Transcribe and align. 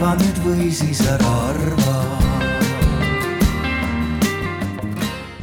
arva 0.00 0.14
nüüd 0.16 0.38
või 0.40 0.66
siis 0.72 1.00
ära 1.12 1.30
arva 1.50 1.94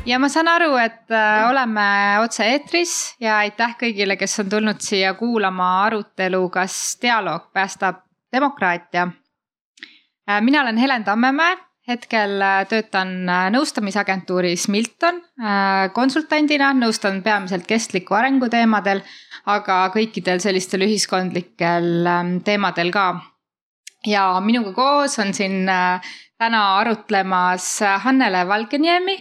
ja 0.07 0.17
ma 0.17 0.29
saan 0.33 0.47
aru, 0.49 0.71
et 0.81 1.13
äh, 1.13 1.43
oleme 1.45 1.85
otse-eetris 2.23 2.93
ja 3.21 3.35
aitäh 3.43 3.75
kõigile, 3.77 4.17
kes 4.17 4.33
on 4.41 4.49
tulnud 4.49 4.81
siia 4.81 5.13
kuulama 5.19 5.67
arutelu, 5.83 6.41
kas 6.49 6.97
dialoog 7.03 7.51
päästab 7.53 8.01
demokraatia. 8.33 9.05
Äh, 10.25 10.41
mina 10.41 10.65
olen 10.65 10.81
Helen 10.81 11.05
Tammemäe, 11.05 11.61
hetkel 11.85 12.41
äh, 12.41 12.65
töötan 12.65 13.13
nõustamisagentuuris 13.53 14.71
Milton 14.73 15.21
konsultandina, 15.93 16.73
nõustan 16.73 17.21
peamiselt 17.21 17.69
kestliku 17.69 18.17
arengu 18.17 18.49
teemadel, 18.49 19.05
aga 19.45 19.83
kõikidel 19.93 20.41
sellistel 20.41 20.89
ühiskondlikel 20.89 22.07
ähm, 22.09 22.39
teemadel 22.41 22.95
ka. 22.95 23.11
Ja 24.07 24.41
minuga 24.43 24.71
koos 24.73 25.19
on 25.19 25.33
siin 25.33 25.67
täna 26.37 26.61
arutlemas 26.77 27.79
Hannele 28.03 28.47
Valgeniemi 28.47 29.17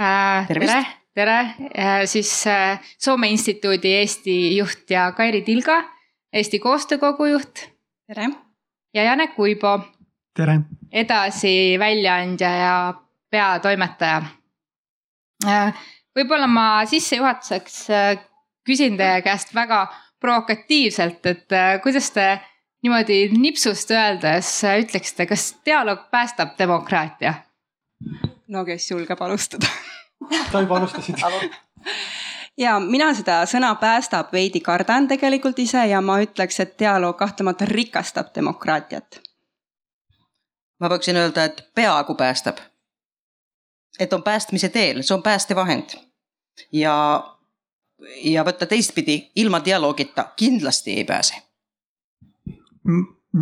äh,. 0.00 0.46
tere, 0.48 0.84
tere 1.14 1.38
äh,, 1.78 2.04
siis 2.04 2.46
äh, 2.46 2.80
Soome 2.98 3.28
Instituudi 3.28 3.94
Eesti 3.98 4.56
juht 4.56 4.90
ja 4.90 5.12
Kairi 5.12 5.42
Tilga, 5.42 5.82
Eesti 6.32 6.58
Koostöökogu 6.58 7.24
juht. 7.24 7.68
tere. 8.06 8.28
ja 8.94 9.02
Janek 9.02 9.38
Uibo. 9.38 9.80
tere. 10.36 10.60
edasi 10.92 11.76
väljaandja 11.78 12.50
ja 12.50 12.94
peatoimetaja 13.30 14.22
äh,. 15.46 15.74
võib-olla 16.18 16.46
ma 16.46 16.84
sissejuhatuseks 16.86 17.90
äh, 17.90 18.16
küsin 18.66 18.96
teie 18.96 19.22
käest 19.22 19.54
väga 19.54 19.86
provokatiivselt, 20.20 21.26
et 21.26 21.52
äh, 21.52 21.80
kuidas 21.82 22.10
te 22.14 22.40
niimoodi 22.82 23.28
nipsust 23.38 23.90
öeldes 23.90 24.50
ütleksite, 24.78 25.26
kas 25.26 25.56
dialoog 25.66 26.10
päästab 26.10 26.58
demokraatia? 26.58 27.34
no 28.48 28.64
kes 28.64 28.90
julgeb 28.90 29.20
alustada 29.22 29.66
sa 30.52 30.60
juba 30.60 30.76
alustasid 30.76 31.22
ja 32.58 32.80
mina 32.80 33.12
seda 33.14 33.42
sõna 33.48 33.74
päästab 33.80 34.32
veidi 34.32 34.60
kardan 34.60 35.08
tegelikult 35.08 35.58
ise 35.58 35.86
ja 35.86 36.00
ma 36.00 36.18
ütleks, 36.22 36.60
et 36.60 36.78
dialoog 36.78 37.16
kahtlemata 37.16 37.64
rikastab 37.68 38.34
demokraatiat. 38.34 39.20
ma 40.80 40.90
võiksin 40.90 41.16
öelda, 41.16 41.44
et 41.44 41.64
peaaegu 41.74 42.14
päästab. 42.14 42.58
et 43.98 44.12
on 44.12 44.22
päästmise 44.22 44.68
teel, 44.68 45.02
see 45.02 45.14
on 45.14 45.22
päästevahend. 45.22 45.96
ja, 46.72 47.24
ja 48.24 48.44
võtta 48.44 48.66
teistpidi, 48.66 49.30
ilma 49.36 49.64
dialoogita 49.64 50.28
kindlasti 50.36 50.96
ei 50.96 51.04
pääse 51.04 51.51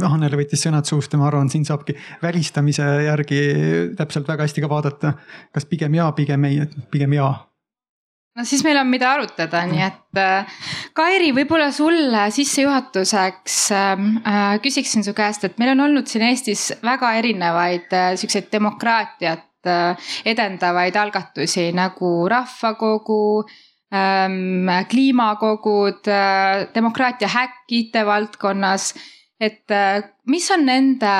Annele 0.06 0.38
võttis 0.38 0.62
sõnad 0.62 0.86
suust 0.86 1.10
ja 1.10 1.18
ma 1.18 1.26
arvan, 1.26 1.48
siin 1.50 1.64
saabki 1.66 1.96
välistamise 2.22 2.84
järgi 3.08 3.40
täpselt 3.98 4.28
väga 4.30 4.46
hästi 4.46 4.62
ka 4.62 4.70
vaadata, 4.70 5.14
kas 5.50 5.66
pigem 5.66 5.96
jaa, 5.98 6.12
pigem 6.14 6.44
ei, 6.46 6.60
pigem 6.92 7.16
jaa. 7.18 7.32
No 8.38 8.44
siis 8.46 8.62
meil 8.62 8.78
on, 8.78 8.86
mida 8.86 9.08
arutada, 9.10 9.64
nii 9.66 9.82
et 9.82 10.18
äh, 10.22 10.60
Kairi, 10.94 11.32
võib-olla 11.34 11.72
sulle 11.74 12.28
sissejuhatuseks 12.30 13.56
ähm, 13.74 14.12
äh, 14.22 14.54
küsiksin 14.62 15.02
su 15.02 15.14
käest, 15.18 15.48
et 15.48 15.58
meil 15.58 15.74
on 15.74 15.82
olnud 15.88 16.06
siin 16.08 16.28
Eestis 16.28 16.68
väga 16.86 17.10
erinevaid 17.18 17.90
äh, 17.92 18.12
siukseid 18.20 18.50
demokraatiat 18.52 19.46
edendavaid 20.24 20.94
algatusi 20.96 21.66
nagu 21.76 22.08
rahvakogu 22.32 23.42
ähm,, 23.92 24.70
kliimakogud 24.88 26.08
demokraatia 26.72 27.28
häkk 27.28 27.74
IT-valdkonnas 27.76 28.94
et 29.40 29.72
äh, 29.72 30.02
mis 30.28 30.46
on 30.52 30.66
nende 30.68 31.10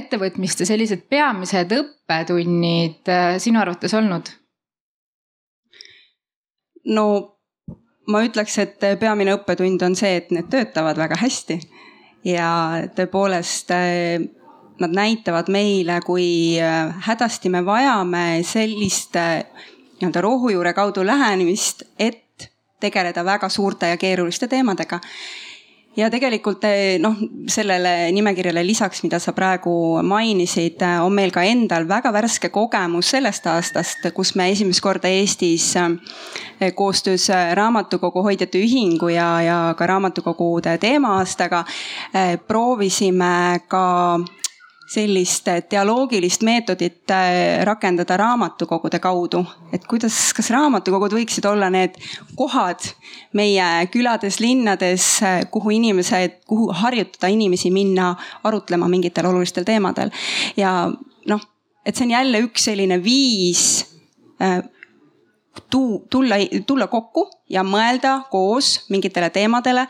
ettevõtmiste 0.00 0.66
sellised 0.66 1.06
peamised 1.10 1.70
õppetunnid 1.76 3.10
äh, 3.10 3.36
sinu 3.42 3.62
arvates 3.62 3.94
olnud? 3.94 4.32
no 6.90 7.04
ma 8.10 8.22
ütleks, 8.26 8.56
et 8.58 8.82
peamine 8.98 9.36
õppetund 9.36 9.82
on 9.86 9.94
see, 9.94 10.16
et 10.18 10.30
need 10.34 10.48
töötavad 10.50 10.98
väga 10.98 11.18
hästi 11.20 11.60
ja 12.26 12.48
tõepoolest 12.96 13.70
äh, 13.76 14.24
nad 14.80 14.96
näitavad 14.96 15.50
meile, 15.52 15.98
kui 16.00 16.56
hädasti 17.04 17.50
me 17.52 17.60
vajame 17.66 18.40
sellist 18.48 19.12
nii-öelda 20.00 20.22
rohujuure 20.24 20.72
kaudu 20.72 21.04
lähenemist, 21.04 21.84
et 22.00 22.48
tegeleda 22.80 23.20
väga 23.24 23.50
suurte 23.52 23.90
ja 23.92 23.98
keeruliste 24.00 24.48
teemadega 24.48 25.02
ja 25.96 26.08
tegelikult 26.10 26.64
eh, 26.68 26.98
noh, 27.02 27.16
sellele 27.50 28.10
nimekirjale 28.14 28.62
lisaks, 28.66 29.02
mida 29.04 29.18
sa 29.22 29.34
praegu 29.36 29.72
mainisid, 30.06 30.78
eh, 30.86 30.98
on 31.02 31.14
meil 31.14 31.32
ka 31.34 31.42
endal 31.46 31.88
väga 31.90 32.12
värske 32.14 32.50
kogemus 32.54 33.10
sellest 33.14 33.46
aastast, 33.50 34.06
kus 34.14 34.34
me 34.38 34.50
esimest 34.52 34.82
korda 34.84 35.10
Eestis 35.10 35.72
eh, 35.80 36.70
koostöös 36.74 37.28
Raamatukogu 37.54 38.22
Hoidjate 38.22 38.60
Ühingu 38.62 39.10
ja, 39.14 39.30
ja 39.42 39.58
ka 39.78 39.86
raamatukogude 39.86 40.76
teema-aastaga 40.78 41.64
proovisime 42.46 43.62
ka 43.68 43.86
sellist 44.90 45.46
dialoogilist 45.70 46.42
meetodit 46.42 47.10
äh, 47.14 47.62
rakendada 47.66 48.16
raamatukogude 48.16 48.98
kaudu. 48.98 49.44
et 49.72 49.86
kuidas, 49.86 50.16
kas 50.34 50.50
raamatukogud 50.50 51.14
võiksid 51.14 51.46
olla 51.46 51.70
need 51.70 51.94
kohad 52.38 52.90
meie 53.38 53.86
külades, 53.92 54.40
linnades, 54.42 55.06
äh, 55.22 55.44
kuhu 55.50 55.70
inimesed, 55.78 56.40
kuhu 56.50 56.70
harjutada 56.82 57.30
inimesi 57.30 57.70
minna 57.70 58.14
arutlema 58.44 58.88
mingitel 58.88 59.30
olulistel 59.30 59.64
teemadel. 59.64 60.10
ja 60.56 60.90
noh, 61.26 61.46
et 61.86 61.96
see 61.96 62.08
on 62.08 62.16
jälle 62.16 62.42
üks 62.48 62.66
selline 62.70 62.98
viis 63.04 63.66
tuu-, 65.70 66.02
tulla, 66.10 66.34
tulla 66.66 66.86
kokku 66.86 67.28
ja 67.50 67.64
mõelda 67.66 68.20
koos 68.30 68.84
mingitele 68.90 69.30
teemadele, 69.34 69.86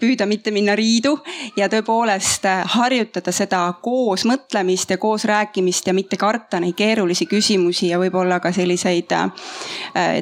püüda 0.00 0.26
mitte 0.26 0.50
minna 0.50 0.74
riidu 0.78 1.12
ja 1.56 1.68
tõepoolest 1.72 2.46
äh, 2.48 2.62
harjutada 2.74 3.32
seda 3.34 3.60
koos 3.84 4.24
mõtlemist 4.28 4.90
ja 4.90 4.98
koos 4.98 5.26
rääkimist 5.28 5.86
ja 5.86 5.94
mitte 5.94 6.16
karta 6.16 6.60
neid 6.62 6.74
keerulisi 6.78 7.28
küsimusi 7.30 7.90
ja 7.92 8.00
võib-olla 8.00 8.40
ka 8.42 8.52
selliseid 8.52 9.12
äh, 9.12 9.30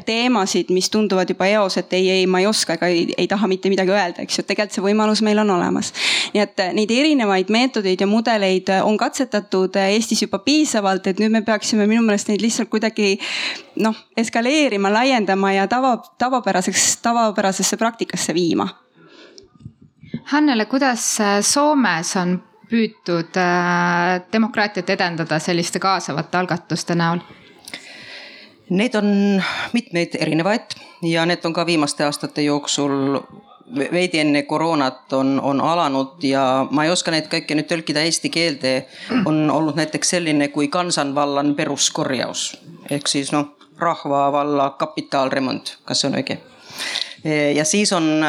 teemasid, 0.07 0.73
mis 0.75 0.91
tunduvad 0.91 1.31
juba 1.31 1.47
eos, 1.53 1.79
et 1.81 1.93
ei, 1.97 2.11
ei, 2.11 2.27
ma 2.27 2.43
ei 2.43 2.51
oska 2.51 2.77
ega 2.79 2.91
ei, 2.91 3.07
ei 3.17 3.31
taha 3.31 3.49
mitte 3.51 3.71
midagi 3.73 3.95
öelda, 3.95 4.27
eks 4.27 4.41
ju, 4.41 4.45
et 4.45 4.51
tegelikult 4.51 4.79
see 4.81 4.85
võimalus 4.85 5.23
meil 5.27 5.39
on 5.45 5.55
olemas. 5.57 5.93
nii 6.35 6.43
et 6.43 6.65
äh, 6.67 6.75
neid 6.77 6.91
erinevaid 6.95 7.55
meetodeid 7.55 8.03
ja 8.03 8.11
mudeleid 8.11 8.75
on 8.83 8.99
katsetatud 8.99 9.79
Eestis 9.81 10.25
juba 10.27 10.43
piisavalt, 10.45 11.07
et 11.07 11.23
nüüd 11.23 11.33
me 11.33 11.45
peaksime 11.47 11.87
minu 11.87 12.03
meelest 12.03 12.29
neid 12.29 12.43
lihtsalt 12.43 12.71
kuidagi 12.71 13.17
noh, 13.81 13.97
eskaleerima, 14.17 14.93
laiendama 14.93 15.53
ja 15.53 15.67
tava, 15.71 15.97
tavapäraseks, 16.19 16.80
tavapärasesse 17.03 17.77
praktikasse 17.77 18.35
viima. 18.35 18.69
Hannele, 20.25 20.65
kuidas 20.65 21.21
äh, 21.21 21.41
Soomes 21.41 22.17
on 22.17 22.39
püütud 22.71 23.37
äh, 23.37 24.23
demokraatiat 24.33 24.91
edendada 24.91 25.39
selliste 25.39 25.83
kaasavate 25.83 26.39
algatuste 26.39 26.95
näol? 26.95 27.23
Need 28.71 28.95
on 28.95 29.09
mitmeid 29.73 30.15
erinevaid 30.15 30.77
ja 31.03 31.25
need 31.27 31.45
on 31.45 31.55
ka 31.55 31.67
viimaste 31.67 32.05
aastate 32.07 32.45
jooksul 32.47 33.19
veidi 33.93 34.19
enne 34.19 34.43
koroonat 34.43 35.13
on, 35.13 35.41
on 35.41 35.61
alanud 35.61 36.23
ja 36.23 36.67
ma 36.71 36.85
ei 36.85 36.91
oska 36.91 37.11
neid 37.15 37.27
kõiki 37.31 37.57
nüüd 37.59 37.69
tõlkida 37.71 38.03
eesti 38.07 38.31
keelde. 38.31 38.75
on 39.25 39.51
olnud 39.51 39.79
näiteks 39.79 40.15
selline 40.17 40.49
kui 40.55 40.69
Kansanvallan 40.69 41.55
peruskorjaus 41.55 42.57
ehk 42.91 43.09
siis 43.09 43.33
noh, 43.33 43.57
rahva 43.79 44.33
valla 44.33 44.71
kapitaalremont, 44.79 45.79
kas 45.85 46.01
see 46.03 46.11
on 46.11 46.19
õige? 46.23 46.39
Ja 47.55 47.65
siis 47.69 47.93
on 47.93 48.23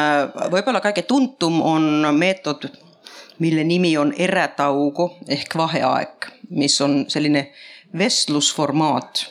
võib-olla 0.52 0.82
kõige 0.84 1.06
tuntum 1.08 1.60
on 1.64 2.06
meetod, 2.16 2.66
mille 3.38 3.64
nimi 3.64 3.94
on 3.96 4.12
eretaugu 4.12 5.08
ehk 5.28 5.56
vaheaeg, 5.56 6.28
mis 6.50 6.80
on 6.84 7.04
selline 7.08 7.46
vestlusformaat 7.98 9.26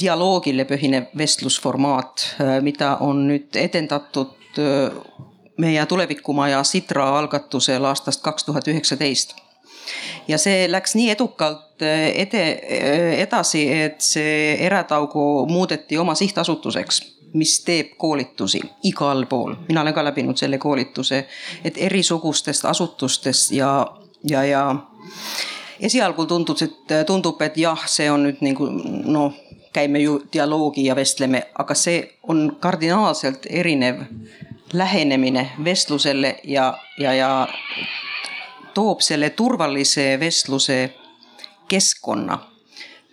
dialoogile 0.00 0.62
põhinev 0.62 1.10
vestlusformaat, 1.18 2.28
mida 2.62 2.92
on 3.02 3.24
nüüd 3.32 3.56
edendatud 3.58 4.60
meie 5.60 5.86
Tulevikumaja 5.86 6.64
Sidra 6.64 7.18
algatusel 7.18 7.84
aastast 7.84 8.22
kaks 8.22 8.44
tuhat 8.44 8.68
üheksateist. 8.68 9.34
Ja 10.28 10.38
see 10.38 10.66
läks 10.70 10.94
nii 10.94 11.10
edukalt 11.10 11.82
eh, 11.82 12.10
ede, 12.22 12.42
eh, 12.62 13.14
edasi, 13.24 13.64
et 13.86 14.00
see 14.04 14.54
Eretaugu 14.66 15.46
muudeti 15.50 15.98
oma 15.98 16.14
sihtasutuseks 16.14 17.00
mis 17.32 17.60
teeb 17.64 17.94
koolitusi 17.98 18.60
igal 18.82 19.26
pool, 19.26 19.54
mina 19.68 19.82
olen 19.82 19.94
ka 19.94 20.04
läbinud 20.04 20.36
selle 20.36 20.58
koolituse, 20.58 21.26
et 21.64 21.78
erisugustest 21.78 22.64
asutustest 22.64 23.52
ja, 23.52 23.86
ja, 24.24 24.44
ja 24.44 24.64
esialgu 25.80 26.26
tundub, 26.26 26.58
et 26.62 27.06
tundub, 27.06 27.42
et 27.42 27.56
jah, 27.56 27.86
see 27.86 28.10
on 28.10 28.26
nüüd 28.26 28.42
nagu 28.44 28.68
noh, 28.70 29.36
käime 29.72 30.02
ju 30.02 30.20
dialoogi 30.32 30.84
ja 30.84 30.96
vestleme, 30.96 31.44
aga 31.58 31.74
see 31.74 32.02
on 32.28 32.56
kardinaalselt 32.60 33.46
erinev 33.50 34.02
lähenemine 34.72 35.50
vestlusele 35.64 36.38
ja, 36.44 36.74
ja, 36.98 37.14
ja 37.14 37.48
toob 38.74 39.00
selle 39.00 39.30
turvalise 39.30 40.20
vestluse 40.20 40.94
keskkonna 41.68 42.38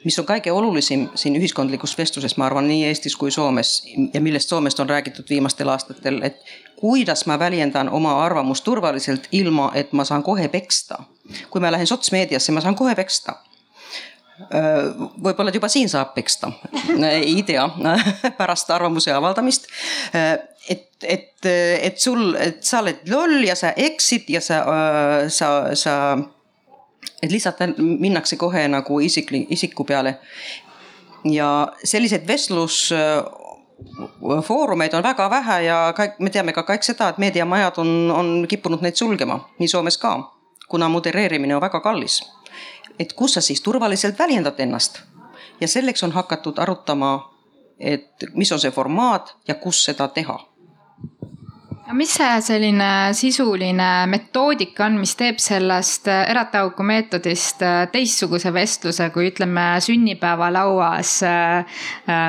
mis 0.07 0.19
on 0.21 0.27
kõige 0.27 0.53
olulisem 0.55 1.07
siin 1.19 1.35
ühiskondlikus 1.39 1.97
vestluses, 1.97 2.37
ma 2.39 2.47
arvan, 2.47 2.67
nii 2.69 2.85
Eestis 2.87 3.17
kui 3.19 3.31
Soomes 3.33 3.81
ja 4.13 4.21
millest 4.23 4.53
Soomest 4.53 4.79
on 4.79 4.89
räägitud 4.89 5.27
viimastel 5.29 5.69
aastatel, 5.73 6.21
et 6.23 6.39
kuidas 6.79 7.25
ma 7.27 7.39
väljendan 7.39 7.89
oma 7.89 8.15
arvamust 8.23 8.63
turvaliselt, 8.63 9.27
ilma 9.31 9.71
et 9.75 9.91
ma 9.93 10.05
saan 10.07 10.23
kohe 10.23 10.47
peksta. 10.47 11.03
kui 11.51 11.61
ma 11.61 11.71
lähen 11.71 11.87
sotsmeediasse, 11.87 12.51
ma 12.55 12.61
saan 12.63 12.75
kohe 12.75 12.95
peksta 12.95 13.35
võib-olla 15.23 15.51
juba 15.53 15.69
siin 15.71 15.89
saab 15.89 16.13
peksta, 16.13 16.51
ei 17.09 17.41
tea, 17.45 17.65
pärast 18.39 18.69
arvamuse 18.73 19.11
avaldamist. 19.13 19.67
et, 20.69 20.89
et, 21.03 21.49
et 21.49 21.99
sul, 21.99 22.35
et 22.35 22.61
sa 22.65 22.83
oled 22.83 23.01
loll 23.09 23.41
ja 23.47 23.55
sa 23.57 23.73
eksid 23.75 24.29
ja 24.29 24.41
sa, 24.43 24.61
sa, 25.33 25.49
sa, 25.73 25.95
et 27.23 27.31
lihtsalt 27.31 27.59
minnakse 27.77 28.35
kohe 28.35 28.67
nagu 28.67 28.99
isikli, 28.99 29.45
isiku 29.49 29.83
peale. 29.83 30.17
ja 31.25 31.67
selliseid 31.83 32.27
vestlus 32.27 32.93
foorumeid 34.43 34.93
on 34.93 35.03
väga 35.03 35.29
vähe 35.29 35.61
ja 35.63 35.93
kõik, 35.97 36.17
me 36.19 36.29
teame 36.29 36.53
ka 36.53 36.63
kõik 36.65 36.85
seda, 36.85 37.09
et 37.09 37.17
meediamajad 37.17 37.77
on, 37.81 37.91
on 38.11 38.31
kippunud 38.49 38.81
neid 38.81 38.95
sulgema, 38.95 39.39
nii 39.59 39.67
Soomes 39.67 39.97
ka, 39.97 40.15
kuna 40.69 40.89
modereerimine 40.89 41.55
on 41.55 41.61
väga 41.61 41.79
kallis. 41.79 42.21
et 42.99 43.13
kus 43.13 43.33
sa 43.33 43.41
siis 43.41 43.61
turvaliselt 43.61 44.19
väljendad 44.19 44.59
ennast 44.59 45.01
ja 45.61 45.67
selleks 45.67 46.03
on 46.03 46.11
hakatud 46.11 46.57
arutama, 46.59 47.29
et 47.79 48.25
mis 48.33 48.51
on 48.51 48.59
see 48.59 48.71
formaat 48.71 49.35
ja 49.47 49.55
kus 49.55 49.83
seda 49.85 50.07
teha 50.07 50.39
mis 51.95 52.11
see 52.17 52.39
selline 52.43 52.89
sisuline 53.15 53.87
metoodika 54.11 54.85
on, 54.87 54.97
mis 55.01 55.13
teeb 55.19 55.39
sellest 55.41 56.09
äh, 56.11 56.25
eratauku 56.31 56.83
meetodist 56.83 57.61
äh, 57.63 57.85
teistsuguse 57.91 58.51
vestluse, 58.53 59.09
kui 59.13 59.29
ütleme 59.31 59.65
sünnipäevalauas 59.83 61.13
äh, 61.27 61.79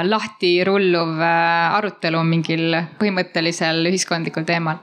lahti 0.07 0.53
rulluv 0.67 1.19
arutelu 1.23 2.23
mingil 2.27 2.79
põhimõttelisel 3.01 3.83
ühiskondlikul 3.91 4.47
teemal? 4.49 4.83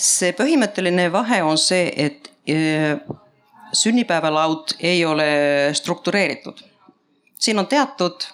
see 0.00 0.32
põhimõtteline 0.32 1.10
vahe 1.12 1.42
on 1.44 1.58
see, 1.60 1.90
et 1.92 2.30
sünnipäevalaud 3.76 4.72
ei 4.80 5.04
ole 5.04 5.26
struktureeritud. 5.76 6.62
siin 7.38 7.58
on 7.60 7.68
teatud 7.68 8.24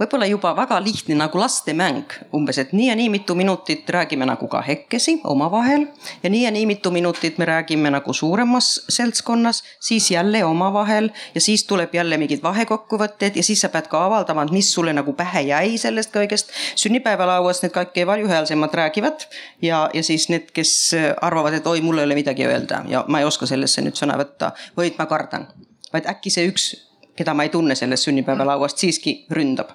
võib-olla 0.00 0.26
juba 0.26 0.50
väga 0.56 0.80
lihtne 0.82 1.14
nagu 1.18 1.38
lastemäng, 1.38 2.10
umbes, 2.34 2.58
et 2.58 2.72
nii 2.74 2.88
ja 2.88 2.96
nii 2.98 3.08
mitu 3.12 3.34
minutit 3.38 3.90
räägime 3.90 4.26
nagu 4.26 4.48
kahekesi 4.50 5.20
omavahel 5.24 5.86
ja 6.22 6.30
nii 6.30 6.42
ja 6.44 6.50
nii 6.54 6.66
mitu 6.66 6.90
minutit 6.90 7.38
me 7.38 7.46
räägime 7.46 7.92
nagu 7.94 8.12
suuremas 8.12 8.84
seltskonnas, 8.88 9.62
siis 9.80 10.10
jälle 10.10 10.44
omavahel 10.44 11.10
ja 11.34 11.40
siis 11.40 11.64
tuleb 11.64 11.94
jälle 11.94 12.18
mingid 12.18 12.42
vahekokkuvõtted 12.42 13.36
ja 13.36 13.42
siis 13.42 13.60
sa 13.60 13.70
pead 13.70 13.86
ka 13.90 14.04
avaldama, 14.06 14.42
et 14.42 14.54
mis 14.54 14.72
sulle 14.72 14.92
nagu 14.92 15.12
pähe 15.12 15.44
jäi 15.48 15.78
sellest 15.78 16.14
kõigest. 16.14 16.50
sünnipäevalauas 16.74 17.62
need 17.62 17.74
kõik 17.74 18.06
valjuhäälsemad 18.06 18.74
räägivad 18.74 19.28
ja, 19.62 19.90
ja 19.94 20.02
siis 20.02 20.28
need, 20.28 20.50
kes 20.52 20.94
arvavad, 21.22 21.54
et 21.54 21.66
oi, 21.66 21.80
mul 21.80 21.98
ei 21.98 22.08
ole 22.10 22.18
midagi 22.18 22.46
öelda 22.46 22.82
ja 22.88 23.04
ma 23.08 23.22
ei 23.22 23.30
oska 23.30 23.46
sellesse 23.46 23.82
nüüd 23.82 23.94
sõna 23.98 24.18
võtta 24.18 24.52
või 24.76 24.90
et 24.90 24.98
ma 24.98 25.06
kardan 25.06 25.46
vaid 25.94 26.10
äkki 26.10 26.32
see 26.34 26.50
üks 26.50 26.72
keda 27.16 27.34
ma 27.34 27.46
ei 27.46 27.48
tunne 27.48 27.74
sellest 27.74 28.08
sünnipäevalauast, 28.08 28.78
siiski 28.78 29.26
ründab. 29.30 29.70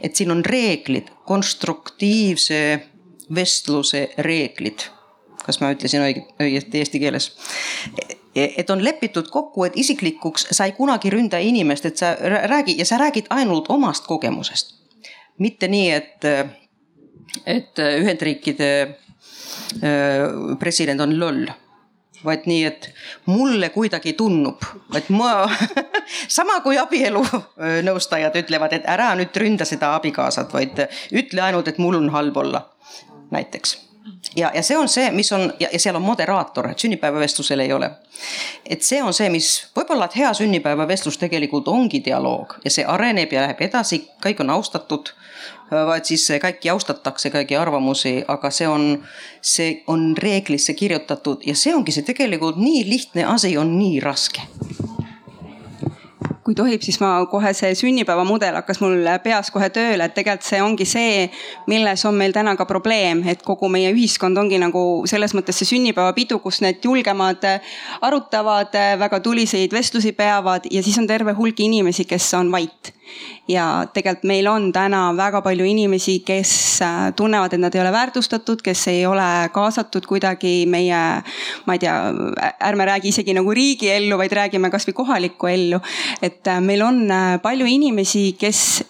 et 0.00 0.16
siin 0.16 0.30
on 0.30 0.44
reeglid, 0.44 1.08
konstruktiivse 1.24 2.80
vestluse 3.34 4.08
reeglid. 4.18 4.86
kas 5.44 5.60
ma 5.60 5.72
ütlesin 5.74 6.04
õige, 6.04 6.26
õieti 6.40 6.80
eesti 6.80 7.00
keeles? 7.00 7.30
et 8.34 8.70
on 8.70 8.84
lepitud 8.84 9.28
kokku, 9.30 9.64
et 9.64 9.76
isiklikuks 9.78 10.48
sa 10.50 10.66
ei 10.66 10.72
kunagi 10.72 11.10
ründa 11.10 11.38
inimest, 11.38 11.86
et 11.86 11.96
sa 11.96 12.14
räägi 12.50 12.78
ja 12.78 12.86
sa 12.86 12.98
räägid 12.98 13.30
ainult 13.30 13.70
omast 13.70 14.06
kogemusest. 14.06 14.74
mitte 15.38 15.68
nii, 15.68 15.90
et, 15.90 16.24
et 17.46 17.78
Ühendriikide 17.78 18.70
äh, 19.82 20.58
president 20.58 21.00
on 21.00 21.18
loll 21.18 21.46
vaid 22.24 22.48
nii, 22.50 22.64
et 22.64 22.90
mulle 23.26 23.70
kuidagi 23.74 24.14
tundub, 24.18 24.64
et 24.96 25.08
ma 25.12 25.46
sama 26.38 26.60
kui 26.64 26.78
abielunõustajad 26.80 28.36
ütlevad, 28.44 28.76
et 28.76 28.88
ära 28.90 29.12
nüüd 29.18 29.36
ründa 29.40 29.68
seda 29.68 29.94
abikaasat, 29.98 30.52
vaid 30.54 30.86
ütle 31.12 31.48
ainult, 31.48 31.68
et 31.68 31.80
mul 31.82 32.00
on 32.00 32.12
halb 32.14 32.36
olla, 32.44 32.66
näiteks 33.34 33.83
ja, 34.36 34.50
ja 34.54 34.62
see 34.62 34.76
on 34.78 34.88
see, 34.88 35.10
mis 35.10 35.32
on 35.32 35.52
ja, 35.60 35.68
ja 35.72 35.80
seal 35.80 35.96
on 35.96 36.02
moderaator, 36.02 36.70
et 36.70 36.78
sünnipäevavestlusel 36.78 37.60
ei 37.64 37.72
ole. 37.72 37.90
et 38.66 38.82
see 38.82 39.02
on 39.02 39.14
see, 39.14 39.28
mis 39.32 39.50
võib-olla, 39.76 40.08
et 40.08 40.16
hea 40.16 40.32
sünnipäevavestlus 40.34 41.18
tegelikult 41.18 41.68
ongi 41.68 42.02
dialoog 42.04 42.58
ja 42.64 42.70
see 42.70 42.84
areneb 42.84 43.32
ja 43.32 43.46
läheb 43.46 43.60
edasi, 43.68 44.04
kõik 44.24 44.40
on 44.44 44.50
austatud 44.50 45.14
vaid 45.70 46.04
siis 46.08 46.26
kõiki 46.42 46.70
austatakse, 46.72 47.30
kõigi 47.34 47.56
arvamusi, 47.58 48.16
aga 48.28 48.50
see 48.54 48.68
on, 48.68 48.88
see 49.40 49.82
on 49.90 50.12
reeglisse 50.18 50.74
kirjutatud 50.78 51.46
ja 51.46 51.56
see 51.58 51.74
ongi 51.74 51.92
see 51.94 52.06
tegelikult 52.06 52.60
nii 52.60 52.84
lihtne 52.88 53.24
asi 53.34 53.56
on 53.58 53.78
nii 53.78 54.00
raske 54.04 54.44
kui 56.44 56.54
tohib, 56.54 56.82
siis 56.84 56.98
ma 57.00 57.16
kohe 57.30 57.52
see 57.56 57.72
sünnipäevamudel 57.78 58.58
hakkas 58.58 58.80
mul 58.82 59.08
peas 59.24 59.50
kohe 59.54 59.70
tööle, 59.72 60.04
et 60.04 60.14
tegelikult 60.16 60.44
see 60.46 60.60
ongi 60.62 60.86
see, 60.88 61.28
milles 61.70 62.04
on 62.04 62.18
meil 62.20 62.34
täna 62.36 62.52
ka 62.58 62.66
probleem, 62.68 63.22
et 63.28 63.42
kogu 63.42 63.70
meie 63.72 63.92
ühiskond 63.94 64.38
ongi 64.40 64.60
nagu 64.60 64.84
selles 65.10 65.34
mõttes 65.36 65.60
see 65.60 65.70
sünnipäevapidu, 65.72 66.40
kus 66.44 66.60
need 66.64 66.84
julgemad 66.84 67.46
arutavad, 68.04 68.76
väga 69.00 69.20
tuliseid 69.24 69.72
vestlusi 69.72 70.12
peavad 70.12 70.68
ja 70.70 70.84
siis 70.84 70.98
on 71.00 71.08
terve 71.08 71.32
hulk 71.38 71.64
inimesi, 71.64 72.04
kes 72.08 72.28
on 72.38 72.52
vait 72.52 72.92
ja 73.48 73.86
tegelikult 73.92 74.28
meil 74.28 74.46
on 74.48 74.70
täna 74.72 75.06
väga 75.16 75.40
palju 75.44 75.66
inimesi, 75.68 76.18
kes 76.26 76.52
äh, 76.82 77.12
tunnevad, 77.16 77.52
et 77.52 77.60
nad 77.60 77.74
ei 77.74 77.82
ole 77.82 77.92
väärtustatud, 77.92 78.62
kes 78.64 78.86
ei 78.92 79.06
ole 79.06 79.28
kaasatud 79.52 80.06
kuidagi 80.08 80.64
meie, 80.70 81.00
ma 81.66 81.76
ei 81.76 81.82
tea, 81.82 81.96
ärme 82.70 82.88
räägi 82.88 83.12
isegi 83.12 83.36
nagu 83.36 83.54
riigiellu, 83.54 84.18
vaid 84.20 84.32
räägime 84.32 84.70
kasvõi 84.72 84.96
kohalikku 84.96 85.50
ellu. 85.52 85.80
et 86.22 86.46
äh, 86.46 86.60
meil 86.60 86.82
on 86.82 87.04
äh, 87.10 87.40
palju 87.42 87.66
inimesi, 87.68 88.32
kes 88.38 88.84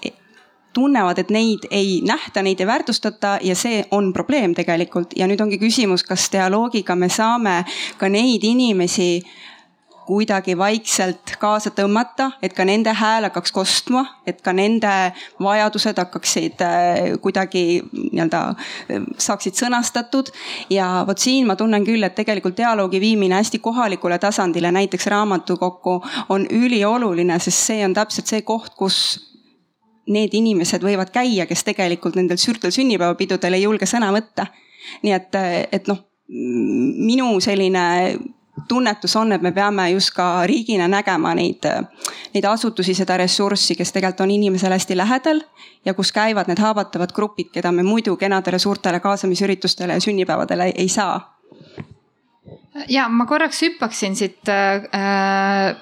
tunnevad, 0.74 1.18
et 1.18 1.30
neid 1.30 1.68
ei 1.70 2.00
nähta, 2.06 2.42
neid 2.42 2.60
ei 2.60 2.66
väärtustata 2.66 3.38
ja 3.42 3.54
see 3.56 3.84
on 3.94 4.12
probleem 4.12 4.54
tegelikult 4.54 5.14
ja 5.16 5.28
nüüd 5.30 5.40
ongi 5.40 5.58
küsimus, 5.62 6.02
kas 6.06 6.26
dialoogiga 6.32 6.96
me 6.98 7.08
saame 7.08 7.60
ka 7.98 8.10
neid 8.10 8.44
inimesi 8.44 9.22
kuidagi 10.06 10.56
vaikselt 10.58 11.34
kaasa 11.40 11.70
tõmmata, 11.74 12.30
et 12.42 12.52
ka 12.56 12.64
nende 12.68 12.92
hääl 12.94 13.28
hakkaks 13.28 13.52
kostma, 13.52 14.04
et 14.26 14.40
ka 14.44 14.52
nende 14.52 14.90
vajadused 15.42 15.98
hakkaksid 16.00 16.64
äh, 16.64 17.00
kuidagi 17.24 17.64
nii-öelda 17.82 18.42
äh, 18.52 19.06
saaksid 19.18 19.58
sõnastatud. 19.58 20.32
ja 20.70 21.04
vot 21.06 21.18
siin 21.18 21.46
ma 21.46 21.56
tunnen 21.56 21.84
küll, 21.84 22.02
et 22.04 22.14
tegelikult 22.14 22.56
dialoogi 22.56 23.00
viimine 23.00 23.38
hästi 23.40 23.58
kohalikule 23.58 24.18
tasandile, 24.18 24.72
näiteks 24.72 25.06
raamatukokku 25.06 26.00
on 26.28 26.46
ülioluline, 26.50 27.38
sest 27.38 27.70
see 27.70 27.84
on 27.84 27.94
täpselt 27.94 28.30
see 28.30 28.42
koht, 28.42 28.74
kus 28.78 29.00
need 30.06 30.34
inimesed 30.36 30.84
võivad 30.84 31.10
käia, 31.12 31.46
kes 31.48 31.64
tegelikult 31.64 32.16
nendel 32.18 32.38
suurtel 32.40 32.72
sünnipäevapidudel 32.74 33.56
ei 33.56 33.64
julge 33.64 33.88
sõna 33.88 34.12
võtta. 34.12 34.50
nii 35.02 35.12
et, 35.16 35.36
et 35.72 35.86
noh, 35.88 36.02
minu 36.28 37.40
selline 37.40 37.84
tunnetus 38.68 39.16
on, 39.16 39.32
et 39.32 39.42
me 39.42 39.52
peame 39.52 39.90
just 39.90 40.14
ka 40.14 40.46
riigina 40.46 40.88
nägema 40.88 41.34
neid, 41.34 41.66
neid 42.34 42.44
asutusi, 42.44 42.94
seda 42.94 43.16
ressurssi, 43.16 43.74
kes 43.74 43.92
tegelikult 43.92 44.20
on 44.20 44.30
inimesele 44.30 44.78
hästi 44.78 44.96
lähedal 44.96 45.42
ja 45.84 45.94
kus 45.94 46.12
käivad 46.12 46.48
need 46.48 46.62
haavatavad 46.62 47.12
grupid, 47.12 47.50
keda 47.52 47.72
me 47.72 47.82
muidu 47.82 48.16
kenadele 48.16 48.58
suurtele 48.58 49.00
kaasamisüritustele 49.00 49.92
ja 49.92 50.00
sünnipäevadele 50.00 50.72
ei 50.74 50.88
saa 50.88 51.33
ja 52.90 53.06
ma 53.08 53.26
korraks 53.26 53.60
hüppaksin 53.62 54.16
siit 54.18 54.50
äh, 54.50 54.86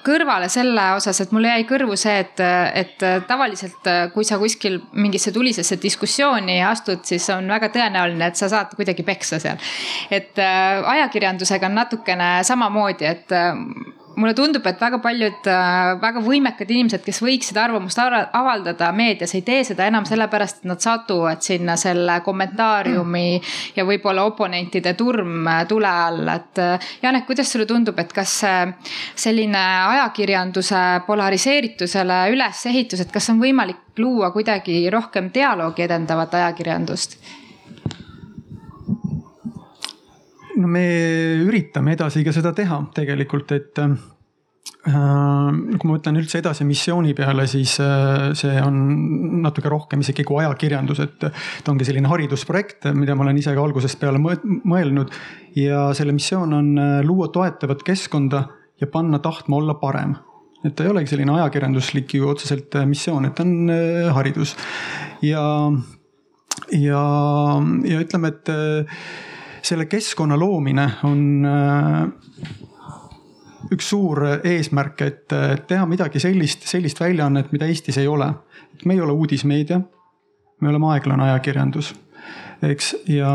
kõrvale 0.05 0.49
selle 0.51 0.85
osas, 0.97 1.21
et 1.23 1.33
mulle 1.33 1.49
jäi 1.49 1.65
kõrvu 1.69 1.97
see, 1.99 2.19
et, 2.21 2.43
et 2.83 3.05
tavaliselt, 3.27 3.89
kui 4.13 4.27
sa 4.27 4.37
kuskil 4.41 4.79
mingisse 4.93 5.33
tulisesse 5.33 5.79
diskussiooni 5.81 6.59
astud, 6.65 7.01
siis 7.07 7.25
on 7.33 7.49
väga 7.49 7.71
tõenäoline, 7.73 8.29
et 8.29 8.39
sa 8.39 8.49
saad 8.51 8.75
kuidagi 8.77 9.05
peksa 9.07 9.41
seal. 9.41 9.57
et 10.13 10.39
äh, 10.39 10.83
ajakirjandusega 10.95 11.69
on 11.69 11.77
natukene 11.81 12.31
samamoodi, 12.45 13.09
et 13.09 13.33
äh, 13.33 13.53
mulle 14.15 14.33
tundub, 14.37 14.65
et 14.67 14.81
väga 14.81 14.99
paljud 15.01 15.47
äh, 15.49 15.93
väga 16.01 16.21
võimekad 16.23 16.69
inimesed, 16.71 17.03
kes 17.05 17.21
võiksid 17.23 17.57
arvamust 17.59 17.99
avaldada 17.99 18.91
meedias, 18.95 19.33
ei 19.35 19.43
tee 19.45 19.63
seda 19.67 19.87
enam 19.89 20.05
sellepärast, 20.07 20.61
et 20.61 20.69
nad 20.69 20.81
satuvad 20.83 21.43
sinna 21.45 21.75
selle 21.79 22.19
kommentaariumi 22.25 23.25
ja 23.77 23.85
võib-olla 23.87 24.25
oponentide 24.29 24.95
turm 24.99 25.47
äh, 25.49 25.63
tule 25.69 25.89
all, 25.89 26.27
et. 26.35 26.61
Äh, 26.61 26.89
Janek, 27.03 27.25
kuidas 27.27 27.51
sulle 27.51 27.65
tundub, 27.69 27.97
et 27.99 28.11
kas 28.15 28.33
selline 29.19 29.61
ajakirjanduse 29.93 30.81
polariseeritusele 31.07 32.19
ülesehitus, 32.33 33.03
et 33.03 33.13
kas 33.13 33.29
on 33.33 33.41
võimalik 33.41 33.97
luua 33.99 34.31
kuidagi 34.33 34.85
rohkem 34.93 35.31
dialoogi 35.33 35.87
edendavat 35.87 36.37
ajakirjandust? 36.41 37.17
no 37.17 37.43
me 40.61 40.83
üritame 41.43 41.95
edasi 41.95 42.23
ka 42.25 42.33
seda 42.35 42.53
teha 42.55 42.79
tegelikult, 42.95 43.51
et 43.55 43.79
äh, 43.81 43.93
kui 44.83 45.87
ma 45.87 45.95
mõtlen 45.95 46.19
üldse 46.19 46.41
edasi 46.41 46.65
missiooni 46.67 47.13
peale, 47.17 47.45
siis 47.49 47.75
äh, 47.83 48.31
see 48.37 48.57
on 48.61 48.75
natuke 49.45 49.71
rohkem 49.71 50.03
isegi 50.03 50.25
kui 50.27 50.41
ajakirjandus, 50.43 51.01
et 51.03 51.17
ta 51.23 51.71
ongi 51.73 51.87
selline 51.87 52.11
haridusprojekt, 52.11 52.89
mida 52.97 53.15
ma 53.15 53.25
olen 53.27 53.39
ise 53.41 53.55
ka 53.55 53.63
algusest 53.63 53.99
peale 54.01 54.21
mõelnud. 54.21 55.15
ja 55.55 55.87
selle 55.97 56.15
missioon 56.15 56.53
on 56.59 56.69
äh, 56.77 56.99
luua 57.05 57.29
toetavat 57.33 57.83
keskkonda 57.85 58.45
ja 58.81 58.87
panna 58.87 59.19
tahtma 59.19 59.57
olla 59.57 59.77
parem 59.79 60.15
et 60.63 60.75
ta 60.75 60.85
ei 60.85 60.93
olegi 60.93 61.11
selline 61.11 61.33
ajakirjanduslik 61.35 62.13
ju 62.15 62.29
otseselt 62.31 62.75
missioon, 62.87 63.25
et 63.27 63.35
ta 63.35 63.43
on 63.43 63.67
haridus 64.15 64.55
ja, 65.21 65.43
ja, 66.71 67.03
ja 67.83 67.99
ütleme, 67.99 68.31
et 68.31 68.51
selle 69.63 69.85
keskkonna 69.85 70.37
loomine 70.39 70.87
on 71.07 71.45
äh, 71.47 72.03
üks 73.73 73.89
suur 73.93 74.19
eesmärk, 74.43 75.01
et 75.01 75.35
teha 75.67 75.85
midagi 75.89 76.19
sellist, 76.19 76.67
sellist 76.67 76.99
väljaannet, 76.99 77.53
mida 77.55 77.65
Eestis 77.71 77.97
ei 77.97 78.07
ole. 78.07 78.27
et 78.75 78.85
me 78.85 78.93
ei 78.93 79.01
ole 79.01 79.13
uudismeedia, 79.15 79.79
me 80.61 80.69
oleme 80.69 80.91
aeglane 80.93 81.23
ajakirjandus, 81.29 81.93
eks, 82.61 82.95
ja, 83.07 83.31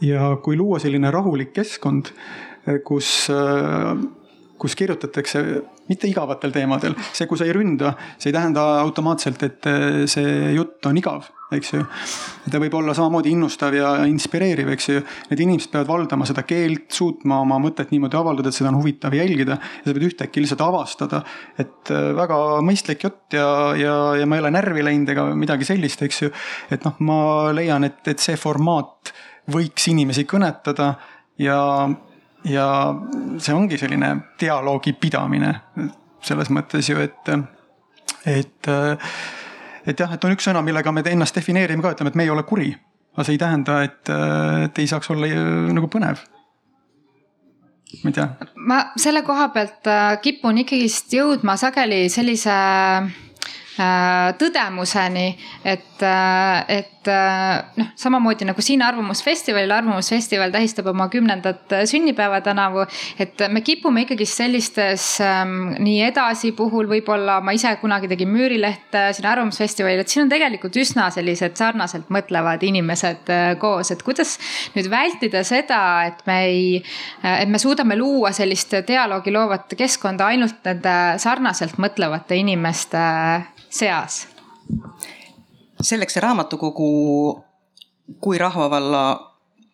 ja 0.00 0.30
kui 0.44 0.56
luua 0.56 0.78
selline 0.78 1.10
rahulik 1.10 1.52
keskkond, 1.56 2.12
kus 2.86 3.10
äh, 3.34 3.98
kus 4.60 4.76
kirjutatakse 4.76 5.42
mitte 5.88 6.08
igavatel 6.10 6.52
teemadel. 6.54 6.94
see, 7.12 7.26
kui 7.26 7.38
sa 7.40 7.46
ei 7.48 7.54
ründa, 7.56 7.94
see 8.18 8.30
ei 8.30 8.36
tähenda 8.36 8.64
automaatselt, 8.82 9.42
et 9.46 9.68
eh, 9.70 10.00
see 10.10 10.54
jutt 10.54 10.86
on 10.90 10.98
igav, 11.00 11.28
eks 11.56 11.72
ju. 11.74 11.82
ta 12.52 12.60
võib 12.62 12.76
olla 12.78 12.94
samamoodi 12.96 13.32
innustav 13.34 13.74
ja 13.74 13.92
inspireeriv, 14.10 14.70
eks 14.74 14.90
ju. 14.90 15.04
Need 15.30 15.44
inimesed 15.46 15.72
peavad 15.72 15.88
valdama 15.88 16.28
seda 16.28 16.44
keelt, 16.46 16.90
suutma 16.94 17.40
oma 17.44 17.58
mõtet 17.62 17.94
niimoodi 17.94 18.18
avaldada, 18.20 18.52
et 18.52 18.58
seda 18.58 18.72
on 18.72 18.80
huvitav 18.82 19.16
jälgida. 19.16 19.56
ja 19.56 19.86
sa 19.86 19.96
pead 19.96 20.08
ühtäkki 20.10 20.44
lihtsalt 20.44 20.66
avastada, 20.66 21.22
et 21.58 21.94
eh, 21.94 22.10
väga 22.18 22.42
mõistlik 22.66 23.08
jutt 23.08 23.38
ja, 23.38 23.48
ja, 23.78 23.96
ja 24.20 24.28
ma 24.28 24.38
ei 24.38 24.44
ole 24.44 24.52
närvi 24.54 24.84
läinud 24.86 25.14
ega 25.14 25.30
midagi 25.34 25.68
sellist, 25.72 26.04
eks 26.06 26.22
ju. 26.26 26.34
et 26.70 26.84
noh, 26.86 27.00
ma 27.08 27.18
leian, 27.56 27.88
et, 27.88 28.04
et 28.12 28.20
see 28.20 28.36
formaat 28.40 29.14
võiks 29.50 29.88
inimesi 29.90 30.26
kõnetada 30.28 30.92
ja 31.40 31.58
ja 32.44 32.66
see 33.38 33.54
ongi 33.54 33.78
selline 33.78 34.14
dialoogi 34.40 34.94
pidamine 35.00 35.54
selles 36.24 36.50
mõttes 36.52 36.88
ju, 36.88 36.98
et, 37.00 37.30
et, 38.28 38.70
et 39.86 40.02
jah, 40.02 40.12
et 40.14 40.24
on 40.24 40.34
üks 40.34 40.48
sõna, 40.48 40.62
millega 40.64 40.92
me 40.92 41.04
ennast 41.08 41.36
defineerime 41.36 41.84
ka, 41.84 41.94
ütleme, 41.96 42.12
et 42.12 42.18
me 42.20 42.26
ei 42.26 42.32
ole 42.32 42.44
kuri. 42.48 42.74
aga 43.14 43.24
see 43.26 43.34
ei 43.36 43.40
tähenda, 43.40 43.80
et, 43.84 44.12
et 44.66 44.78
ei 44.78 44.86
saaks 44.90 45.10
olla 45.10 45.30
nagu 45.72 45.88
põnev 45.90 46.20
ma 48.04 48.12
ei 48.12 48.14
tea. 48.14 48.28
ma 48.56 48.82
selle 49.00 49.24
koha 49.26 49.48
pealt 49.54 49.88
äh, 49.90 50.12
kipun 50.22 50.60
ikkagist 50.62 51.12
jõudma 51.16 51.56
sageli 51.58 52.04
sellise 52.12 52.54
Äh, 53.80 54.32
tõdemuseni, 54.36 55.30
et, 55.64 55.86
äh, 56.02 56.64
et 56.68 57.08
äh, 57.08 57.60
noh, 57.76 57.90
samamoodi 57.98 58.46
nagu 58.48 58.62
siin 58.64 58.82
Arvamusfestivalil, 58.84 59.70
Arvamusfestival 59.74 60.52
tähistab 60.54 60.90
oma 60.92 61.08
kümnendat 61.12 61.72
sünnipäeva 61.90 62.40
tänavu. 62.44 62.86
et 63.18 63.40
me 63.48 63.60
kipume 63.60 64.04
ikkagi 64.04 64.26
sellistes 64.26 65.20
ähm, 65.24 65.74
nii 65.78 66.02
edasi 66.08 66.52
puhul, 66.56 66.88
võib-olla 66.90 67.40
ma 67.44 67.54
ise 67.56 67.72
kunagi 67.80 68.08
tegin 68.08 68.30
müürilehte 68.32 69.10
siin 69.16 69.28
Arvamusfestivalil, 69.30 70.00
et 70.00 70.08
siin 70.08 70.24
on 70.24 70.32
tegelikult 70.32 70.76
üsna 70.76 71.10
sellised 71.14 71.56
sarnaselt 71.60 72.10
mõtlevad 72.12 72.62
inimesed 72.66 73.30
koos, 73.60 73.92
et 73.94 74.02
kuidas 74.06 74.36
nüüd 74.74 74.90
vältida 74.90 75.44
seda, 75.46 75.80
et 76.10 76.24
me 76.26 76.40
ei, 76.48 76.66
et 77.22 77.48
me 77.48 77.60
suudame 77.62 77.96
luua 77.98 78.32
sellist 78.36 78.74
dialoogi 78.88 79.32
loovat 79.34 79.76
keskkonda 79.78 80.30
ainult 80.32 80.60
nende 80.66 80.98
sarnaselt 81.22 81.80
mõtlevate 81.80 82.38
inimeste 82.40 83.06
seas? 83.70 84.24
Selleks 85.82 86.14
see 86.14 86.20
raamatukogu 86.20 86.90
kui 88.20 88.38
Rahvavalla 88.38 89.30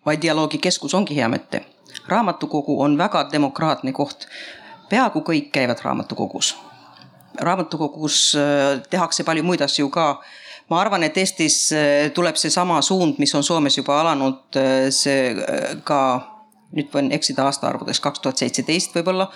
vaid 0.06 0.22
dialoogikeskus 0.22 0.94
ongi 0.94 1.16
hea 1.16 1.28
mõte. 1.28 1.64
raamatukogu 2.08 2.80
on 2.82 2.98
väga 2.98 3.28
demokraatne 3.32 3.92
koht. 3.92 4.26
peaaegu 4.90 5.20
kõik 5.20 5.50
käivad 5.52 5.80
raamatukogus. 5.82 6.56
raamatukogus 7.40 8.36
äh, 8.36 8.82
tehakse 8.90 9.24
palju 9.24 9.42
muid 9.42 9.60
asju 9.60 9.88
ka 9.90 10.22
ma 10.70 10.80
arvan, 10.80 11.02
et 11.02 11.16
Eestis 11.16 11.72
äh, 11.72 12.12
tuleb 12.14 12.36
seesama 12.36 12.82
suund, 12.82 13.14
mis 13.18 13.34
on 13.34 13.42
Soomes 13.44 13.76
juba 13.76 14.00
alanud, 14.00 14.56
äh, 14.56 14.90
see 14.90 15.34
ka 15.84 16.00
nüüd 16.76 16.90
võin 16.92 17.12
eksida 17.12 17.44
aastaarvudes, 17.46 18.00
kaks 18.00 18.20
tuhat 18.20 18.36
seitseteist 18.36 18.94
võib-olla 18.94 19.30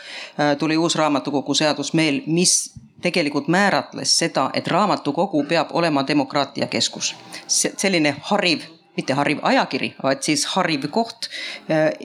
tuli 0.58 0.76
uus 0.76 0.96
raamatukogu 0.98 1.54
seadus 1.54 1.94
meil, 1.94 2.22
mis 2.26 2.74
tegelikult 3.02 3.48
määratles 3.48 4.18
seda, 4.18 4.50
et 4.54 4.68
raamatukogu 4.68 5.44
peab 5.48 5.72
olema 5.72 6.06
demokraatia 6.06 6.66
keskus. 6.66 7.16
selline 7.48 8.16
hariv 8.22 8.60
mitte 8.96 9.14
hariv 9.14 9.38
ajakiri, 9.42 9.94
vaid 10.02 10.22
siis 10.26 10.44
hariv 10.54 10.88
koht. 10.90 11.28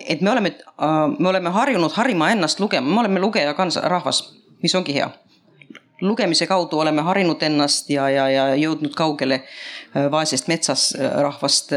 et 0.08 0.22
me 0.22 0.32
oleme, 0.32 0.56
me 1.20 1.30
oleme 1.30 1.50
harjunud 1.50 1.92
harima 1.92 2.32
ennast 2.32 2.60
lugema, 2.60 2.88
me 2.94 3.00
oleme 3.00 3.20
lugeja 3.20 3.54
kansa, 3.54 3.82
rahvas, 3.82 4.24
mis 4.64 4.76
ongi 4.76 4.96
hea. 4.96 5.10
lugemise 6.02 6.48
kaudu 6.48 6.80
oleme 6.80 7.02
harinud 7.02 7.44
ennast 7.44 7.90
ja, 7.90 8.10
ja, 8.10 8.30
ja 8.30 8.56
jõudnud 8.56 8.94
kaugele 8.96 9.44
vaesest 10.12 10.48
metsas 10.52 10.90
rahvast 11.00 11.72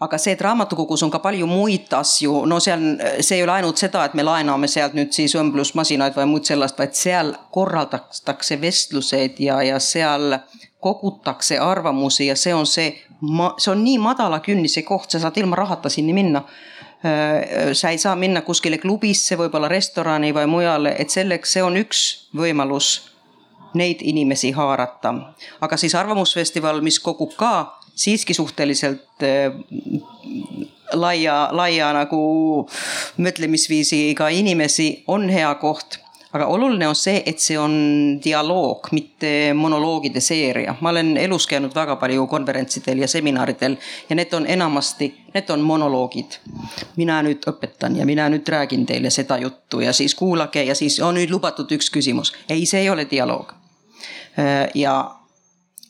aga 0.00 0.18
see, 0.20 0.34
et 0.36 0.42
raamatukogus 0.44 1.02
on 1.06 1.10
ka 1.10 1.20
palju 1.24 1.46
muid 1.48 1.92
asju, 1.96 2.42
no 2.48 2.60
seal, 2.60 2.84
see 3.20 3.38
ei 3.38 3.44
ole 3.46 3.56
ainult 3.56 3.80
seda, 3.80 4.04
et 4.04 4.14
me 4.18 4.24
laename 4.26 4.68
sealt 4.68 4.96
nüüd 4.98 5.14
siis 5.16 5.34
õmblusmasinaid 5.38 6.16
või 6.18 6.28
muud 6.34 6.48
sellist, 6.48 6.78
vaid 6.78 6.96
seal 6.98 7.32
korraldatakse 7.54 8.60
vestlused 8.60 9.40
ja, 9.40 9.62
ja 9.64 9.80
seal 9.80 10.38
kogutakse 10.84 11.58
arvamusi 11.58 12.28
ja 12.28 12.36
see 12.36 12.54
on 12.54 12.66
see, 12.68 12.92
see 13.58 13.72
on 13.72 13.84
nii 13.84 13.98
madala 13.98 14.42
künnise 14.44 14.84
koht, 14.86 15.10
sa 15.10 15.22
saad 15.22 15.38
ilma 15.40 15.56
rahata 15.56 15.92
sinna 15.92 16.14
minna 16.14 16.44
sa 17.72 17.90
ei 17.90 17.98
saa 17.98 18.16
minna 18.16 18.40
kuskile 18.42 18.78
klubisse, 18.78 19.36
võib-olla 19.38 19.68
restorani 19.68 20.32
või 20.34 20.46
mujale, 20.50 20.94
et 20.98 21.12
selleks, 21.12 21.52
see 21.52 21.62
on 21.62 21.76
üks 21.78 22.00
võimalus 22.36 23.12
neid 23.76 24.00
inimesi 24.00 24.50
haarata. 24.56 25.14
aga 25.60 25.76
siis 25.76 25.94
Arvamusfestival, 25.94 26.80
mis 26.80 26.98
kogub 27.00 27.36
ka 27.36 27.78
siiski 27.96 28.34
suhteliselt 28.34 29.24
äh, 29.24 29.52
laia, 30.92 31.48
laia 31.52 31.92
nagu 31.96 32.20
mõtlemisviisiga 33.18 34.28
inimesi, 34.32 34.90
on 35.08 35.28
hea 35.32 35.54
koht 35.60 36.00
aga 36.36 36.46
oluline 36.46 36.88
on 36.88 36.96
see, 36.96 37.20
et 37.26 37.40
see 37.40 37.56
on 37.58 37.74
dialoog, 38.24 38.90
mitte 38.96 39.30
monoloogide 39.56 40.20
seeria. 40.20 40.74
ma 40.80 40.90
olen 40.90 41.16
elus 41.16 41.46
käinud 41.46 41.74
väga 41.74 41.96
palju 41.96 42.26
konverentsidel 42.26 43.04
ja 43.04 43.08
seminaridel 43.08 43.76
ja 44.08 44.16
need 44.16 44.32
on 44.36 44.46
enamasti, 44.46 45.08
need 45.34 45.50
on 45.50 45.64
monoloogid. 45.64 46.38
mina 46.96 47.22
nüüd 47.22 47.46
õpetan 47.48 47.96
ja 47.96 48.06
mina 48.06 48.28
nüüd 48.32 48.48
räägin 48.48 48.86
teile 48.86 49.10
seda 49.10 49.38
juttu 49.38 49.80
ja 49.80 49.92
siis 49.92 50.14
kuulake 50.14 50.64
ja 50.64 50.74
siis 50.74 51.00
on 51.00 51.16
nüüd 51.16 51.30
lubatud 51.30 51.72
üks 51.72 51.90
küsimus. 51.90 52.34
ei, 52.48 52.66
see 52.66 52.80
ei 52.84 52.90
ole 52.90 53.06
dialoog. 53.10 53.52
Äh, 54.38 54.68
ja 54.74 54.96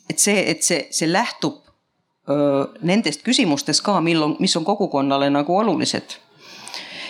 et 0.09 0.19
see, 0.19 0.49
et 0.51 0.63
see, 0.63 0.87
see 0.91 1.11
lähtub 1.11 1.66
nendest 2.81 3.23
küsimustest 3.23 3.83
ka, 3.83 4.01
mil 4.01 4.21
on, 4.23 4.35
mis 4.39 4.55
on 4.57 4.65
kogukonnale 4.65 5.29
nagu 5.29 5.57
olulised. 5.57 6.17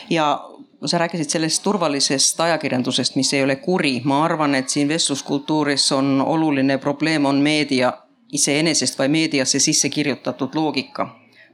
ja 0.09 0.49
sa 0.85 0.97
rääkisid 0.97 1.29
sellest 1.29 1.63
turvalisest 1.63 2.39
ajakirjandusest, 2.39 3.15
mis 3.15 3.33
ei 3.33 3.43
ole 3.43 3.55
kuri, 3.55 4.01
ma 4.03 4.23
arvan, 4.25 4.55
et 4.55 4.69
siin 4.69 4.87
vestluskultuuris 4.87 5.91
on 5.91 6.21
oluline 6.25 6.77
probleem, 6.77 7.25
on 7.25 7.35
meedia 7.35 7.93
iseenesest 8.33 8.99
või 8.99 9.07
meediasse 9.07 9.59
sisse 9.59 9.89
kirjutatud 9.89 10.55
loogika. 10.55 11.09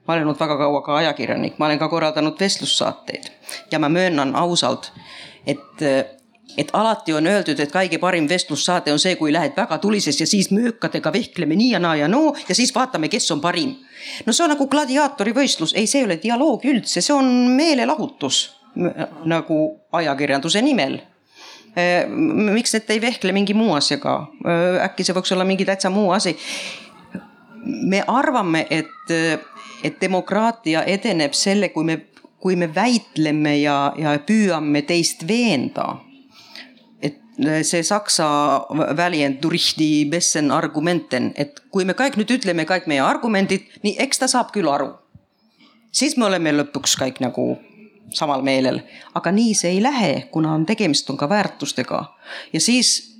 ma 0.07 0.13
olen 0.13 0.23
olnud 0.23 0.39
väga 0.39 0.57
kaua 0.57 0.81
ka 0.81 0.95
ajakirjanik, 0.95 1.57
ma 1.57 1.65
olen 1.65 1.79
ka 1.79 1.87
korraldanud 1.87 2.39
vestlussaateid 2.39 3.29
ja 3.71 3.79
ma 3.79 3.89
möönan 3.89 4.35
ausalt, 4.35 4.91
et 5.45 5.81
et 6.57 6.69
alati 6.73 7.13
on 7.13 7.27
öeldud, 7.27 7.59
et 7.59 7.71
kõige 7.71 7.97
parim 8.01 8.27
vestlussaade 8.29 8.93
on 8.93 9.01
see, 9.01 9.15
kui 9.17 9.33
lähed 9.33 9.55
väga 9.57 9.77
tulises 9.81 10.19
ja 10.21 10.27
siis 10.29 10.51
möökadega 10.53 11.13
vehkleme 11.13 11.55
nii 11.57 11.71
ja 11.73 11.79
naa 11.81 11.95
ja 11.95 12.07
noo 12.07 12.33
ja 12.47 12.55
siis 12.55 12.73
vaatame, 12.75 13.09
kes 13.09 13.31
on 13.31 13.41
parim. 13.41 13.75
no 14.25 14.33
see 14.33 14.45
on 14.45 14.53
nagu 14.53 14.67
gladiaatori 14.67 15.33
võistlus, 15.33 15.73
ei, 15.75 15.87
see 15.87 16.03
ei 16.03 16.09
ole 16.09 16.19
dialoog 16.23 16.65
üldse, 16.69 17.01
see 17.01 17.15
on 17.15 17.31
meelelahutus 17.57 18.43
nagu 19.25 19.57
ajakirjanduse 19.93 20.61
nimel. 20.61 20.99
Miks 22.53 22.73
need 22.73 22.89
ei 22.93 23.01
vehkle 23.01 23.33
mingi 23.33 23.53
muu 23.57 23.73
asjaga, 23.73 24.19
äkki 24.85 25.05
see 25.05 25.15
võiks 25.17 25.33
olla 25.33 25.45
mingi 25.45 25.65
täitsa 25.65 25.89
muu 25.93 26.11
asi. 26.13 26.35
me 27.63 28.03
arvame, 28.07 28.65
et, 28.69 29.11
et 29.83 30.01
demokraatia 30.01 30.83
edeneb 30.83 31.33
selle, 31.33 31.69
kui 31.69 31.83
me, 31.83 31.99
kui 32.39 32.55
me 32.55 32.67
väitleme 32.75 33.57
ja, 33.61 33.93
ja 33.97 34.17
püüame 34.19 34.81
teist 34.85 35.27
veenda 35.27 35.95
see 37.37 37.83
saksa 37.83 38.27
väljend 38.97 39.41
durch 39.41 39.73
die 39.77 40.05
besten 40.09 40.51
argumenten, 40.51 41.31
et 41.35 41.59
kui 41.71 41.85
me 41.85 41.95
kõik 41.97 42.17
nüüd 42.19 42.31
ütleme 42.37 42.65
kõik 42.69 42.85
meie 42.87 43.01
argumendid, 43.01 43.65
nii 43.83 43.95
eks 44.05 44.21
ta 44.21 44.29
saab 44.29 44.53
küll 44.53 44.69
aru. 44.69 44.93
siis 45.91 46.17
me 46.17 46.25
oleme 46.25 46.51
lõpuks 46.51 46.95
kõik 46.97 47.19
nagu 47.21 47.57
samal 48.13 48.41
meelel, 48.41 48.81
aga 49.13 49.31
nii 49.31 49.53
see 49.55 49.75
ei 49.75 49.81
lähe, 49.81 50.27
kuna 50.31 50.53
on 50.53 50.65
tegemist 50.65 51.09
on 51.09 51.17
ka 51.17 51.29
väärtustega. 51.29 52.05
Ja 52.53 52.59
siis 52.61 53.17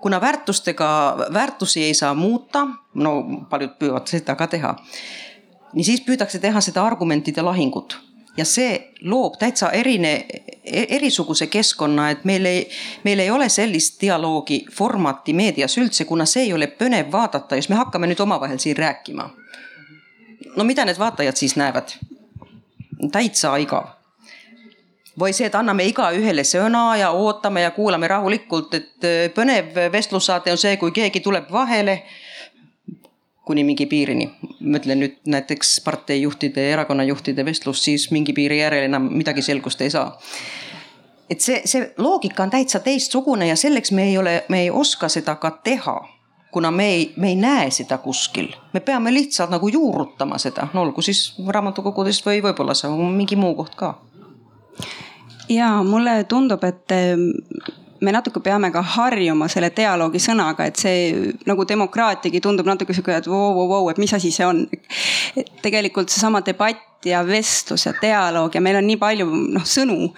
kuna 0.00 0.20
väärtustega, 0.20 1.16
väärtusi 1.32 1.82
ei 1.82 1.94
saa 1.94 2.14
muuta, 2.14 2.66
no 2.94 3.22
paljud 3.50 3.76
püüavad 3.78 4.06
seda 4.06 4.34
ka 4.34 4.46
teha, 4.46 4.76
nii 5.74 5.84
siis 5.84 6.02
püütakse 6.06 6.38
teha 6.38 6.60
seda 6.60 6.82
argumentide 6.86 7.42
lahingut 7.42 7.98
ja 8.36 8.44
see 8.44 8.92
loob 9.04 9.36
täitsa 9.38 9.70
erine, 9.70 10.26
erisuguse 10.64 11.46
keskkonna, 11.46 12.10
et 12.10 12.24
meil 12.24 12.46
ei, 12.46 12.68
meil 13.04 13.18
ei 13.18 13.30
ole 13.30 13.48
sellist 13.48 14.00
dialoogi 14.00 14.64
formaati 14.72 15.32
meedias 15.32 15.76
üldse, 15.78 16.04
kuna 16.04 16.26
see 16.26 16.46
ei 16.46 16.52
ole 16.52 16.70
põnev 16.78 17.12
vaadata, 17.12 17.56
just 17.56 17.72
me 17.72 17.76
hakkame 17.76 18.08
nüüd 18.08 18.20
omavahel 18.20 18.58
siin 18.58 18.76
rääkima. 18.76 19.30
no 20.56 20.64
mida 20.64 20.84
need 20.84 20.98
vaatajad 20.98 21.36
siis 21.36 21.56
näevad? 21.56 21.96
täitsa 23.12 23.56
igav. 23.56 23.86
või 25.18 25.32
see, 25.32 25.46
et 25.46 25.54
anname 25.54 25.84
igaühele 25.84 26.44
sõna 26.44 26.96
ja 26.96 27.10
ootame 27.10 27.60
ja 27.60 27.70
kuulame 27.70 28.08
rahulikult, 28.08 28.74
et 28.74 29.08
põnev 29.34 29.74
vestlussaade 29.92 30.52
on 30.52 30.58
see, 30.58 30.76
kui 30.76 30.92
keegi 30.92 31.20
tuleb 31.20 31.50
vahele 31.52 32.02
kuni 33.44 33.64
mingi 33.64 33.86
piirini. 33.86 34.30
ma 34.60 34.78
ütlen 34.78 35.00
nüüd 35.02 35.16
näiteks 35.26 35.80
parteijuhtide, 35.84 36.70
erakonnajuhtide 36.72 37.44
vestlust, 37.44 37.82
siis 37.82 38.10
mingi 38.10 38.32
piiri 38.32 38.58
järel 38.58 38.86
enam 38.86 39.08
midagi 39.10 39.42
selgust 39.42 39.80
ei 39.80 39.90
saa. 39.90 40.18
et 41.30 41.40
see, 41.40 41.62
see 41.64 41.92
loogika 41.98 42.42
on 42.42 42.50
täitsa 42.50 42.80
teistsugune 42.80 43.46
ja 43.48 43.56
selleks 43.56 43.92
me 43.92 44.08
ei 44.10 44.18
ole, 44.18 44.44
me 44.48 44.62
ei 44.62 44.70
oska 44.70 45.08
seda 45.08 45.34
ka 45.34 45.50
teha 45.64 46.00
kuna 46.52 46.70
me 46.70 46.86
ei, 46.86 47.12
me 47.16 47.28
ei 47.28 47.36
näe 47.36 47.70
seda 47.70 47.98
kuskil, 47.98 48.50
me 48.72 48.80
peame 48.80 49.12
lihtsalt 49.14 49.50
nagu 49.50 49.68
juurutama 49.68 50.38
seda, 50.38 50.66
no 50.72 50.82
olgu 50.82 51.02
siis 51.02 51.32
raamatukogudest 51.48 52.26
või 52.26 52.42
võib-olla 52.44 52.74
see 52.76 52.90
on 52.92 53.14
mingi 53.16 53.38
muu 53.40 53.54
koht 53.56 53.74
ka. 53.74 53.94
ja 55.48 55.70
mulle 55.82 56.24
tundub, 56.28 56.64
et 56.64 56.92
me 58.02 58.12
natuke 58.12 58.42
peame 58.42 58.72
ka 58.74 58.82
harjuma 58.96 59.48
selle 59.48 59.70
dialoogi 59.76 60.20
sõnaga, 60.22 60.66
et 60.66 60.76
see 60.76 61.34
nagu 61.46 61.66
demokraatiagi 61.68 62.42
tundub 62.42 62.66
natuke 62.66 62.94
sihuke, 62.94 63.14
et 63.22 63.28
vau, 63.30 63.52
vau, 63.56 63.68
vau, 63.70 63.90
et 63.90 64.00
mis 64.02 64.12
asi 64.12 64.32
see 64.34 64.46
on. 64.46 64.66
tegelikult 65.62 66.10
seesama 66.12 66.42
debatt 66.44 66.91
ja 67.06 67.22
vestlus 67.26 67.86
ja 67.86 67.92
dialoog 68.02 68.54
ja 68.54 68.60
meil 68.60 68.76
on 68.78 68.86
nii 68.86 68.98
palju 69.00 69.26
noh 69.26 69.64
sõnu. 69.66 70.12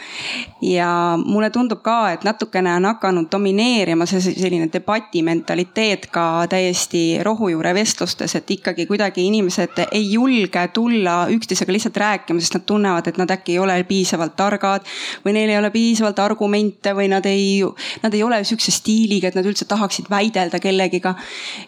ja 0.63 0.89
mulle 1.21 1.51
tundub 1.51 1.83
ka, 1.85 2.13
et 2.13 2.25
natukene 2.25 2.75
on 2.77 2.89
hakanud 2.89 3.29
domineerima 3.33 4.07
see 4.07 4.21
selline 4.25 4.69
debati 4.73 5.23
mentaliteet 5.23 6.07
ka 6.13 6.47
täiesti 6.51 7.19
rohujuure 7.25 7.75
vestlustes, 7.75 8.35
et 8.35 8.51
ikkagi 8.51 8.87
kuidagi 8.87 9.27
inimesed 9.27 9.85
ei 9.91 10.13
julge 10.13 10.69
tulla 10.75 11.25
üksteisega 11.33 11.73
lihtsalt 11.73 11.97
rääkima, 11.97 12.41
sest 12.41 12.59
nad 12.59 12.67
tunnevad, 12.69 13.09
et 13.09 13.21
nad 13.21 13.31
äkki 13.31 13.57
ei 13.57 13.59
ole 13.59 13.81
piisavalt 13.89 14.37
targad. 14.37 14.87
või 15.25 15.33
neil 15.33 15.51
ei 15.51 15.59
ole 15.59 15.71
piisavalt 15.71 16.19
argumente 16.19 16.95
või 16.95 17.09
nad 17.09 17.27
ei, 17.27 17.63
nad 18.03 18.15
ei 18.15 18.23
ole 18.23 18.45
sihukese 18.45 18.73
stiiliga, 18.73 19.29
et 19.29 19.35
nad 19.39 19.47
üldse 19.47 19.65
tahaksid 19.65 20.11
väidelda 20.11 20.61
kellegiga. 20.61 21.15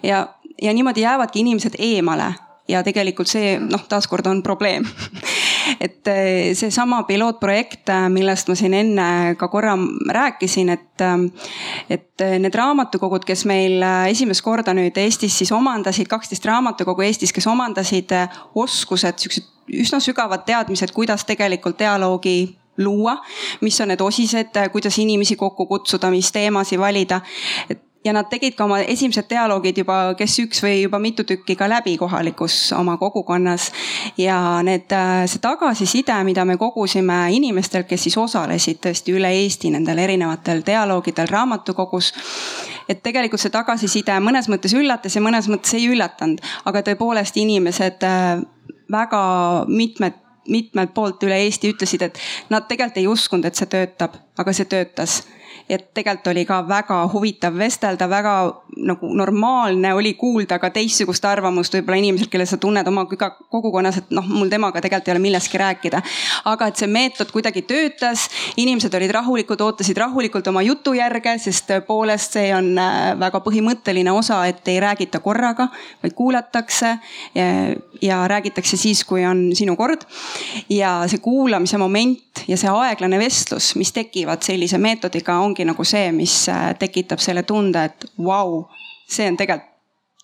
ja 0.03 0.27
ja 0.63 0.73
niimoodi 0.73 1.01
jäävadki 1.01 1.41
inimesed 1.41 1.75
eemale 1.79 2.33
ja 2.69 2.83
tegelikult 2.87 3.31
see 3.31 3.57
noh, 3.63 3.85
taaskord 3.89 4.27
on 4.27 4.43
probleem 4.43 4.87
et 5.87 6.09
eh, 6.09 6.55
seesama 6.55 7.03
pilootprojekt, 7.09 7.89
eh, 7.89 8.09
millest 8.13 8.51
ma 8.51 8.57
siin 8.59 8.75
enne 8.77 9.09
ka 9.39 9.49
korra 9.53 9.77
rääkisin, 10.19 10.71
et, 10.75 11.05
eh, 11.05 11.97
et 11.99 12.27
need 12.43 12.55
raamatukogud, 12.55 13.25
kes 13.27 13.47
meil 13.49 13.83
esimest 14.11 14.45
korda 14.45 14.75
nüüd 14.77 14.97
Eestis 15.01 15.39
siis 15.39 15.53
omandasid, 15.53 16.09
kaksteist 16.11 16.47
raamatukogu 16.47 17.07
Eestis, 17.07 17.35
kes 17.35 17.47
omandasid 17.51 18.15
oskused, 18.55 19.19
siuksed 19.23 19.53
üsna 19.67 19.99
sügavad 20.01 20.45
teadmised, 20.47 20.93
kuidas 20.95 21.25
tegelikult 21.27 21.79
dialoogi 21.79 22.57
luua, 22.79 23.17
mis 23.65 23.81
on 23.81 23.91
need 23.91 24.03
osised, 24.05 24.59
kuidas 24.73 24.99
inimesi 25.03 25.37
kokku 25.37 25.67
kutsuda, 25.67 26.11
mis 26.13 26.31
teemasid 26.33 26.79
valida. 26.79 27.21
et 27.71 27.86
ja 28.07 28.13
nad 28.15 28.29
tegid 28.31 28.55
ka 28.55 28.65
oma 28.65 28.79
esimesed 28.87 29.27
dialoogid 29.31 29.81
juba, 29.83 29.97
kes 30.19 30.39
üks 30.45 30.63
või 30.65 30.81
juba 30.85 31.01
mitu 31.03 31.25
tükki 31.27 31.57
ka 31.59 31.69
läbi 31.71 31.97
kohalikus 31.99 32.73
oma 32.77 32.97
kogukonnas. 33.01 33.71
ja 34.19 34.63
need, 34.63 34.93
äh, 34.93 35.27
see 35.27 35.43
tagasiside, 35.43 36.17
mida 36.25 36.45
me 36.45 36.57
kogusime 36.57 37.27
inimestelt, 37.35 37.89
kes 37.91 38.07
siis 38.07 38.17
osalesid 38.17 38.81
tõesti 38.87 39.15
üle 39.17 39.31
Eesti 39.43 39.71
nendel 39.75 39.99
erinevatel 39.99 40.63
dialoogidel 40.67 41.29
raamatukogus. 41.31 42.13
et 42.89 43.03
tegelikult 43.03 43.41
see 43.43 43.51
tagasiside 43.51 44.21
mõnes 44.23 44.49
mõttes 44.49 44.75
üllatas 44.75 45.17
ja 45.17 45.23
mõnes 45.23 45.51
mõttes 45.51 45.75
ei 45.75 45.89
üllatanud, 45.91 46.41
aga 46.65 46.83
tõepoolest 46.83 47.37
inimesed 47.37 48.07
äh, 48.07 48.45
väga 48.93 49.25
mitmed 49.69 50.23
mitmelt 50.49 50.95
poolt 50.95 51.23
üle 51.27 51.41
Eesti 51.43 51.73
ütlesid, 51.75 52.03
et 52.07 52.19
nad 52.51 52.69
tegelikult 52.69 53.01
ei 53.01 53.09
uskunud, 53.11 53.45
et 53.45 53.59
see 53.59 53.67
töötab, 53.67 54.15
aga 54.39 54.53
see 54.55 54.69
töötas 54.71 55.25
et 55.69 55.89
tegelikult 55.95 56.33
oli 56.33 56.45
ka 56.47 56.61
väga 56.69 57.01
huvitav 57.13 57.57
vestelda, 57.59 58.09
väga 58.11 58.37
nagu 58.77 59.11
normaalne 59.15 59.95
oli 59.95 60.15
kuulda 60.15 60.59
ka 60.59 60.71
teistsugust 60.71 61.25
arvamust 61.25 61.75
võib-olla 61.75 61.99
inimeselt, 62.01 62.31
kelle 62.31 62.47
sa 62.47 62.59
tunned 62.61 62.87
oma 62.89 63.07
kogukonnas, 63.09 64.01
et 64.03 64.13
noh, 64.15 64.27
mul 64.29 64.51
temaga 64.53 64.83
tegelikult 64.85 65.09
ei 65.09 65.15
ole 65.15 65.23
millestki 65.25 65.59
rääkida. 65.59 66.03
aga 66.45 66.67
et 66.67 66.77
see 66.77 66.91
meetod 66.91 67.33
kuidagi 67.33 67.63
töötas, 67.63 68.27
inimesed 68.57 68.95
olid 68.95 69.11
rahulikud, 69.17 69.61
ootasid 69.61 69.97
rahulikult 69.97 70.47
oma 70.47 70.63
jutu 70.63 70.95
järge, 70.99 71.39
sest 71.43 71.71
tõepoolest 71.71 72.37
see 72.39 72.53
on 72.55 72.73
äh, 72.79 73.15
väga 73.19 73.41
põhimõtteline 73.45 74.13
osa, 74.13 74.43
et 74.47 74.69
ei 74.69 74.81
räägita 74.83 75.21
korraga, 75.25 75.69
vaid 76.03 76.15
kuulatakse 76.17 76.97
ja, 77.35 77.47
ja 78.03 78.23
räägitakse 78.29 78.77
siis, 78.77 79.05
kui 79.05 79.25
on 79.27 79.51
sinu 79.57 79.77
kord. 79.77 80.05
ja 80.71 81.03
see 81.09 81.19
kuulamise 81.23 81.79
moment 81.79 82.45
ja 82.49 82.57
see 82.61 82.71
aeglane 82.71 83.19
vestlus, 83.19 83.73
mis 83.77 83.93
tekivad 83.97 84.45
sellise 84.45 84.79
meetodiga, 84.79 85.39
ongi 85.47 85.67
nagu 85.69 85.87
see, 85.87 86.11
mis 86.17 86.43
äh, 86.53 86.75
tekitab 86.79 87.23
selle 87.23 87.47
tunde, 87.47 87.87
et 87.91 88.11
vau, 88.19 88.67
see 89.09 89.31
on 89.31 89.39
tegelikult 89.41 89.73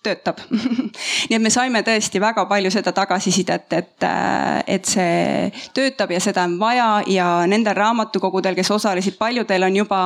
töötab 0.03 0.41
nii 1.29 1.37
et 1.37 1.43
me 1.43 1.51
saime 1.53 1.81
tõesti 1.85 2.21
väga 2.21 2.45
palju 2.49 2.71
seda 2.73 2.93
tagasisidet, 2.95 3.75
et, 3.77 4.05
äh, 4.07 4.59
et 4.75 4.89
see 4.89 5.49
töötab 5.75 6.11
ja 6.13 6.19
seda 6.23 6.45
on 6.47 6.57
vaja 6.59 6.87
ja 7.07 7.27
nendel 7.49 7.75
raamatukogudel, 7.77 8.57
kes 8.57 8.71
osalesid, 8.75 9.17
paljudel 9.19 9.67
on 9.69 9.79
juba 9.79 10.01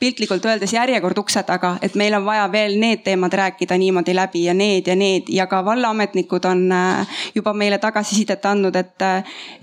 piltlikult 0.00 0.46
öeldes 0.46 0.74
järjekord 0.76 1.18
ukse 1.24 1.42
taga, 1.48 1.76
et 1.82 1.96
meil 1.98 2.14
on 2.18 2.26
vaja 2.26 2.46
veel 2.52 2.78
need 2.80 3.04
teemad 3.06 3.34
rääkida 3.42 3.78
niimoodi 3.82 4.14
läbi 4.16 4.46
ja 4.46 4.54
need 4.54 4.86
ja 4.86 4.96
need. 4.98 5.30
Ja 5.32 5.46
ka 5.50 5.64
vallaametnikud 5.64 6.46
on 6.48 6.68
äh, 6.72 7.18
juba 7.34 7.54
meile 7.56 7.78
tagasisidet 7.82 8.46
andnud, 8.46 8.76
et, 8.78 9.08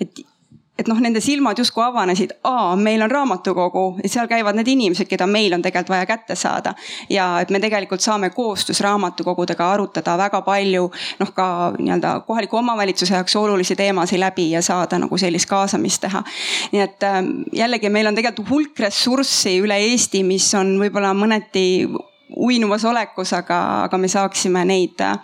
et 0.01 0.25
et 0.79 0.87
noh, 0.87 0.99
nende 1.03 1.21
silmad 1.23 1.59
justkui 1.59 1.83
avanesid, 1.83 2.35
aa, 2.47 2.75
meil 2.79 3.01
on 3.03 3.11
raamatukogu, 3.11 3.85
et 4.03 4.11
seal 4.11 4.29
käivad 4.31 4.57
need 4.57 4.71
inimesed, 4.71 5.09
keda 5.09 5.27
meil 5.27 5.53
on 5.55 5.63
tegelikult 5.65 5.93
vaja 5.93 6.07
kätte 6.09 6.35
saada. 6.39 6.73
ja 7.09 7.27
et 7.41 7.49
me 7.49 7.59
tegelikult 7.59 8.01
saame 8.01 8.29
koostöös 8.29 8.81
raamatukogudega 8.85 9.71
arutada 9.73 10.17
väga 10.17 10.41
palju 10.41 10.89
noh, 11.19 11.31
ka 11.35 11.47
nii-öelda 11.77 12.13
kohaliku 12.27 12.57
omavalitsuse 12.57 13.13
jaoks 13.13 13.35
olulisi 13.35 13.75
teemasid 13.75 14.19
läbi 14.19 14.51
ja 14.51 14.61
saada 14.61 14.99
nagu 14.99 15.17
sellist 15.17 15.49
kaasamist 15.49 16.01
teha. 16.01 16.23
nii 16.71 16.81
et 16.81 17.03
ähm, 17.03 17.31
jällegi 17.53 17.89
meil 17.89 18.07
on 18.07 18.15
tegelikult 18.15 18.49
hulk 18.49 18.79
ressurssi 18.79 19.59
üle 19.63 19.79
Eesti, 19.89 20.23
mis 20.23 20.47
on 20.55 20.77
võib-olla 20.81 21.13
mõneti 21.17 21.65
uinuvas 22.37 22.85
olekus, 22.85 23.33
aga, 23.33 23.59
aga 23.87 23.97
me 23.97 24.07
saaksime 24.07 24.61
neid 24.67 25.01
äh, 25.01 25.17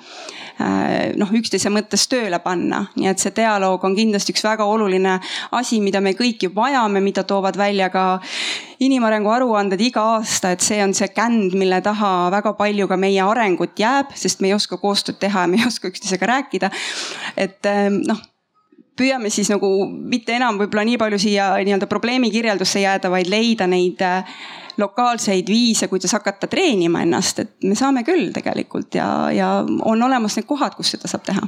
noh, 1.19 1.31
üksteise 1.37 1.69
mõttes 1.73 2.07
tööle 2.09 2.39
panna. 2.43 2.85
nii 2.95 3.09
et 3.11 3.21
see 3.21 3.33
dialoog 3.35 3.83
on 3.85 3.95
kindlasti 3.97 4.33
üks 4.33 4.45
väga 4.45 4.65
oluline 4.65 5.19
asi, 5.51 5.79
mida 5.83 6.01
me 6.01 6.15
kõik 6.17 6.47
ju 6.47 6.51
vajame, 6.55 7.01
mida 7.05 7.23
toovad 7.23 7.57
välja 7.57 7.89
ka 7.93 8.05
inimarengu 8.79 9.31
aruanded 9.31 9.81
iga 9.81 10.03
aasta, 10.15 10.51
et 10.55 10.65
see 10.65 10.81
on 10.83 10.93
see 10.97 11.11
känd, 11.13 11.53
mille 11.57 11.81
taha 11.85 12.31
väga 12.33 12.55
palju 12.57 12.87
ka 12.89 12.97
meie 12.97 13.21
arengut 13.23 13.77
jääb, 13.79 14.15
sest 14.15 14.41
me 14.41 14.49
ei 14.49 14.57
oska 14.57 14.81
koostööd 14.81 15.19
teha 15.21 15.45
ja 15.45 15.51
me 15.51 15.61
ei 15.61 15.67
oska 15.67 15.91
üksteisega 15.91 16.31
rääkida. 16.33 16.71
et 17.37 17.65
äh, 17.69 17.89
noh 17.91 18.21
püüame 18.95 19.29
siis 19.29 19.49
nagu 19.51 19.67
mitte 19.91 20.31
enam 20.37 20.55
võib-olla 20.59 20.85
nii 20.87 20.99
palju 20.99 21.19
siia 21.19 21.49
nii-öelda 21.59 21.87
probleemi 21.91 22.31
kirjeldusse 22.31 22.79
jääda, 22.79 23.11
vaid 23.11 23.27
leida 23.27 23.67
neid 23.67 23.99
äh, 24.01 24.37
lokaalseid 24.77 25.49
viise, 25.49 25.87
kuidas 25.87 26.13
hakata 26.13 26.47
treenima 26.51 27.01
ennast, 27.05 27.39
et 27.39 27.53
me 27.63 27.75
saame 27.75 28.03
küll 28.07 28.31
tegelikult 28.35 28.95
ja, 28.95 29.07
ja 29.31 29.51
on 29.65 30.03
olemas 30.03 30.35
need 30.37 30.47
kohad, 30.49 30.75
kus 30.77 30.95
seda 30.95 31.11
saab 31.11 31.23
teha 31.27 31.47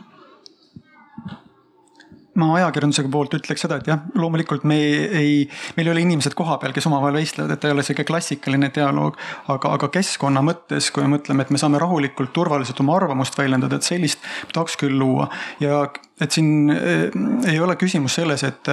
ma 2.37 2.51
ajakirjanduse 2.59 3.05
poolt 3.11 3.35
ütleks 3.37 3.65
seda, 3.65 3.79
et 3.81 3.89
jah, 3.89 4.03
loomulikult 4.17 4.65
me 4.69 4.77
ei, 4.77 4.97
ei, 5.21 5.37
meil 5.77 5.89
ei 5.89 5.93
ole 5.95 6.03
inimesed 6.05 6.35
kohapeal, 6.37 6.73
kes 6.75 6.87
omavahel 6.89 7.17
vestlevad, 7.17 7.55
et 7.55 7.65
ei 7.65 7.73
ole 7.73 7.85
sihuke 7.85 8.05
klassikaline 8.07 8.69
dialoog. 8.75 9.17
aga, 9.53 9.73
aga 9.77 9.89
keskkonna 9.93 10.43
mõttes, 10.45 10.91
kui 10.93 11.05
me 11.05 11.17
mõtleme, 11.17 11.45
et 11.45 11.53
me 11.53 11.61
saame 11.61 11.81
rahulikult, 11.81 12.33
turvaliselt 12.35 12.81
oma 12.83 12.97
arvamust 12.99 13.37
väljendada, 13.37 13.79
et 13.79 13.87
sellist 13.87 14.23
tahaks 14.53 14.77
küll 14.79 14.97
luua. 14.99 15.29
ja 15.63 15.87
et 16.21 16.33
siin 16.33 16.69
eh, 16.73 17.09
ei 17.51 17.59
ole 17.61 17.75
küsimus 17.77 18.17
selles, 18.17 18.43
et, 18.47 18.69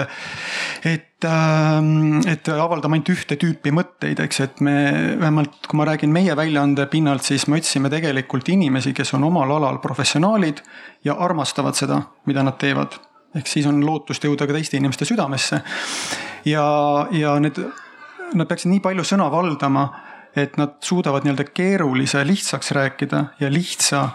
et, 0.88 1.27
ähm, 1.29 2.20
et 2.31 2.48
avaldame 2.53 2.98
ainult 2.98 3.12
ühte 3.12 3.38
tüüpi 3.40 3.72
mõtteid, 3.74 4.20
eks, 4.24 4.40
et 4.44 4.62
me 4.64 4.77
vähemalt, 5.20 5.59
kui 5.68 5.81
ma 5.81 5.88
räägin 5.88 6.12
meie 6.12 6.37
väljaande 6.37 6.88
pinnalt, 6.92 7.24
siis 7.27 7.48
me 7.48 7.61
otsime 7.61 7.92
tegelikult 7.92 8.48
inimesi, 8.53 8.94
kes 8.96 9.16
on 9.18 9.29
omal 9.29 9.57
alal 9.59 9.81
professionaalid 9.85 10.64
ja 11.05 11.18
armastavad 11.20 11.77
seda, 11.77 12.00
mida 12.29 12.44
nad 12.46 12.61
teevad 12.61 12.96
ehk 13.35 13.51
siis 13.51 13.66
on 13.66 13.83
lootust 13.87 14.25
jõuda 14.25 14.47
ka 14.47 14.57
teiste 14.57 14.79
inimeste 14.79 15.07
südamesse. 15.09 15.61
ja, 16.44 16.66
ja 17.12 17.37
need, 17.42 17.61
nad 18.35 18.51
peaksid 18.51 18.73
nii 18.73 18.83
palju 18.85 19.07
sõna 19.07 19.31
valdama, 19.33 19.88
et 20.37 20.57
nad 20.59 20.77
suudavad 20.83 21.25
nii-öelda 21.25 21.47
keerulise 21.55 22.25
lihtsaks 22.27 22.73
rääkida 22.75 23.25
ja 23.40 23.51
lihtsa 23.53 24.09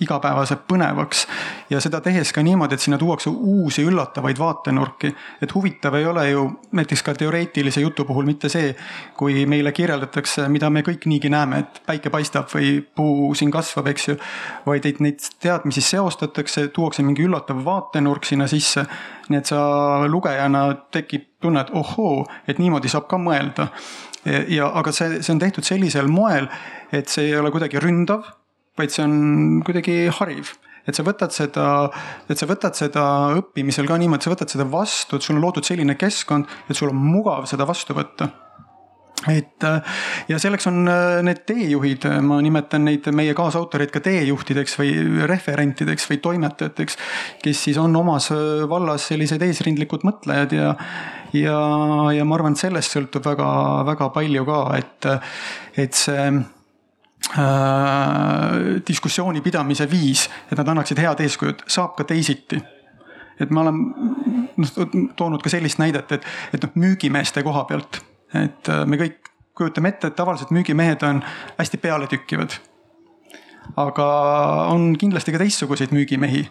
igapäevase 0.00 0.56
põnevaks 0.68 1.26
ja 1.70 1.80
seda 1.82 2.00
tehes 2.00 2.32
ka 2.32 2.42
niimoodi, 2.42 2.74
et 2.74 2.80
sinna 2.80 2.96
tuuakse 2.98 3.30
uusi 3.30 3.84
üllatavaid 3.84 4.38
vaatenurki. 4.38 5.12
et 5.42 5.54
huvitav 5.54 5.94
ei 5.94 6.06
ole 6.06 6.30
ju 6.30 6.44
näiteks 6.72 7.02
ka 7.02 7.14
teoreetilise 7.14 7.80
jutu 7.80 8.04
puhul 8.04 8.24
mitte 8.24 8.48
see, 8.48 8.74
kui 9.16 9.46
meile 9.46 9.72
kirjeldatakse, 9.72 10.48
mida 10.48 10.70
me 10.70 10.82
kõik 10.82 11.06
niigi 11.06 11.28
näeme, 11.28 11.58
et 11.58 11.82
päike 11.86 12.10
paistab 12.10 12.48
või 12.54 12.80
puu 12.94 13.34
siin 13.34 13.50
kasvab, 13.50 13.86
eks 13.92 14.08
ju. 14.08 14.16
vaid 14.66 14.86
et 14.86 15.00
neid 15.00 15.20
teadmisi 15.40 15.80
seostatakse, 15.80 16.68
tuuakse 16.68 17.02
mingi 17.02 17.26
üllatav 17.28 17.64
vaatenurk 17.64 18.24
sinna 18.24 18.46
sisse. 18.46 18.86
nii 19.28 19.38
et 19.38 19.46
sa 19.46 19.60
lugejana 20.08 20.64
tekib 20.90 21.28
tunne, 21.40 21.60
et 21.60 21.70
ohoo, 21.70 22.26
et 22.48 22.58
niimoodi 22.58 22.88
saab 22.88 23.06
ka 23.08 23.18
mõelda. 23.18 23.68
ja 24.48 24.70
aga 24.72 24.92
see, 24.92 25.22
see 25.22 25.34
on 25.34 25.38
tehtud 25.38 25.64
sellisel 25.64 26.08
moel, 26.08 26.48
et 26.92 27.08
see 27.08 27.28
ei 27.28 27.36
ole 27.36 27.50
kuidagi 27.50 27.80
ründav 27.82 28.24
vaid 28.78 28.92
see 28.92 29.04
on 29.04 29.16
kuidagi 29.66 29.96
hariv. 30.18 30.54
Et 30.82 30.98
sa 30.98 31.04
võtad 31.06 31.30
seda, 31.30 31.64
et 32.30 32.38
sa 32.38 32.46
võtad 32.50 32.74
seda 32.74 33.02
õppimisel 33.38 33.86
ka 33.86 33.98
niimoodi, 34.02 34.26
sa 34.26 34.32
võtad 34.32 34.50
seda 34.50 34.66
vastu, 34.66 35.18
et 35.18 35.26
sul 35.26 35.36
on 35.38 35.44
loodud 35.44 35.66
selline 35.66 35.94
keskkond, 35.98 36.48
et 36.66 36.78
sul 36.78 36.90
on 36.90 36.98
mugav 36.98 37.46
seda 37.50 37.68
vastu 37.68 37.94
võtta. 37.94 38.32
Et 39.30 39.64
ja 40.26 40.38
selleks 40.42 40.66
on 40.66 40.80
äh, 40.90 41.20
need 41.22 41.44
teejuhid, 41.46 42.08
ma 42.26 42.40
nimetan 42.42 42.82
neid 42.88 43.06
meie 43.14 43.36
kaasautoreid 43.38 43.92
ka 43.94 44.00
teejuhtideks 44.02 44.74
või 44.80 44.96
referentideks 45.30 46.08
või 46.10 46.18
toimetajateks, 46.24 46.98
kes 47.44 47.60
siis 47.68 47.78
on 47.78 47.94
omas 48.00 48.32
äh, 48.34 48.64
vallas 48.70 49.06
sellised 49.12 49.44
eesrindlikud 49.46 50.02
mõtlejad 50.08 50.56
ja 50.58 50.72
ja, 51.38 51.60
ja 52.12 52.26
ma 52.26 52.34
arvan, 52.36 52.58
et 52.58 52.64
sellest 52.64 52.96
sõltub 52.96 53.30
väga-väga 53.30 54.10
palju 54.16 54.42
ka, 54.48 54.58
et, 54.80 55.08
et 55.86 55.94
see 55.96 56.26
Äh, 56.26 56.61
diskussiooni 58.88 59.40
pidamise 59.40 59.86
viis, 59.90 60.28
et 60.50 60.58
nad 60.58 60.68
annaksid 60.68 61.00
head 61.00 61.20
eeskujud, 61.24 61.64
saab 61.70 61.96
ka 61.96 62.04
teisiti. 62.04 62.60
et 63.40 63.50
ma 63.50 63.62
olen 63.64 63.78
noh 64.56 65.12
toonud 65.16 65.42
ka 65.42 65.50
sellist 65.50 65.80
näidet, 65.80 66.12
et, 66.12 66.26
et 66.54 66.62
noh 66.62 66.74
müügimeeste 66.78 67.42
koha 67.42 67.64
pealt, 67.66 68.02
et 68.36 68.68
äh, 68.68 68.84
me 68.86 68.98
kõik 69.00 69.32
kujutame 69.56 69.90
ette, 69.92 70.10
et 70.12 70.16
tavaliselt 70.16 70.52
müügimehed 70.54 71.02
on 71.08 71.22
hästi 71.58 71.80
pealetükkivad. 71.80 72.58
aga 73.76 74.06
on 74.68 74.92
kindlasti 74.98 75.32
ka 75.32 75.38
teistsuguseid 75.38 75.94
müügimehi 75.94 76.44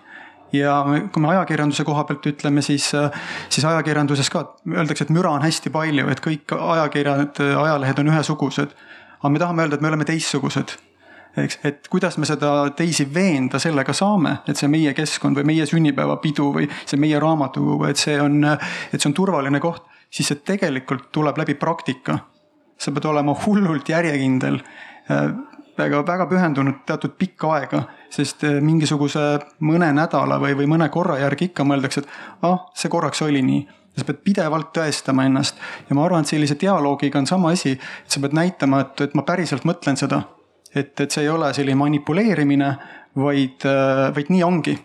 ja 0.55 0.81
kui 1.13 1.21
me 1.21 1.29
ajakirjanduse 1.35 1.83
koha 1.87 2.03
pealt 2.09 2.25
ütleme, 2.25 2.61
siis, 2.65 2.89
äh, 2.95 3.11
siis 3.49 3.65
ajakirjanduses 3.65 4.29
ka 4.29 4.45
öeldakse, 4.67 5.05
et 5.05 5.13
müra 5.13 5.31
on 5.37 5.45
hästi 5.45 5.69
palju, 5.69 6.09
et 6.09 6.23
kõik 6.23 6.55
ajakirjad, 6.57 7.43
ajalehed 7.61 8.01
on 8.01 8.11
ühesugused 8.15 8.75
aga 9.21 9.29
me 9.29 9.39
tahame 9.39 9.65
öelda, 9.65 9.77
et 9.77 9.85
me 9.85 9.91
oleme 9.91 10.05
teistsugused 10.05 10.77
eks, 11.37 11.59
et 11.67 11.87
kuidas 11.91 12.17
me 12.19 12.27
seda 12.27 12.51
teisi 12.77 13.05
veenda 13.13 13.59
sellega 13.61 13.93
saame, 13.95 14.37
et 14.49 14.59
see 14.59 14.69
meie 14.71 14.93
keskkond 14.97 15.39
või 15.39 15.47
meie 15.53 15.67
sünnipäevapidu 15.69 16.49
või 16.57 16.67
see 16.83 16.99
meie 16.99 17.19
raamatukogu, 17.21 17.87
et 17.87 18.01
see 18.01 18.17
on, 18.21 18.43
et 18.45 18.97
see 18.97 19.09
on 19.09 19.17
turvaline 19.17 19.61
koht, 19.63 19.87
siis 20.11 20.31
see 20.31 20.43
tegelikult 20.45 21.09
tuleb 21.15 21.39
läbi 21.41 21.55
praktika. 21.55 22.19
sa 22.81 22.91
pead 22.91 23.05
olema 23.05 23.35
hullult 23.45 23.89
järjekindel, 23.89 24.55
väga-väga 25.77 26.25
pühendunud 26.25 26.79
teatud 26.85 27.13
pikka 27.13 27.51
aega, 27.53 27.83
sest 28.09 28.41
mingisuguse 28.61 29.19
mõne 29.59 29.91
nädala 29.93 30.39
või, 30.41 30.55
või 30.57 30.65
mõne 30.67 30.89
korra 30.89 31.19
järgi 31.19 31.51
ikka 31.51 31.63
mõeldakse, 31.63 32.01
et 32.01 32.09
ah, 32.41 32.65
see 32.73 32.89
korraks 32.89 33.21
oli 33.21 33.43
nii 33.45 33.61
sa 33.97 34.07
pead 34.07 34.21
pidevalt 34.23 34.71
tõestama 34.75 35.25
ennast 35.27 35.59
ja 35.89 35.97
ma 35.97 36.05
arvan, 36.05 36.23
et 36.23 36.31
sellise 36.31 36.55
dialoogiga 36.59 37.19
on 37.19 37.27
sama 37.27 37.51
asi, 37.55 37.75
et 37.75 38.13
sa 38.13 38.21
pead 38.23 38.35
näitama, 38.37 38.85
et, 38.85 39.03
et 39.07 39.17
ma 39.17 39.25
päriselt 39.27 39.67
mõtlen 39.67 39.99
seda. 39.99 40.23
et, 40.75 40.93
et 40.99 41.11
see 41.11 41.25
ei 41.25 41.29
ole 41.29 41.51
selline 41.53 41.75
manipuleerimine, 41.75 42.71
vaid, 43.19 43.67
vaid 44.15 44.31
nii 44.31 44.43
ongi. 44.47 44.77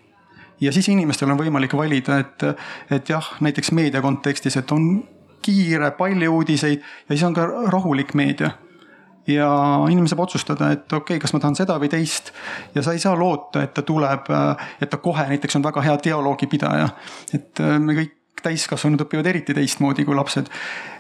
ja 0.61 0.73
siis 0.73 0.89
inimestel 0.89 1.31
on 1.31 1.39
võimalik 1.39 1.77
valida, 1.79 2.19
et, 2.19 2.47
et 2.91 3.09
jah, 3.09 3.35
näiteks 3.41 3.73
meedia 3.73 4.03
kontekstis, 4.03 4.57
et 4.57 4.73
on 4.73 5.05
kiire, 5.43 5.91
palju 5.95 6.33
uudiseid 6.33 6.81
ja 6.81 7.13
siis 7.15 7.27
on 7.29 7.35
ka 7.35 7.47
rahulik 7.71 8.15
meedia 8.19 8.57
ja 9.27 9.49
inimene 9.91 10.11
saab 10.11 10.23
otsustada, 10.27 10.71
et 10.75 10.93
okei 10.93 11.17
okay,, 11.17 11.23
kas 11.23 11.35
ma 11.35 11.41
tahan 11.43 11.57
seda 11.59 11.79
või 11.83 11.91
teist. 11.91 12.33
ja 12.75 12.83
sa 12.83 12.95
ei 12.95 13.03
saa 13.03 13.17
loota, 13.19 13.63
et 13.63 13.75
ta 13.75 13.83
tuleb, 13.87 14.31
et 14.81 14.91
ta 14.91 15.01
kohe 15.03 15.27
näiteks 15.31 15.59
on 15.59 15.67
väga 15.67 15.83
hea 15.83 15.97
dialoogipidaja. 16.05 16.89
et 17.35 17.63
me 17.79 17.99
kõik 17.99 18.16
täiskasvanud 18.47 19.07
õpivad 19.07 19.31
eriti 19.33 19.57
teistmoodi 19.57 20.07
kui 20.07 20.17
lapsed. 20.17 20.51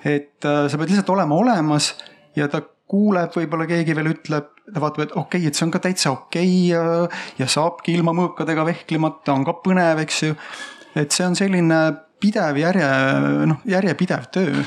et 0.05 0.45
äh, 0.45 0.65
sa 0.69 0.79
pead 0.79 0.93
lihtsalt 0.93 1.15
olema 1.17 1.39
olemas 1.39 1.95
ja 2.37 2.49
ta 2.53 2.63
kuuleb, 2.87 3.33
võib-olla 3.35 3.67
keegi 3.67 3.95
veel 3.99 4.13
ütleb, 4.13 4.51
ta 4.73 4.83
vaatab, 4.83 5.07
et 5.07 5.15
okei 5.17 5.41
okay,, 5.41 5.51
et 5.51 5.59
see 5.59 5.67
on 5.67 5.75
ka 5.75 5.83
täitsa 5.83 6.13
okei 6.15 6.51
okay 6.51 6.67
ja, 6.71 6.83
ja 7.41 7.49
saabki 7.51 7.97
ilma 7.97 8.15
mõõkadega 8.15 8.67
vehklemata, 8.69 9.35
on 9.35 9.47
ka 9.47 9.57
põnev, 9.65 10.03
eks 10.05 10.23
ju. 10.29 10.37
et 10.95 11.15
see 11.15 11.27
on 11.27 11.39
selline 11.39 11.81
pidev 12.23 12.59
järje, 12.61 12.91
noh 13.51 13.65
järjepidev 13.69 14.31
töö 14.33 14.63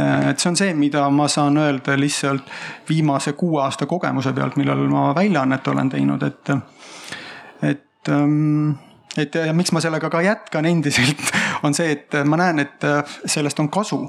et 0.00 0.38
see 0.40 0.50
on 0.50 0.56
see, 0.56 0.74
mida 0.78 1.02
ma 1.12 1.26
saan 1.28 1.58
öelda 1.60 1.96
lihtsalt 1.98 2.48
viimase 2.88 3.34
kuue 3.38 3.60
aasta 3.62 3.86
kogemuse 3.90 4.32
pealt, 4.32 4.56
millal 4.60 4.86
ma 4.88 5.10
väljaannet 5.16 5.68
olen 5.68 5.90
teinud, 5.92 6.22
et, 6.24 6.52
et 7.72 8.12
ähm, 8.14 8.78
et 9.18 9.34
ja 9.34 9.52
miks 9.56 9.72
ma 9.74 9.82
sellega 9.82 10.10
ka 10.10 10.22
jätkan 10.22 10.66
endiselt, 10.66 11.22
on 11.66 11.74
see, 11.74 11.92
et 11.96 12.20
ma 12.24 12.38
näen, 12.40 12.62
et 12.62 12.86
äh, 12.86 13.18
sellest 13.24 13.60
on 13.60 13.70
kasu. 13.70 14.02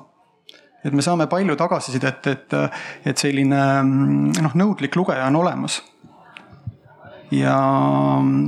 et 0.84 0.94
me 0.94 1.02
saame 1.06 1.28
palju 1.30 1.56
tagasisidet, 1.56 2.28
et, 2.28 2.54
et 3.06 3.18
selline 3.18 3.58
mm, 3.84 4.32
noh, 4.42 4.56
nõudlik 4.58 4.96
lugeja 4.98 5.28
on 5.30 5.36
olemas. 5.44 5.82
ja, 7.32 7.58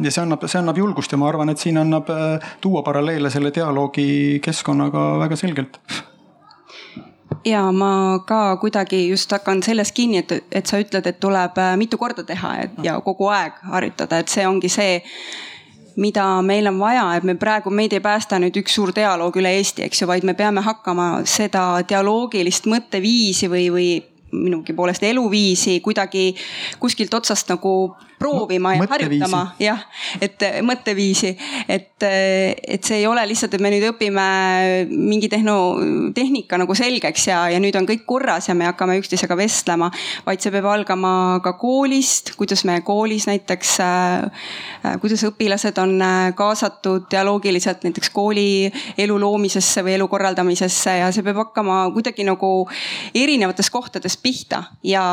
ja 0.04 0.12
see 0.12 0.24
annab, 0.24 0.48
see 0.48 0.60
annab 0.60 0.78
julgust 0.78 1.12
ja 1.12 1.18
ma 1.18 1.30
arvan, 1.30 1.54
et 1.54 1.62
siin 1.62 1.78
annab 1.78 2.10
äh, 2.10 2.56
tuua 2.62 2.84
paralleele 2.84 3.30
selle 3.30 3.54
dialoogi 3.54 4.40
keskkonnaga 4.44 5.06
väga 5.26 5.40
selgelt 5.40 5.80
ja 7.46 7.72
ma 7.72 8.20
ka 8.26 8.58
kuidagi 8.58 9.08
just 9.10 9.32
hakkan 9.32 9.64
sellest 9.64 9.96
kinni, 9.96 10.24
et, 10.24 10.46
et 10.52 10.66
sa 10.66 10.80
ütled, 10.82 11.08
et 11.08 11.20
tuleb 11.20 11.58
äh, 11.60 11.74
mitu 11.78 11.98
korda 11.98 12.24
teha 12.24 12.56
et, 12.66 12.78
ja 12.84 13.00
kogu 13.02 13.28
aeg 13.34 13.58
harjutada, 13.72 14.22
et 14.24 14.32
see 14.32 14.46
ongi 14.48 14.72
see 14.72 15.02
mida 15.96 16.26
meil 16.42 16.68
on 16.68 16.80
vaja, 16.80 17.06
et 17.18 17.24
me 17.28 17.36
praegu, 17.40 17.70
meid 17.70 17.94
ei 17.94 18.02
päästa 18.04 18.40
nüüd 18.42 18.58
üks 18.64 18.78
suur 18.78 18.94
dialoog 18.96 19.38
üle 19.40 19.52
Eesti, 19.58 19.86
eks 19.88 20.02
ju, 20.02 20.08
vaid 20.10 20.26
me 20.26 20.34
peame 20.38 20.64
hakkama 20.66 21.10
seda 21.30 21.84
dialoogilist 21.90 22.70
mõtteviisi 22.72 23.50
või, 23.52 23.68
või 23.74 23.90
minugi 24.34 24.74
poolest 24.74 25.04
eluviisi 25.04 25.80
kuidagi 25.86 26.34
kuskilt 26.82 27.14
otsast 27.14 27.50
nagu 27.54 27.94
proovima 28.24 28.74
ja 28.78 28.88
harjutama, 28.90 29.42
jah, 29.62 29.84
et 30.24 30.46
mõtteviisi, 30.66 31.34
et, 31.68 32.04
et 32.04 32.84
see 32.84 33.02
ei 33.02 33.08
ole 33.10 33.26
lihtsalt, 33.30 33.58
et 33.58 33.64
me 33.64 33.72
nüüd 33.74 33.86
õpime 33.92 34.28
mingi 34.90 35.30
tehno, 35.32 35.58
tehnika 36.16 36.60
nagu 36.62 36.76
selgeks 36.78 37.28
ja, 37.30 37.44
ja 37.52 37.60
nüüd 37.64 37.76
on 37.80 37.88
kõik 37.90 38.06
korras 38.08 38.48
ja 38.50 38.56
me 38.58 38.68
hakkame 38.70 38.98
üksteisega 39.02 39.38
vestlema. 39.40 39.92
vaid 40.26 40.44
see 40.44 40.54
peab 40.54 40.70
algama 40.72 41.14
ka 41.44 41.56
koolist, 41.60 42.34
kuidas 42.40 42.64
me 42.70 42.80
koolis 42.86 43.28
näiteks 43.30 43.76
äh,, 43.84 44.96
kuidas 45.04 45.26
õpilased 45.28 45.80
on 45.84 45.98
kaasatud 46.38 47.10
dialoogiliselt 47.12 47.84
näiteks 47.84 48.12
kooli 48.14 48.72
elu 48.98 49.20
loomisesse 49.20 49.84
või 49.84 49.98
elu 49.98 50.08
korraldamisesse 50.12 50.98
ja 51.02 51.12
see 51.12 51.26
peab 51.26 51.44
hakkama 51.44 51.84
kuidagi 51.96 52.26
nagu 52.28 52.52
erinevates 53.16 53.70
kohtades 53.74 54.18
pihta 54.22 54.64
ja 54.88 55.04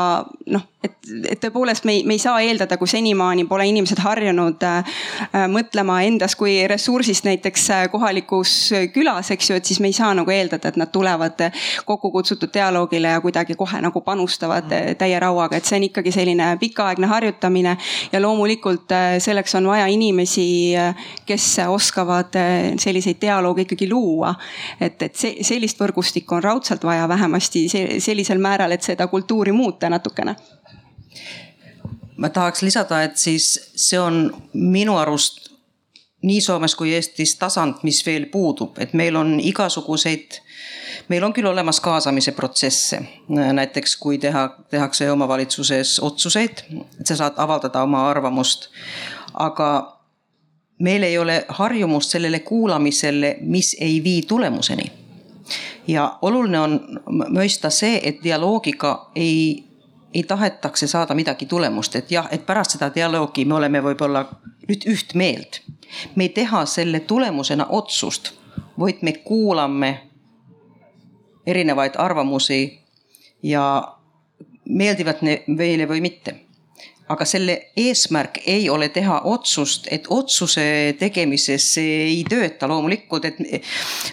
noh, 0.53 0.67
et, 0.83 0.97
et 1.29 1.41
tõepoolest 1.41 1.85
me 1.87 1.97
ei, 1.97 2.03
me 2.07 2.17
ei 2.17 2.21
saa 2.21 2.41
eeldada, 2.43 2.77
kui 2.79 2.89
senimaani 3.01 3.47
pole 3.49 3.65
inimesed 3.71 3.99
harjunud 4.03 4.61
äh, 4.67 4.95
mõtlema 5.49 6.01
endas 6.05 6.35
kui 6.37 6.59
ressursist 6.69 7.25
näiteks 7.25 7.69
äh, 7.73 7.83
kohalikus 7.91 8.53
külas, 8.93 9.31
eks 9.33 9.49
ju, 9.49 9.57
et 9.57 9.65
siis 9.65 9.81
me 9.81 9.89
ei 9.89 9.97
saa 9.97 10.13
nagu 10.17 10.31
eeldada, 10.31 10.69
et 10.69 10.77
nad 10.79 10.91
tulevad 10.93 11.47
kokku 11.85 12.11
kutsutud 12.13 12.53
dialoogile 12.53 13.15
ja 13.15 13.21
kuidagi 13.23 13.57
kohe 13.57 13.81
nagu 13.81 14.03
panustavad 14.05 14.69
äh, 14.75 14.93
täie 14.99 15.19
rauaga, 15.19 15.57
et 15.57 15.65
see 15.65 15.79
on 15.79 15.87
ikkagi 15.89 16.13
selline 16.13 16.51
pikaaegne 16.61 17.09
harjutamine. 17.09 17.77
ja 18.11 18.21
loomulikult 18.21 18.91
äh, 18.91 19.17
selleks 19.19 19.55
on 19.55 19.67
vaja 19.67 19.87
inimesi, 19.87 20.77
äh, 20.77 20.95
kes 21.25 21.57
oskavad 21.67 22.35
äh, 22.35 22.73
selliseid 22.79 23.21
dialoogi 23.21 23.65
ikkagi 23.65 23.89
luua. 23.89 24.35
et, 24.79 25.01
et 25.01 25.15
see, 25.15 25.43
sellist 25.43 25.79
võrgustikku 25.81 26.37
on 26.37 26.43
raudselt 26.43 26.83
vaja 26.83 27.07
vähemasti 27.09 27.67
sellisel 27.99 28.39
määral, 28.39 28.71
et 28.71 28.83
seda 28.83 29.07
kultuuri 29.07 29.51
muuta 29.51 29.89
natukene 29.89 30.35
ma 32.21 32.29
tahaks 32.29 32.61
lisada, 32.61 33.01
et 33.03 33.17
siis 33.17 33.53
see 33.75 33.99
on 33.99 34.27
minu 34.53 34.97
arust 35.01 35.49
nii 36.21 36.41
Soomes 36.41 36.75
kui 36.77 36.93
Eestis 36.93 37.33
tasand, 37.35 37.81
mis 37.83 38.03
veel 38.05 38.27
puudub, 38.29 38.77
et 38.79 38.93
meil 38.93 39.15
on 39.17 39.39
igasuguseid, 39.39 40.37
meil 41.09 41.23
on 41.25 41.33
küll 41.33 41.49
olemas 41.49 41.79
kaasamise 41.81 42.31
protsesse. 42.37 43.01
näiteks 43.29 43.95
kui 43.95 44.17
teha, 44.17 44.49
tehakse 44.69 45.11
omavalitsuses 45.11 45.99
otsuseid, 45.99 46.61
et 46.99 47.07
sa 47.07 47.15
saad 47.15 47.41
avaldada 47.41 47.83
oma 47.83 48.09
arvamust. 48.09 48.69
aga 49.33 49.97
meil 50.79 51.03
ei 51.03 51.17
ole 51.17 51.45
harjumust 51.49 52.11
sellele 52.11 52.39
kuulamisele, 52.39 53.37
mis 53.41 53.75
ei 53.79 54.03
vii 54.03 54.21
tulemuseni. 54.21 54.91
ja 55.87 56.17
oluline 56.21 56.59
on 56.59 56.79
mõista 57.33 57.69
see, 57.69 57.99
et 58.03 58.23
dialoogiga 58.23 59.09
ei, 59.15 59.70
ei 60.13 60.23
tahetakse 60.23 60.87
saada 60.87 61.15
midagi 61.15 61.45
tulemust, 61.45 61.95
et 61.95 62.11
jah, 62.11 62.27
et 62.31 62.45
pärast 62.45 62.75
seda 62.75 62.91
dialoogi 62.95 63.45
me 63.45 63.55
oleme 63.55 63.81
võib-olla 63.83 64.25
nüüd 64.67 64.85
üht 64.87 65.15
meelt. 65.15 65.61
me 66.15 66.23
ei 66.23 66.29
teha 66.29 66.65
selle 66.65 66.99
tulemusena 66.99 67.65
otsust, 67.69 68.33
vaid 68.79 69.01
me 69.01 69.13
kuulame 69.13 70.09
erinevaid 71.45 71.97
arvamusi 71.97 72.79
ja 73.43 73.97
meeldivad 74.69 75.19
meile 75.47 75.87
või 75.87 76.01
mitte 76.01 76.35
aga 77.11 77.25
selle 77.27 77.57
eesmärk 77.77 78.39
ei 78.49 78.69
ole 78.71 78.87
teha 78.93 79.19
otsust, 79.29 79.87
et 79.91 80.07
otsuse 80.09 80.63
tegemises 80.99 81.67
see 81.75 81.97
ei 82.07 82.23
tööta. 82.29 82.69
Loomulikult, 82.71 83.27
et 83.27 83.39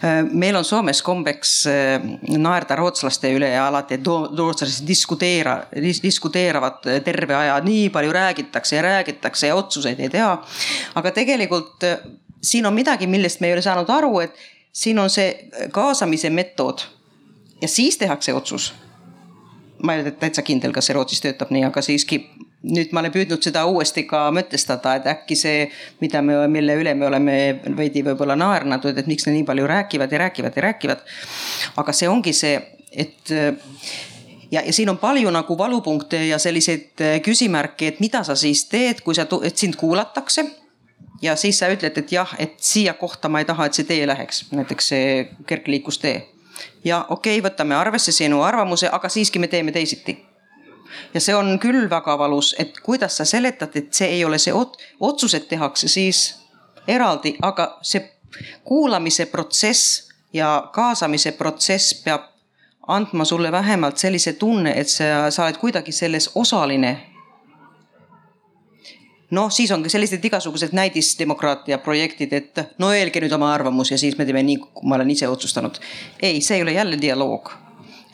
äh, 0.02 0.22
meil 0.32 0.58
on 0.58 0.66
Soomes 0.66 1.02
kombeks 1.06 1.54
äh, 1.70 2.08
naerda 2.34 2.78
rootslaste 2.78 3.30
üle 3.34 3.52
ja 3.52 3.68
alati, 3.68 4.00
rootslased 4.04 4.86
diskuteera, 4.88 5.60
diskuteeravad 6.02 6.86
terve 7.06 7.36
aja, 7.38 7.58
nii 7.64 7.88
palju 7.94 8.14
räägitakse 8.14 8.78
ja 8.78 8.86
räägitakse 8.86 9.52
ja 9.52 9.58
otsuseid 9.58 10.00
ei 10.00 10.12
tea. 10.12 10.30
aga 10.98 11.14
tegelikult 11.14 11.86
äh, 11.86 11.98
siin 12.42 12.66
on 12.66 12.74
midagi, 12.74 13.06
millest 13.06 13.40
me 13.40 13.50
ei 13.50 13.56
ole 13.56 13.62
saanud 13.62 13.90
aru, 13.90 14.18
et 14.20 14.34
siin 14.72 14.98
on 14.98 15.10
see 15.10 15.50
kaasamise 15.72 16.30
metood. 16.30 16.84
Ja 17.62 17.68
siis 17.68 17.98
tehakse 17.98 18.34
otsus. 18.34 18.72
Ma 19.82 19.94
ei 19.94 20.02
ole 20.02 20.10
täitsa 20.10 20.42
kindel, 20.42 20.72
kas 20.74 20.86
see 20.86 20.94
Rootsis 20.94 21.22
töötab 21.22 21.50
nii, 21.54 21.64
aga 21.66 21.82
siiski 21.82 22.20
nüüd 22.66 22.92
ma 22.92 23.02
olen 23.02 23.14
püüdnud 23.14 23.44
seda 23.44 23.62
uuesti 23.70 24.02
ka 24.08 24.28
mõtestada, 24.34 24.96
et 24.98 25.06
äkki 25.12 25.36
see, 25.38 25.68
mida 26.02 26.22
me, 26.24 26.40
mille 26.50 26.74
üle 26.80 26.94
me 26.98 27.06
oleme 27.06 27.36
veidi 27.78 28.02
võib-olla 28.06 28.34
naernud, 28.38 28.86
et 28.90 29.10
miks 29.10 29.28
nad 29.28 29.36
nii 29.36 29.46
palju 29.46 29.66
räägivad 29.70 30.12
ja 30.12 30.22
räägivad 30.24 30.56
ja 30.56 30.66
räägivad. 30.66 31.04
aga 31.76 31.92
see 31.94 32.08
ongi 32.08 32.32
see, 32.34 32.58
et 32.90 33.34
ja, 34.50 34.62
ja 34.62 34.72
siin 34.72 34.90
on 34.90 34.98
palju 34.98 35.30
nagu 35.30 35.58
valupunkte 35.58 36.24
ja 36.26 36.38
selliseid 36.38 37.04
küsimärke, 37.22 37.92
et 37.92 38.00
mida 38.00 38.24
sa 38.24 38.34
siis 38.36 38.64
teed, 38.68 39.04
kui 39.06 39.14
sa, 39.14 39.28
et 39.42 39.56
sind 39.56 39.78
kuulatakse 39.78 40.44
ja 41.22 41.36
siis 41.36 41.58
sa 41.58 41.70
ütled, 41.70 41.94
et 41.98 42.12
jah, 42.12 42.34
et 42.38 42.58
siia 42.58 42.94
kohta 42.94 43.28
ma 43.28 43.38
ei 43.38 43.46
taha, 43.46 43.68
et 43.68 43.78
see 43.78 43.86
tee 43.86 44.06
läheks, 44.06 44.48
näiteks 44.50 44.88
see 44.94 45.28
kergliiklustee. 45.46 46.26
ja 46.84 47.04
okei 47.08 47.38
okay,, 47.38 47.50
võtame 47.50 47.78
arvesse 47.78 48.12
sinu 48.12 48.42
arvamuse, 48.42 48.90
aga 48.92 49.08
siiski 49.08 49.38
me 49.38 49.46
teeme 49.46 49.72
teisiti 49.72 50.18
ja 51.14 51.20
see 51.20 51.34
on 51.34 51.58
küll 51.58 51.90
väga 51.90 52.18
valus, 52.18 52.54
et 52.58 52.80
kuidas 52.82 53.16
sa 53.16 53.24
seletad, 53.24 53.76
et 53.76 53.92
see 53.94 54.08
ei 54.18 54.24
ole 54.24 54.38
see 54.38 54.54
ot-, 54.54 54.78
otsused 55.00 55.48
tehakse 55.48 55.88
siis 55.88 56.22
eraldi, 56.88 57.36
aga 57.42 57.78
see 57.82 58.04
kuulamise 58.64 59.26
protsess 59.26 60.08
ja 60.32 60.70
kaasamise 60.72 61.32
protsess 61.32 62.02
peab 62.04 62.28
andma 62.88 63.24
sulle 63.24 63.52
vähemalt 63.52 63.98
sellise 63.98 64.32
tunne, 64.32 64.72
et 64.80 64.88
sa, 64.88 65.30
sa 65.30 65.44
oled 65.44 65.60
kuidagi 65.60 65.92
selles 65.92 66.30
osaline 66.34 66.96
noh, 69.30 69.50
siis 69.52 69.70
on 69.74 69.82
ka 69.84 69.92
sellised 69.92 70.24
igasugused 70.24 70.72
näidisdemokraatia 70.76 71.78
projektid, 71.84 72.32
et 72.32 72.60
no 72.78 72.92
öelge 72.96 73.20
nüüd 73.20 73.32
oma 73.36 73.52
arvamus 73.52 73.92
ja 73.92 74.00
siis 74.00 74.16
me 74.18 74.24
teeme 74.28 74.42
nii, 74.46 74.60
kui 74.72 74.88
ma 74.88 74.96
olen 74.96 75.10
ise 75.12 75.28
otsustanud. 75.28 75.80
ei, 76.22 76.40
see 76.40 76.56
ei 76.56 76.62
ole 76.62 76.72
jälle 76.72 77.00
dialoog 77.00 77.52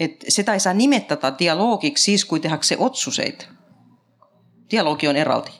et 0.01 0.25
seda 0.29 0.55
ei 0.55 0.61
saa 0.61 0.75
nimetada 0.75 1.35
dialoogiks 1.39 2.05
siis, 2.05 2.25
kui 2.25 2.41
tehakse 2.41 2.77
otsuseid. 2.79 3.45
dialoogi 4.71 5.09
on 5.09 5.17
eraldi. 5.17 5.51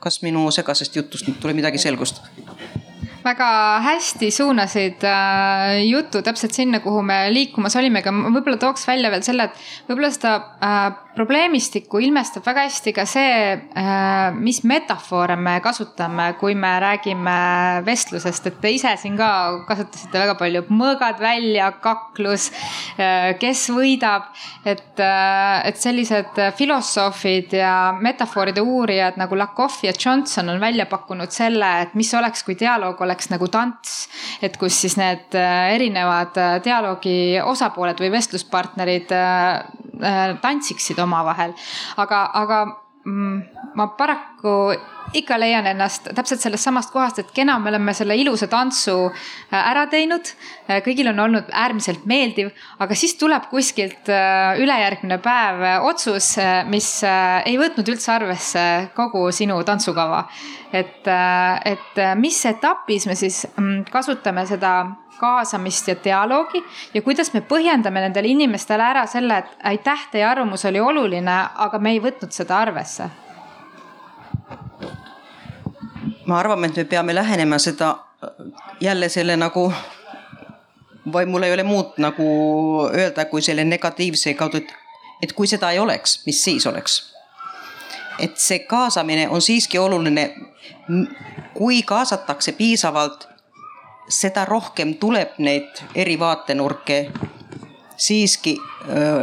kas 0.00 0.22
minu 0.22 0.50
segasest 0.50 0.96
jutust 0.96 1.28
nüüd 1.28 1.40
tuli 1.40 1.54
midagi 1.54 1.78
selgust? 1.78 2.22
Väga 3.24 3.80
hästi 3.84 4.28
suunasid 4.30 5.04
äh, 5.08 5.80
jutu 5.88 6.20
täpselt 6.22 6.52
sinna, 6.52 6.80
kuhu 6.84 7.00
me 7.02 7.16
liikumas 7.32 7.76
olime, 7.80 8.02
aga 8.02 8.12
ma 8.12 8.32
võib-olla 8.34 8.60
tooks 8.60 8.84
välja 8.88 9.10
veel 9.12 9.24
selle, 9.24 9.48
et 9.48 9.88
võib-olla 9.88 10.10
seda 10.12 10.34
äh, 10.60 10.82
probleemistikku 11.14 12.02
ilmestab 12.04 12.44
väga 12.44 12.66
hästi 12.66 12.92
ka 12.96 13.06
see, 13.08 13.54
äh, 13.80 14.36
mis 14.36 14.60
metafoore 14.68 15.38
me 15.40 15.56
kasutame, 15.64 16.34
kui 16.40 16.56
me 16.58 16.74
räägime 16.84 17.36
vestlusest, 17.86 18.50
et 18.50 18.58
te 18.60 18.74
ise 18.76 18.92
siin 19.00 19.16
ka 19.16 19.30
kasutasite 19.70 20.20
väga 20.20 20.36
palju 20.40 20.66
mõõgad 20.74 21.22
välja, 21.22 21.70
kaklus, 21.84 22.50
kes 23.40 23.64
võidab. 23.72 24.26
et, 24.64 25.00
et 25.00 25.78
sellised 25.78 26.38
filosoofid 26.58 27.52
ja 27.56 27.94
metafooride 28.00 28.62
uurijad 28.64 29.18
nagu 29.20 29.36
Lakoff 29.36 29.84
ja 29.84 29.92
Johnson 29.92 30.48
on 30.48 30.60
välja 30.60 30.86
pakkunud 30.86 31.30
selle, 31.34 31.70
et 31.82 31.94
mis 31.94 32.12
oleks, 32.14 32.42
kui 32.44 32.56
dialoog 32.58 33.00
oleks 33.00 33.13
nagu 33.30 33.48
tants. 33.48 34.08
et 34.42 34.56
kus 34.56 34.80
siis 34.80 34.96
need 34.96 35.34
erinevad 35.34 36.36
dialoogi 36.64 37.40
osapooled 37.44 38.00
või 38.00 38.10
vestluspartnerid 38.14 39.12
tantsiksid 40.42 40.98
omavahel. 40.98 41.54
aga, 41.96 42.24
aga 42.34 42.64
mm, 43.04 43.42
ma 43.74 43.86
paraku 43.98 44.74
ikka 45.14 45.36
leian 45.38 45.66
ennast 45.68 46.08
täpselt 46.16 46.42
sellest 46.42 46.66
samast 46.66 46.92
kohast, 46.92 47.20
et 47.20 47.32
kena, 47.34 47.58
me 47.62 47.70
oleme 47.70 47.94
selle 47.94 48.16
ilusa 48.18 48.48
tantsu 48.50 48.96
äh, 49.06 49.58
ära 49.58 49.86
teinud. 49.90 50.32
Äh, 50.64 50.80
kõigil 50.80 51.10
on 51.10 51.18
olnud 51.20 51.50
äärmiselt 51.52 52.06
meeldiv, 52.08 52.48
aga 52.80 52.96
siis 52.96 53.16
tuleb 53.20 53.50
kuskilt 53.50 54.08
äh, 54.08 54.56
ülejärgmine 54.64 55.18
päev 55.24 55.64
otsus, 55.84 56.30
mis 56.72 56.88
ei 57.04 57.58
võtnud 57.60 57.88
üldse 57.92 58.12
arvesse 58.14 58.64
kogu 58.96 59.26
sinu 59.32 59.58
tantsukava. 59.64 60.24
et, 60.72 61.06
et 61.64 61.98
mis 62.18 62.38
etapis 62.46 63.06
me 63.06 63.14
siis 63.14 63.44
mm, 63.56 63.84
kasutame 63.92 64.46
seda 64.46 64.72
kaasamist 65.20 65.88
ja 65.88 65.94
dialoogi 66.04 66.62
ja 66.94 67.02
kuidas 67.02 67.30
me 67.34 67.44
põhjendame 67.46 68.00
nendele 68.02 68.32
inimestele 68.32 68.82
ära 68.82 69.04
selle, 69.06 69.38
et 69.38 69.68
aitäh, 69.70 70.08
teie 70.10 70.24
arvamus 70.26 70.64
oli 70.64 70.80
oluline, 70.80 71.36
aga 71.54 71.78
me 71.78 71.92
ei 71.94 72.00
võtnud 72.02 72.34
seda 72.34 72.58
arvesse 72.64 73.10
ma 76.26 76.38
arvan, 76.38 76.64
et 76.64 76.76
me 76.76 76.84
peame 76.84 77.14
lähenema 77.14 77.58
seda 77.58 77.96
jälle 78.80 79.08
selle 79.08 79.36
nagu 79.36 79.72
või 81.12 81.26
mul 81.26 81.42
ei 81.42 81.52
ole 81.52 81.62
muud 81.62 81.98
nagu 82.02 82.26
öelda, 82.92 83.24
kui 83.24 83.42
selle 83.42 83.64
negatiivse 83.64 84.34
kaudu, 84.34 84.62
et, 84.62 84.72
et 85.22 85.32
kui 85.32 85.48
seda 85.50 85.70
ei 85.70 85.78
oleks, 85.78 86.22
mis 86.26 86.44
siis 86.44 86.66
oleks? 86.66 87.02
et 88.22 88.36
see 88.38 88.60
kaasamine 88.70 89.28
on 89.28 89.42
siiski 89.42 89.78
oluline. 89.78 90.34
kui 91.54 91.82
kaasatakse 91.82 92.52
piisavalt, 92.52 93.26
seda 94.08 94.44
rohkem 94.44 94.94
tuleb 94.94 95.34
neid 95.38 95.82
eri 95.94 96.18
vaatenurke 96.18 97.10
siiski 97.96 98.56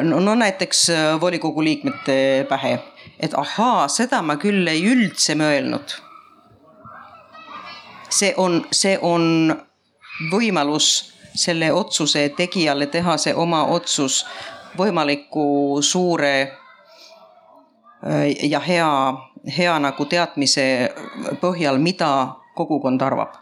no, 0.03 0.35
näiteks 0.35 0.91
volikogu 1.21 1.63
liikmete 1.63 2.45
pähe, 2.49 2.79
et 3.19 3.33
ahaa, 3.37 3.87
seda 3.87 4.21
ma 4.21 4.35
küll 4.35 4.67
ei 4.67 4.83
üldse 4.91 5.35
mõelnud 5.39 5.95
see 8.11 8.33
on, 8.37 8.61
see 8.71 8.97
on 9.01 9.55
võimalus 10.31 11.10
selle 11.35 11.71
otsuse 11.73 12.29
tegijale 12.29 12.87
teha 12.87 13.17
see 13.17 13.33
oma 13.35 13.63
otsus 13.65 14.25
võimaliku 14.77 15.81
suure 15.81 16.35
äh, 16.41 18.27
ja 18.49 18.59
hea, 18.59 18.91
hea 19.57 19.79
nagu 19.79 20.05
teadmise 20.05 20.65
põhjal, 21.41 21.79
mida 21.79 22.11
kogukond 22.55 23.01
arvab. 23.01 23.35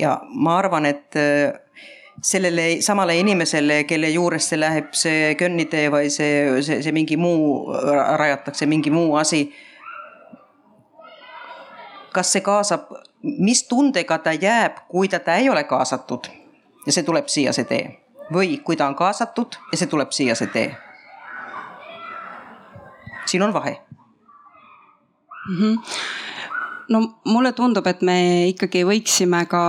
ja 0.00 0.20
ma 0.30 0.58
arvan, 0.58 0.86
et 0.86 1.16
äh, 1.16 1.52
sellele 2.22 2.82
samale 2.82 3.18
inimesele, 3.18 3.84
kelle 3.84 4.10
juures 4.10 4.48
see 4.48 4.60
läheb, 4.60 4.92
see 4.92 5.34
kõnnitee 5.38 5.88
või 5.90 6.10
see, 6.10 6.62
see, 6.62 6.82
see 6.82 6.92
mingi 6.92 7.16
muu, 7.16 7.72
rajatakse 8.18 8.66
mingi 8.66 8.90
muu 8.90 9.16
asi. 9.16 9.52
kas 12.12 12.32
see 12.32 12.42
kaasab 12.42 12.88
mis 13.22 13.62
tundega 13.68 14.18
ta 14.18 14.32
jääb, 14.32 14.84
kui 14.88 15.08
teda 15.08 15.36
ei 15.36 15.50
ole 15.50 15.64
kaasatud 15.64 16.28
ja 16.88 16.92
see 16.92 17.04
tuleb 17.04 17.28
siia, 17.28 17.52
see 17.52 17.68
tee. 17.68 17.86
või 18.32 18.58
kui 18.64 18.76
ta 18.76 18.86
on 18.88 18.96
kaasatud 18.96 19.56
ja 19.72 19.78
see 19.80 19.88
tuleb 19.88 20.12
siia, 20.12 20.34
see 20.36 20.48
tee. 20.52 20.68
siin 23.28 23.42
on 23.44 23.52
vahe 23.52 23.76
mm. 25.48 25.56
-hmm. 25.56 25.78
no 26.88 27.00
mulle 27.24 27.52
tundub, 27.52 27.86
et 27.86 28.02
me 28.02 28.48
ikkagi 28.48 28.84
võiksime 28.88 29.44
ka 29.48 29.62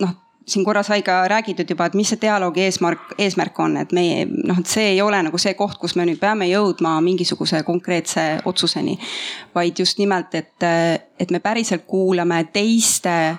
noh, 0.00 0.14
siin 0.46 0.64
korra 0.64 0.82
sai 0.82 1.02
ka 1.02 1.24
räägitud 1.28 1.70
juba, 1.70 1.86
et 1.86 1.98
mis 1.98 2.08
see 2.14 2.20
dialoogi 2.22 2.66
eesmärk, 2.68 3.14
eesmärk 3.18 3.58
on, 3.58 3.76
et 3.76 3.92
meie 3.92 4.26
noh, 4.26 4.58
et 4.58 4.66
see 4.66 4.92
ei 4.94 5.02
ole 5.02 5.22
nagu 5.22 5.38
see 5.38 5.54
koht, 5.58 5.78
kus 5.78 5.96
me 5.96 6.06
nüüd 6.06 6.22
peame 6.22 6.46
jõudma 6.50 7.00
mingisuguse 7.00 7.62
konkreetse 7.62 8.28
otsuseni. 8.44 8.98
vaid 9.54 9.78
just 9.78 9.98
nimelt, 9.98 10.34
et, 10.34 10.70
et 11.18 11.30
me 11.30 11.40
päriselt 11.40 11.86
kuulame 11.86 12.44
teiste 12.52 13.36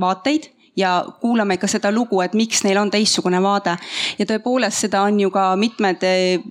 vaateid 0.00 0.55
ja 0.76 1.04
kuulame 1.20 1.56
ka 1.56 1.66
seda 1.70 1.90
lugu, 1.92 2.20
et 2.20 2.34
miks 2.34 2.64
neil 2.64 2.78
on 2.80 2.90
teistsugune 2.90 3.42
vaade. 3.42 3.76
ja 4.18 4.26
tõepoolest, 4.26 4.86
seda 4.86 5.02
on 5.02 5.20
ju 5.20 5.30
ka 5.30 5.48
mitmed, 5.56 6.02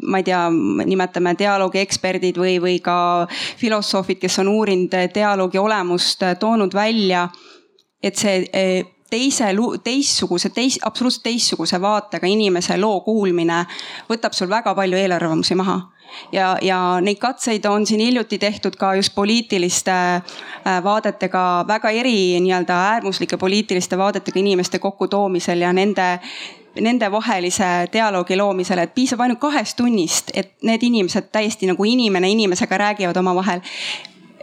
ma 0.04 0.22
ei 0.22 0.24
tea, 0.24 0.44
nimetame 0.86 1.36
dialoogi 1.38 1.80
eksperdid 1.80 2.38
või, 2.38 2.60
või 2.62 2.80
ka 2.84 3.28
filosoofid, 3.58 4.20
kes 4.22 4.40
on 4.40 4.54
uurinud 4.54 4.96
dialoogi 5.14 5.58
olemust, 5.62 6.24
toonud 6.40 6.74
välja 6.74 7.30
et 8.06 8.20
see 8.20 8.46
eh, 8.54 8.84
teise, 9.10 9.52
teistsuguse, 9.84 10.50
teis-, 10.50 10.80
absoluutselt 10.86 11.24
teistsuguse 11.24 11.82
vaatega 11.82 12.28
inimese 12.28 12.78
loo 12.78 13.02
kuulmine 13.06 13.66
võtab 14.10 14.34
sul 14.34 14.50
väga 14.50 14.76
palju 14.76 14.98
eelarvamusi 14.98 15.56
maha. 15.56 15.80
Ja, 16.32 16.56
ja 16.62 16.78
neid 17.02 17.18
katseid 17.20 17.66
on 17.66 17.86
siin 17.86 18.00
hiljuti 18.00 18.38
tehtud 18.40 18.78
ka 18.80 18.94
just 18.96 19.16
poliitiliste 19.16 19.92
äh, 19.92 20.84
vaadetega, 20.84 21.66
väga 21.68 21.90
eri 21.90 22.38
nii-öelda 22.40 22.78
äärmuslike 22.92 23.38
poliitiliste 23.38 23.98
vaadetega 23.98 24.40
inimeste 24.40 24.80
kokkutoomisel 24.80 25.66
ja 25.66 25.74
nende 25.74 26.20
nende 26.82 27.08
vahelise 27.12 27.88
dialoogi 27.94 28.36
loomisel, 28.38 28.82
et 28.84 28.92
piisab 28.96 29.22
ainult 29.24 29.40
kahest 29.40 29.78
tunnist, 29.80 30.32
et 30.34 30.52
need 30.68 30.84
inimesed 30.84 31.30
täiesti 31.32 31.70
nagu 31.70 31.84
inimene 31.88 32.30
inimesega 32.30 32.78
räägivad 32.78 33.18
omavahel 33.18 33.62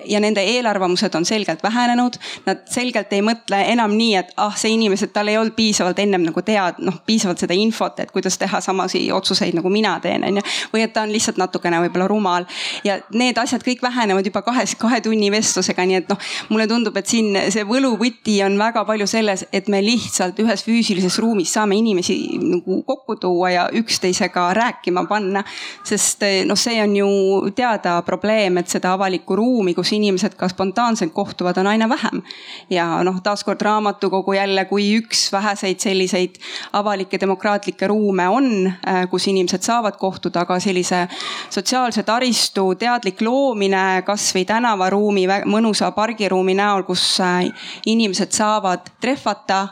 ja 0.07 0.21
nende 0.21 0.43
eelarvamused 0.43 1.15
on 1.15 1.25
selgelt 1.25 1.63
vähenenud. 1.63 2.19
Nad 2.47 2.65
selgelt 2.71 3.13
ei 3.13 3.23
mõtle 3.25 3.59
enam 3.73 3.95
nii, 3.97 4.15
et 4.21 4.33
ah, 4.37 4.55
see 4.57 4.75
inimesed, 4.77 5.13
tal 5.15 5.29
ei 5.29 5.39
olnud 5.39 5.57
piisavalt 5.57 5.99
ennem 6.03 6.25
nagu 6.27 6.43
tead, 6.43 6.81
noh 6.83 7.01
piisavalt 7.07 7.43
seda 7.43 7.57
infot, 7.57 8.01
et 8.03 8.11
kuidas 8.15 8.39
teha 8.39 8.61
samasi 8.61 9.05
otsuseid 9.13 9.57
nagu 9.59 9.71
mina 9.73 9.95
teen, 10.03 10.25
on 10.25 10.41
ju. 10.41 10.45
või 10.73 10.85
et 10.87 10.93
ta 10.93 11.05
on 11.07 11.13
lihtsalt 11.13 11.39
natukene 11.41 11.81
võib-olla 11.85 12.09
rumal 12.11 12.47
ja 12.85 12.99
need 13.15 13.39
asjad 13.39 13.65
kõik 13.65 13.83
vähenevad 13.83 14.27
juba 14.27 14.43
kahes, 14.43 14.75
kahe 14.81 15.01
tunni 15.05 15.31
vestlusega, 15.33 15.87
nii 15.87 16.01
et 16.03 16.11
noh, 16.13 16.19
mulle 16.51 16.67
tundub, 16.71 16.97
et 16.97 17.09
siin 17.09 17.37
see 17.53 17.65
võluvõti 17.69 18.39
on 18.47 18.59
väga 18.59 18.85
palju 18.89 19.07
selles, 19.11 19.47
et 19.53 19.69
me 19.73 19.83
lihtsalt 19.85 20.39
ühes 20.43 20.65
füüsilises 20.67 21.19
ruumis 21.23 21.53
saame 21.53 21.77
inimesi 21.79 22.17
nagu 22.41 22.83
kokku 22.87 23.17
tuua 23.21 23.51
ja 23.51 23.69
üksteisega 23.73 24.49
rääkima 24.55 25.07
panna. 25.09 25.45
sest 25.85 26.25
noh, 26.47 26.59
see 26.59 26.83
on 26.83 26.97
ju 26.97 27.09
teada 27.57 27.99
probleem, 28.07 28.59
et 28.59 28.69
seda 28.69 28.95
avalikku 28.97 29.37
ruumi, 29.37 29.75
kus 29.75 29.92
inimesed 29.93 30.35
ka 30.39 30.49
spontaanselt 30.49 31.13
kohtuvad, 31.13 31.59
on 31.59 31.67
aina 31.67 31.89
vähem. 31.89 32.23
ja 32.71 33.03
noh, 33.05 33.21
taaskord 33.23 33.61
raamatukogu 33.61 34.33
jälle 34.33 34.65
kui 34.65 34.89
üks 34.99 35.33
väheseid 35.33 35.81
selliseid 35.81 36.39
avalikke 36.73 37.21
demokraatlikke 37.21 37.87
ruume 37.87 38.29
on, 38.29 38.67
äh, 38.67 39.09
kus 39.11 39.29
inimesed 39.29 39.63
saavad 39.63 39.97
kohtuda, 39.97 40.41
aga 40.41 40.59
sellise 40.61 41.09
sotsiaalse 41.51 42.03
taristu 42.03 42.75
teadlik 42.75 43.21
loomine 43.21 44.03
kasvõi 44.07 44.45
tänavaruumi, 44.45 45.27
mõnusa 45.47 45.93
pargiruumi 45.93 46.55
näol, 46.55 46.83
kus 46.89 47.21
äh, 47.21 47.47
inimesed 47.87 48.33
saavad 48.33 48.95
trehvata 49.01 49.69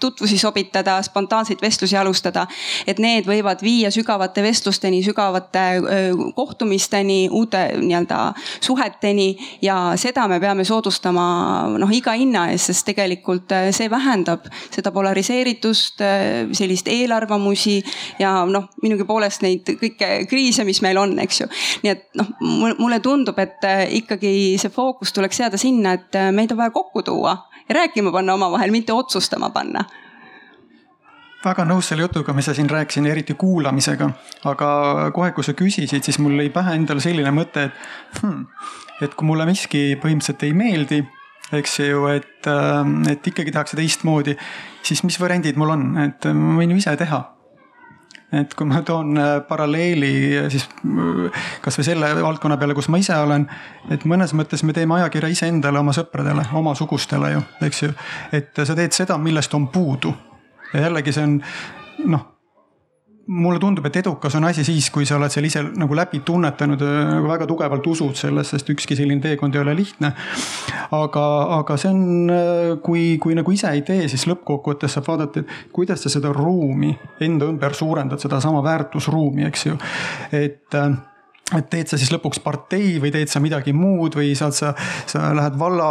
tutvusi 0.00 0.38
sobitada, 0.38 0.98
spontaanseid 1.02 1.62
vestlusi 1.62 1.96
alustada. 1.96 2.46
et 2.86 2.98
need 2.98 3.26
võivad 3.26 3.62
viia 3.62 3.90
sügavate 3.90 4.42
vestlusteni, 4.42 5.02
sügavate 5.04 5.64
kohtumisteni, 6.34 7.28
uute 7.32 7.64
nii-öelda 7.76 8.18
suheteni 8.60 9.36
ja 9.62 9.92
seda 9.96 10.28
me 10.28 10.40
peame 10.40 10.64
soodustama 10.64 11.24
noh, 11.78 11.92
iga 11.92 12.14
hinna 12.18 12.48
eest, 12.52 12.70
sest 12.72 12.86
tegelikult 12.88 13.52
see 13.74 13.90
vähendab 13.90 14.46
seda 14.70 14.92
polariseeritust, 14.94 16.02
sellist 16.52 16.88
eelarvamusi 16.92 17.78
ja 18.18 18.44
noh, 18.48 18.68
minugi 18.82 19.06
poolest 19.08 19.44
neid 19.46 19.68
kõiki 19.68 20.10
kriise, 20.30 20.64
mis 20.68 20.82
meil 20.84 20.98
on, 21.00 21.16
eks 21.22 21.42
ju. 21.42 21.50
nii 21.84 21.92
et 21.94 22.06
noh, 22.18 22.32
mulle 22.78 23.00
tundub, 23.04 23.38
et 23.38 23.64
ikkagi 24.00 24.56
see 24.60 24.72
fookus 24.72 25.12
tuleks 25.16 25.42
seada 25.42 25.60
sinna, 25.60 25.96
et 25.98 26.20
meid 26.34 26.52
on 26.52 26.60
vaja 26.60 26.74
kokku 26.74 27.02
tuua 27.06 27.36
ja 27.68 27.74
rääkima 27.74 28.12
panna 28.12 28.34
omavahel, 28.34 28.70
mitte 28.70 28.92
otsustama 28.92 29.50
panna 29.50 29.84
väga 31.44 31.64
nõus 31.68 31.90
selle 31.90 32.06
jutuga, 32.06 32.34
mis 32.34 32.48
sa 32.48 32.54
siin 32.56 32.70
rääkisid, 32.70 33.06
eriti 33.06 33.36
kuulamisega. 33.38 34.10
aga 34.50 34.68
kohe, 35.14 35.30
kui 35.36 35.46
sa 35.46 35.54
küsisid, 35.58 36.02
siis 36.02 36.18
mul 36.22 36.36
lõi 36.38 36.50
pähe 36.54 36.74
endale 36.78 37.04
selline 37.04 37.32
mõte, 37.34 37.68
et 37.68 38.20
hmm, 38.22 38.44
et 39.02 39.14
kui 39.14 39.28
mulle 39.28 39.46
miski 39.46 39.94
põhimõtteliselt 40.02 40.44
ei 40.48 40.54
meeldi, 40.56 41.00
eks 41.54 41.78
ju, 41.84 42.06
et, 42.12 42.46
äh, 42.50 42.92
et 43.12 43.32
ikkagi 43.32 43.54
tehakse 43.54 43.78
teistmoodi, 43.78 44.36
siis 44.82 45.04
mis 45.06 45.18
variandid 45.20 45.58
mul 45.58 45.74
on, 45.76 45.90
et 46.08 46.30
ma 46.34 46.58
võin 46.58 46.74
ju 46.74 46.82
ise 46.82 46.96
teha 46.98 47.24
et 48.34 48.52
kui 48.52 48.66
ma 48.68 48.82
toon 48.84 49.16
äh, 49.16 49.28
paralleeli 49.48 50.10
siis 50.52 50.66
äh, 50.68 51.44
kasvõi 51.64 51.86
selle 51.86 52.10
valdkonna 52.18 52.58
peale, 52.60 52.76
kus 52.76 52.90
ma 52.92 53.00
ise 53.00 53.16
olen, 53.16 53.46
et 53.94 54.04
mõnes 54.04 54.34
mõttes 54.36 54.66
me 54.66 54.74
teeme 54.76 54.98
ajakirja 54.98 55.30
iseendale, 55.32 55.80
oma 55.80 55.94
sõpradele, 55.96 56.44
oma 56.58 56.74
sugustele 56.76 57.32
ju, 57.36 57.44
eks 57.64 57.84
ju. 57.86 57.94
et 58.36 58.64
sa 58.64 58.76
teed 58.76 58.96
seda, 58.96 59.16
millest 59.22 59.54
on 59.56 59.70
puudu 59.72 60.12
ja 60.74 60.88
jällegi 60.88 61.14
see 61.14 61.28
on 61.28 61.38
noh 62.08 62.26
mulle 63.28 63.60
tundub, 63.60 63.84
et 63.86 63.96
edukas 64.00 64.34
on 64.38 64.46
asi 64.48 64.62
siis, 64.64 64.88
kui 64.90 65.04
sa 65.06 65.18
oled 65.18 65.32
seal 65.32 65.44
ise 65.44 65.60
nagu 65.76 65.96
läbi 65.96 66.22
tunnetanud, 66.24 66.80
nagu 66.80 67.28
väga 67.28 67.46
tugevalt 67.48 67.86
usud 67.90 68.16
selles, 68.16 68.54
sest 68.54 68.70
ükski 68.72 68.96
selline 68.96 69.20
teekond 69.20 69.56
ei 69.56 69.60
ole 69.60 69.74
lihtne. 69.76 70.14
aga, 70.96 71.24
aga 71.58 71.76
see 71.76 71.92
on, 71.92 72.32
kui, 72.84 73.02
kui 73.20 73.36
nagu 73.36 73.52
ise 73.52 73.68
ei 73.76 73.84
tee, 73.84 74.08
siis 74.08 74.24
lõppkokkuvõttes 74.30 74.96
saab 74.96 75.10
vaadata, 75.10 75.44
et 75.44 75.72
kuidas 75.76 76.02
sa 76.04 76.12
seda 76.12 76.32
ruumi 76.32 76.94
enda 77.24 77.50
ümber 77.52 77.76
suurendad, 77.76 78.20
sedasama 78.22 78.64
väärtusruumi, 78.64 79.44
eks 79.50 79.66
ju. 79.68 79.76
et 80.32 80.80
et 81.56 81.68
teed 81.72 81.88
sa 81.88 81.96
siis 81.96 82.10
lõpuks 82.12 82.42
partei 82.44 82.98
või 83.00 83.12
teed 83.14 83.30
sa 83.32 83.40
midagi 83.40 83.72
muud 83.76 84.18
või 84.18 84.34
saad 84.36 84.56
sa, 84.56 84.74
sa 85.08 85.30
lähed 85.36 85.56
valla, 85.60 85.88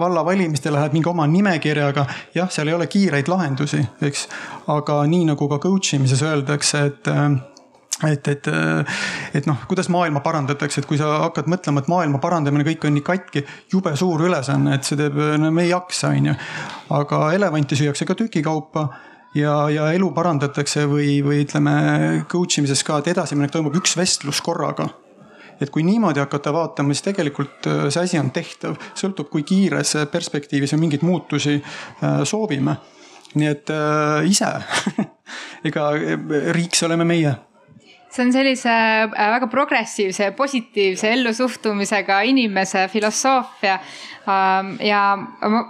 vallavalimistele, 0.00 0.76
lähed 0.76 0.96
mingi 0.96 1.08
oma 1.08 1.24
nimekirjaga. 1.30 2.06
jah, 2.36 2.50
seal 2.52 2.68
ei 2.68 2.76
ole 2.76 2.88
kiireid 2.92 3.30
lahendusi, 3.32 3.80
eks, 4.04 4.26
aga 4.72 5.02
nii 5.08 5.30
nagu 5.32 5.48
ka 5.48 5.60
coach 5.62 5.96
imises 5.96 6.24
öeldakse, 6.26 6.86
et 6.90 7.14
et, 8.04 8.28
et, 8.28 8.48
et 9.34 9.46
noh, 9.48 9.62
kuidas 9.68 9.88
maailma 9.88 10.20
parandatakse, 10.20 10.82
et 10.82 10.88
kui 10.88 10.98
sa 11.00 11.14
hakkad 11.22 11.48
mõtlema, 11.48 11.80
et 11.80 11.88
maailma 11.88 12.20
parandamine, 12.20 12.66
kõik 12.66 12.84
on 12.84 12.92
nii 12.98 13.04
katki, 13.06 13.46
jube 13.72 13.94
suur 13.96 14.26
ülesanne, 14.28 14.76
et 14.76 14.84
see 14.84 14.98
teeb, 15.00 15.16
no 15.40 15.48
me 15.48 15.64
ei 15.64 15.72
jaksa, 15.72 16.12
on 16.12 16.28
ju. 16.28 16.34
aga 16.98 17.22
elevanti 17.32 17.78
süüakse 17.78 18.04
ka 18.04 18.18
tükikaupa 18.18 18.90
ja, 19.34 19.56
ja 19.72 19.88
elu 19.96 20.10
parandatakse 20.14 20.86
või, 20.90 21.18
või 21.24 21.42
ütleme 21.44 21.74
coach 22.30 22.60
imises 22.60 22.84
ka, 22.86 23.00
et 23.00 23.12
edasiminek 23.14 23.54
toimub 23.54 23.76
üks 23.80 23.96
vestlus 23.98 24.40
korraga 24.44 24.88
et 25.60 25.70
kui 25.72 25.84
niimoodi 25.86 26.20
hakata 26.20 26.52
vaatama, 26.52 26.94
siis 26.94 27.06
tegelikult 27.06 27.68
äh, 27.70 27.86
see 27.88 28.04
asi 28.04 28.20
on 28.20 28.30
tehtav, 28.34 28.76
sõltub, 28.98 29.30
kui 29.32 29.44
kiires 29.46 29.94
perspektiivis 30.12 30.74
me 30.76 30.82
mingeid 30.84 31.06
muutusi 31.06 31.56
äh, 31.56 32.22
soovime. 32.28 32.76
nii 33.36 33.48
et 33.50 33.70
äh, 33.72 34.28
ise 34.28 34.48
ega 35.68 35.90
riik, 36.56 36.76
see 36.76 36.86
oleme 36.88 37.04
meie 37.08 37.34
see 38.16 38.24
on 38.24 38.30
sellise 38.32 38.72
väga 39.12 39.48
progressiivse, 39.52 40.30
positiivse 40.38 41.10
ellusuhtumisega 41.12 42.22
inimese 42.30 42.86
filosoofia. 42.88 43.74
Ähm, 44.24 44.70
ja 44.80 45.02
ma 45.18 45.60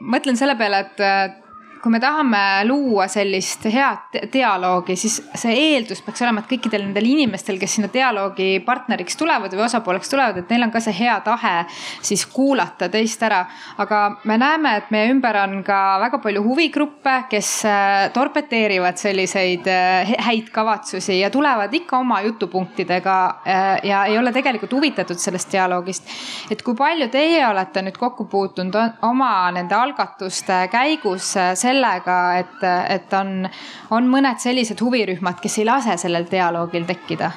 mõtlen 0.00 0.38
selle 0.40 0.54
peale, 0.56 0.86
et 0.86 1.44
kui 1.86 1.92
me 1.94 2.00
tahame 2.02 2.38
luua 2.66 3.04
sellist 3.06 3.68
head 3.70 4.16
dialoogi, 4.32 4.96
siis 4.98 5.20
see 5.38 5.52
eeldus 5.54 6.00
peaks 6.02 6.24
olema, 6.24 6.42
et 6.42 6.48
kõikidel 6.50 6.82
nendel 6.82 7.06
inimestel, 7.06 7.60
kes 7.60 7.76
sinna 7.76 7.86
dialoogi 7.94 8.56
partneriks 8.66 9.14
tulevad 9.20 9.54
või 9.54 9.62
osapooleks 9.68 10.10
tulevad, 10.10 10.40
et 10.40 10.50
neil 10.50 10.66
on 10.66 10.72
ka 10.74 10.82
see 10.82 10.96
hea 10.98 11.14
tahe 11.22 11.52
siis 12.02 12.24
kuulata 12.26 12.88
teist 12.90 13.22
ära. 13.22 13.44
aga 13.78 14.00
me 14.26 14.34
näeme, 14.42 14.72
et 14.80 14.90
meie 14.90 15.12
ümber 15.12 15.38
on 15.44 15.60
ka 15.62 15.78
väga 16.02 16.18
palju 16.24 16.42
huvigruppe, 16.42 17.14
kes 17.30 17.52
äh, 17.70 18.08
torpeteerivad 18.16 18.98
selliseid 18.98 19.70
äh, 19.70 20.10
häid 20.26 20.50
kavatsusi 20.50 21.20
ja 21.20 21.30
tulevad 21.30 21.70
ikka 21.70 22.02
oma 22.02 22.18
jutupunktidega 22.26 23.16
äh, 23.46 23.68
ja 23.86 24.02
ei 24.10 24.18
ole 24.18 24.34
tegelikult 24.34 24.74
huvitatud 24.74 25.22
sellest 25.22 25.54
dialoogist. 25.54 26.10
et 26.50 26.66
kui 26.66 26.74
palju 26.74 27.06
teie 27.14 27.46
olete 27.46 27.86
nüüd 27.86 28.02
kokku 28.02 28.26
puutunud 28.26 28.74
oma 29.06 29.30
nende 29.54 29.78
algatuste 29.78 30.64
käigus 30.74 31.36
selle 31.54 31.75
sellega, 31.76 32.38
et, 32.38 32.64
et 32.88 33.12
on, 33.12 33.48
on 33.90 34.08
mõned 34.10 34.40
sellised 34.40 34.80
huvirühmad, 34.80 35.40
kes 35.42 35.58
ei 35.60 35.68
lase 35.68 35.96
sellel 36.00 36.26
dialoogil 36.30 36.86
tekkida? 36.88 37.30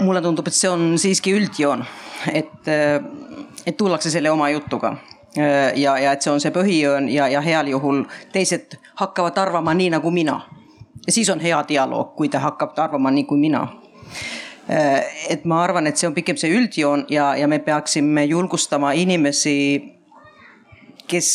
mulle 0.00 0.22
tundub, 0.24 0.46
et 0.48 0.56
see 0.56 0.68
on 0.70 0.94
siiski 0.98 1.34
üldjoon, 1.36 1.82
et, 2.32 2.68
et 3.66 3.76
tullakse 3.76 4.10
selle 4.10 4.30
oma 4.32 4.48
jutuga 4.48 4.94
ja, 5.36 5.98
ja 6.00 6.14
et 6.14 6.24
see 6.24 6.32
on 6.32 6.40
see 6.40 6.54
põhijoon 6.54 7.10
ja, 7.12 7.28
ja 7.28 7.42
heal 7.44 7.68
juhul 7.68 8.06
teised 8.32 8.78
hakkavad 9.02 9.36
arvama 9.38 9.74
nii 9.76 9.90
nagu 9.92 10.10
mina. 10.10 10.40
ja 11.06 11.12
siis 11.12 11.28
on 11.30 11.40
hea 11.40 11.60
dialoog, 11.68 12.14
kui 12.16 12.32
ta 12.32 12.40
hakkab 12.40 12.78
arvama 12.80 13.12
nii 13.12 13.28
kui 13.28 13.38
mina 13.38 13.66
et 15.28 15.44
ma 15.44 15.62
arvan, 15.64 15.86
et 15.86 15.98
see 15.98 16.08
on 16.08 16.14
pigem 16.14 16.38
see 16.40 16.52
üldjoon 16.54 17.04
ja, 17.10 17.34
ja 17.36 17.48
me 17.48 17.58
peaksime 17.58 18.24
julgustama 18.24 18.92
inimesi 18.96 19.99
kes, 21.10 21.30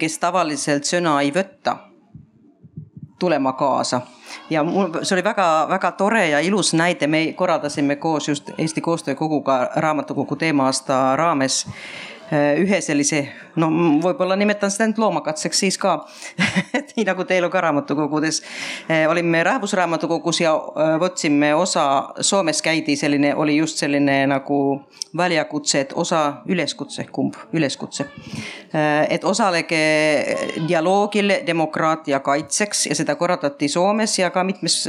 kes 0.00 0.18
tavaliselt 0.22 0.88
sõna 0.88 1.18
ei 1.24 1.32
võta, 1.34 1.76
tulema 3.20 3.52
kaasa. 3.56 4.00
Ja 4.50 4.62
mul, 4.66 4.90
see 5.02 5.16
oli 5.16 5.24
väga-väga 5.24 5.92
tore 5.98 6.24
ja 6.28 6.40
ilus 6.44 6.72
näide, 6.76 7.06
me 7.06 7.32
korraldasime 7.36 7.96
koos 7.96 8.28
just 8.28 8.50
Eesti 8.58 8.80
Koostöökoguga 8.80 9.58
raamatukogu 9.76 10.36
teema-aasta 10.36 11.16
raames 11.16 11.64
Äh, 12.26 12.56
ühe 12.58 12.80
sellise, 12.82 13.20
no 13.60 13.68
võib-olla 14.02 14.36
nimetan 14.36 14.72
seda 14.72 14.88
nüüd 14.90 15.00
loomakatseks 15.00 15.62
siis 15.64 15.78
ka 15.80 15.98
et 16.78 16.92
nii 16.96 17.06
nagu 17.06 17.24
ka 17.52 17.60
raamatukogudes. 17.60 18.42
Äh, 18.90 19.06
olime 19.10 19.42
Rahvusraamatukogus 19.44 20.40
ja 20.40 20.54
äh, 20.54 20.96
võtsime 21.00 21.54
osa, 21.54 22.12
Soomes 22.20 22.62
käidi 22.62 22.96
selline, 22.96 23.34
oli 23.34 23.56
just 23.56 23.78
selline 23.78 24.26
nagu 24.26 24.82
väljakutse, 25.16 25.80
et 25.80 25.92
osa 25.94 26.42
üleskutse, 26.48 27.06
kumb, 27.12 27.34
üleskutse. 27.52 28.04
et 29.08 29.24
osalege 29.24 29.78
dialoogil 30.68 31.32
demokraatia 31.46 32.20
kaitseks 32.20 32.86
ja 32.86 32.94
seda 32.94 33.14
korraldati 33.16 33.68
Soomes 33.68 34.18
ja 34.18 34.30
ka 34.30 34.44
mitmes 34.44 34.82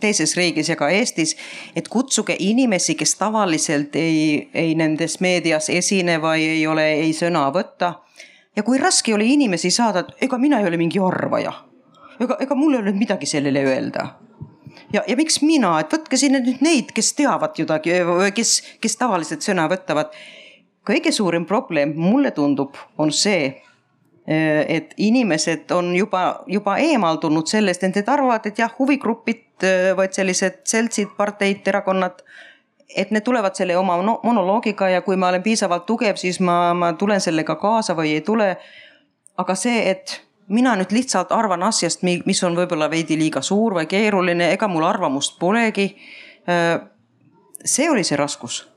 teises 0.00 0.36
riigis 0.36 0.68
ja 0.68 0.76
ka 0.76 0.90
Eestis. 0.90 1.36
et 1.76 1.88
kutsuge 1.88 2.36
inimesi, 2.38 2.94
kes 2.94 3.14
tavaliselt 3.14 3.96
ei, 3.96 4.50
ei 4.54 4.74
nendes 4.74 5.20
meedias 5.20 5.70
esinevad 5.70 6.22
või 6.22 6.46
ei 6.48 6.66
ole 6.66 6.86
ei 7.02 7.12
sõna 7.16 7.46
võtta. 7.62 7.94
ja 8.56 8.62
kui 8.66 8.78
raske 8.78 9.14
oli 9.14 9.32
inimesi 9.32 9.70
saada, 9.70 10.04
ega 10.20 10.38
mina 10.38 10.60
ei 10.60 10.68
ole 10.68 10.76
mingi 10.80 11.00
arvaja. 11.00 11.52
ega, 12.20 12.36
ega 12.40 12.58
mul 12.58 12.76
ei 12.76 12.84
ole 12.84 12.92
midagi 12.92 13.26
sellele 13.26 13.64
öelda. 13.64 14.06
ja, 14.92 15.02
ja 15.06 15.16
miks 15.16 15.40
mina, 15.42 15.78
et 15.80 15.92
võtke 15.92 16.20
sinna 16.20 16.42
nüüd 16.42 16.62
neid, 16.64 16.92
kes 16.94 17.14
teavad 17.18 17.58
midagi 17.58 17.98
kes, 18.34 18.54
kes 18.80 18.96
tavaliselt 18.96 19.42
sõna 19.42 19.68
võtavad. 19.72 20.14
kõige 20.86 21.12
suurem 21.12 21.46
probleem, 21.46 21.94
mulle 21.96 22.30
tundub, 22.30 22.76
on 22.98 23.12
see, 23.12 23.62
et 24.26 24.94
inimesed 24.96 25.70
on 25.74 25.94
juba, 25.96 26.44
juba 26.46 26.76
eemaldunud 26.78 27.46
sellest, 27.50 27.82
et 27.82 27.96
nad 27.96 28.08
arvavad, 28.08 28.46
et 28.46 28.58
jah, 28.58 28.70
huvigrupid, 28.78 29.64
vaid 29.96 30.14
sellised 30.14 30.62
seltsid, 30.66 31.14
parteid, 31.16 31.66
erakonnad 31.66 32.22
et 32.96 33.10
need 33.10 33.24
tulevad 33.24 33.54
selle 33.54 33.76
oma 33.76 33.96
monoloogiga 34.02 34.88
ja 34.88 35.02
kui 35.02 35.16
ma 35.16 35.28
olen 35.28 35.42
piisavalt 35.42 35.86
tugev, 35.86 36.16
siis 36.16 36.40
ma, 36.40 36.74
ma 36.74 36.92
tulen 36.98 37.20
sellega 37.20 37.56
kaasa 37.56 37.96
või 37.98 38.16
ei 38.16 38.20
tule. 38.20 38.56
aga 39.36 39.54
see, 39.54 39.90
et 39.90 40.20
mina 40.48 40.74
nüüd 40.76 40.92
lihtsalt 40.92 41.32
arvan 41.32 41.62
asjast, 41.62 42.02
mis 42.02 42.42
on 42.44 42.56
võib-olla 42.56 42.90
veidi 42.90 43.16
liiga 43.18 43.40
suur 43.42 43.74
või 43.74 43.86
keeruline, 43.86 44.52
ega 44.52 44.68
mul 44.68 44.84
arvamust 44.84 45.38
polegi. 45.38 45.96
see 47.64 47.90
oli 47.90 48.04
see 48.04 48.16
raskus 48.16 48.71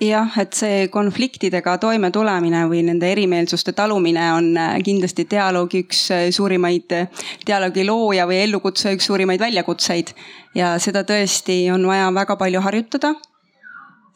jah, 0.00 0.36
et 0.40 0.56
see 0.56 0.88
konfliktidega 0.92 1.76
toimetulemine 1.82 2.64
või 2.70 2.82
nende 2.86 3.08
erimeelsuste 3.12 3.74
talumine 3.76 4.26
on 4.34 4.50
äh, 4.58 4.76
kindlasti 4.84 5.26
dialoogi 5.30 5.84
üks 5.84 6.04
äh, 6.14 6.28
suurimaid, 6.34 6.94
dialoogi 7.46 7.84
looja 7.88 8.26
või 8.30 8.40
ellukutsuja 8.46 8.96
üks 8.96 9.10
suurimaid 9.10 9.40
väljakutseid. 9.40 10.14
ja 10.54 10.76
seda 10.82 11.04
tõesti 11.06 11.66
on 11.72 11.86
vaja 11.86 12.10
väga 12.14 12.36
palju 12.36 12.60
harjutada 12.60 13.14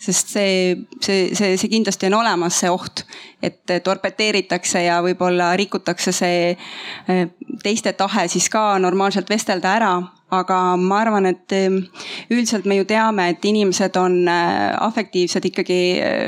sest 0.04 0.28
see, 0.28 0.86
see, 1.00 1.34
see, 1.34 1.54
see 1.56 1.70
kindlasti 1.70 2.08
on 2.10 2.18
olemas, 2.18 2.58
see 2.60 2.70
oht, 2.72 3.04
et 3.42 3.76
torpeteeritakse 3.84 4.82
ja 4.84 4.98
võib-olla 5.04 5.54
rikutakse 5.56 6.12
see 6.12 6.50
äh, 6.54 7.28
teiste 7.62 7.92
tahe 7.92 8.28
siis 8.28 8.48
ka 8.52 8.74
normaalselt 8.82 9.30
vestelda 9.30 9.76
ära 9.78 9.94
aga 10.30 10.76
ma 10.80 11.00
arvan, 11.02 11.26
et 11.26 11.52
ehm, 11.52 11.82
üldiselt 12.30 12.64
me 12.64 12.78
ju 12.80 12.84
teame, 12.88 13.28
et 13.30 13.44
inimesed 13.44 13.96
on 14.00 14.22
äh, 14.28 14.72
afektiivsed 14.86 15.44
ikkagi 15.50 15.80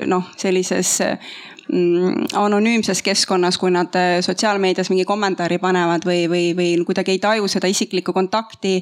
noh, 0.07 0.29
sellises 0.37 1.01
anonüümses 1.67 3.01
keskkonnas, 3.03 3.59
kui 3.59 3.73
nad 3.75 3.95
äh, 3.99 4.21
sotsiaalmeedias 4.23 4.91
mingi 4.93 5.05
kommentaari 5.05 5.59
panevad 5.59 6.05
või, 6.07 6.27
või, 6.31 6.45
või 6.55 6.69
kuidagi 6.87 7.17
ei 7.17 7.19
taju 7.19 7.49
seda 7.51 7.67
isiklikku 7.67 8.15
kontakti 8.15 8.77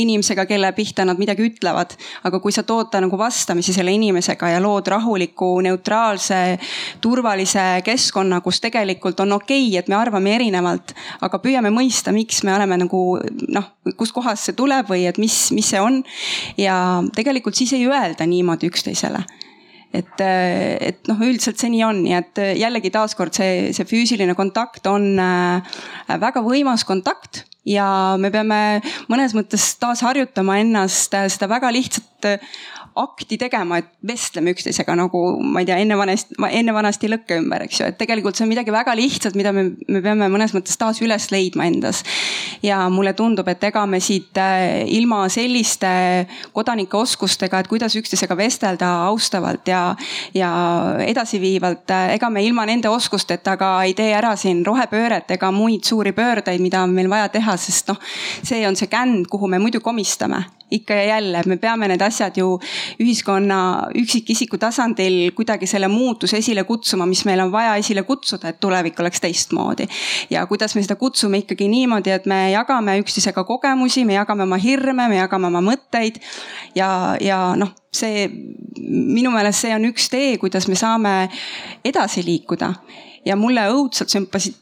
inimesega, 0.00 0.46
kelle 0.48 0.70
pihta 0.72 1.04
nad 1.04 1.20
midagi 1.20 1.44
ütlevad. 1.50 1.96
aga 2.24 2.40
kui 2.40 2.52
sa 2.52 2.62
tood 2.62 2.94
nagu 3.00 3.18
vastamisi 3.18 3.72
selle 3.76 3.92
inimesega 3.92 4.54
ja 4.54 4.62
lood 4.62 4.88
rahuliku, 4.88 5.60
neutraalse, 5.60 6.58
turvalise 7.00 7.82
keskkonna, 7.84 8.40
kus 8.40 8.60
tegelikult 8.60 9.20
on 9.20 9.32
okei 9.36 9.68
okay,, 9.68 9.78
et 9.78 9.88
me 9.88 9.98
arvame 10.00 10.34
erinevalt, 10.34 10.94
aga 11.20 11.42
püüame 11.44 11.70
mõista, 11.74 12.12
miks 12.12 12.42
me 12.44 12.54
oleme 12.54 12.80
nagu 12.80 13.02
noh, 13.48 13.68
kuskohast 13.96 14.48
see 14.48 14.56
tuleb 14.56 14.88
või 14.88 15.04
et 15.10 15.20
mis, 15.20 15.50
mis 15.52 15.68
see 15.74 15.80
on. 15.80 16.02
ja 16.56 17.02
tegelikult 17.14 17.54
siis 17.54 17.72
ei 17.76 17.84
öelda 17.86 18.26
niimoodi 18.26 18.72
üksteisele 18.72 19.24
et, 19.92 20.22
et 20.22 21.08
noh, 21.10 21.22
üldiselt 21.26 21.58
see 21.60 21.72
nii 21.72 21.84
on, 21.86 22.02
nii 22.04 22.16
et 22.18 22.42
jällegi 22.60 22.92
taaskord 22.94 23.34
see, 23.36 23.70
see 23.76 23.88
füüsiline 23.88 24.36
kontakt 24.38 24.86
on 24.90 25.12
äh, 25.18 25.80
väga 26.22 26.44
võimas 26.46 26.86
kontakt 26.88 27.44
ja 27.68 28.16
me 28.20 28.30
peame 28.32 28.80
mõnes 29.10 29.34
mõttes 29.36 29.66
taas 29.80 30.04
harjutama 30.06 30.60
ennast 30.62 31.16
seda 31.34 31.50
väga 31.50 31.72
lihtsat 31.74 32.30
akti 32.98 33.38
tegema, 33.38 33.78
et 33.78 33.88
vestleme 34.06 34.50
üksteisega 34.54 34.94
nagu 34.98 35.20
ma 35.40 35.62
ei 35.62 35.68
tea, 35.68 35.78
enne 35.82 35.96
vanasti, 35.98 36.34
enne 36.58 36.74
vanasti 36.74 37.10
lõkke 37.10 37.38
ümber, 37.38 37.64
eks 37.66 37.80
ju, 37.80 37.88
et 37.92 37.98
tegelikult 38.00 38.38
see 38.38 38.44
on 38.46 38.50
midagi 38.50 38.74
väga 38.74 38.94
lihtsat, 38.98 39.36
mida 39.38 39.52
me, 39.54 39.68
me 39.88 40.02
peame 40.02 40.26
mõnes 40.32 40.54
mõttes 40.56 40.78
taas 40.80 41.00
üles 41.04 41.28
leidma 41.30 41.68
endas. 41.70 42.02
ja 42.62 42.82
mulle 42.92 43.12
tundub, 43.16 43.48
et 43.48 43.62
ega 43.64 43.84
me 43.86 44.00
siit 44.02 44.36
äh, 44.40 44.82
ilma 44.90 45.22
selliste 45.32 45.90
kodanike 46.52 46.96
oskustega, 46.98 47.60
et 47.60 47.70
kuidas 47.70 47.96
üksteisega 47.96 48.36
vestelda 48.36 48.90
austavalt 49.06 49.68
ja, 49.68 49.94
ja 50.34 50.50
edasiviivalt, 51.06 51.88
äh, 51.94 52.14
ega 52.18 52.30
me 52.30 52.44
ilma 52.44 52.66
nende 52.68 52.90
oskusteta 52.90 53.56
ka 53.60 53.72
ei 53.86 53.94
tee 53.94 54.12
ära 54.16 54.34
siin 54.36 54.64
rohepööret 54.66 55.30
ega 55.36 55.52
muid 55.54 55.86
suuri 55.86 56.12
pöördeid, 56.16 56.60
mida 56.60 56.82
on 56.82 56.94
meil 56.96 57.10
vaja 57.10 57.30
teha, 57.32 57.56
sest 57.56 57.94
noh, 57.94 58.00
see 58.42 58.66
on 58.66 58.76
see 58.76 58.90
känd, 58.90 59.28
kuhu 59.30 59.48
me 59.48 59.62
muidu 59.62 59.80
komistame 59.80 60.44
ikka 60.70 60.94
ja 60.94 61.04
jälle, 61.04 61.42
me 61.46 61.56
peame 61.56 61.88
need 61.88 62.02
asjad 62.04 62.36
ju 62.36 62.58
ühiskonna 63.00 63.90
üksikisiku 63.98 64.58
tasandil 64.58 65.32
kuidagi 65.36 65.66
selle 65.66 65.88
muutuse 65.88 66.38
esile 66.38 66.64
kutsuma, 66.64 67.06
mis 67.06 67.24
meil 67.28 67.40
on 67.44 67.52
vaja 67.52 67.74
esile 67.80 68.02
kutsuda, 68.08 68.52
et 68.52 68.60
tulevik 68.60 69.00
oleks 69.00 69.20
teistmoodi. 69.20 69.88
ja 70.30 70.46
kuidas 70.46 70.74
me 70.74 70.82
seda 70.82 70.96
kutsume 70.96 71.42
ikkagi 71.44 71.68
niimoodi, 71.68 72.10
et 72.10 72.26
me 72.26 72.50
jagame 72.52 72.98
üksteisega 73.02 73.44
kogemusi, 73.44 74.04
me 74.04 74.14
jagame 74.14 74.42
oma 74.42 74.56
hirme, 74.56 75.08
me 75.08 75.16
jagame 75.16 75.46
oma 75.46 75.62
mõtteid 75.72 76.20
ja, 76.74 77.16
ja 77.20 77.42
noh, 77.56 77.74
see 77.92 78.26
minu 78.78 79.32
meelest 79.34 79.66
see 79.66 79.74
on 79.74 79.86
üks 79.90 80.08
tee, 80.12 80.36
kuidas 80.38 80.68
me 80.70 80.78
saame 80.78 81.14
edasi 81.84 82.24
liikuda 82.26 82.74
ja 83.24 83.36
mulle 83.36 83.62
õudselt 83.72 84.10
sümpasi-, 84.12 84.54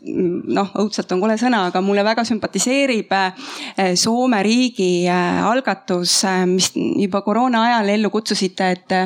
noh, 0.50 0.70
õudselt 0.82 1.12
on 1.14 1.20
kole 1.22 1.36
sõna, 1.38 1.64
aga 1.70 1.80
mulle 1.84 2.02
väga 2.06 2.24
sümpatiseerib 2.26 3.12
eh, 3.14 3.92
Soome 3.98 4.40
riigi 4.42 5.06
eh, 5.06 5.40
algatus, 5.46 6.16
eh, 6.26 6.42
mis 6.48 6.72
juba 6.74 7.22
koroona 7.26 7.62
ajal 7.68 7.92
ellu 7.94 8.10
kutsusite, 8.10 8.70
et, 8.74 8.96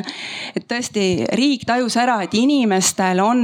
et 0.57 0.65
tõesti 0.69 1.05
riik 1.37 1.67
tajus 1.69 1.97
ära, 2.01 2.19
et 2.25 2.33
inimestel 2.37 3.21
on 3.23 3.43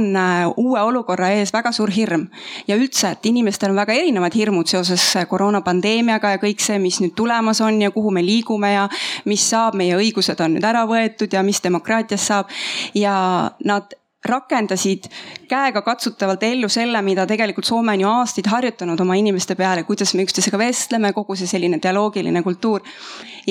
uue 0.56 0.82
olukorra 0.82 1.30
ees 1.36 1.54
väga 1.54 1.72
suur 1.74 1.92
hirm. 1.94 2.26
ja 2.66 2.76
üldse, 2.76 3.14
et 3.14 3.26
inimestel 3.30 3.70
on 3.70 3.78
väga 3.78 3.94
erinevad 3.94 4.34
hirmud 4.34 4.68
seoses 4.70 5.04
koroonapandeemiaga 5.30 6.34
ja 6.34 6.42
kõik 6.42 6.62
see, 6.62 6.78
mis 6.82 7.00
nüüd 7.02 7.14
tulemas 7.18 7.60
on 7.62 7.80
ja 7.82 7.90
kuhu 7.94 8.10
me 8.10 8.22
liigume 8.24 8.72
ja 8.72 8.88
mis 9.30 9.46
saab, 9.50 9.78
meie 9.78 9.96
õigused 9.98 10.42
on 10.42 10.56
nüüd 10.56 10.66
ära 10.66 10.69
võetud 10.86 11.32
ja 11.32 11.42
mis 11.42 11.62
demokraatiast 11.62 12.26
saab. 12.26 12.48
ja 12.94 13.50
nad 13.64 13.94
rakendasid 14.24 15.06
käegakatsutavalt 15.48 16.42
ellu 16.42 16.68
selle, 16.68 17.00
mida 17.02 17.24
tegelikult 17.26 17.64
Soome 17.64 17.94
on 17.96 18.00
ju 18.00 18.08
aastaid 18.08 18.50
harjutanud 18.52 19.00
oma 19.00 19.16
inimeste 19.16 19.56
peale, 19.56 19.84
kuidas 19.88 20.12
me 20.14 20.26
üksteisega 20.26 20.58
vestleme, 20.60 21.12
kogu 21.16 21.36
see 21.36 21.48
selline 21.48 21.80
dialoogiline 21.82 22.42
kultuur. 22.42 22.84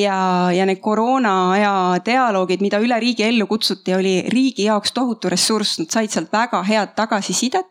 Ja, 0.02 0.50
ja 0.56 0.66
need 0.68 0.82
koroona 0.84 1.34
aja 1.56 1.74
dialoogid, 2.06 2.64
mida 2.64 2.80
üle 2.84 2.98
riigi 3.02 3.26
ellu 3.28 3.48
kutsuti, 3.50 3.94
oli 3.96 4.14
riigi 4.32 4.68
jaoks 4.68 4.94
tohutu 4.96 5.32
ressurss, 5.32 5.80
nad 5.82 5.92
said 5.94 6.14
sealt 6.14 6.34
väga 6.34 6.62
head 6.68 6.96
tagasisidet. 6.98 7.68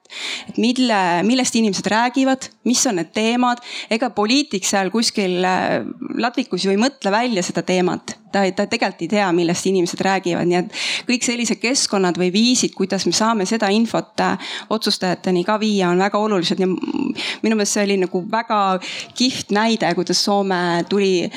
et 0.49 0.57
mille, 0.59 1.01
millest 1.25 1.57
inimesed 1.57 1.87
räägivad, 1.87 2.49
mis 2.65 2.87
on 2.87 2.99
need 3.01 3.13
teemad, 3.15 3.61
ega 3.91 4.11
poliitik 4.11 4.65
seal 4.65 4.91
kuskil 4.91 5.45
äh, 5.45 5.85
ladvikus 6.19 6.65
ju 6.65 6.73
ei 6.73 6.81
mõtle 6.81 7.13
välja 7.13 7.43
seda 7.45 7.63
teemat. 7.63 8.17
Ta, 8.33 8.43
ta 8.53 8.67
tegelikult 8.69 9.07
ei 9.07 9.09
tea, 9.09 9.29
millest 9.33 9.67
inimesed 9.71 10.01
räägivad, 10.05 10.49
nii 10.49 10.59
et 10.59 10.75
kõik 11.09 11.25
sellised 11.25 11.61
keskkonnad 11.63 12.19
või 12.21 12.29
viisid, 12.33 12.75
kuidas 12.77 13.07
me 13.09 13.15
saame 13.17 13.47
seda 13.49 13.71
infot 13.73 14.21
äh, 14.25 14.51
otsustajateni 14.75 15.45
ka 15.49 15.57
viia, 15.61 15.89
on 15.93 16.03
väga 16.03 16.21
olulised. 16.21 16.61
Ja 16.61 16.69
minu 16.69 17.57
meelest 17.57 17.79
see 17.79 17.87
oli 17.89 18.01
nagu 18.03 18.25
väga 18.31 18.61
kihvt 19.17 19.55
näide, 19.57 19.95
kuidas 19.97 20.21
Soome 20.29 20.85
tuli 20.89 21.31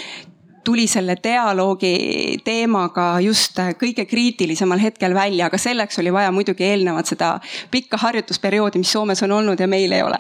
tuli 0.63 0.87
selle 0.87 1.15
dialoogi 1.23 2.41
teemaga 2.43 3.19
just 3.19 3.57
kõige 3.79 4.05
kriitilisemal 4.05 4.79
hetkel 4.79 5.13
välja, 5.13 5.47
aga 5.47 5.57
selleks 5.57 5.99
oli 5.99 6.13
vaja 6.13 6.31
muidugi 6.31 6.63
eelnevalt 6.63 7.13
seda 7.13 7.39
pikka 7.71 7.97
harjutusperioodi, 7.97 8.79
mis 8.79 8.91
Soomes 8.91 9.23
on 9.23 9.31
olnud 9.31 9.59
ja 9.59 9.67
meil 9.67 9.91
ei 9.91 10.03
ole 10.03 10.19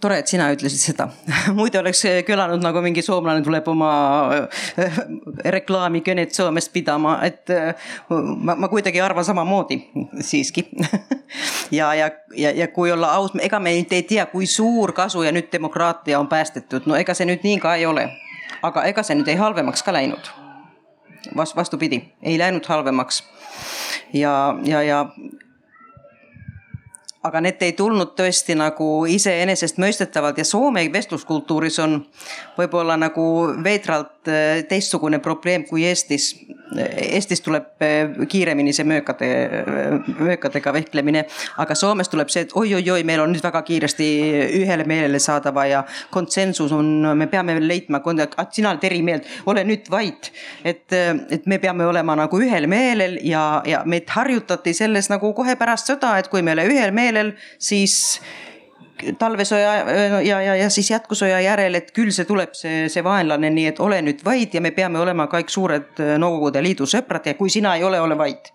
tore, 0.00 0.18
et 0.20 0.30
sina 0.30 0.48
ütlesid 0.52 0.80
seda 0.80 1.08
muidu 1.58 1.80
oleks 1.80 2.02
kõlanud 2.28 2.62
nagu 2.64 2.82
mingi 2.84 3.04
soomlane 3.04 3.44
tuleb 3.46 3.68
oma 3.72 3.90
äh, 4.36 5.00
reklaamikõnet 5.56 6.34
Soomest 6.36 6.72
pidama, 6.74 7.18
et 7.26 7.52
äh, 7.54 7.88
ma, 8.10 8.56
ma 8.56 8.70
kuidagi 8.72 9.00
arvan 9.00 9.24
samamoodi 9.26 9.80
siiski 10.20 10.66
ja, 11.78 11.92
ja, 11.94 12.10
ja, 12.36 12.52
ja 12.52 12.68
kui 12.68 12.92
olla 12.92 13.14
aus, 13.16 13.36
ega 13.40 13.60
me 13.60 13.76
ei 13.76 13.86
tea, 13.88 14.26
kui 14.32 14.46
suur 14.50 14.92
kasu 14.96 15.24
ja 15.26 15.34
nüüd 15.34 15.50
demokraatia 15.52 16.20
on 16.20 16.28
päästetud, 16.28 16.86
no 16.86 16.98
ega 16.98 17.16
see 17.16 17.28
nüüd 17.28 17.46
nii 17.46 17.60
ka 17.62 17.76
ei 17.80 17.86
ole. 17.86 18.10
aga 18.62 18.84
ega 18.88 19.02
see 19.06 19.16
nüüd 19.18 19.28
ei 19.32 19.40
halvemaks 19.40 19.82
ka 19.86 19.94
läinud 19.94 20.28
vast-, 21.36 21.56
vastupidi, 21.56 22.02
ei 22.22 22.38
läinud 22.38 22.66
halvemaks. 22.66 23.24
ja, 24.12 24.54
ja, 24.64 24.82
ja 24.82 25.06
aga 27.26 27.42
need 27.42 27.62
ei 27.66 27.74
tulnud 27.76 28.14
tõesti 28.18 28.56
nagu 28.58 28.88
iseenesestmõistetavalt 29.10 30.38
ja 30.40 30.46
Soome 30.46 30.86
vestluskultuuris 30.92 31.78
on 31.84 31.98
võib-olla 32.58 32.96
nagu 33.00 33.26
veidralt 33.64 34.30
äh, 34.30 34.62
teistsugune 34.68 35.20
probleem 35.24 35.66
kui 35.68 35.86
Eestis. 35.88 36.32
Eestis 36.74 37.40
tuleb 37.44 37.82
äh, 37.82 38.26
kiiremini 38.28 38.72
see 38.74 38.86
möökade, 38.88 39.28
möökadega 40.18 40.72
vehklemine, 40.74 41.24
aga 41.62 41.74
Soomes 41.78 42.10
tuleb 42.10 42.30
see, 42.32 42.46
et 42.46 42.54
oi-oi-oi, 42.58 43.04
meil 43.06 43.22
on 43.22 43.30
nüüd 43.34 43.44
väga 43.44 43.62
kiiresti 43.66 44.08
ühele 44.60 44.86
meelele 44.88 45.20
saada 45.22 45.54
vaja. 45.54 45.84
konsensus 46.10 46.72
on, 46.72 46.88
me 47.18 47.28
peame 47.30 47.58
leidma, 47.60 48.00
sina 48.50 48.72
oled 48.72 48.84
eri 48.88 49.02
meelt, 49.06 49.28
ole 49.46 49.64
nüüd 49.64 49.90
vait. 49.90 50.32
et, 50.64 50.92
et 51.30 51.46
me 51.46 51.60
peame 51.62 51.86
olema 51.86 52.16
nagu 52.18 52.40
ühel 52.42 52.66
meelel 52.70 53.20
ja, 53.22 53.62
ja 53.66 53.84
meid 53.86 54.10
harjutati 54.10 54.74
selles 54.74 55.10
nagu 55.12 55.32
kohe 55.34 55.56
pärast 55.56 55.92
sõda, 55.92 56.16
et 56.18 56.28
kui 56.32 56.42
me 56.42 56.52
ei 56.54 56.58
ole 56.58 56.66
ühel 56.74 56.94
meelel 56.96 57.32
siis 57.58 58.20
talvesõja 59.18 59.72
ja, 60.24 60.38
ja, 60.40 60.54
ja 60.56 60.68
siis 60.72 60.88
jätkusõja 60.90 61.38
järel, 61.44 61.76
et 61.78 61.90
küll 61.96 62.12
see 62.14 62.26
tuleb, 62.28 62.54
see, 62.56 62.86
see 62.92 63.04
vaenlane, 63.04 63.50
nii 63.52 63.66
et 63.70 63.80
ole 63.82 63.98
nüüd 64.04 64.22
vait 64.24 64.54
ja 64.54 64.62
me 64.64 64.72
peame 64.76 65.00
olema 65.00 65.28
kõik 65.30 65.52
suured 65.52 66.02
Nõukogude 66.20 66.62
Liidu 66.64 66.88
sõprad 66.88 67.28
ja 67.28 67.36
kui 67.38 67.52
sina 67.52 67.74
ei 67.76 67.84
ole, 67.84 68.00
ole 68.00 68.16
vait. 68.18 68.52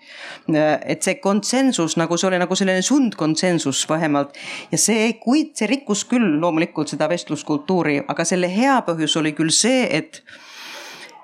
et 0.52 1.04
see 1.04 1.20
konsensus 1.22 1.98
nagu 2.00 2.18
see 2.18 2.30
oli 2.32 2.42
nagu 2.42 2.56
selline 2.58 2.82
sundkonsensus 2.86 3.84
vähemalt 3.90 4.38
ja 4.72 4.78
see, 4.82 5.14
kuid 5.22 5.54
see 5.58 5.70
rikkus 5.72 6.06
küll 6.10 6.40
loomulikult 6.42 6.92
seda 6.92 7.10
vestluskultuuri, 7.12 8.02
aga 8.08 8.26
selle 8.26 8.50
hea 8.52 8.80
põhjus 8.88 9.18
oli 9.22 9.36
küll 9.38 9.54
see, 9.54 9.86
et, 9.98 10.24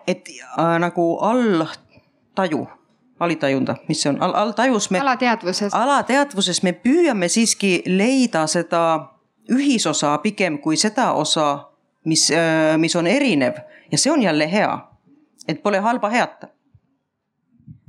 et 0.07 0.29
äh, 0.29 0.77
nagu 0.83 1.09
alltaju 1.25 2.67
alitajunda, 3.19 3.75
mis 3.87 4.01
see 4.01 4.09
on 4.09 4.21
Al, 4.21 4.33
alltajus 4.35 4.89
me. 4.91 4.99
alateadvuses. 4.99 5.73
alateadvuses 5.73 6.63
me 6.63 6.71
püüame 6.71 7.29
siiski 7.29 7.81
leida 7.85 8.47
seda 8.47 8.83
ühisosa 9.51 10.17
pigem 10.23 10.59
kui 10.59 10.77
seda 10.77 11.11
osa, 11.13 11.69
mis, 12.05 12.29
äh, 12.31 12.77
mis 12.77 12.95
on 12.95 13.07
erinev 13.07 13.61
ja 13.91 13.97
see 13.97 14.11
on 14.11 14.21
jälle 14.21 14.51
hea. 14.51 14.79
et 15.47 15.63
pole 15.63 15.79
halba 15.79 16.09
heata 16.09 16.47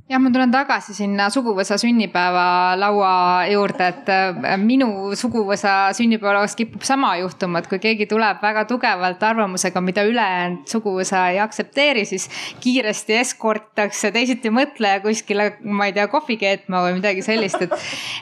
jah, 0.09 0.17
ma 0.17 0.31
tulen 0.33 0.49
tagasi 0.49 0.95
sinna 0.97 1.27
suguvõsa 1.29 1.75
sünnipäevalaua 1.77 3.45
juurde, 3.51 3.89
et 3.91 4.07
äh, 4.09 4.55
minu 4.57 5.11
suguvõsa 5.17 5.91
sünnipäevalauas 5.93 6.55
kipub 6.57 6.81
sama 6.87 7.11
juhtuma, 7.19 7.61
et 7.61 7.67
kui 7.69 7.77
keegi 7.83 8.07
tuleb 8.09 8.41
väga 8.41 8.63
tugevalt 8.69 9.21
arvamusega, 9.23 9.83
mida 9.85 10.01
ülejäänud 10.09 10.65
suguvõsa 10.71 11.27
ei 11.29 11.37
aktsepteeri, 11.43 12.07
siis 12.09 12.25
kiiresti 12.63 13.19
eskortakse 13.19 14.09
teisiti 14.15 14.49
mõtleja 14.53 15.03
kuskile, 15.03 15.51
ma 15.61 15.91
ei 15.91 15.93
tea, 15.93 16.07
kohvi 16.09 16.39
keetma 16.41 16.81
või 16.87 16.97
midagi 16.97 17.25
sellist, 17.25 17.61
et. 17.67 17.77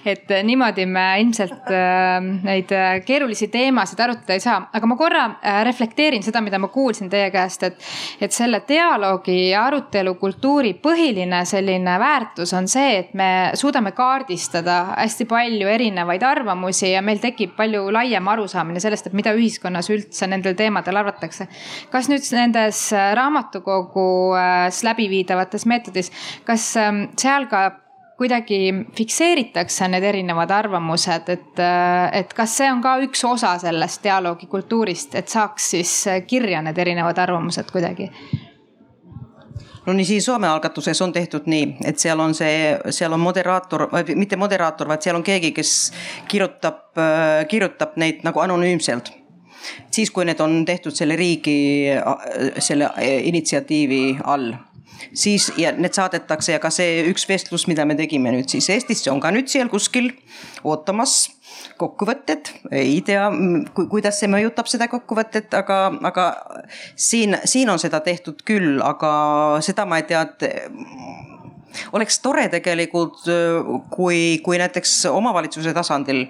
et 0.07 0.35
niimoodi 0.47 0.83
me 0.91 1.05
ilmselt 1.21 1.71
äh, 1.71 2.19
neid 2.43 2.71
keerulisi 3.07 3.47
teemasid 3.53 3.99
arutada 4.03 4.35
ei 4.35 4.43
saa, 4.43 4.57
aga 4.75 4.91
ma 4.91 4.99
korra 4.99 5.23
äh, 5.39 5.61
reflekteerin 5.67 6.25
seda, 6.25 6.43
mida 6.43 6.59
ma 6.59 6.67
kuulsin 6.73 7.07
teie 7.11 7.31
käest, 7.31 7.63
et, 7.63 7.89
et 8.19 8.35
selle 8.35 8.59
dialoogi 8.67 9.39
ja 9.53 9.63
arutelu 9.69 10.17
kultuuri 10.19 10.75
põhiline 10.83 11.45
selline 11.47 11.76
selline 11.77 11.99
väärtus 11.99 12.53
on 12.53 12.67
see, 12.67 12.97
et 12.99 13.13
me 13.13 13.51
suudame 13.53 13.91
kaardistada 13.91 14.95
hästi 14.97 15.25
palju 15.29 15.67
erinevaid 15.69 16.23
arvamusi 16.23 16.91
ja 16.91 17.01
meil 17.01 17.19
tekib 17.21 17.55
palju 17.55 17.91
laiem 17.93 18.27
arusaamine 18.27 18.79
sellest, 18.79 19.07
et 19.07 19.13
mida 19.13 19.33
ühiskonnas 19.37 19.89
üldse 19.93 20.27
nendel 20.27 20.55
teemadel 20.55 20.97
arvatakse. 20.97 21.47
kas 21.91 22.09
nüüd 22.09 22.25
nendes 22.33 22.91
raamatukogus 22.93 24.83
läbiviidavates 24.83 25.65
meetodis, 25.65 26.11
kas 26.45 26.75
ähm, 26.77 27.07
seal 27.17 27.47
ka 27.47 27.71
kuidagi 28.17 28.73
fikseeritakse 28.97 29.87
need 29.87 30.03
erinevad 30.03 30.49
arvamused, 30.49 31.29
et, 31.29 31.59
äh, 31.59 32.09
et 32.17 32.33
kas 32.33 32.57
see 32.57 32.71
on 32.71 32.81
ka 32.81 32.97
üks 33.05 33.23
osa 33.23 33.57
sellest 33.61 34.03
dialoogikultuurist, 34.03 35.15
et 35.15 35.29
saaks 35.29 35.71
siis 35.75 35.93
kirja 36.27 36.61
need 36.65 36.77
erinevad 36.77 37.17
arvamused 37.17 37.69
kuidagi? 37.71 38.09
No 39.87 39.93
nii 39.95 40.05
siin 40.05 40.21
Soome 40.21 40.49
algatuses 40.51 41.01
on 41.01 41.13
tehtud 41.15 41.47
nii, 41.47 41.77
et 41.87 41.99
seal 41.99 42.19
on 42.19 42.35
see, 42.37 42.75
seal 42.93 43.15
on 43.15 43.23
moderaator, 43.23 43.87
mitte 44.19 44.39
moderaator, 44.39 44.89
vaid 44.89 45.05
seal 45.05 45.15
on 45.19 45.25
keegi, 45.25 45.53
kes 45.55 45.73
kirjutab, 46.27 46.83
kirjutab 47.49 47.95
neid 48.01 48.25
nagu 48.27 48.43
anonüümselt. 48.43 49.13
Siis, 49.91 50.11
kui 50.13 50.23
need 50.27 50.39
on 50.43 50.61
tehtud 50.67 50.95
selle 50.95 51.17
riigi, 51.19 51.57
selle 52.63 52.91
initsiatiivi 53.31 54.19
all 54.23 54.53
siis 55.13 55.51
ja 55.59 55.71
need 55.75 55.95
saadetakse 55.95 56.55
ja 56.55 56.61
ka 56.61 56.71
see 56.73 57.03
üks 57.11 57.27
vestlus, 57.29 57.67
mida 57.69 57.85
me 57.85 57.95
tegime 57.99 58.31
nüüd 58.33 58.49
siis 58.51 58.69
Eestis, 58.73 59.03
see 59.03 59.11
on 59.13 59.21
ka 59.23 59.31
nüüd 59.33 59.49
seal 59.51 59.69
kuskil 59.71 60.11
ootamas 60.67 61.27
kokkuvõtted, 61.77 62.51
ei 62.71 62.99
tea, 63.05 63.27
kuidas 63.77 64.19
see 64.21 64.29
mõjutab 64.31 64.69
seda 64.69 64.87
kokkuvõtet, 64.91 65.53
aga, 65.57 65.79
aga 66.09 66.27
siin, 66.95 67.37
siin 67.45 67.69
on 67.69 67.79
seda 67.81 68.01
tehtud 68.05 68.43
küll, 68.47 68.81
aga 68.83 69.11
seda 69.65 69.85
ma 69.89 70.01
ei 70.01 70.07
tea, 70.09 70.25
et 70.27 70.47
oleks 71.97 72.19
tore 72.23 72.47
tegelikult, 72.49 73.23
kui, 73.93 74.39
kui 74.45 74.59
näiteks 74.61 74.99
omavalitsuse 75.11 75.73
tasandil 75.77 76.25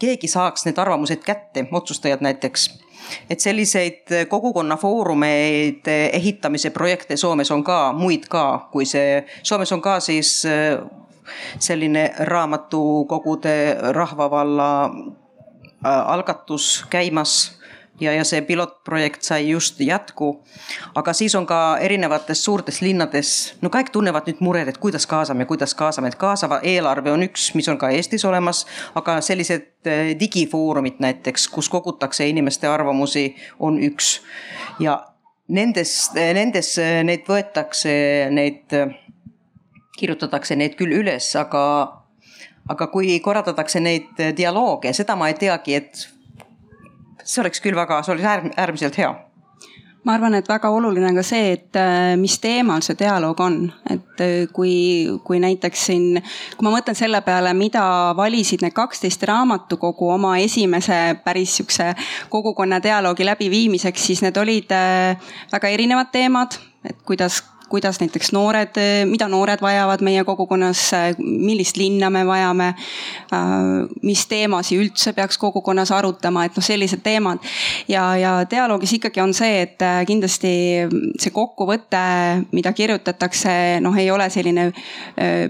keegi 0.00 0.28
saaks 0.28 0.66
need 0.66 0.78
arvamused 0.78 1.22
kätte, 1.24 1.66
otsustajad 1.72 2.24
näiteks. 2.24 2.68
Et 3.30 3.40
selliseid 3.40 4.10
kogukonnafoorumeid 4.28 5.86
ehitamise 6.12 6.70
projekte 6.74 7.16
Soomes 7.16 7.50
on 7.54 7.62
ka, 7.64 7.92
muid 7.94 8.26
ka, 8.28 8.68
kui 8.72 8.86
see, 8.88 9.20
Soomes 9.46 9.72
on 9.72 9.82
ka 9.82 10.00
siis 10.02 10.40
selline 11.58 12.10
raamatukogude 12.18 13.56
rahvavalla 13.92 14.70
äh, 14.84 16.10
algatus 16.10 16.84
käimas 16.90 17.56
ja, 18.00 18.12
ja 18.12 18.24
see 18.24 18.42
pilootprojekt 18.42 19.22
sai 19.22 19.48
just 19.48 19.80
jätku. 19.80 20.42
aga 20.94 21.12
siis 21.12 21.34
on 21.34 21.46
ka 21.46 21.78
erinevates 21.80 22.44
suurtes 22.44 22.80
linnades, 22.82 23.56
no 23.62 23.70
kõik 23.72 23.90
tunnevad 23.92 24.28
nüüd 24.28 24.40
mured, 24.44 24.68
et 24.68 24.78
kuidas 24.78 25.06
kaasame, 25.06 25.46
kuidas 25.46 25.74
kaasame, 25.74 26.12
et 26.12 26.20
kaasava 26.20 26.60
eelarve 26.62 27.12
on 27.12 27.24
üks, 27.26 27.50
mis 27.54 27.68
on 27.68 27.78
ka 27.78 27.90
Eestis 27.94 28.24
olemas, 28.24 28.66
aga 28.94 29.20
sellised 29.20 29.88
äh, 29.88 30.12
digifoorumid 30.20 31.00
näiteks, 31.00 31.48
kus 31.48 31.68
kogutakse 31.72 32.28
inimeste 32.28 32.68
arvamusi, 32.68 33.28
on 33.58 33.80
üks. 33.82 34.20
ja 34.80 35.00
nendes, 35.48 36.10
nendes 36.14 36.76
neid 37.04 37.26
võetakse, 37.28 37.92
neid 38.34 38.72
kirjutatakse 39.96 40.56
neid 40.56 40.76
küll 40.78 40.92
üles, 41.00 41.28
aga, 41.40 41.62
aga 42.68 42.90
kui 42.92 43.18
korraldatakse 43.24 43.80
neid 43.80 44.26
dialoogi, 44.36 44.92
seda 44.96 45.16
ma 45.16 45.30
ei 45.32 45.38
teagi, 45.40 45.80
et 45.80 46.06
see 47.26 47.42
oleks 47.42 47.62
küll 47.64 47.76
väga, 47.76 48.02
see 48.04 48.14
oleks 48.14 48.28
äärm, 48.32 48.52
äärmiselt 48.56 48.98
hea. 49.00 49.14
Ma 50.06 50.14
arvan, 50.14 50.36
et 50.38 50.46
väga 50.46 50.68
oluline 50.70 51.08
on 51.08 51.16
ka 51.18 51.22
see, 51.26 51.48
et 51.56 51.76
äh, 51.80 52.12
mis 52.20 52.36
teemal 52.38 52.84
see 52.86 52.94
dialoog 52.94 53.40
on, 53.42 53.56
et 53.90 54.22
äh, 54.22 54.34
kui, 54.54 54.76
kui 55.26 55.40
näiteks 55.42 55.86
siin, 55.88 56.20
kui 56.54 56.66
ma 56.66 56.70
mõtlen 56.76 56.94
selle 56.94 57.18
peale, 57.26 57.50
mida 57.58 57.82
valisid 58.14 58.62
need 58.62 58.76
kaksteist 58.76 59.26
raamatukogu 59.26 60.12
oma 60.14 60.36
esimese 60.38 61.00
päris 61.24 61.56
sihukese 61.58 61.88
kogukonna 62.30 62.78
dialoogi 62.84 63.26
läbiviimiseks, 63.26 64.06
siis 64.12 64.22
need 64.22 64.38
olid 64.38 64.70
väga 65.50 65.74
erinevad 65.74 66.14
teemad, 66.14 66.54
et 66.86 67.02
kuidas 67.02 67.42
kuidas 67.68 68.00
näiteks 68.00 68.32
noored, 68.32 68.78
mida 69.10 69.28
noored 69.28 69.60
vajavad 69.62 70.02
meie 70.06 70.24
kogukonnas, 70.24 70.90
millist 71.18 71.76
linna 71.76 72.10
me 72.10 72.26
vajame. 72.26 72.74
mis 74.02 74.26
teemasid 74.26 74.80
üldse 74.80 75.12
peaks 75.12 75.38
kogukonnas 75.38 75.90
arutama, 75.92 76.44
et 76.44 76.56
noh, 76.56 76.64
sellised 76.64 77.02
teemad. 77.02 77.38
ja, 77.88 78.16
ja 78.16 78.32
dialoogis 78.50 78.92
ikkagi 78.92 79.20
on 79.20 79.34
see, 79.34 79.62
et 79.62 79.82
kindlasti 80.06 80.52
see 81.18 81.32
kokkuvõte, 81.34 82.02
mida 82.52 82.72
kirjutatakse, 82.72 83.80
noh, 83.80 83.96
ei 83.98 84.10
ole 84.10 84.30
selline 84.30 84.70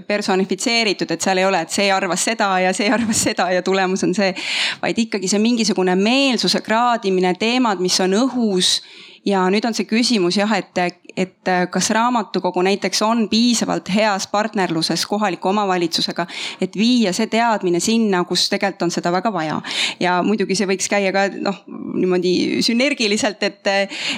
personifitseeritud, 0.07 1.11
et 1.11 1.21
seal 1.21 1.37
ei 1.37 1.45
ole, 1.45 1.61
et 1.61 1.73
see 1.73 1.91
arvas 1.91 2.25
seda 2.25 2.51
ja 2.59 2.73
see 2.73 2.89
arvas 2.93 3.23
seda 3.29 3.51
ja 3.51 3.61
tulemus 3.61 4.03
on 4.03 4.15
see. 4.17 4.33
vaid 4.81 4.97
ikkagi 4.97 5.27
see 5.27 5.39
mingisugune 5.39 5.95
meelsuse 5.95 6.61
kraadimine, 6.61 7.33
teemad, 7.39 7.79
mis 7.83 7.99
on 8.01 8.17
õhus 8.17 8.81
ja 9.27 9.43
nüüd 9.51 9.65
on 9.67 9.75
see 9.75 9.87
küsimus 9.89 10.37
jah, 10.39 10.51
et, 10.57 10.83
et 11.17 11.51
kas 11.71 11.89
raamatukogu 11.95 12.61
näiteks 12.61 13.01
on 13.01 13.25
piisavalt 13.29 13.89
heas 13.95 14.27
partnerluses 14.27 15.05
kohaliku 15.09 15.49
omavalitsusega, 15.49 16.27
et 16.61 16.77
viia 16.77 17.13
see 17.13 17.27
teadmine 17.31 17.79
sinna, 17.83 18.23
kus 18.27 18.47
tegelikult 18.49 18.87
on 18.87 18.93
seda 18.93 19.11
väga 19.11 19.33
vaja. 19.33 19.61
ja 19.99 20.19
muidugi 20.23 20.55
see 20.55 20.67
võiks 20.69 20.89
käia 20.91 21.11
ka 21.15 21.27
noh, 21.33 21.63
niimoodi 21.97 22.61
sünergiliselt, 22.65 23.43
et, 23.43 23.71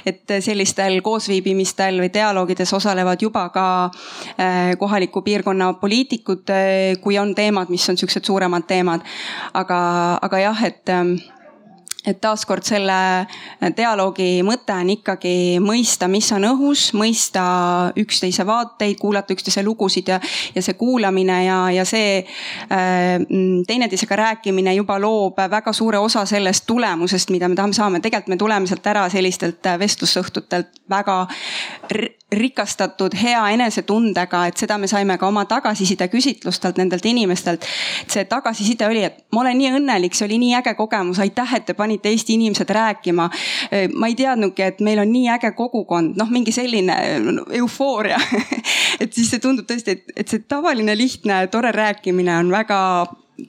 et 0.05 0.35
sellistel 0.43 0.99
koosviibimistel 1.05 2.01
või 2.03 2.11
dialoogides 2.13 2.73
osalevad 2.73 3.21
juba 3.21 3.47
ka 3.53 3.65
eh, 4.37 4.75
kohaliku 4.79 5.23
piirkonna 5.25 5.73
poliitikud, 5.81 6.45
eh, 6.53 6.97
kui 7.01 7.17
on 7.21 7.35
teemad, 7.35 7.71
mis 7.71 7.89
on 7.89 7.97
siuksed 7.97 8.25
suuremad 8.25 8.67
teemad. 8.67 9.05
aga, 9.53 9.79
aga 10.21 10.39
jah, 10.39 10.63
et 10.65 10.95
et 12.07 12.19
taaskord 12.21 12.63
selle 12.63 12.95
dialoogi 13.75 14.39
mõte 14.47 14.71
on 14.71 14.91
ikkagi 14.93 15.59
mõista, 15.63 16.07
mis 16.11 16.29
on 16.31 16.47
õhus, 16.47 16.89
mõista 16.95 17.43
üksteise 17.99 18.45
vaateid, 18.47 18.95
kuulata 19.01 19.35
üksteise 19.35 19.63
lugusid 19.65 20.07
ja, 20.13 20.19
ja 20.55 20.63
see 20.63 20.77
kuulamine 20.79 21.41
ja, 21.43 21.57
ja 21.75 21.85
see 21.87 22.21
äh, 22.23 23.17
teineteisega 23.67 24.15
rääkimine 24.15 24.73
juba 24.77 24.99
loob 25.01 25.41
väga 25.51 25.73
suure 25.75 25.99
osa 25.99 26.23
sellest 26.29 26.65
tulemusest, 26.69 27.33
mida 27.35 27.49
me 27.51 27.59
tahame 27.59 27.75
saama. 27.75 27.99
tegelikult 27.99 28.35
me 28.35 28.37
tuleme 28.37 28.67
sealt 28.67 28.87
ära 28.87 29.09
sellistelt 29.11 29.67
vestlusõhtutelt 29.79 30.83
väga 30.89 31.25
rikastatud 32.31 33.15
hea 33.17 33.41
enesetundega, 33.49 34.43
et 34.47 34.57
seda 34.61 34.77
me 34.77 34.87
saime 34.87 35.17
ka 35.17 35.27
oma 35.27 35.45
tagasiside 35.49 36.07
küsitlustelt 36.13 36.77
nendelt 36.77 37.05
inimestelt. 37.05 37.65
see 38.07 38.25
tagasiside 38.25 38.87
oli, 38.87 39.03
et 39.03 39.25
ma 39.33 39.41
olen 39.41 39.57
nii 39.57 39.71
õnnelik, 39.79 40.13
see 40.13 40.27
oli 40.27 40.37
nii 40.37 40.53
äge 40.61 40.73
kogemus, 40.77 41.19
aitäh, 41.19 41.55
et 41.57 41.65
te 41.65 41.73
panite 41.73 41.88
Eesti 41.89 42.33
inimesed 42.33 42.69
rääkima. 42.69 43.29
ma 43.95 44.07
ei 44.07 44.15
teadnudki, 44.15 44.63
et 44.63 44.79
meil 44.85 44.99
on 44.99 45.11
nii 45.11 45.29
äge 45.35 45.51
kogukond, 45.57 46.17
noh, 46.17 46.29
mingi 46.29 46.51
selline 46.51 46.95
eufooria. 47.59 48.19
Et 48.99 49.13
siis 49.13 49.29
see 49.31 49.39
tundub 49.39 49.67
tõesti, 49.69 49.93
et, 49.95 50.11
et 50.17 50.27
see 50.27 50.41
tavaline 50.43 50.91
lihtne 50.97 51.45
tore 51.53 51.71
rääkimine 51.71 52.33
on 52.35 52.49
väga 52.51 52.79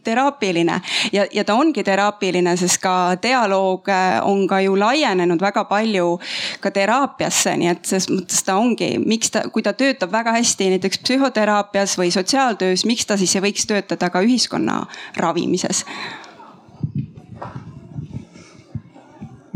teraapiline. 0.05 0.81
Ja, 1.13 1.27
ja 1.33 1.45
ta 1.45 1.55
ongi 1.55 1.85
teraapiline, 1.85 2.55
sest 2.57 2.81
ka 2.83 3.17
dialoog 3.23 3.89
äh, 3.89 4.21
on 4.27 4.47
ka 4.49 4.61
ju 4.61 4.77
laienenud 4.79 5.41
väga 5.41 5.65
palju 5.71 6.19
ka 6.61 6.71
teraapiasse, 6.71 7.57
nii 7.61 7.73
et 7.73 7.85
selles 7.85 8.11
mõttes 8.13 8.45
ta 8.47 8.57
ongi, 8.61 8.93
miks 9.03 9.35
ta, 9.35 9.47
kui 9.53 9.65
ta 9.67 9.75
töötab 9.75 10.13
väga 10.13 10.35
hästi 10.39 10.73
näiteks 10.77 11.03
psühhoteraapias 11.05 11.99
või 11.99 12.13
sotsiaaltöös, 12.15 12.87
miks 12.87 13.07
ta 13.07 13.19
siis 13.21 13.37
ei 13.37 13.47
võiks 13.51 13.67
töötada 13.67 14.11
ka 14.11 14.23
ühiskonna 14.27 14.85
ravimises 15.19 15.85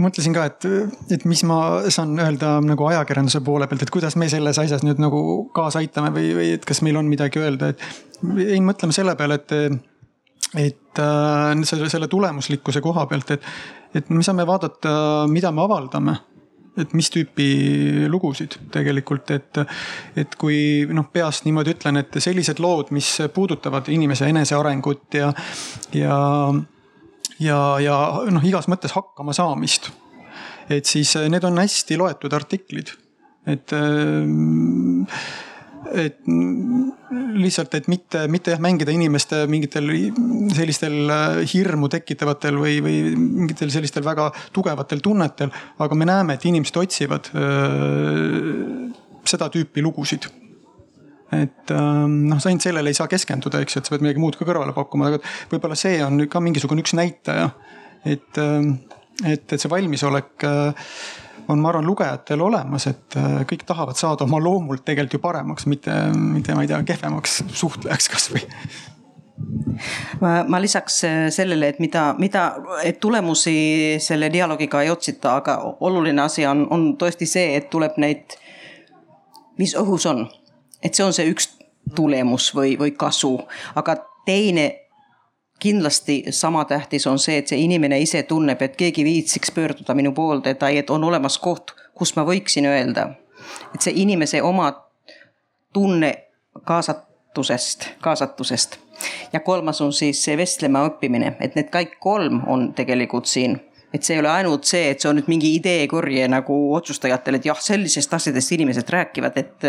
mõtlesin 0.00 0.34
ka, 0.34 0.44
et, 0.50 0.66
et 1.14 1.24
mis 1.28 1.44
ma 1.48 1.58
saan 1.92 2.14
öelda 2.18 2.56
nagu 2.64 2.86
ajakirjanduse 2.90 3.40
poole 3.46 3.68
pealt, 3.70 3.86
et 3.86 3.94
kuidas 3.94 4.16
me 4.20 4.28
selles 4.32 4.58
asjas 4.62 4.84
nüüd 4.86 5.02
nagu 5.02 5.22
kaasa 5.54 5.82
aitame 5.82 6.12
või, 6.14 6.30
või 6.38 6.52
et 6.58 6.66
kas 6.68 6.82
meil 6.86 6.98
on 7.00 7.10
midagi 7.10 7.42
öelda, 7.42 7.72
et 7.74 7.82
jäin 8.48 8.66
mõtlema 8.66 8.96
selle 8.96 9.16
peale, 9.18 9.40
et 9.42 9.58
et 10.54 11.00
äh, 11.02 11.64
selle, 11.66 11.88
selle 11.90 12.08
tulemuslikkuse 12.08 12.82
koha 12.84 13.06
pealt, 13.10 13.34
et, 13.34 13.48
et 13.94 14.10
me 14.10 14.22
saame 14.22 14.46
vaadata, 14.46 14.92
mida 15.30 15.52
me 15.52 15.64
avaldame. 15.64 16.16
Et 16.74 16.90
mis 16.98 17.06
tüüpi 17.06 17.44
lugusid 18.10 18.56
tegelikult, 18.74 19.30
et, 19.30 19.60
et 20.18 20.32
kui 20.34 20.56
noh, 20.90 21.06
peast 21.14 21.46
niimoodi 21.46 21.76
ütlen, 21.76 22.00
et 22.00 22.18
sellised 22.18 22.58
lood, 22.58 22.90
mis 22.90 23.12
puudutavad 23.34 23.86
inimese 23.94 24.26
enesearengut 24.32 25.14
ja, 25.14 25.28
ja, 25.94 26.16
ja, 27.44 27.60
ja 27.82 27.96
noh, 28.32 28.44
igas 28.46 28.68
mõttes 28.70 28.94
hakkama 28.96 29.34
saamist. 29.36 29.90
et 30.72 30.86
siis 30.88 31.14
need 31.28 31.44
on 31.44 31.60
hästi 31.60 31.98
loetud 32.00 32.32
artiklid, 32.32 32.94
et 33.46 33.74
äh, 33.76 35.18
et 35.92 36.20
lihtsalt, 37.36 37.74
et 37.76 37.88
mitte, 37.92 38.24
mitte 38.32 38.54
jah 38.54 38.62
mängida 38.62 38.92
inimeste 38.94 39.42
mingitel 39.50 39.90
sellistel 40.56 41.10
äh, 41.12 41.42
hirmu 41.52 41.90
tekitavatel 41.92 42.56
või, 42.58 42.78
või 42.84 42.96
mingitel 43.18 43.72
sellistel 43.74 44.06
väga 44.06 44.30
tugevatel 44.54 45.02
tunnetel. 45.04 45.52
aga 45.78 45.98
me 45.98 46.08
näeme, 46.08 46.38
et 46.38 46.46
inimesed 46.48 46.80
otsivad 46.80 47.28
öö, 47.36 48.88
seda 49.28 49.50
tüüpi 49.52 49.84
lugusid 49.84 50.26
et 51.42 51.74
ähm, 51.74 52.24
noh, 52.30 52.40
sa 52.42 52.50
ainult 52.50 52.64
sellele 52.64 52.92
ei 52.92 52.98
saa 52.98 53.10
keskenduda, 53.10 53.62
eks 53.64 53.76
ju, 53.76 53.82
et 53.82 53.88
sa 53.88 53.94
pead 53.94 54.06
midagi 54.06 54.22
muud 54.22 54.38
ka 54.38 54.46
kõrvale 54.48 54.74
pakkuma, 54.76 55.10
aga 55.12 55.20
võib-olla 55.52 55.78
see 55.78 55.98
on 56.04 56.22
ka 56.30 56.42
mingisugune 56.44 56.84
üks 56.84 56.96
näitaja. 56.96 57.50
et, 58.04 58.30
ähm, 58.38 58.76
et, 59.24 59.44
et 59.44 59.60
see 59.60 59.70
valmisolek 59.72 60.46
äh, 60.48 60.88
on, 61.48 61.60
ma 61.60 61.70
arvan, 61.70 61.86
lugejatel 61.86 62.42
olemas, 62.44 62.88
et 62.90 63.18
äh, 63.20 63.42
kõik 63.48 63.66
tahavad 63.68 63.98
saada 64.00 64.26
oma 64.28 64.40
loomult 64.42 64.84
tegelikult 64.84 65.18
ju 65.18 65.22
paremaks, 65.24 65.68
mitte, 65.70 65.94
mitte 66.16 66.56
ma 66.56 66.64
ei 66.64 66.70
tea, 66.70 66.82
kehvemaks 66.88 67.42
suhtlejaks 67.52 68.10
kasvõi 68.12 68.44
ma, 70.20 70.44
ma 70.48 70.60
lisaks 70.62 71.04
äh, 71.04 71.26
sellele, 71.34 71.72
et 71.72 71.80
mida, 71.82 72.12
mida, 72.18 72.44
et 72.84 73.00
tulemusi 73.02 73.98
selle 74.02 74.30
dialoogiga 74.32 74.84
ei 74.84 74.92
otsita, 74.92 75.38
aga 75.40 75.58
oluline 75.80 76.22
asi 76.22 76.46
on, 76.46 76.66
on 76.74 76.92
tõesti 77.00 77.28
see, 77.28 77.54
et 77.58 77.70
tuleb 77.72 77.98
neid, 78.02 78.36
mis 79.58 79.74
õhus 79.78 80.06
on. 80.10 80.26
Et 80.84 80.94
see 80.94 81.04
on 81.04 81.12
see 81.12 81.30
üks 81.32 81.48
tulemus 81.94 82.50
või, 82.54 82.78
või 82.78 82.94
kasu, 82.96 83.38
aga 83.74 83.96
teine 84.26 84.70
kindlasti 85.58 86.24
sama 86.30 86.64
tähtis 86.64 87.06
on 87.06 87.18
see, 87.18 87.38
et 87.38 87.48
see 87.48 87.60
inimene 87.64 87.98
ise 88.00 88.22
tunneb, 88.22 88.62
et 88.62 88.76
keegi 88.76 89.04
viitsiks 89.04 89.52
pöörduda 89.54 89.94
minu 89.94 90.12
poolde 90.12 90.54
tai 90.54 90.76
et 90.78 90.90
on 90.90 91.04
olemas 91.04 91.38
koht, 91.38 91.74
kus 91.94 92.16
ma 92.16 92.24
võiksin 92.26 92.66
öelda. 92.66 93.08
et 93.74 93.80
see 93.80 93.92
inimese 93.96 94.42
oma 94.42 94.72
tunne 95.72 96.14
kaasatusest, 96.64 97.88
kaasatusest. 98.00 98.78
ja 99.32 99.40
kolmas 99.40 99.80
on 99.80 99.92
siis 99.92 100.24
see 100.24 100.36
vestlema 100.36 100.84
õppimine, 100.88 101.36
et 101.40 101.54
need 101.54 101.70
kõik 101.72 101.98
kolm 102.00 102.42
on 102.46 102.72
tegelikult 102.74 103.26
siin 103.26 103.60
et 103.94 104.02
see 104.02 104.16
ei 104.16 104.20
ole 104.22 104.30
ainult 104.32 104.66
see, 104.66 104.88
et 104.90 105.00
see 105.00 105.10
on 105.10 105.18
nüüd 105.20 105.30
mingi 105.30 105.52
ideekorje 105.54 106.26
nagu 106.30 106.56
otsustajatel, 106.74 107.38
et 107.38 107.48
jah, 107.48 107.60
sellisest 107.62 108.14
asjadest 108.18 108.54
inimesed 108.56 108.90
räägivad, 108.90 109.38
et, 109.38 109.68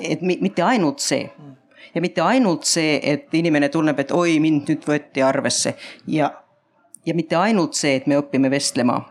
et 0.00 0.22
mitte 0.24 0.64
ainult 0.64 1.04
see. 1.04 1.26
Ja 1.92 2.00
mitte 2.00 2.24
ainult 2.24 2.64
see, 2.64 2.96
et 3.12 3.34
inimene 3.36 3.68
tunneb, 3.68 3.98
et 4.00 4.14
oi, 4.16 4.38
mind 4.40 4.70
nüüd 4.72 4.86
võeti 4.88 5.24
arvesse. 5.24 5.74
Ja, 6.08 6.30
ja 7.04 7.16
mitte 7.18 7.36
ainult 7.36 7.76
see, 7.76 7.98
et 8.00 8.08
me 8.08 8.16
õpime 8.22 8.48
vestlema 8.52 9.02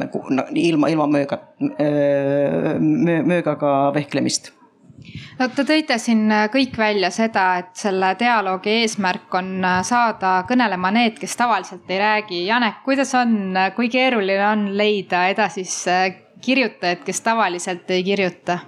nagu 0.00 0.22
no, 0.32 0.46
ilma, 0.56 0.88
ilma 0.92 1.06
mööga, 1.10 1.40
möö, 1.60 3.20
möögaga 3.26 3.74
vehklemist 3.96 4.52
no 5.38 5.48
te 5.54 5.64
tõite 5.68 5.98
siin 5.98 6.26
kõik 6.52 6.78
välja 6.78 7.10
seda, 7.14 7.44
et 7.62 7.70
selle 7.78 8.14
dialoogi 8.20 8.80
eesmärk 8.82 9.34
on 9.40 9.52
saada 9.86 10.40
kõnelema 10.48 10.92
need, 10.94 11.18
kes 11.20 11.36
tavaliselt 11.36 11.90
ei 11.90 12.00
räägi. 12.00 12.42
Janek, 12.46 12.82
kuidas 12.84 13.14
on, 13.18 13.54
kui 13.76 13.88
keeruline 13.92 14.46
on 14.48 14.66
leida 14.78 15.26
edasisi 15.32 16.00
kirjutajaid, 16.40 17.04
kes 17.04 17.20
tavaliselt 17.24 17.90
ei 17.90 18.04
kirjuta? 18.04 18.60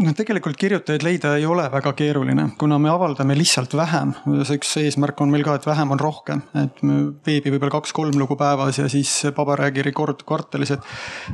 No 0.00 0.12
tegelikult 0.16 0.56
kirjutajaid 0.60 1.04
leida 1.04 1.34
ei 1.36 1.44
ole 1.48 1.66
väga 1.72 1.92
keeruline, 1.96 2.46
kuna 2.58 2.78
me 2.80 2.90
avaldame 2.92 3.34
lihtsalt 3.36 3.74
vähem. 3.76 4.14
see 4.46 4.58
üks 4.58 4.72
eesmärk 4.80 5.20
on 5.20 5.32
meil 5.32 5.44
ka, 5.44 5.56
et 5.58 5.66
vähem 5.68 5.92
on 5.94 6.00
rohkem, 6.00 6.42
et 6.56 6.80
veebi 7.26 7.52
võib-olla 7.52 7.74
kaks-kolm 7.76 8.16
lugu 8.20 8.36
päevas 8.40 8.80
ja 8.80 8.88
siis 8.92 9.12
paberjääkiri 9.36 9.92
kord 9.96 10.24
kvartalis, 10.26 10.72
et. 10.76 10.88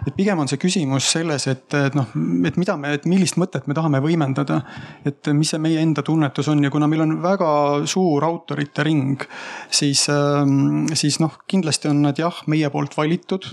et 0.07 0.17
pigem 0.17 0.43
on 0.43 0.51
see 0.51 0.61
küsimus 0.63 1.11
selles, 1.17 1.47
et, 1.53 1.67
et 1.79 1.99
noh, 1.99 2.11
et 2.49 2.59
mida 2.59 2.77
me, 2.81 2.95
et 2.99 3.07
millist 3.07 3.39
mõtet 3.41 3.69
me 3.71 3.77
tahame 3.77 4.03
võimendada. 4.05 4.63
et 5.07 5.31
mis 5.37 5.51
see 5.51 5.63
meie 5.63 5.83
enda 5.83 6.03
tunnetus 6.07 6.49
on 6.51 6.65
ja 6.65 6.73
kuna 6.73 6.91
meil 6.91 7.07
on 7.07 7.17
väga 7.23 7.51
suur 7.87 8.25
autorite 8.27 8.87
ring, 8.87 9.23
siis, 9.71 10.09
ähm, 10.11 10.87
siis 10.95 11.21
noh, 11.23 11.39
kindlasti 11.47 11.93
on 11.93 12.03
nad 12.09 12.19
jah, 12.19 12.43
meie 12.51 12.71
poolt 12.71 12.99
valitud 12.99 13.47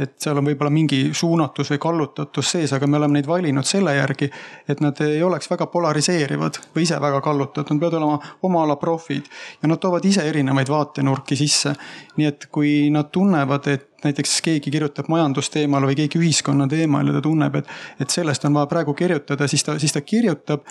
et 0.00 0.14
seal 0.22 0.38
on 0.38 0.46
võib-olla 0.46 0.72
mingi 0.72 1.00
suunatus 1.16 1.72
või 1.74 1.80
kallutatus 1.82 2.52
sees, 2.54 2.72
aga 2.72 2.86
me 2.86 2.98
oleme 2.98 3.18
neid 3.18 3.28
valinud 3.28 3.66
selle 3.68 3.94
järgi, 3.96 4.28
et 4.68 4.80
nad 4.84 4.98
ei 5.04 5.22
oleks 5.22 5.50
väga 5.50 5.66
polariseerivad 5.72 6.58
või 6.74 6.86
ise 6.86 6.98
väga 7.00 7.20
kallutatud, 7.24 7.74
nad 7.74 7.82
peavad 7.82 7.98
olema 8.00 8.32
oma 8.48 8.64
ala 8.66 8.76
profid 8.80 9.28
ja 9.62 9.70
nad 9.70 9.80
toovad 9.82 10.06
ise 10.08 10.24
erinevaid 10.28 10.72
vaatenurki 10.72 11.36
sisse. 11.38 11.74
nii 12.16 12.26
et 12.28 12.48
kui 12.52 12.90
nad 12.90 13.10
tunnevad, 13.12 13.68
et 13.68 14.04
näiteks 14.04 14.40
keegi 14.42 14.70
kirjutab 14.70 15.08
majandusteemal 15.12 15.86
või 15.86 15.98
keegi 16.02 16.18
ühiskonna 16.18 16.66
teemal 16.68 17.06
ja 17.06 17.18
ta 17.18 17.22
tunneb, 17.22 17.60
et, 17.60 17.70
et 18.00 18.10
sellest 18.10 18.44
on 18.48 18.58
vaja 18.58 18.70
praegu 18.70 18.94
kirjutada, 18.94 19.48
siis 19.48 19.64
ta, 19.64 19.78
siis 19.78 19.94
ta 19.94 20.00
kirjutab 20.00 20.66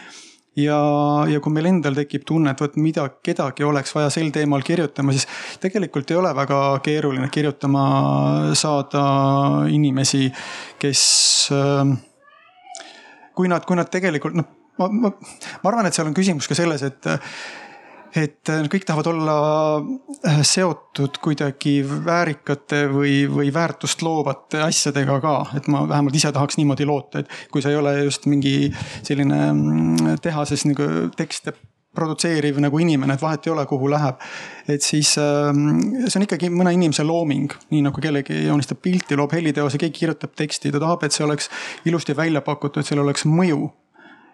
ja, 0.60 0.80
ja 1.32 1.40
kui 1.44 1.54
meil 1.56 1.70
endal 1.70 1.96
tekib 1.98 2.26
tunne, 2.28 2.52
et 2.52 2.62
vot 2.62 2.78
mida, 2.82 3.08
kedagi 3.24 3.66
oleks 3.68 3.94
vaja 3.96 4.12
sel 4.14 4.32
teemal 4.36 4.64
kirjutama, 4.68 5.16
siis 5.16 5.28
tegelikult 5.64 6.12
ei 6.12 6.20
ole 6.20 6.34
väga 6.36 6.62
keeruline 6.86 7.30
kirjutama 7.32 7.84
saada 8.58 9.04
inimesi, 9.72 10.28
kes. 10.82 11.04
Ähm, 11.56 12.00
kui 13.36 13.48
nad, 13.48 13.64
kui 13.66 13.78
nad 13.80 13.88
tegelikult 13.90 14.36
noh, 14.36 14.48
ma, 14.80 14.90
ma, 14.92 15.12
ma 15.64 15.72
arvan, 15.72 15.88
et 15.88 15.96
seal 15.96 16.10
on 16.10 16.16
küsimus 16.18 16.50
ka 16.52 16.58
selles, 16.58 16.84
et 16.84 17.08
et 18.16 18.52
äh, 18.52 18.64
kõik 18.72 18.86
tahavad 18.88 19.08
olla 19.12 19.36
äh, 20.28 20.42
seotud 20.48 21.20
kuidagi 21.24 21.80
väärikate 21.88 22.84
või, 22.92 23.16
või 23.32 23.52
väärtust 23.54 24.04
loovate 24.06 24.64
asjadega 24.66 25.20
ka, 25.24 25.36
et 25.58 25.70
ma 25.72 25.86
vähemalt 25.90 26.16
ise 26.20 26.32
tahaks 26.36 26.60
niimoodi 26.60 26.88
loota, 26.88 27.24
et 27.24 27.52
kui 27.54 27.64
sa 27.64 27.72
ei 27.72 27.80
ole 27.80 27.96
just 28.04 28.28
mingi 28.32 28.72
selline 29.02 29.44
mm, 29.52 30.18
tehases 30.24 30.68
nagu 30.68 31.12
tekste 31.18 31.56
produtseeriv 31.96 32.60
nagu 32.64 32.80
inimene, 32.80 33.16
et 33.18 33.24
vahet 33.24 33.48
ei 33.48 33.52
ole, 33.52 33.66
kuhu 33.68 33.90
läheb. 33.92 34.22
et 34.68 34.82
siis 34.82 35.18
ähm, 35.20 35.82
see 36.06 36.20
on 36.22 36.24
ikkagi 36.24 36.48
mõne 36.54 36.72
inimese 36.76 37.04
looming, 37.04 37.52
nii 37.74 37.82
nagu 37.84 38.04
kellegi 38.04 38.46
joonistab 38.46 38.80
pilti, 38.84 39.18
loob 39.20 39.34
heliteose, 39.36 39.80
keegi 39.82 40.00
kirjutab 40.00 40.36
teksti, 40.38 40.72
ta 40.72 40.80
tahab, 40.80 41.04
et 41.04 41.16
see 41.16 41.26
oleks 41.26 41.50
ilusti 41.90 42.16
välja 42.16 42.44
pakutud, 42.46 42.88
seal 42.88 43.04
oleks 43.04 43.28
mõju 43.28 43.68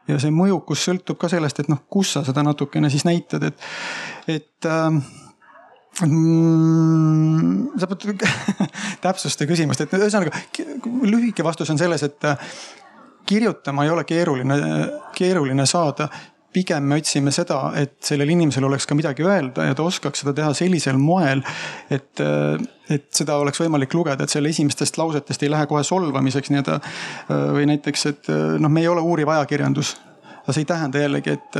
ja 0.07 0.19
see 0.21 0.31
mõjukus 0.33 0.85
sõltub 0.87 1.19
ka 1.19 1.29
sellest, 1.31 1.59
et 1.63 1.71
noh, 1.71 1.83
kus 1.89 2.15
sa 2.15 2.23
seda 2.27 2.43
natukene 2.45 2.89
siis 2.93 3.05
näitad, 3.07 3.43
et, 3.49 3.67
et 4.31 4.67
äh, 4.69 4.89
mm,? 6.05 7.77
sa 7.79 7.89
pead 7.91 8.25
täpsusta 9.05 9.49
küsimust, 9.49 9.83
et 9.83 9.97
ühesõnaga 9.97 10.31
lühike 11.07 11.45
vastus 11.45 11.69
on 11.73 11.79
selles, 11.81 12.03
et 12.07 12.31
kirjutama 13.27 13.83
ei 13.83 13.91
ole 13.91 14.03
keeruline, 14.07 14.57
keeruline 15.17 15.65
saada 15.67 16.07
pigem 16.53 16.87
me 16.89 16.97
otsime 17.01 17.31
seda, 17.35 17.59
et 17.77 17.97
sellel 18.05 18.31
inimesel 18.33 18.65
oleks 18.67 18.87
ka 18.87 18.95
midagi 18.97 19.25
öelda 19.25 19.67
ja 19.67 19.75
ta 19.77 19.85
oskaks 19.85 20.23
seda 20.23 20.33
teha 20.37 20.53
sellisel 20.57 20.97
moel, 21.01 21.43
et, 21.93 22.23
et 22.93 23.07
seda 23.13 23.37
oleks 23.41 23.61
võimalik 23.61 23.93
lugeda, 23.97 24.25
et 24.25 24.33
selle 24.33 24.51
esimestest 24.53 24.97
lausetest 24.97 25.43
ei 25.43 25.51
lähe 25.53 25.67
kohe 25.69 25.83
solvamiseks 25.87 26.53
nii-öelda. 26.53 26.79
või 27.55 27.67
näiteks, 27.73 28.05
et 28.11 28.31
noh, 28.59 28.71
me 28.71 28.83
ei 28.83 28.91
ole 28.91 29.03
uuriv 29.03 29.33
ajakirjandus 29.35 29.95
aga 30.47 30.55
see 30.55 30.63
ei 30.63 30.67
tähenda 30.69 30.99
jällegi, 31.01 31.33
et, 31.35 31.55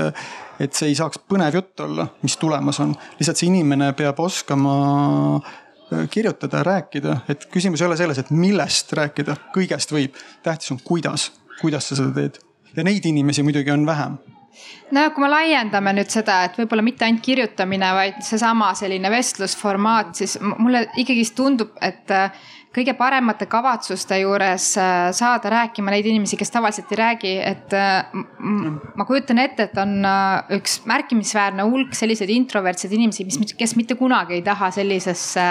et 0.64 0.78
see 0.78 0.88
ei 0.88 0.96
saaks 0.96 1.20
põnev 1.28 1.58
jutt 1.60 1.82
olla, 1.84 2.06
mis 2.24 2.38
tulemas 2.40 2.80
on. 2.80 2.94
lihtsalt 3.20 3.42
see 3.42 3.50
inimene 3.52 3.92
peab 4.00 4.22
oskama 4.24 5.42
kirjutada, 6.12 6.64
rääkida, 6.64 7.18
et 7.32 7.46
küsimus 7.52 7.84
ei 7.84 7.90
ole 7.90 7.98
selles, 8.00 8.24
et 8.24 8.32
millest 8.32 8.96
rääkida, 8.96 9.36
kõigest 9.56 9.92
võib. 9.92 10.16
tähtis 10.44 10.72
on, 10.72 10.80
kuidas, 10.88 11.34
kuidas 11.60 11.92
sa 11.92 12.00
seda 12.00 12.16
teed. 12.16 12.40
ja 12.76 12.88
neid 12.88 13.06
inimesi 13.12 13.44
muidugi 13.44 13.76
on 13.76 13.86
vähem 13.86 14.18
no 14.96 15.08
kui 15.14 15.26
me 15.26 15.32
laiendame 15.32 15.94
nüüd 15.98 16.12
seda, 16.12 16.42
et 16.48 16.60
võib-olla 16.60 16.86
mitte 16.86 17.08
ainult 17.08 17.24
kirjutamine, 17.26 17.90
vaid 17.98 18.22
seesama 18.26 18.72
selline 18.78 19.12
vestlusformaat, 19.12 20.14
siis 20.20 20.38
mulle 20.44 20.86
ikkagist 21.00 21.36
tundub, 21.38 21.74
et 21.84 22.14
äh, 22.14 22.32
kõige 22.76 22.94
paremate 22.98 23.48
kavatsuste 23.50 24.20
juures 24.22 24.70
äh, 24.80 25.10
saada 25.18 25.52
rääkima 25.52 25.92
neid 25.92 26.08
inimesi, 26.08 26.40
kes 26.40 26.54
tavaliselt 26.54 26.92
ei 26.94 27.02
räägi, 27.02 27.34
et 27.50 27.76
äh, 27.76 28.16
ma 28.96 29.08
kujutan 29.10 29.44
ette, 29.44 29.68
et 29.68 29.78
on 29.82 29.98
üks 30.58 30.80
märkimisväärne 30.88 31.68
hulk 31.68 31.96
selliseid 31.98 32.32
introvertseid 32.38 32.96
inimesi, 32.96 33.28
mis, 33.28 33.56
kes 33.60 33.76
mitte 33.80 34.00
kunagi 34.00 34.40
ei 34.40 34.46
taha 34.46 34.72
sellisesse 34.76 35.48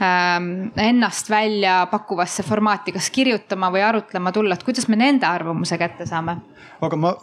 ähm, 0.00 0.52
ennast 0.80 1.28
välja 1.32 1.82
pakkuvasse 1.92 2.46
formaati, 2.46 2.96
kas 2.96 3.12
kirjutama 3.12 3.72
või 3.74 3.84
arutlema 3.84 4.32
tulla, 4.32 4.56
et 4.56 4.64
kuidas 4.66 4.88
me 4.88 5.00
nende 5.00 5.28
arvamuse 5.28 5.80
kätte 5.80 6.08
saame? 6.08 6.40
aga 6.82 6.96
ma 6.98 7.16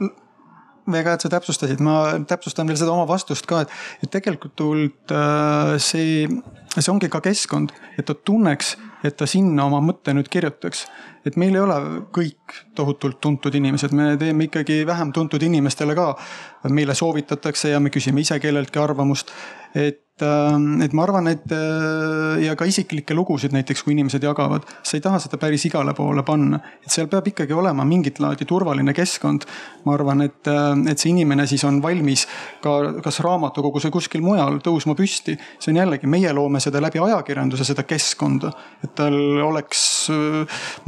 väga 0.91 1.13
hea, 1.13 1.19
et 1.19 1.25
sa 1.25 1.31
täpsustasid, 1.33 1.81
ma 1.83 1.95
täpsustan 2.27 2.69
veel 2.69 2.79
seda 2.79 2.93
oma 2.93 3.07
vastust 3.09 3.47
ka, 3.49 3.63
et, 3.65 3.73
et 4.03 4.11
tegelikult 4.13 4.61
äh, 5.15 5.75
see, 5.83 6.25
see 6.75 6.91
ongi 6.91 7.09
ka 7.11 7.21
keskkond, 7.25 7.73
et 7.97 8.07
ta 8.07 8.15
tunneks, 8.15 8.75
et 9.05 9.15
ta 9.19 9.27
sinna 9.29 9.67
oma 9.69 9.81
mõtte 9.83 10.13
nüüd 10.15 10.29
kirjutaks. 10.31 10.87
et 11.27 11.35
meil 11.35 11.55
ei 11.55 11.61
ole 11.61 11.75
kõik 12.15 12.55
tohutult 12.75 13.19
tuntud 13.21 13.55
inimesed, 13.55 13.91
me 13.91 14.15
teeme 14.17 14.47
ikkagi 14.47 14.85
vähem 14.87 15.11
tuntud 15.13 15.43
inimestele 15.43 15.95
ka. 15.95 16.15
meile 16.69 16.95
soovitatakse 16.95 17.69
ja 17.69 17.79
me 17.79 17.89
küsime 17.89 18.21
ise 18.21 18.39
kelleltki 18.39 18.79
arvamust, 18.79 19.31
et 19.75 20.05
Ähm, 20.21 20.81
et 20.81 20.93
ma 20.93 21.03
arvan, 21.03 21.27
et 21.31 21.51
äh, 21.51 22.41
ja 22.43 22.55
ka 22.59 22.67
isiklikke 22.67 23.15
lugusid 23.15 23.53
näiteks, 23.55 23.83
kui 23.85 23.93
inimesed 23.95 24.23
jagavad, 24.23 24.65
sa 24.83 24.97
ei 24.97 25.03
taha 25.03 25.19
seda 25.21 25.39
päris 25.39 25.63
igale 25.69 25.93
poole 25.95 26.23
panna. 26.27 26.59
et 26.83 26.91
seal 26.91 27.07
peab 27.07 27.27
ikkagi 27.31 27.55
olema 27.55 27.85
mingit 27.87 28.19
laadi 28.19 28.47
turvaline 28.49 28.93
keskkond. 28.93 29.45
ma 29.85 29.93
arvan, 29.95 30.21
et, 30.27 30.47
äh, 30.47 30.91
et 30.91 30.99
see 30.99 31.13
inimene 31.13 31.47
siis 31.47 31.63
on 31.63 31.81
valmis 31.81 32.25
ka 32.63 33.01
kas 33.03 33.21
raamatukogus 33.23 33.87
või 33.87 33.95
kuskil 33.95 34.25
mujal 34.25 34.59
tõusma 34.65 34.95
püsti. 34.99 35.37
see 35.59 35.71
on 35.71 35.81
jällegi, 35.83 36.07
meie 36.07 36.33
loome 36.33 36.59
seda 36.59 36.81
läbi 36.81 36.99
ajakirjanduse, 36.99 37.63
seda 37.71 37.83
keskkonda. 37.83 38.51
et 38.83 38.95
tal 38.95 39.15
oleks 39.47 39.88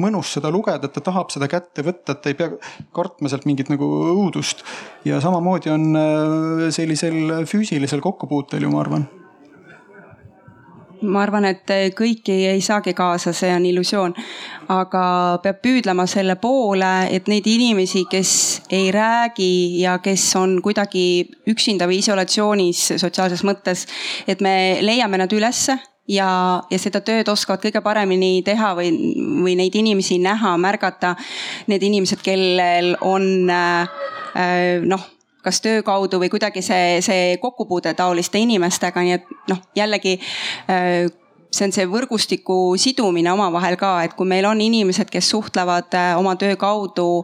mõnus 0.02 0.34
seda 0.38 0.52
lugeda, 0.54 0.88
et 0.88 0.96
ta 0.96 1.04
tahab 1.12 1.34
seda 1.34 1.50
kätte 1.52 1.86
võtta, 1.86 2.16
et 2.16 2.32
ei 2.32 2.38
pea 2.40 2.52
kartma 2.96 3.32
sealt 3.32 3.48
mingit 3.50 3.72
nagu 3.74 3.88
õudust. 4.16 4.64
ja 5.06 5.22
samamoodi 5.22 5.74
on 5.74 5.90
sellisel 6.72 7.46
füüsilisel 7.50 8.04
kokkupuutel 8.04 8.64
ju, 8.64 8.72
ma 8.72 8.86
arvan 8.86 9.10
ma 11.02 11.22
arvan, 11.26 11.46
et 11.50 11.72
kõiki 11.98 12.36
ei 12.52 12.62
saagi 12.64 12.94
kaasa, 12.98 13.34
see 13.34 13.52
on 13.54 13.66
illusioon. 13.66 14.16
aga 14.72 15.40
peab 15.44 15.58
püüdlema 15.66 16.06
selle 16.08 16.38
poole, 16.40 16.92
et 17.12 17.28
neid 17.28 17.48
inimesi, 17.50 18.06
kes 18.10 18.34
ei 18.72 18.92
räägi 18.94 19.82
ja 19.82 19.98
kes 20.00 20.30
on 20.40 20.62
kuidagi 20.64 21.28
üksinda 21.52 21.90
või 21.90 22.00
isolatsioonis 22.00 22.94
sotsiaalses 23.02 23.44
mõttes, 23.44 23.88
et 24.28 24.42
me 24.42 24.80
leiame 24.82 25.20
nad 25.20 25.34
ülesse 25.34 25.80
ja, 26.12 26.32
ja 26.70 26.80
seda 26.82 27.02
tööd 27.06 27.30
oskavad 27.32 27.64
kõige 27.64 27.82
paremini 27.86 28.42
teha 28.46 28.74
või, 28.78 28.92
või 29.46 29.56
neid 29.60 29.76
inimesi 29.80 30.20
näha, 30.22 30.56
märgata. 30.62 31.16
Need 31.72 31.88
inimesed, 31.88 32.22
kellel 32.26 32.94
on 33.08 33.50
äh, 33.50 34.06
noh 34.86 35.10
kas 35.42 35.58
töö 35.58 35.80
kaudu 35.82 36.20
või 36.22 36.30
kuidagi 36.30 36.62
see, 36.62 37.00
see 37.02 37.38
kokkupuude 37.42 37.96
taoliste 37.98 38.38
inimestega, 38.38 39.02
nii 39.02 39.16
et 39.16 39.32
noh, 39.50 39.58
jällegi 39.74 40.20
äh, 40.70 41.08
see 41.52 41.68
on 41.68 41.74
see 41.76 41.88
võrgustiku 41.90 42.58
sidumine 42.80 43.32
omavahel 43.34 43.76
ka, 43.80 43.96
et 44.06 44.16
kui 44.16 44.28
meil 44.30 44.48
on 44.48 44.62
inimesed, 44.64 45.10
kes 45.12 45.32
suhtlevad 45.34 45.98
äh, 45.98 46.14
oma 46.20 46.38
töö 46.40 46.56
kaudu 46.60 47.24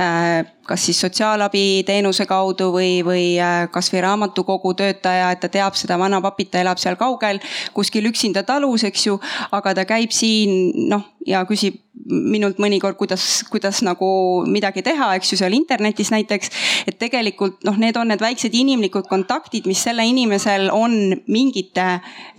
äh, 0.00 0.46
kas 0.66 0.86
siis 0.88 1.00
sotsiaalabiteenuse 1.04 2.26
kaudu 2.26 2.70
või, 2.74 3.00
või 3.06 3.24
äh, 3.42 3.66
kasvõi 3.72 4.04
raamatukogu 4.04 4.74
töötaja, 4.78 5.32
et 5.32 5.42
ta 5.42 5.50
teab 5.52 5.78
seda 5.78 5.98
vana 5.98 6.20
papit, 6.24 6.50
ta 6.52 6.62
elab 6.62 6.80
seal 6.82 6.98
kaugel 7.00 7.40
kuskil 7.76 8.06
üksinda 8.10 8.42
talus, 8.46 8.84
eks 8.84 9.06
ju. 9.06 9.20
aga 9.52 9.74
ta 9.74 9.84
käib 9.88 10.14
siin 10.14 10.88
noh 10.90 11.04
ja 11.26 11.42
küsib 11.46 11.82
minult 12.06 12.60
mõnikord, 12.62 12.94
kuidas, 12.98 13.42
kuidas 13.50 13.80
nagu 13.84 14.08
midagi 14.46 14.84
teha, 14.86 15.10
eks 15.18 15.32
ju, 15.32 15.38
seal 15.40 15.56
internetis 15.56 16.12
näiteks. 16.14 16.50
et 16.86 16.98
tegelikult 16.98 17.64
noh, 17.66 17.76
need 17.78 17.96
on 17.96 18.08
need 18.12 18.22
väiksed 18.22 18.54
inimlikud 18.54 19.08
kontaktid, 19.10 19.66
mis 19.66 19.82
selle 19.82 20.06
inimesel 20.06 20.70
on 20.72 21.16
mingite 21.26 21.88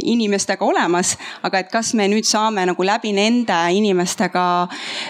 inimestega 0.04 0.66
olemas. 0.66 1.18
aga 1.44 1.60
et 1.60 1.72
kas 1.72 1.94
me 1.94 2.08
nüüd 2.08 2.26
saame 2.26 2.66
nagu 2.66 2.84
läbi 2.84 3.14
nende 3.14 3.58
inimestega 3.76 4.46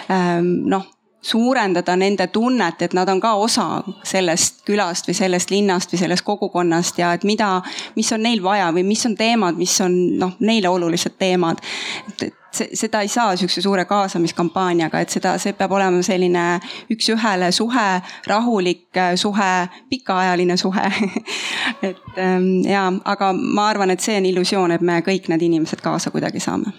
ähm, 0.09 0.53
noh 0.72 0.96
suurendada 1.22 1.95
nende 1.95 2.28
tunnet, 2.28 2.82
et 2.82 2.93
nad 2.93 3.09
on 3.09 3.20
ka 3.22 3.34
osa 3.41 3.68
sellest 4.05 4.63
külast 4.68 5.07
või 5.09 5.18
sellest 5.18 5.51
linnast 5.51 5.93
või 5.93 5.99
sellest 5.99 6.26
kogukonnast 6.26 6.99
ja 7.01 7.13
et 7.18 7.24
mida, 7.28 7.61
mis 7.95 8.11
on 8.13 8.24
neil 8.24 8.43
vaja 8.43 8.70
või 8.74 8.86
mis 8.88 9.05
on 9.09 9.15
teemad, 9.18 9.57
mis 9.57 9.76
on 9.82 9.95
noh, 10.20 10.36
neile 10.39 10.70
olulised 10.70 11.18
teemad. 11.20 11.63
et, 12.07 12.30
et 12.30 12.47
seda 12.74 13.01
ei 13.01 13.07
saa 13.07 13.36
sihukese 13.36 13.61
suure 13.61 13.86
kaasamiskampaaniaga, 13.86 14.99
et 14.99 15.13
seda, 15.13 15.36
see 15.41 15.53
peab 15.57 15.72
olema 15.78 16.01
selline 16.05 16.45
üks-ühele 16.93 17.51
suhe, 17.51 17.88
rahulik 18.28 19.01
suhe, 19.15 19.51
pikaajaline 19.89 20.57
suhe 20.57 20.88
et 21.89 22.03
ähm, 22.18 22.51
ja, 22.65 22.88
aga 23.05 23.34
ma 23.34 23.70
arvan, 23.70 23.93
et 23.93 24.03
see 24.03 24.18
on 24.18 24.30
illusioon, 24.32 24.78
et 24.78 24.82
me 24.82 25.01
kõik 25.05 25.30
need 25.34 25.49
inimesed 25.49 25.84
kaasa 25.84 26.13
kuidagi 26.13 26.41
saame 26.43 26.74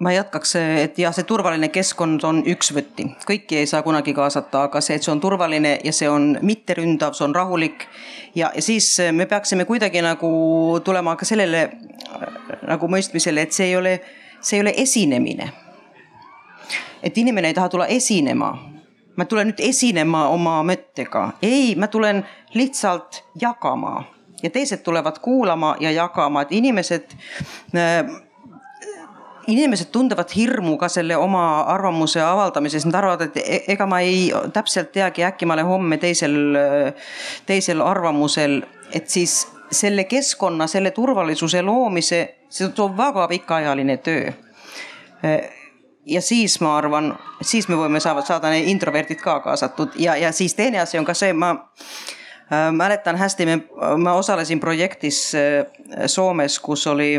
ma 0.00 0.12
jätkaks, 0.12 0.54
et 0.56 0.98
jah, 0.98 1.12
see 1.14 1.26
turvaline 1.28 1.68
keskkond 1.72 2.24
on 2.24 2.40
üks 2.48 2.72
võti, 2.72 3.04
kõiki 3.28 3.58
ei 3.60 3.68
saa 3.68 3.82
kunagi 3.84 4.14
kaasata, 4.16 4.64
aga 4.68 4.80
see, 4.84 4.96
et 4.96 5.04
see 5.04 5.12
on 5.12 5.20
turvaline 5.20 5.74
ja 5.84 5.92
see 5.92 6.08
on 6.08 6.32
mitteründav, 6.40 7.12
see 7.16 7.26
on 7.26 7.34
rahulik. 7.36 7.84
ja, 8.34 8.50
ja 8.54 8.62
siis 8.62 8.88
me 9.12 9.26
peaksime 9.26 9.64
kuidagi 9.68 10.02
nagu 10.02 10.30
tulema 10.84 11.16
ka 11.20 11.28
sellele 11.28 11.68
nagu 12.68 12.88
mõistmisele, 12.88 13.44
et 13.44 13.52
see 13.52 13.68
ei 13.68 13.76
ole, 13.76 13.98
see 14.40 14.56
ei 14.56 14.64
ole 14.64 14.74
esinemine. 14.76 15.52
et 17.02 17.18
inimene 17.18 17.48
ei 17.48 17.54
taha 17.54 17.68
tulla 17.68 17.86
esinema. 17.86 18.54
ma 19.16 19.24
tulen 19.24 19.52
nüüd 19.52 19.60
esinema 19.60 20.28
oma 20.32 20.62
mõttega, 20.64 21.32
ei, 21.42 21.74
ma 21.76 21.92
tulen 21.92 22.24
lihtsalt 22.54 23.24
jagama 23.40 24.06
ja 24.42 24.50
teised 24.50 24.80
tulevad 24.80 25.20
kuulama 25.20 25.76
ja 25.80 25.90
jagama, 25.90 26.42
et 26.42 26.52
inimesed 26.56 27.12
äh, 27.76 28.29
inimesed 29.50 29.90
tundevad 29.92 30.30
hirmu 30.36 30.76
ka 30.80 30.88
selle 30.88 31.16
oma 31.16 31.62
arvamuse 31.72 32.22
avaldamises, 32.22 32.86
nad 32.86 32.98
arvavad, 33.00 33.28
et 33.28 33.40
e-, 33.42 33.62
ega 33.74 33.86
ma 33.86 34.00
ei 34.04 34.28
täpselt 34.54 34.92
teagi, 34.92 35.24
äkki 35.26 35.48
ma 35.48 35.56
olen 35.58 35.66
homme 35.66 35.98
teisel, 36.02 36.36
teisel 37.46 37.82
arvamusel, 37.84 38.60
et 38.94 39.08
siis 39.08 39.42
selle 39.70 40.04
keskkonna, 40.04 40.66
selle 40.66 40.90
turvalisuse 40.90 41.62
loomise, 41.62 42.20
see 42.48 42.68
on 42.78 42.96
väga 42.96 43.28
pikaajaline 43.28 43.96
töö. 43.96 44.32
ja 46.06 46.20
siis 46.20 46.60
ma 46.60 46.76
arvan, 46.76 47.12
siis 47.42 47.68
me 47.68 47.76
võime 47.76 48.00
saada, 48.00 48.24
saada 48.26 48.50
need 48.50 48.68
introverdid 48.68 49.20
ka 49.20 49.40
kaasatud. 49.44 49.94
Ja, 50.00 50.16
ja 50.16 50.32
siis 50.32 50.54
teine 50.54 50.80
asi 50.80 50.98
on 50.98 51.04
ka 51.04 51.14
see, 51.14 51.32
ma 51.32 51.50
äh, 52.52 52.70
mäletan 52.72 53.16
hästi, 53.20 53.46
me, 53.46 53.60
ma 53.98 54.14
osalesin 54.18 54.60
projektis 54.60 55.34
äh, 55.34 56.06
Soomes, 56.06 56.58
kus 56.58 56.86
oli 56.86 57.12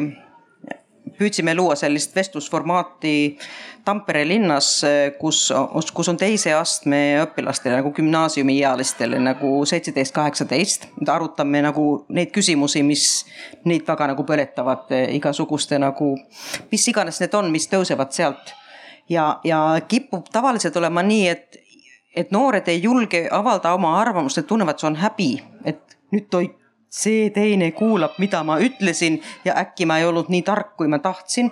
püüdsime 1.22 1.54
luua 1.58 1.78
sellist 1.80 2.16
vestlusformaati 2.18 3.16
Tampere 3.86 4.22
linnas, 4.28 4.84
kus, 5.18 5.48
kus 5.98 6.10
on 6.12 6.18
teise 6.22 6.52
astme 6.54 7.00
õpilastele 7.24 7.80
nagu 7.80 7.90
gümnaasiumiealistele 7.98 9.18
nagu 9.18 9.56
seitseteist, 9.66 10.14
kaheksateist. 10.14 10.86
arutame 11.10 11.64
nagu 11.66 11.86
neid 12.14 12.30
küsimusi, 12.36 12.84
mis 12.86 13.08
neid 13.66 13.88
väga 13.88 14.12
nagu 14.14 14.26
põletavad, 14.28 14.94
igasuguste 15.18 15.82
nagu, 15.82 16.14
mis 16.72 16.88
iganes 16.94 17.24
need 17.24 17.34
on, 17.34 17.50
mis 17.52 17.66
tõusevad 17.74 18.14
sealt. 18.14 18.54
ja, 19.10 19.40
ja 19.44 19.82
kipub 19.88 20.30
tavaliselt 20.30 20.78
olema 20.78 21.02
nii, 21.02 21.28
et, 21.28 21.58
et 22.16 22.32
noored 22.32 22.70
ei 22.70 22.84
julge 22.84 23.28
avaldada 23.32 23.74
oma 23.74 23.98
arvamust, 24.00 24.38
et 24.38 24.48
tunnevad, 24.48 24.78
see 24.78 24.92
on 24.94 25.02
häbi, 25.02 25.32
et 25.66 25.98
nüüd 26.14 26.30
toi 26.30 26.54
see 26.92 27.30
teine 27.32 27.72
kuulab, 27.72 28.18
mida 28.20 28.44
ma 28.44 28.60
ütlesin 28.60 29.22
ja 29.46 29.56
äkki 29.62 29.88
ma 29.88 30.02
ei 30.02 30.06
olnud 30.10 30.30
nii 30.30 30.44
tark, 30.44 30.76
kui 30.78 30.92
ma 30.92 31.00
tahtsin. 31.00 31.52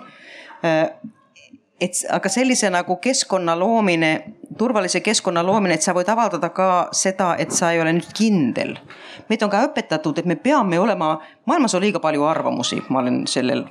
Et 1.80 2.02
aga 2.12 2.28
sellise 2.28 2.68
nagu 2.70 2.98
keskkonna 3.00 3.56
loomine, 3.58 4.10
turvalise 4.58 5.00
keskkonna 5.00 5.42
loomine, 5.46 5.74
et 5.74 5.84
sa 5.84 5.92
võid 5.94 6.08
avaldada 6.10 6.50
ka 6.54 6.66
seda, 6.96 7.34
et 7.38 7.52
sa 7.54 7.70
ei 7.72 7.80
ole 7.80 7.92
nüüd 7.94 8.10
kindel. 8.16 8.74
meid 9.28 9.42
on 9.46 9.50
ka 9.50 9.60
õpetatud, 9.68 10.18
et 10.18 10.26
me 10.26 10.34
peame 10.36 10.78
olema, 10.78 11.12
maailmas 11.46 11.74
on 11.74 11.82
liiga 11.84 12.00
palju 12.02 12.24
arvamusi, 12.26 12.80
ma 12.88 12.98
olen 12.98 13.20
sellel 13.30 13.62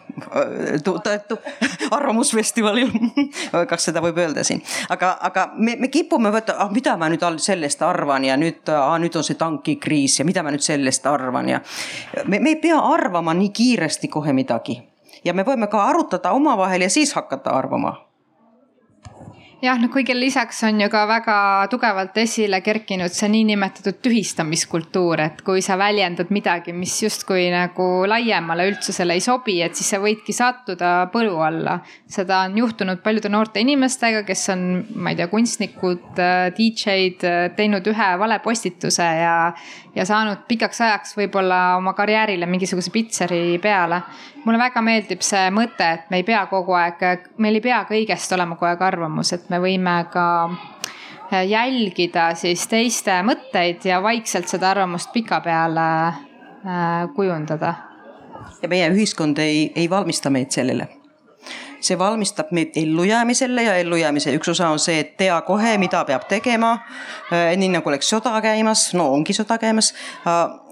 arvamusfestivalil. 1.97 2.91
Kas 3.71 3.89
seda 3.89 4.01
võib 4.03 4.17
öelda 4.23 4.43
siin, 4.47 4.63
aga, 4.89 5.17
aga 5.21 5.49
me, 5.57 5.75
me 5.80 5.91
kipume 5.91 6.32
võtta, 6.32 6.55
ah 6.63 6.71
mida 6.71 6.95
ma 6.97 7.09
nüüd 7.11 7.25
sellest 7.43 7.82
arvan 7.84 8.25
ja 8.25 8.38
nüüd 8.39 8.71
ah,, 8.71 8.95
nüüd 9.01 9.15
on 9.15 9.25
see 9.25 9.39
tankikriis 9.39 10.19
ja 10.19 10.25
mida 10.25 10.43
ma 10.43 10.53
nüüd 10.55 10.63
sellest 10.63 11.05
arvan 11.09 11.49
ja 11.49 11.63
me, 12.25 12.39
me 12.39 12.55
ei 12.55 12.61
pea 12.61 12.80
arvama 12.80 13.36
nii 13.36 13.51
kiiresti 13.51 14.07
kohe 14.07 14.34
midagi. 14.34 14.80
Ja 15.25 15.34
me 15.36 15.43
võime 15.43 15.67
ka 15.67 15.82
arutada 15.89 16.32
omavahel 16.32 16.88
ja 16.88 16.89
siis 16.89 17.11
hakata 17.13 17.51
arvama 17.51 17.97
jah, 19.64 19.80
noh 19.80 19.91
kõigele 19.91 20.22
lisaks 20.24 20.62
on 20.68 20.80
ju 20.80 20.88
ka 20.91 21.01
väga 21.10 21.36
tugevalt 21.72 22.18
esile 22.22 22.62
kerkinud 22.64 23.12
see 23.14 23.30
niinimetatud 23.34 23.99
tühistamiskultuur, 24.03 25.24
et 25.26 25.41
kui 25.45 25.64
sa 25.66 25.76
väljendad 25.80 26.32
midagi, 26.34 26.74
mis 26.76 26.95
justkui 27.03 27.49
nagu 27.53 27.88
laiemale 28.10 28.70
üldsusele 28.72 29.18
ei 29.18 29.24
sobi, 29.24 29.60
et 29.66 29.76
siis 29.76 29.91
sa 29.93 29.99
võidki 30.01 30.36
sattuda 30.36 30.93
põlu 31.14 31.41
alla. 31.43 31.80
seda 32.07 32.43
on 32.47 32.57
juhtunud 32.57 33.03
paljude 33.03 33.30
noorte 33.30 33.60
inimestega, 33.60 34.24
kes 34.28 34.47
on, 34.55 34.66
ma 34.95 35.14
ei 35.14 35.20
tea, 35.20 35.28
kunstnikud, 35.32 36.07
DJ-d, 36.57 37.53
teinud 37.57 37.88
ühe 37.91 38.10
vale 38.20 38.39
postituse 38.43 39.03
ja, 39.03 39.36
ja 39.95 40.05
saanud 40.07 40.45
pikaks 40.47 40.82
ajaks 40.88 41.16
võib-olla 41.20 41.78
oma 41.78 41.93
karjäärile 41.97 42.47
mingisuguse 42.49 42.91
pitseri 42.95 43.60
peale. 43.62 44.03
Mulle 44.46 44.60
väga 44.60 44.82
meeldib 44.82 45.24
see 45.26 45.50
mõte, 45.54 45.86
et 46.00 46.10
me 46.10 46.22
ei 46.22 46.28
pea 46.28 46.46
kogu 46.52 46.76
aeg, 46.78 47.30
meil 47.38 47.60
ei 47.60 47.64
pea 47.64 47.84
kõigest 47.90 48.36
olema 48.36 48.56
kogu 48.56 48.70
aeg 48.72 48.82
arvamus, 48.82 49.34
et 49.36 49.50
me 49.50 49.60
võime 49.64 49.96
ka 50.14 50.26
jälgida 51.48 52.34
siis 52.36 52.68
teiste 52.68 53.20
mõtteid 53.26 53.86
ja 53.86 54.02
vaikselt 54.04 54.50
seda 54.50 54.72
arvamust 54.72 55.12
pikapeale 55.14 55.90
äh, 56.08 57.10
kujundada. 57.16 57.74
ja 58.62 58.68
meie 58.68 58.90
ühiskond 58.90 59.38
ei, 59.38 59.72
ei 59.76 59.90
valmista 59.90 60.30
meid 60.30 60.52
sellele 60.52 60.88
see 61.80 61.98
valmistab 62.00 62.52
meid 62.52 62.76
ellujäämisele 62.76 63.64
ja 63.64 63.76
ellujäämise 63.76 64.34
üks 64.36 64.50
osa 64.52 64.70
on 64.70 64.80
see, 64.80 65.00
et 65.00 65.18
tea 65.18 65.42
kohe, 65.42 65.78
mida 65.78 66.04
peab 66.06 66.26
tegema. 66.28 66.74
Äh, 67.32 67.54
nii 67.58 67.70
nagu 67.78 67.90
oleks 67.90 68.10
sõda 68.12 68.34
käimas, 68.44 68.90
no 68.94 69.08
ongi 69.14 69.34
sõda 69.34 69.58
käimas. 69.62 69.94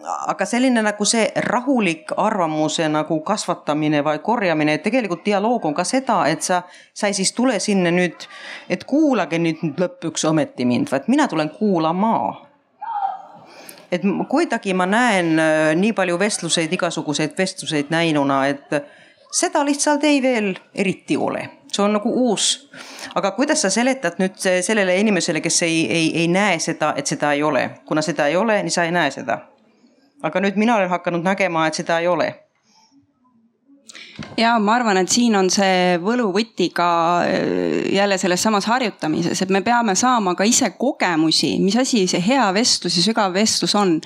Aga 0.07 0.45
selline 0.47 0.81
nagu 0.85 1.05
see 1.05 1.25
rahulik 1.49 2.13
arvamuse 2.17 2.85
nagu 2.87 3.19
kasvatamine 3.27 3.99
või 4.05 4.21
korjamine, 4.23 4.77
et 4.77 4.83
tegelikult 4.85 5.25
dialoog 5.25 5.65
on 5.67 5.75
ka 5.75 5.83
seda, 5.83 6.21
et 6.31 6.45
sa, 6.45 6.61
sa 6.95 7.09
ei 7.09 7.15
siis 7.17 7.33
tule 7.35 7.59
sinna 7.59 7.91
nüüd, 7.91 8.27
et 8.69 8.85
kuulage 8.87 9.39
nüüd 9.41 9.63
lõpuks 9.75 10.23
ometi 10.29 10.65
mind, 10.65 10.91
vaid 10.91 11.09
mina 11.11 11.27
tulen 11.27 11.51
kuulama 11.51 12.13
et 13.91 14.03
kuidagi 14.29 14.73
ma 14.75 14.85
näen 14.87 15.39
äh, 15.39 15.73
nii 15.75 15.93
palju 15.95 16.19
vestluseid, 16.19 16.71
igasuguseid 16.73 17.35
vestluseid 17.37 17.91
näinuna, 17.91 18.45
et 18.47 18.79
seda 19.31 19.63
lihtsalt 19.65 20.03
ei 20.03 20.21
veel 20.21 20.53
eriti 20.75 21.17
ole, 21.17 21.43
see 21.71 21.83
on 21.83 21.95
nagu 21.97 22.11
uus. 22.11 22.69
aga 23.15 23.31
kuidas 23.31 23.61
sa 23.61 23.69
seletad 23.73 24.19
nüüd 24.21 24.39
sellele 24.39 24.97
inimesele, 24.99 25.41
kes 25.41 25.61
ei, 25.67 25.83
ei, 25.91 26.09
ei 26.23 26.27
näe 26.27 26.59
seda, 26.59 26.93
et 26.97 27.07
seda 27.07 27.33
ei 27.33 27.43
ole, 27.43 27.69
kuna 27.85 28.01
seda 28.01 28.27
ei 28.27 28.35
ole, 28.35 28.61
nii 28.63 28.71
sa 28.71 28.87
ei 28.87 28.91
näe 28.91 29.11
seda. 29.11 29.39
Aga 30.23 30.41
nüüd 30.41 30.57
mina 30.57 30.75
olen 30.75 30.89
hakanud 30.89 31.23
nägema, 31.23 31.67
et 31.67 31.81
seda 31.81 31.99
ei 31.99 32.07
ole 32.07 32.33
ja 34.37 34.55
ma 34.61 34.75
arvan, 34.77 34.97
et 35.01 35.11
siin 35.11 35.35
on 35.37 35.49
see 35.53 35.97
võluvõti 36.01 36.69
ka 36.75 36.89
äh, 37.25 37.87
jälle 37.93 38.17
selles 38.21 38.41
samas 38.43 38.67
harjutamises, 38.69 39.41
et 39.43 39.53
me 39.53 39.61
peame 39.65 39.95
saama 39.97 40.33
ka 40.37 40.45
ise 40.47 40.69
kogemusi, 40.79 41.53
mis 41.61 41.77
asi 41.79 42.05
see 42.09 42.21
hea 42.23 42.45
vestlus 42.55 42.97
ja 42.97 43.05
sügav 43.05 43.35
vestlus 43.35 43.75
on. 43.77 43.97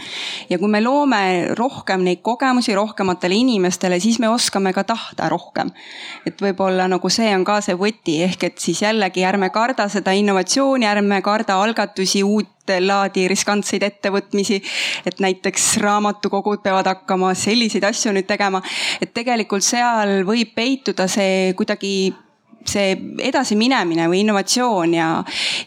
ja 0.50 0.60
kui 0.60 0.72
me 0.72 0.82
loome 0.84 1.22
rohkem 1.58 2.04
neid 2.08 2.22
kogemusi 2.26 2.76
rohkematele 2.76 3.36
inimestele, 3.36 4.00
siis 4.00 4.20
me 4.20 4.30
oskame 4.30 4.74
ka 4.74 4.84
tahta 4.84 5.30
rohkem. 5.32 5.72
et 6.26 6.42
võib-olla 6.42 6.88
nagu 6.92 7.10
see 7.10 7.32
on 7.36 7.46
ka 7.48 7.62
see 7.62 7.78
võti, 7.80 8.22
ehk 8.28 8.50
et 8.52 8.60
siis 8.60 8.82
jällegi 8.84 9.26
ärme 9.28 9.52
karda 9.52 9.88
seda 9.90 10.16
innovatsiooni, 10.18 10.88
ärme 10.88 11.22
karda 11.22 11.62
algatusi, 11.62 12.24
uut 12.24 12.50
laadi 12.80 13.28
riskantseid 13.28 13.84
ettevõtmisi. 13.84 14.62
et 15.06 15.20
näiteks 15.20 15.78
raamatukogud 15.78 16.62
peavad 16.64 16.88
hakkama 16.88 17.34
selliseid 17.34 17.84
asju 17.84 18.14
nüüd 18.14 18.28
tegema, 18.28 18.62
et 19.02 19.14
tegelikult 19.14 19.64
seal 19.64 20.22
võib 20.28 20.54
peituda 20.56 21.08
see 21.08 21.54
kuidagi 21.58 22.14
see 22.68 22.94
edasiminemine 23.26 24.08
või 24.10 24.22
innovatsioon 24.22 24.94
ja, 24.94 25.08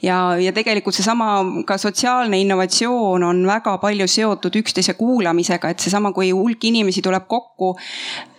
ja, 0.02 0.18
ja 0.38 0.52
tegelikult 0.54 0.94
seesama 0.94 1.64
ka 1.66 1.78
sotsiaalne 1.80 2.38
innovatsioon 2.44 3.24
on 3.26 3.42
väga 3.46 3.76
palju 3.82 4.06
seotud 4.10 4.60
üksteise 4.62 4.94
kuulamisega, 4.98 5.72
et 5.74 5.82
seesama, 5.82 6.12
kui 6.14 6.30
hulk 6.30 6.64
inimesi 6.64 7.02
tuleb 7.02 7.26
kokku. 7.28 7.74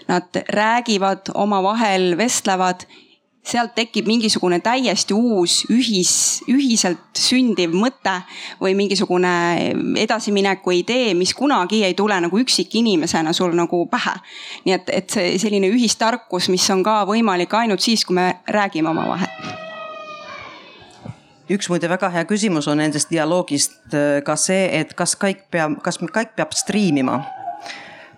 Nad 0.06 0.38
räägivad 0.53 1.32
omavahel, 1.34 2.14
vestlevad 2.18 2.86
sealt 3.45 3.75
tekib 3.77 4.07
mingisugune 4.09 4.59
täiesti 4.63 5.13
uus 5.13 5.61
ühis, 5.73 6.13
ühiselt 6.49 7.19
sündiv 7.19 7.75
mõte 7.77 8.15
või 8.61 8.73
mingisugune 8.77 9.33
edasimineku 10.01 10.73
idee, 10.79 11.13
mis 11.17 11.33
kunagi 11.37 11.83
ei 11.85 11.93
tule 11.97 12.17
nagu 12.21 12.39
üksikinimesena 12.41 13.33
sul 13.33 13.53
nagu 13.57 13.85
pähe. 13.91 14.15
nii 14.65 14.73
et, 14.73 14.89
et 14.89 15.09
see 15.09 15.37
selline 15.41 15.69
ühistarkus, 15.69 16.49
mis 16.49 16.65
on 16.73 16.83
ka 16.83 17.03
võimalik 17.05 17.53
ainult 17.53 17.85
siis, 17.85 18.05
kui 18.05 18.17
me 18.17 18.31
räägime 18.47 18.89
omavahel. 18.89 19.29
Üks 21.45 21.69
muide 21.69 21.89
väga 21.89 22.09
hea 22.09 22.25
küsimus 22.25 22.65
on 22.67 22.79
nendest 22.81 23.11
dialoogist 23.13 23.93
äh, 23.93 24.23
ka 24.25 24.33
see, 24.35 24.65
et 24.79 24.95
kas 24.97 25.13
kõik 25.21 25.45
peab, 25.53 25.77
kas 25.85 26.01
kõik 26.01 26.33
peab 26.33 26.57
striimima. 26.57 27.21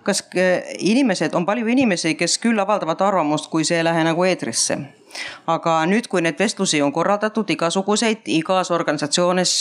Kas 0.02 0.22
äh, 0.32 0.64
inimesed, 0.80 1.36
on 1.36 1.44
palju 1.44 1.68
inimesi, 1.68 2.14
kes 2.16 2.38
küll 2.40 2.56
avaldavad 2.56 3.04
arvamust, 3.04 3.50
kui 3.52 3.68
see 3.68 3.82
ei 3.82 3.84
lähe 3.84 4.06
nagu 4.08 4.24
eetrisse 4.24 4.78
aga 5.46 5.80
nüüd, 5.86 6.08
kui 6.08 6.22
neid 6.22 6.38
vestlusi 6.38 6.82
on 6.82 6.92
korraldatud 6.92 7.50
igasuguseid, 7.50 8.26
igas 8.26 8.70
organisatsioonis 8.70 9.54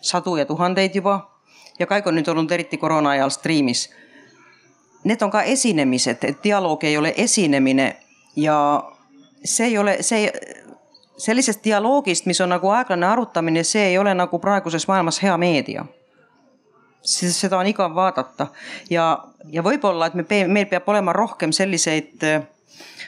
sadu 0.00 0.36
ja 0.36 0.46
tuhandeid 0.46 0.94
juba 0.94 1.20
ja 1.78 1.86
Kaigo 1.86 2.10
on 2.10 2.18
nüüd 2.20 2.28
olnud 2.28 2.50
eriti 2.50 2.78
koroona 2.78 3.16
ajal 3.16 3.30
striimis. 3.30 3.90
Need 5.04 5.22
on 5.22 5.30
ka 5.30 5.42
esinemised, 5.42 6.24
et 6.24 6.42
dialoog 6.44 6.84
ei 6.84 6.96
ole 6.96 7.14
esinemine 7.16 7.96
ja 8.36 8.82
see 9.44 9.66
ei 9.66 9.78
ole 9.78 9.96
see 10.00 10.30
sellisest 11.18 11.64
dialoogist, 11.64 12.26
mis 12.26 12.40
on 12.40 12.48
nagu 12.54 12.70
aeglane 12.70 13.06
arutamine, 13.06 13.64
see 13.64 13.86
ei 13.92 13.98
ole 13.98 14.14
nagu 14.14 14.38
praeguses 14.38 14.88
maailmas 14.88 15.22
hea 15.22 15.36
meedia. 15.38 15.84
siis 17.02 17.40
seda 17.40 17.58
on 17.58 17.66
igav 17.66 17.94
vaadata 17.94 18.46
ja, 18.90 19.24
ja 19.50 19.62
võib-olla, 19.62 20.06
et 20.06 20.14
me, 20.14 20.24
meil 20.46 20.66
peab 20.70 20.86
olema 20.88 21.12
rohkem 21.12 21.50
selliseid 21.52 22.22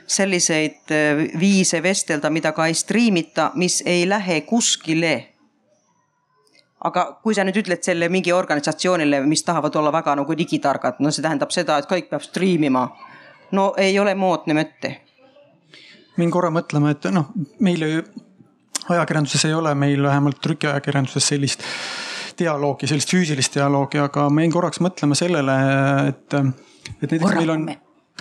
selliseid 0.06 0.90
äh, 0.92 1.22
viise 1.40 1.82
vestelda, 1.82 2.30
mida 2.30 2.52
ka 2.52 2.66
ei 2.66 2.74
striimita, 2.74 3.50
mis 3.54 3.82
ei 3.86 4.08
lähe 4.08 4.40
kuskile. 4.40 5.30
aga 6.84 7.04
kui 7.22 7.32
sa 7.32 7.46
nüüd 7.48 7.56
ütled 7.62 7.80
selle 7.80 8.10
mingi 8.12 8.32
organisatsioonile, 8.32 9.22
mis 9.24 9.42
tahavad 9.42 9.76
olla 9.80 9.92
väga 9.92 10.18
nagu 10.20 10.34
digitargad, 10.36 10.98
no 11.00 11.10
see 11.10 11.24
tähendab 11.24 11.54
seda, 11.54 11.78
et 11.78 11.88
kõik 11.88 12.10
peab 12.10 12.22
striimima. 12.22 12.88
no 13.52 13.72
ei 13.76 13.98
ole 13.98 14.14
moodne 14.14 14.54
mõte. 14.54 14.96
mind 16.16 16.32
korra 16.32 16.50
mõtlema, 16.50 16.90
et 16.90 17.10
noh, 17.12 17.32
meil 17.60 17.88
ju 17.88 18.04
ajakirjanduses 18.88 19.44
ei 19.44 19.54
ole 19.54 19.74
meil 19.74 20.02
vähemalt 20.02 20.40
trükiajakirjanduses 20.44 21.28
sellist 21.28 21.64
dialoogi, 22.38 22.86
sellist 22.90 23.10
füüsilist 23.14 23.56
dialoogi, 23.56 23.98
aga 24.02 24.28
ma 24.30 24.44
jäin 24.44 24.52
korraks 24.52 24.82
mõtlema 24.84 25.16
sellele, 25.18 25.56
et, 26.10 26.34
et 26.34 27.10
näiteks 27.10 27.22
Korra, 27.22 27.40
meil 27.40 27.54
on 27.54 27.66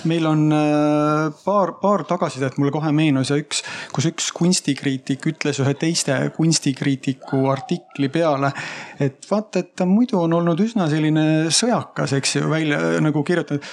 meil 0.09 0.25
on 0.27 0.51
äh, 0.51 1.31
paar, 1.45 1.75
paar 1.81 2.03
tagasisidet 2.09 2.57
mulle 2.57 2.73
kohe 2.75 2.91
meenus 2.95 3.31
ja 3.31 3.37
üks, 3.39 3.61
kus 3.93 4.09
üks 4.09 4.31
kunstikriitik 4.35 5.25
ütles 5.29 5.61
ühe 5.63 5.73
teiste 5.79 6.17
kunstikriitiku 6.35 7.45
artikli 7.53 8.09
peale, 8.13 8.51
et 8.99 9.23
vaata, 9.29 9.63
et 9.63 9.73
ta 9.77 9.87
muidu 9.89 10.19
on 10.23 10.39
olnud 10.41 10.59
üsna 10.65 10.89
selline 10.91 11.25
sõjakas, 11.53 12.17
eks 12.19 12.39
ju, 12.39 12.47
välja 12.51 12.81
nagu 13.03 13.23
kirjutanud. 13.27 13.63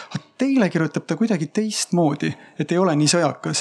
Teile 0.40 0.70
kirjutab 0.72 1.04
ta 1.04 1.16
kuidagi 1.20 1.50
teistmoodi, 1.52 2.30
et 2.60 2.72
ei 2.72 2.78
ole 2.80 2.94
nii 2.96 3.08
sõjakas. 3.12 3.60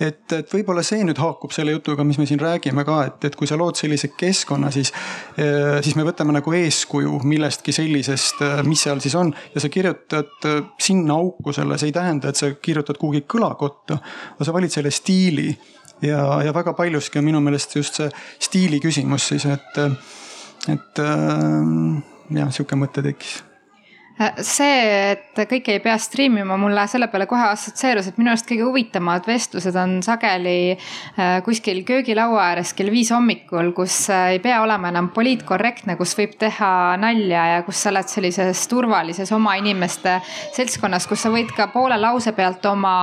et, 0.00 0.32
et 0.32 0.54
võib-olla 0.54 0.80
see 0.86 1.04
nüüd 1.04 1.20
haakub 1.20 1.52
selle 1.52 1.74
jutuga, 1.74 2.04
mis 2.04 2.16
me 2.20 2.24
siin 2.28 2.40
räägime 2.40 2.84
ka, 2.88 2.96
et, 3.10 3.26
et 3.28 3.36
kui 3.36 3.48
sa 3.50 3.58
lood 3.60 3.76
sellise 3.76 4.08
keskkonna, 4.16 4.70
siis, 4.72 4.92
äh, 5.36 5.82
siis 5.84 5.98
me 6.00 6.06
võtame 6.08 6.32
nagu 6.32 6.56
eeskuju 6.56 7.20
millestki 7.28 7.76
sellisest, 7.76 8.40
äh, 8.46 8.64
mis 8.64 8.86
seal 8.86 9.04
siis 9.04 9.18
on 9.20 9.34
ja 9.54 9.60
sa 9.60 9.68
kirjutad 9.68 10.48
sinna 10.80 11.20
auku 11.20 11.52
selle, 11.52 11.78
see 11.78 11.92
ei 11.92 11.96
tähenda, 11.96 12.32
et 12.32 12.40
sa 12.40 12.54
kirjutad 12.56 13.00
kuhugi 13.00 13.26
kõlakotta, 13.28 14.00
aga 14.34 14.48
sa 14.48 14.56
valid 14.56 14.72
selle 14.72 14.92
stiili. 14.94 15.50
ja, 16.02 16.24
ja 16.44 16.52
väga 16.56 16.72
paljuski 16.72 17.20
on 17.20 17.28
minu 17.28 17.40
meelest 17.44 17.76
just 17.76 18.00
see 18.00 18.08
stiili 18.48 18.80
küsimus 18.80 19.28
siis, 19.28 19.44
et, 19.44 19.82
et 20.72 21.02
jah, 21.04 22.48
sihuke 22.54 22.80
mõte 22.80 23.04
tekkis 23.04 23.42
see, 24.14 25.14
et 25.14 25.40
kõike 25.50 25.74
ei 25.74 25.80
pea 25.82 25.96
striimima, 25.98 26.54
mulle 26.60 26.84
selle 26.90 27.08
peale 27.10 27.26
kohe 27.26 27.48
assotsieerus, 27.50 28.08
et 28.10 28.18
minu 28.20 28.30
arust 28.30 28.46
kõige 28.46 28.62
huvitavamad 28.68 29.26
vestlused 29.26 29.74
on 29.78 29.96
sageli 30.06 30.76
äh, 30.76 31.40
kuskil 31.46 31.80
köögilaua 31.86 32.44
ääres 32.52 32.70
kell 32.78 32.92
viis 32.94 33.10
hommikul, 33.10 33.72
kus 33.74 33.96
äh, 34.14 34.36
ei 34.36 34.40
pea 34.44 34.60
olema 34.62 34.92
enam 34.92 35.08
poliitkorrektne, 35.14 35.96
kus 35.98 36.14
võib 36.18 36.36
teha 36.38 36.70
nalja 37.02 37.46
ja 37.56 37.64
kus 37.66 37.82
sa 37.82 37.90
oled 37.90 38.10
sellises 38.10 38.62
turvalises 38.70 39.32
oma 39.34 39.56
inimeste 39.58 40.20
seltskonnas, 40.54 41.08
kus 41.10 41.26
sa 41.26 41.34
võid 41.34 41.50
ka 41.56 41.66
poole 41.74 41.98
lause 41.98 42.34
pealt 42.36 42.62
oma 42.70 42.94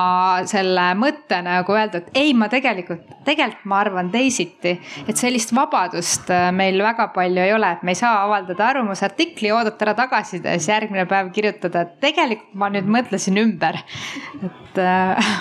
selle 0.47 0.88
mõtte 0.99 1.41
nagu 1.43 1.76
öelda, 1.76 2.05
et 2.05 2.22
ei, 2.24 2.32
ma 2.38 2.47
tegelikult, 2.51 3.03
tegelikult 3.28 3.68
ma 3.68 3.82
arvan 3.84 4.14
teisiti. 4.14 4.78
et 5.07 5.18
sellist 5.18 5.51
vabadust 5.55 6.32
äh, 6.32 6.47
meil 6.55 6.80
väga 6.80 7.09
palju 7.12 7.43
ei 7.43 7.51
ole, 7.57 7.76
et 7.76 7.84
me 7.84 7.91
ei 7.91 7.99
saa 7.99 8.24
avaldada 8.24 8.70
arvamusartikli, 8.72 9.51
oodata 9.51 9.89
ära 9.89 9.97
tagasiside, 10.05 10.55
siis 10.55 10.72
järgmine 10.72 11.00
järgmine 11.01 11.09
päev 11.09 11.31
kirjutada, 11.33 11.81
et 11.81 11.99
tegelikult 12.01 12.53
ma 12.55 12.69
nüüd 12.69 12.87
mõtlesin 12.89 13.37
ümber, 13.41 13.79
et 14.43 14.77
äh.... 14.77 15.31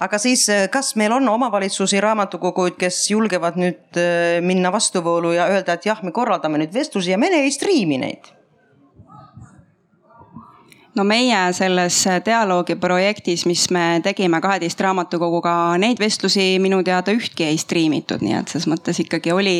aga 0.00 0.18
siis, 0.18 0.48
äh, 0.48 0.68
kas 0.70 0.94
meil 0.96 1.12
on 1.12 1.28
omavalitsusi, 1.28 2.00
raamatukoguid, 2.00 2.78
kes 2.78 3.10
julgevad 3.10 3.58
nüüd 3.60 3.98
äh, 3.98 4.40
minna 4.44 4.72
vastuvoolu 4.72 5.34
ja 5.34 5.48
öelda, 5.50 5.74
et 5.74 5.86
jah, 5.86 6.00
me 6.02 6.12
korraldame 6.12 6.58
nüüd 6.58 6.74
vestlusi 6.74 7.14
ja 7.14 7.18
me 7.18 7.32
ei 7.32 7.52
striimi 7.52 7.98
neid? 7.98 8.32
no 10.94 11.02
meie 11.02 11.38
selles 11.50 12.04
dialoogiprojektis, 12.22 13.46
mis 13.50 13.64
me 13.74 13.98
tegime 14.04 14.38
kaheteist 14.40 14.78
raamatukoguga, 14.78 15.74
neid 15.82 15.98
vestlusi 15.98 16.60
minu 16.62 16.84
teada 16.86 17.10
ühtki 17.10 17.48
ei 17.48 17.58
striimitud, 17.58 18.22
nii 18.22 18.36
et 18.38 18.54
selles 18.54 18.68
mõttes 18.70 19.02
ikkagi 19.02 19.34
oli, 19.34 19.56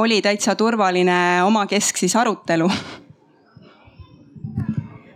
oli 0.00 0.22
täitsa 0.24 0.56
turvaline 0.56 1.42
omakesksis 1.44 2.16
arutelu 2.16 2.70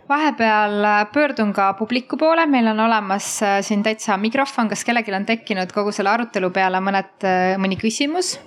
vahepeal 0.09 0.83
äh, 0.83 1.07
pöördun 1.13 1.53
ka 1.53 1.73
publiku 1.73 2.17
poole, 2.17 2.45
meil 2.45 2.67
on 2.67 2.79
olemas 2.79 3.43
äh, 3.43 3.61
siin 3.61 3.83
täitsa 3.83 4.17
mikrofon, 4.17 4.69
kas 4.69 4.83
kellelgi 4.85 5.13
on 5.13 5.25
tekkinud 5.25 5.71
kogu 5.73 5.93
selle 5.93 6.09
arutelu 6.09 6.49
peale 6.53 6.81
mõned, 6.83 7.17
äh, 7.23 7.57
mõni 7.61 7.77
küsimus? 7.79 8.37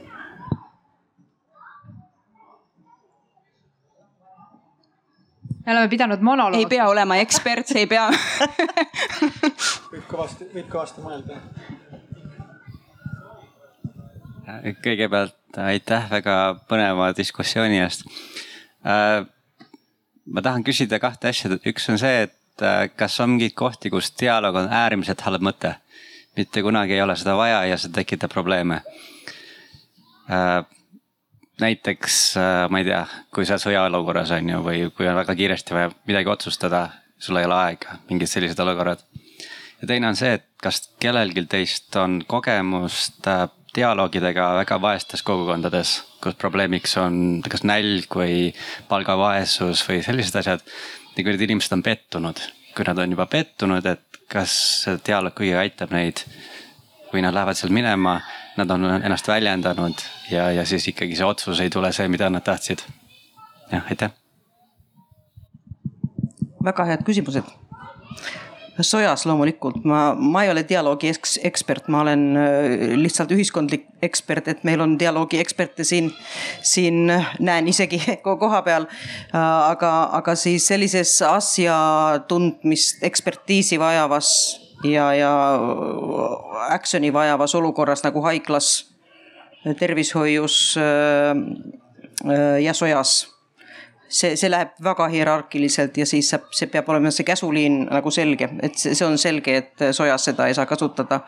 me 5.63 5.73
oleme 5.73 5.89
pidanud 5.89 6.21
monoloogi. 6.27 6.65
ei 6.65 6.67
pea 6.67 6.89
olema 6.91 7.17
ekspert, 7.23 7.69
ei 7.79 7.87
pea 7.87 8.09
võib 9.93 10.09
kõvasti, 10.11 10.49
võib 10.55 10.67
kõvasti 10.73 11.05
mõelda. 11.05 11.39
kõigepealt 14.83 15.61
aitäh 15.63 16.11
väga 16.11 16.35
põneva 16.67 17.13
diskussiooni 17.15 17.79
eest 17.85 18.03
ma 20.27 20.43
tahan 20.43 20.64
küsida 20.66 21.01
kahte 21.03 21.31
asja, 21.33 21.57
üks 21.66 21.89
on 21.91 21.99
see, 22.01 22.27
et 22.29 22.64
äh, 22.64 22.87
kas 22.97 23.18
on 23.23 23.35
mingeid 23.35 23.57
kohti, 23.59 23.91
kus 23.91 24.12
dialoog 24.18 24.61
on 24.62 24.70
äärmiselt 24.70 25.25
halb 25.27 25.43
mõte. 25.45 25.77
mitte 26.37 26.62
kunagi 26.64 26.95
ei 26.97 27.03
ole 27.03 27.12
seda 27.16 27.35
vaja 27.37 27.64
ja 27.68 27.77
see 27.77 27.93
tekitab 27.93 28.33
probleeme. 28.33 28.81
Äh, 30.33 30.62
näiteks 31.61 32.37
äh, 32.41 32.68
ma 32.70 32.81
ei 32.81 32.87
tea, 32.89 33.03
kui 33.35 33.45
sa 33.47 33.59
sõjaolukorras 33.61 34.33
on 34.39 34.49
ju, 34.49 34.62
või 34.64 34.87
kui 34.97 35.09
on 35.09 35.18
väga 35.18 35.35
kiiresti 35.37 35.75
vaja 35.77 35.91
midagi 36.09 36.33
otsustada, 36.33 36.87
sul 37.18 37.37
ei 37.37 37.49
ole 37.49 37.59
aega, 37.59 37.99
mingid 38.09 38.31
sellised 38.31 38.61
olukorrad. 38.64 39.05
ja 39.81 39.89
teine 39.89 40.09
on 40.09 40.16
see, 40.16 40.39
et 40.39 40.49
kas 40.62 40.81
kellelgi 41.03 41.45
teist 41.51 41.97
on 41.97 42.23
kogemust 42.27 43.27
dialoogidega 43.77 44.49
väga 44.61 44.79
vaestes 44.81 45.23
kogukondades, 45.25 45.95
kus 46.23 46.37
probleemiks 46.41 46.97
on 47.01 47.16
kas 47.49 47.64
nälg 47.64 48.12
või 48.16 48.51
palgavaesus 48.89 49.85
või 49.89 50.03
sellised 50.05 50.37
asjad. 50.43 50.64
ja 51.16 51.25
kui 51.25 51.33
need 51.33 51.45
inimesed 51.49 51.77
on 51.77 51.83
pettunud, 51.83 52.41
kui 52.77 52.87
nad 52.89 52.99
on 52.99 53.16
juba 53.16 53.27
pettunud, 53.27 53.87
et 53.87 54.20
kas 54.33 54.53
see 54.85 55.01
dialoog 55.07 55.35
kuidagi 55.37 55.61
aitab 55.64 55.93
neid 55.93 56.25
või 57.12 57.25
nad 57.25 57.35
lähevad 57.35 57.57
sealt 57.57 57.73
minema, 57.73 58.20
nad 58.57 58.70
on 58.70 58.85
ennast 58.95 59.29
väljendanud 59.29 60.05
ja, 60.31 60.51
ja 60.53 60.64
siis 60.68 60.89
ikkagi 60.89 61.16
see 61.16 61.29
otsus 61.29 61.61
ei 61.61 61.73
tule 61.73 61.93
see, 61.93 62.09
mida 62.09 62.31
nad 62.31 62.45
tahtsid. 62.45 62.85
jah, 63.73 63.89
aitäh. 63.89 64.12
väga 66.64 66.85
head 66.93 67.05
küsimused 67.09 67.49
sojas 68.81 69.27
loomulikult, 69.29 69.83
ma, 69.85 70.14
ma 70.16 70.45
ei 70.45 70.51
ole 70.53 70.62
dialoogi 70.68 71.11
eks, 71.12 71.37
ekspert, 71.45 71.89
ma 71.93 72.01
olen 72.05 72.23
äh, 72.41 72.95
lihtsalt 72.97 73.33
ühiskondlik 73.35 73.85
ekspert, 74.03 74.49
et 74.49 74.62
meil 74.64 74.81
on 74.81 74.95
dialoogi 75.01 75.41
eksperte 75.43 75.85
siin, 75.85 76.09
siin 76.64 77.05
näen 77.11 77.68
isegi 77.68 78.01
koha 78.25 78.62
peal. 78.64 78.89
Äh, 78.89 79.37
aga, 79.43 79.93
aga 80.18 80.37
siis 80.39 80.66
sellises 80.70 81.18
asja 81.27 81.77
tundmist, 82.29 83.03
ekspertiisi 83.05 83.81
vajavas 83.81 84.33
ja, 84.89 85.11
ja 85.16 85.35
action'i 86.73 87.12
vajavas 87.12 87.55
olukorras 87.59 88.05
nagu 88.07 88.25
haiglas, 88.25 88.73
tervishoius 89.79 90.79
äh, 90.81 91.37
ja 92.62 92.75
sojas 92.75 93.20
see, 94.13 94.37
see 94.37 94.51
läheb 94.51 94.77
väga 94.85 95.09
hierarhiliselt 95.13 95.97
ja 95.99 96.07
siis 96.07 96.31
saab, 96.33 96.49
see 96.55 96.71
peab 96.73 96.89
olema 96.93 97.11
see 97.15 97.27
käsuliin 97.27 97.85
nagu 97.89 98.13
selge, 98.15 98.51
et 98.63 98.79
see, 98.79 98.95
see 98.99 99.07
on 99.07 99.19
selge, 99.19 99.57
et 99.63 99.85
sojas 99.97 100.31
seda 100.31 100.49
ei 100.49 100.57
saa 100.59 100.69
kasutada. 100.71 101.23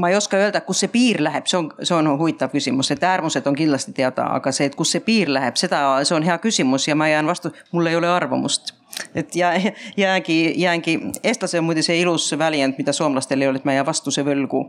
Ma 0.00 0.08
ei 0.08 0.16
oska 0.16 0.38
öelda, 0.38 0.62
kus 0.64 0.84
see 0.84 0.92
piir 0.92 1.18
läheb, 1.24 1.48
see 1.50 1.58
on, 1.58 1.70
see 1.82 1.96
on 1.96 2.08
huvitav 2.18 2.52
küsimus, 2.54 2.92
et 2.94 3.02
äärmused 3.04 3.46
on 3.50 3.56
kindlasti 3.58 3.92
teada, 3.96 4.30
aga 4.38 4.52
see, 4.54 4.70
et 4.70 4.76
kus 4.78 4.94
see 4.94 5.02
piir 5.04 5.32
läheb, 5.32 5.58
seda, 5.60 5.82
see 6.06 6.16
on 6.16 6.24
hea 6.24 6.38
küsimus 6.40 6.86
ja 6.88 6.96
ma 6.96 7.10
jään 7.10 7.26
vastu, 7.26 7.50
mul 7.72 7.90
ei 7.90 7.98
ole 7.98 8.08
arvamust 8.08 8.76
et 9.14 9.36
ja 9.36 9.52
jäängi, 9.96 10.54
jäängi, 10.56 11.00
eestlase 11.22 11.58
on 11.58 11.64
muide 11.64 11.82
see 11.82 12.00
ilus 12.00 12.30
väljend, 12.38 12.74
mida 12.78 12.92
soomlastel 12.92 13.40
ei 13.40 13.48
ole, 13.48 13.60
et 13.60 13.64
ma 13.68 13.76
jään 13.76 13.86
vastuse 13.86 14.24
võlgu. 14.26 14.64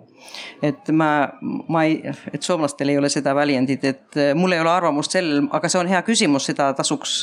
et 0.64 0.90
ma, 0.92 1.30
ma 1.68 1.84
ei, 1.84 2.02
et 2.34 2.42
soomlastel 2.44 2.90
ei 2.90 2.98
ole 2.98 3.10
seda 3.10 3.36
väljendit, 3.36 3.84
et 3.84 4.18
äh, 4.18 4.34
mul 4.36 4.52
ei 4.52 4.60
ole 4.60 4.72
arvamust 4.72 5.12
sellel, 5.12 5.48
aga 5.52 5.70
see 5.70 5.80
on 5.82 5.92
hea 5.92 6.02
küsimus, 6.08 6.46
seda 6.52 6.72
tasuks, 6.78 7.22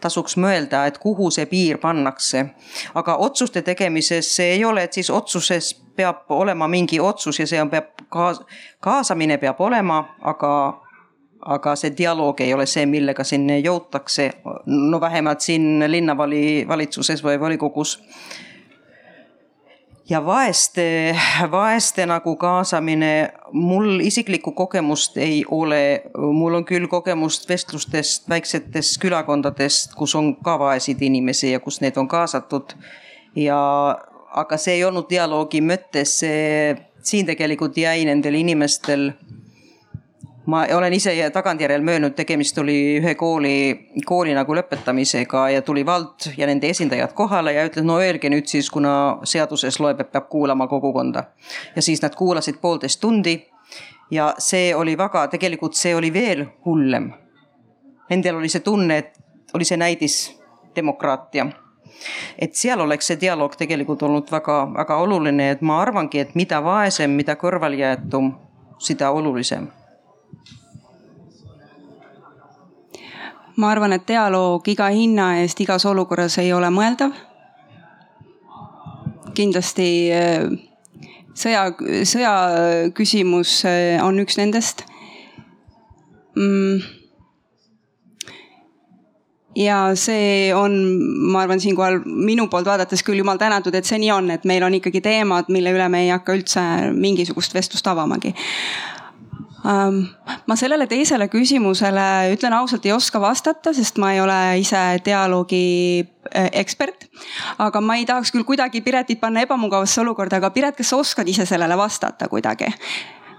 tasuks 0.00 0.36
mõelda, 0.36 0.86
et 0.86 0.98
kuhu 0.98 1.30
see 1.30 1.46
piir 1.46 1.78
pannakse. 1.82 2.46
aga 2.94 3.16
otsuste 3.16 3.62
tegemises 3.62 4.36
see 4.36 4.52
ei 4.56 4.64
ole, 4.64 4.84
et 4.84 4.92
siis 4.92 5.10
otsuses 5.10 5.74
peab 5.96 6.30
olema 6.30 6.68
mingi 6.68 7.00
otsus 7.00 7.40
ja 7.40 7.46
see 7.46 7.60
on, 7.62 7.70
peab 7.70 7.92
kaas-, 8.12 8.42
kaasamine 8.80 9.38
peab 9.38 9.60
olema, 9.60 10.04
aga 10.20 10.81
aga 11.42 11.74
see 11.78 11.92
dialoog 11.96 12.40
ei 12.40 12.54
ole 12.54 12.66
see, 12.70 12.84
millega 12.86 13.24
sinna 13.26 13.58
jõutakse, 13.58 14.28
no 14.66 15.00
vähemalt 15.02 15.42
siin 15.42 15.82
linnavali 15.90 16.64
valitsuses 16.68 17.22
või 17.24 17.40
volikogus. 17.40 17.98
ja 20.10 20.24
vaeste, 20.24 21.16
vaeste 21.50 22.06
nagu 22.06 22.36
kaasamine, 22.36 23.32
mul 23.52 24.00
isiklikku 24.00 24.52
kogemust 24.52 25.16
ei 25.16 25.44
ole, 25.50 26.02
mul 26.14 26.54
on 26.54 26.64
küll 26.64 26.86
kogemust 26.86 27.48
vestlustest 27.48 28.28
väiksetest 28.28 29.00
külakondadest, 29.00 29.94
kus 29.94 30.14
on 30.14 30.36
ka 30.36 30.58
vaeseid 30.58 31.02
inimesi 31.02 31.52
ja 31.52 31.60
kus 31.60 31.80
need 31.80 31.96
on 31.96 32.08
kaasatud. 32.08 32.74
ja, 33.36 33.58
aga 34.30 34.56
see 34.56 34.78
ei 34.78 34.84
olnud 34.84 35.10
dialoogi 35.10 35.60
mõttes, 35.60 36.18
see 36.22 36.76
siin 37.02 37.26
tegelikult 37.26 37.76
jäi 37.76 38.04
nendel 38.06 38.34
inimestel 38.38 39.10
ma 40.46 40.66
olen 40.76 40.92
ise 40.92 41.30
tagantjärel 41.30 41.82
möönud, 41.82 42.14
tegemist 42.14 42.58
oli 42.58 42.98
ühe 42.98 43.14
kooli, 43.14 43.54
kooli 44.06 44.34
nagu 44.34 44.54
lõpetamisega 44.56 45.46
ja 45.54 45.62
tuli 45.62 45.86
vald 45.86 46.32
ja 46.36 46.46
nende 46.46 46.70
esindajad 46.70 47.14
kohale 47.14 47.52
ja 47.52 47.66
ütles, 47.68 47.86
no 47.86 47.98
öelge 48.02 48.30
nüüd 48.30 48.50
siis, 48.50 48.70
kuna 48.70 49.22
seaduses 49.24 49.78
loeb, 49.80 50.00
et 50.00 50.12
peab 50.12 50.28
kuulama 50.28 50.66
kogukonda. 50.66 51.24
ja 51.76 51.82
siis 51.82 52.02
nad 52.02 52.14
kuulasid 52.14 52.58
poolteist 52.60 53.00
tundi 53.00 53.38
ja 54.10 54.34
see 54.38 54.74
oli 54.74 54.98
väga, 54.98 55.26
tegelikult 55.28 55.74
see 55.74 55.94
oli 55.94 56.12
veel 56.12 56.46
hullem. 56.64 57.12
Nendel 58.10 58.36
oli 58.36 58.48
see 58.48 58.60
tunne, 58.60 58.98
et 58.98 59.18
oli 59.54 59.64
see 59.64 59.76
näidisdemokraatia 59.76 61.46
et 62.38 62.54
seal 62.54 62.80
oleks 62.80 63.06
see 63.06 63.20
dialoog 63.20 63.54
tegelikult 63.56 64.02
olnud 64.02 64.30
väga-väga 64.30 64.96
oluline, 64.96 65.50
et 65.50 65.62
ma 65.62 65.78
arvangi, 65.82 66.18
et 66.18 66.34
mida 66.34 66.58
vaesem, 66.64 67.14
mida 67.14 67.36
kõrvaljäetum, 67.38 68.32
seda 68.82 69.10
olulisem 69.14 69.68
ma 73.56 73.70
arvan, 73.72 73.92
et 73.92 74.06
dialoog 74.08 74.68
iga 74.68 74.88
hinna 74.94 75.36
eest 75.42 75.60
igas 75.60 75.86
olukorras 75.88 76.38
ei 76.42 76.52
ole 76.52 76.70
mõeldav. 76.72 77.12
kindlasti 79.32 79.88
äh, 80.12 80.50
sõja, 81.34 81.70
sõja 82.04 82.32
küsimus 82.96 83.62
äh, 83.64 84.00
on 84.04 84.20
üks 84.20 84.36
nendest. 84.36 84.84
Mm. 86.36 86.82
Ja 89.56 89.78
see 90.00 90.52
on, 90.56 90.74
ma 91.32 91.42
arvan, 91.44 91.60
siinkohal 91.60 91.98
minu 92.04 92.46
poolt 92.48 92.68
vaadates 92.68 93.02
küll 93.04 93.20
jumal 93.20 93.40
tänatud, 93.40 93.74
et 93.76 93.88
see 93.88 93.98
nii 94.00 94.12
on, 94.12 94.30
et 94.32 94.46
meil 94.48 94.64
on 94.64 94.76
ikkagi 94.76 95.02
teemad, 95.04 95.50
mille 95.52 95.74
üle 95.76 95.88
me 95.92 96.06
ei 96.06 96.12
hakka 96.12 96.36
üldse 96.38 96.62
mingisugust 96.96 97.52
vestlust 97.56 97.88
avamagi 97.92 98.32
ma 99.62 100.56
sellele 100.58 100.86
teisele 100.90 101.28
küsimusele 101.30 102.34
ütlen 102.34 102.54
ausalt, 102.56 102.86
ei 102.86 102.94
oska 102.94 103.20
vastata, 103.22 103.72
sest 103.76 103.98
ma 104.02 104.12
ei 104.14 104.20
ole 104.20 104.38
ise 104.58 104.80
dialoogi 105.04 105.64
äh, 106.34 106.50
ekspert. 106.64 107.06
aga 107.62 107.80
ma 107.80 107.96
ei 107.96 108.06
tahaks 108.06 108.32
küll 108.34 108.46
kuidagi 108.48 108.82
Piretit 108.82 109.20
panna 109.20 109.44
ebamugavasse 109.46 110.00
olukorda, 110.02 110.42
aga 110.42 110.50
Piret, 110.50 110.76
kas 110.76 110.90
sa 110.90 110.98
oskad 110.98 111.28
ise 111.28 111.46
sellele 111.46 111.76
vastata 111.78 112.28
kuidagi? 112.28 112.72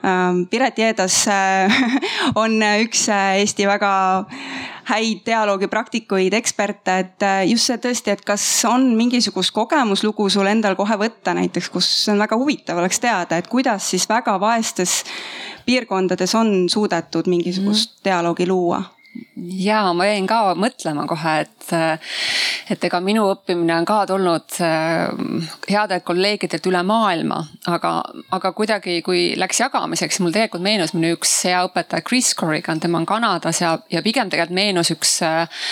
Ähm, 0.03 0.45
Piret 0.51 0.77
Jeedas 0.77 1.27
äh, 1.27 1.71
on 2.35 2.59
üks 2.83 3.07
äh, 3.09 3.39
Eesti 3.39 3.67
väga 3.67 3.91
häid 4.89 5.21
dialoogipraktikuid, 5.25 6.33
eksperte, 6.35 6.97
et 6.99 7.25
just 7.47 7.69
see 7.69 7.77
tõesti, 7.79 8.11
et 8.11 8.23
kas 8.27 8.43
on 8.67 8.89
mingisugust 8.99 9.53
kogemuslugu 9.55 10.27
sul 10.29 10.49
endal 10.51 10.75
kohe 10.75 10.97
võtta 10.99 11.31
näiteks, 11.37 11.69
kus 11.71 11.87
on 12.11 12.19
väga 12.19 12.35
huvitav 12.35 12.81
oleks 12.81 12.99
teada, 12.99 13.39
et 13.39 13.47
kuidas 13.47 13.87
siis 13.93 14.03
väga 14.11 14.35
vaestes 14.43 15.05
piirkondades 15.65 16.35
on 16.35 16.67
suudetud 16.67 17.31
mingisugust 17.31 17.95
mm. 17.95 18.03
dialoogi 18.09 18.49
luua? 18.51 18.83
Ja 19.35 19.81
ma 19.95 20.05
jäin 20.07 20.27
ka 20.29 20.39
mõtlema 20.57 21.05
kohe, 21.09 21.33
et, 21.43 21.73
et 22.71 22.85
ega 22.87 22.99
minu 23.03 23.25
õppimine 23.31 23.75
on 23.75 23.87
ka 23.87 23.99
tulnud 24.09 24.57
äh, 24.63 25.09
headelt 25.69 26.05
kolleegidelt 26.07 26.67
üle 26.69 26.83
maailma, 26.87 27.39
aga, 27.69 27.93
aga 28.35 28.53
kuidagi, 28.55 28.99
kui 29.05 29.25
läks 29.39 29.61
jagamiseks, 29.63 30.19
mul 30.23 30.33
tegelikult 30.35 30.65
meenus 30.65 30.95
minu 30.97 31.13
üks 31.17 31.33
hea 31.49 31.63
õpetaja, 31.67 32.05
Chris 32.07 32.33
Corrigan, 32.39 32.81
tema 32.83 33.01
on 33.01 33.07
Kanadas 33.09 33.61
ja, 33.63 33.75
ja 33.93 34.03
pigem 34.05 34.31
tegelikult 34.33 34.57
meenus 34.57 34.93
üks 34.95 35.17
äh, 35.25 35.65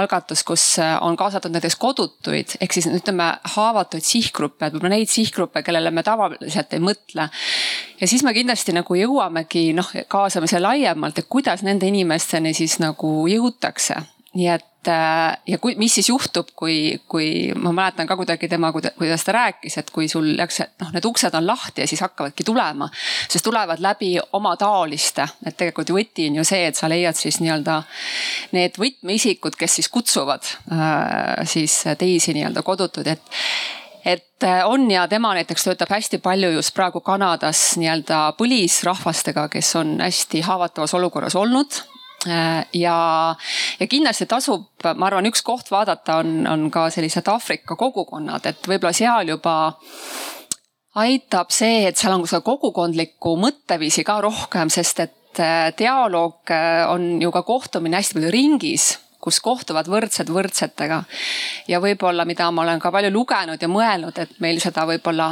algatus, 0.00 0.44
kus 0.46 0.66
äh, 0.82 0.96
on 1.04 1.18
kaasatud 1.18 1.54
näiteks 1.54 1.78
kodutuid 1.80 2.58
ehk 2.60 2.74
siis 2.74 2.88
ütleme 2.90 3.30
haavatuid 3.56 4.06
sihtgruppe, 4.06 4.66
et 4.66 4.74
võib-olla 4.74 4.96
neid 4.96 5.12
sihtgruppe, 5.12 5.62
kellele 5.66 5.92
me 5.94 6.06
tavaliselt 6.06 6.74
ei 6.74 6.82
mõtle. 6.82 7.28
Ja 8.00 8.08
siis 8.08 8.22
me 8.24 8.34
kindlasti 8.36 8.74
nagu 8.76 8.98
jõuamegi 8.98 9.72
noh, 9.76 9.90
kaasamise 10.08 10.60
laiemalt, 10.62 11.18
et 11.18 11.28
kuidas 11.30 11.64
nende 11.66 11.88
inimesteni 11.88 12.54
siis 12.56 12.78
nagu 12.82 13.26
jõutakse. 13.30 13.98
Nii 14.38 14.48
et 14.52 14.88
äh, 14.92 15.38
ja 15.48 15.58
kui, 15.58 15.72
mis 15.80 15.94
siis 15.96 16.10
juhtub, 16.10 16.50
kui, 16.56 17.00
kui 17.08 17.48
ma 17.56 17.72
mäletan 17.72 18.06
ka 18.06 18.16
kuidagi 18.16 18.48
tema, 18.48 18.70
kuidas 18.72 19.24
ta 19.24 19.32
rääkis, 19.34 19.78
et 19.80 19.88
kui 19.90 20.06
sul 20.08 20.28
läks, 20.36 20.60
noh, 20.82 20.92
need 20.94 21.08
uksed 21.08 21.34
on 21.34 21.46
lahti 21.48 21.82
ja 21.82 21.88
siis 21.88 22.04
hakkavadki 22.04 22.44
tulema. 22.44 22.90
sest 23.28 23.44
tulevad 23.48 23.80
läbi 23.80 24.12
oma 24.36 24.54
taoliste, 24.60 25.26
et 25.46 25.56
tegelikult 25.56 25.90
võti 25.96 26.28
on 26.28 26.38
ju 26.38 26.44
see, 26.44 26.68
et 26.68 26.76
sa 26.76 26.92
leiad 26.92 27.16
siis 27.16 27.40
nii-öelda 27.40 27.80
need 28.52 28.78
võtmeisikud, 28.78 29.56
kes 29.58 29.80
siis 29.80 29.88
kutsuvad 29.88 30.44
äh, 30.76 31.42
siis 31.48 31.80
teisi 31.98 32.36
nii-öelda 32.36 32.62
kodutuid, 32.62 33.16
et 33.16 33.38
et 34.08 34.44
äh, 34.44 34.62
on 34.64 34.88
ja 34.90 35.04
tema 35.08 35.34
näiteks 35.36 35.66
töötab 35.66 35.92
hästi 35.92 36.20
palju 36.24 36.50
just 36.54 36.72
praegu 36.76 37.02
Kanadas 37.04 37.76
nii-öelda 37.80 38.20
põlisrahvastega, 38.38 39.48
kes 39.52 39.74
on 39.80 39.98
hästi 40.00 40.40
haavatavas 40.46 40.94
olukorras 40.96 41.36
olnud. 41.36 41.80
Äh, 42.28 42.64
ja, 42.72 42.96
ja 43.80 43.86
kindlasti 43.86 44.26
tasub, 44.30 44.70
ma 44.96 45.10
arvan, 45.10 45.28
üks 45.28 45.44
koht 45.46 45.70
vaadata 45.70 46.18
on, 46.22 46.40
on 46.48 46.66
ka 46.74 46.88
sellised 46.94 47.28
Aafrika 47.28 47.76
kogukonnad, 47.78 48.48
et 48.48 48.70
võib-olla 48.70 48.94
seal 48.96 49.34
juba 49.34 49.58
aitab 50.98 51.52
see, 51.54 51.84
et 51.90 52.00
seal 52.00 52.16
on 52.16 52.24
seda 52.26 52.40
kogukondlikku 52.46 53.36
mõtteviisi 53.38 54.06
ka 54.08 54.18
rohkem, 54.24 54.72
sest 54.72 55.04
et 55.04 55.42
äh, 55.42 55.68
dialoog 55.78 56.56
on 56.88 57.10
ju 57.22 57.34
ka 57.34 57.44
kohtumine 57.46 58.00
hästi 58.00 58.18
palju 58.18 58.32
ringis 58.34 58.94
kus 59.20 59.40
kohtuvad 59.42 59.88
võrdsed 59.90 60.30
võrdsetega. 60.30 61.02
ja 61.68 61.80
võib-olla, 61.82 62.24
mida 62.24 62.50
ma 62.50 62.62
olen 62.62 62.80
ka 62.80 62.92
palju 62.94 63.10
lugenud 63.12 63.62
ja 63.62 63.68
mõelnud, 63.68 64.18
et 64.18 64.38
meil 64.40 64.60
seda 64.62 64.86
võib-olla, 64.86 65.30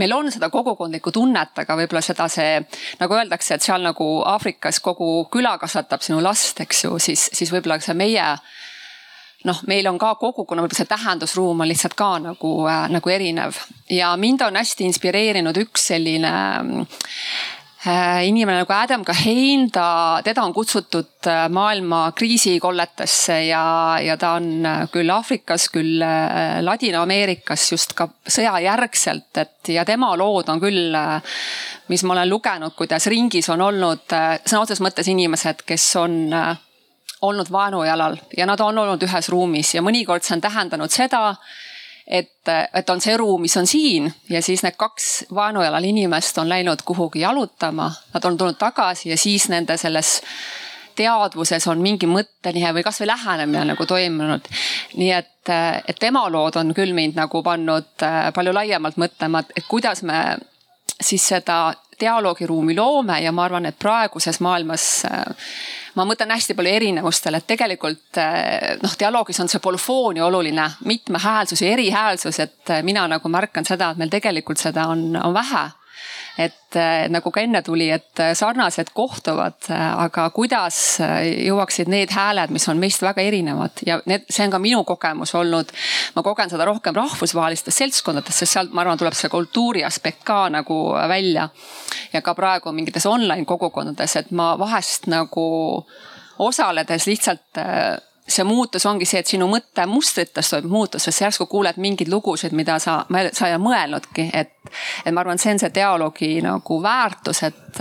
meil 0.00 0.16
on 0.16 0.32
seda 0.32 0.48
kogukondlikku 0.50 1.12
tunnet, 1.12 1.52
aga 1.64 1.76
võib-olla 1.76 2.02
seda 2.04 2.28
see, 2.28 2.58
nagu 3.00 3.18
öeldakse, 3.18 3.54
et 3.54 3.66
seal 3.66 3.84
nagu 3.84 4.08
Aafrikas 4.26 4.80
kogu 4.80 5.28
küla 5.32 5.58
kasvatab 5.60 6.02
sinu 6.02 6.22
last, 6.24 6.60
eks 6.64 6.84
ju, 6.84 6.98
siis, 6.98 7.28
siis 7.36 7.52
võib-olla 7.52 7.80
see 7.80 7.96
meie 7.98 8.26
noh, 9.44 9.62
meil 9.68 9.86
on 9.88 9.98
ka 10.00 10.14
kogukonna, 10.20 10.64
võib-olla 10.64 10.80
see 10.80 10.90
tähendusruum 10.90 11.60
on 11.60 11.68
lihtsalt 11.68 11.96
ka 11.96 12.10
nagu 12.24 12.54
äh,, 12.68 12.86
nagu 12.92 13.12
erinev 13.12 13.56
ja 13.90 14.14
mind 14.20 14.44
on 14.48 14.56
hästi 14.60 14.88
inspireerinud 14.88 15.60
üks 15.60 15.90
selline 15.92 16.32
inimene 17.80 18.58
nagu 18.60 18.72
Adam 18.76 19.04
Kahane, 19.08 19.70
ta, 19.72 20.20
teda 20.24 20.42
on 20.44 20.52
kutsutud 20.52 21.24
äh, 21.26 21.46
maailma 21.48 22.12
kriisikolletesse 22.12 23.38
ja, 23.46 23.62
ja 24.04 24.16
ta 24.20 24.34
on 24.36 24.66
äh, 24.66 24.82
küll 24.92 25.08
Aafrikas, 25.08 25.70
küll 25.72 26.02
Ladina-Ameerikas 26.60 27.64
just 27.72 27.94
ka 27.96 28.10
sõjajärgselt, 28.28 29.30
et 29.40 29.72
ja 29.72 29.86
tema 29.88 30.12
lood 30.20 30.52
on 30.52 30.60
küll, 30.60 30.98
mis 31.88 32.04
ma 32.04 32.18
olen 32.18 32.28
lugenud, 32.28 32.76
kuidas 32.76 33.08
ringis 33.08 33.48
on 33.48 33.64
olnud 33.64 34.04
sõna 34.10 34.60
otseses 34.60 34.84
mõttes 34.84 35.08
inimesed, 35.08 35.64
kes 35.64 35.88
on 35.96 36.20
olnud 37.24 37.48
vaenujalal 37.52 38.20
ja 38.36 38.46
nad 38.48 38.60
on 38.60 38.78
olnud 38.84 39.02
ühes 39.08 39.32
ruumis 39.32 39.74
ja 39.74 39.82
mõnikord 39.84 40.24
see 40.24 40.36
on 40.36 40.44
tähendanud 40.44 40.92
seda 40.92 41.34
et, 42.10 42.48
et 42.74 42.90
on 42.90 43.00
see 43.00 43.16
ruum, 43.16 43.44
mis 43.44 43.56
on 43.56 43.68
siin 43.70 44.10
ja 44.30 44.42
siis 44.42 44.64
need 44.66 44.74
kaks 44.78 45.10
vaenujalal 45.34 45.84
inimest 45.86 46.38
on 46.42 46.48
läinud 46.50 46.82
kuhugi 46.84 47.22
jalutama, 47.22 47.90
nad 48.14 48.24
on 48.24 48.38
tulnud 48.38 48.58
tagasi 48.58 49.12
ja 49.12 49.18
siis 49.18 49.48
nende 49.48 49.76
selles 49.78 50.18
teadvuses 50.98 51.66
on 51.70 51.80
mingi 51.82 52.08
mõttenihe 52.10 52.72
või 52.74 52.84
kasvõi 52.84 53.08
lähenemine 53.12 53.64
nagu 53.72 53.86
toimunud. 53.86 54.48
nii 54.98 55.12
et, 55.14 55.52
et 55.86 56.00
tema 56.00 56.26
lood 56.28 56.58
on 56.60 56.74
küll 56.74 56.94
mind 56.96 57.16
nagu 57.16 57.42
pannud 57.46 58.04
äh, 58.06 58.32
palju 58.34 58.54
laiemalt 58.54 58.98
mõtlema, 59.00 59.44
et 59.56 59.68
kuidas 59.68 60.02
me 60.02 60.36
siis 61.00 61.28
seda 61.32 61.72
dialoogiruumi 62.00 62.74
loome 62.76 63.20
ja 63.22 63.32
ma 63.32 63.46
arvan, 63.46 63.66
et 63.70 63.78
praeguses 63.78 64.40
maailmas 64.40 65.04
äh, 65.06 65.24
ma 65.94 66.06
mõtlen 66.08 66.30
hästi 66.34 66.54
palju 66.58 66.72
erinevustel, 66.72 67.38
et 67.38 67.46
tegelikult 67.50 68.20
äh, 68.20 68.76
noh, 68.82 68.94
dialoogis 68.98 69.40
on 69.42 69.50
see 69.50 69.62
polüfoonia 69.62 70.26
oluline, 70.26 70.68
mitmehäälsus 70.84 71.62
ja 71.62 71.72
erihäälsus, 71.74 72.40
et 72.40 72.70
äh, 72.70 72.82
mina 72.86 73.06
nagu 73.08 73.28
märkan 73.28 73.66
seda, 73.66 73.90
et 73.90 74.00
meil 74.00 74.12
tegelikult 74.12 74.62
seda 74.62 74.88
on, 74.92 75.12
on 75.16 75.34
vähe 75.34 75.68
et 76.40 76.76
äh, 76.78 77.06
nagu 77.12 77.30
ka 77.34 77.42
enne 77.44 77.60
tuli, 77.66 77.88
et 77.92 78.20
äh, 78.22 78.32
sarnased 78.38 78.92
kohtuvad, 78.96 79.58
äh, 79.68 79.86
aga 80.04 80.28
kuidas 80.34 80.78
jõuaksid 81.00 81.90
need 81.92 82.14
hääled, 82.14 82.52
mis 82.54 82.66
on 82.70 82.80
meist 82.80 83.02
väga 83.04 83.24
erinevad 83.26 83.82
ja 83.86 83.98
need, 84.08 84.24
see 84.30 84.46
on 84.46 84.54
ka 84.54 84.60
minu 84.62 84.82
kogemus 84.88 85.34
olnud. 85.38 85.72
ma 86.16 86.24
kogen 86.26 86.52
seda 86.52 86.66
rohkem 86.68 86.96
rahvusvahelistes 86.96 87.80
seltskondades, 87.82 88.38
sest 88.42 88.56
sealt 88.56 88.74
ma 88.74 88.84
arvan, 88.84 89.00
tuleb 89.00 89.16
see 89.18 89.32
kultuuri 89.32 89.84
aspekt 89.84 90.24
ka 90.24 90.46
nagu 90.52 90.78
välja. 91.10 91.48
ja 92.12 92.22
ka 92.22 92.34
praegu 92.34 92.72
mingites 92.72 93.06
online 93.06 93.44
kogukondades, 93.44 94.16
et 94.16 94.30
ma 94.30 94.54
vahest 94.58 95.10
nagu 95.10 95.48
osaledes 96.40 97.06
lihtsalt 97.06 97.60
see 98.30 98.44
muutus 98.46 98.86
ongi 98.86 99.06
see, 99.08 99.20
et 99.22 99.30
sinu 99.30 99.48
mõttemustrites 99.50 100.52
toimub 100.52 100.72
muutus, 100.74 101.04
sest 101.06 101.20
sa 101.20 101.26
järsku 101.26 101.46
kuuled 101.50 101.78
mingeid 101.82 102.10
lugusid, 102.12 102.54
mida 102.56 102.78
sa, 102.82 103.00
sa 103.32 103.50
ei 103.50 103.58
mõelnudki, 103.60 104.30
et. 104.32 104.54
et 105.04 105.14
ma 105.14 105.24
arvan, 105.24 105.38
see 105.40 105.54
on 105.54 105.58
see 105.62 105.72
dialoogi 105.74 106.28
nagu 106.44 106.76
väärtus, 106.82 107.42
et, 107.48 107.80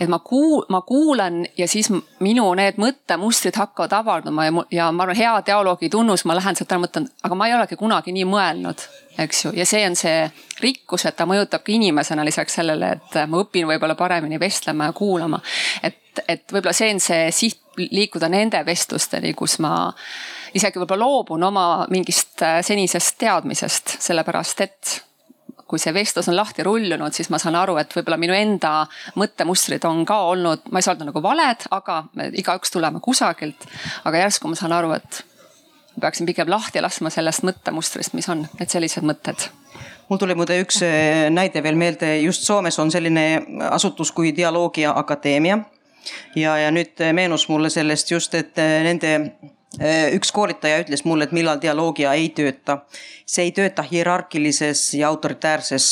et 0.00 0.10
ma 0.10 0.18
kuul-, 0.20 0.66
ma 0.68 0.82
kuulan 0.86 1.44
ja 1.58 1.68
siis 1.70 1.88
minu 2.24 2.46
need 2.58 2.80
mõttemustrid 2.82 3.56
hakkavad 3.56 3.94
avalduma 4.00 4.48
ja, 4.48 4.54
ja 4.70 4.90
ma 4.92 5.06
arvan, 5.06 5.18
hea 5.18 5.32
dialoogi 5.46 5.90
tunnus, 5.90 6.26
ma 6.28 6.36
lähen 6.36 6.58
sealt 6.58 6.74
ära, 6.74 6.82
mõtlen, 6.84 7.08
aga 7.24 7.38
ma 7.38 7.48
ei 7.48 7.56
olegi 7.56 7.80
kunagi 7.80 8.14
nii 8.16 8.28
mõelnud, 8.28 8.86
eks 9.24 9.44
ju, 9.46 9.54
ja 9.56 9.66
see 9.68 9.84
on 9.88 9.96
see 9.98 10.28
rikkus, 10.62 11.06
et 11.08 11.16
ta 11.16 11.26
mõjutab 11.30 11.64
ka 11.64 11.72
inimesena 11.72 12.26
lisaks 12.26 12.60
sellele, 12.60 12.96
et 12.98 13.20
ma 13.30 13.42
õpin 13.44 13.68
võib-olla 13.70 13.96
paremini 13.98 14.40
vestlema 14.40 14.90
ja 14.90 14.96
kuulama. 14.96 15.40
et, 15.82 16.24
et 16.28 16.44
võib-olla 16.52 16.76
see 16.76 16.92
on 16.94 17.00
see 17.02 17.28
siht 17.32 17.63
liikuda 17.76 18.28
nende 18.28 18.60
vestlusteni, 18.66 19.34
kus 19.34 19.58
ma 19.62 19.74
isegi 20.54 20.80
võib-olla 20.80 21.06
loobun 21.06 21.42
oma 21.50 21.66
mingist 21.90 22.42
äh, 22.42 22.60
senisest 22.64 23.18
teadmisest, 23.18 23.96
sellepärast 24.04 24.64
et 24.64 24.94
kui 25.68 25.80
see 25.80 25.94
vestlus 25.96 26.28
on 26.28 26.36
lahti 26.36 26.62
rullunud, 26.66 27.14
siis 27.16 27.30
ma 27.32 27.40
saan 27.40 27.56
aru, 27.58 27.78
et 27.80 27.94
võib-olla 27.96 28.18
minu 28.20 28.36
enda 28.36 28.84
mõttemustrid 29.18 29.84
on 29.88 30.04
ka 30.06 30.20
olnud, 30.30 30.68
ma 30.70 30.78
ei 30.80 30.86
saa 30.86 30.94
öelda 30.94 31.08
nagu 31.08 31.22
valed, 31.24 31.66
aga 31.74 32.02
me 32.14 32.28
igaüks 32.36 32.74
tuleme 32.74 33.00
kusagilt. 33.02 33.66
aga 34.04 34.26
järsku 34.26 34.50
ma 34.50 34.60
saan 34.60 34.76
aru, 34.76 34.92
et 34.98 35.24
ma 35.96 36.06
peaksin 36.06 36.28
pigem 36.28 36.52
lahti 36.52 36.82
laskma 36.84 37.10
sellest 37.10 37.46
mõttemustrist, 37.48 38.14
mis 38.14 38.28
on, 38.28 38.46
et 38.60 38.70
sellised 38.70 39.06
mõtted 39.06 39.48
mul 40.08 40.20
tuli 40.20 40.34
muide 40.36 40.58
üks 40.60 40.82
äh, 40.84 41.30
näide 41.32 41.62
veel 41.64 41.78
meelde, 41.80 42.18
just 42.20 42.44
Soomes 42.44 42.78
on 42.78 42.92
selline 42.92 43.24
asutus 43.70 44.12
kui 44.12 44.34
Dialoogia 44.36 44.92
Akadeemia 45.00 45.58
ja, 46.36 46.56
ja 46.58 46.70
nüüd 46.74 47.00
äh, 47.00 47.12
meenus 47.16 47.48
mulle 47.48 47.70
sellest 47.70 48.10
just, 48.10 48.34
et 48.34 48.58
äh, 48.58 48.82
nende 48.86 49.14
äh, 49.80 50.12
üks 50.16 50.32
koolitaja 50.34 50.82
ütles 50.84 51.04
mulle, 51.08 51.28
et 51.28 51.34
millal 51.36 51.60
dialoogia 51.62 52.14
ei 52.18 52.30
tööta. 52.36 52.82
see 53.26 53.48
ei 53.48 53.52
tööta 53.56 53.82
hierarhilises 53.82 54.94
ja 54.94 55.08
autoritäärses 55.08 55.86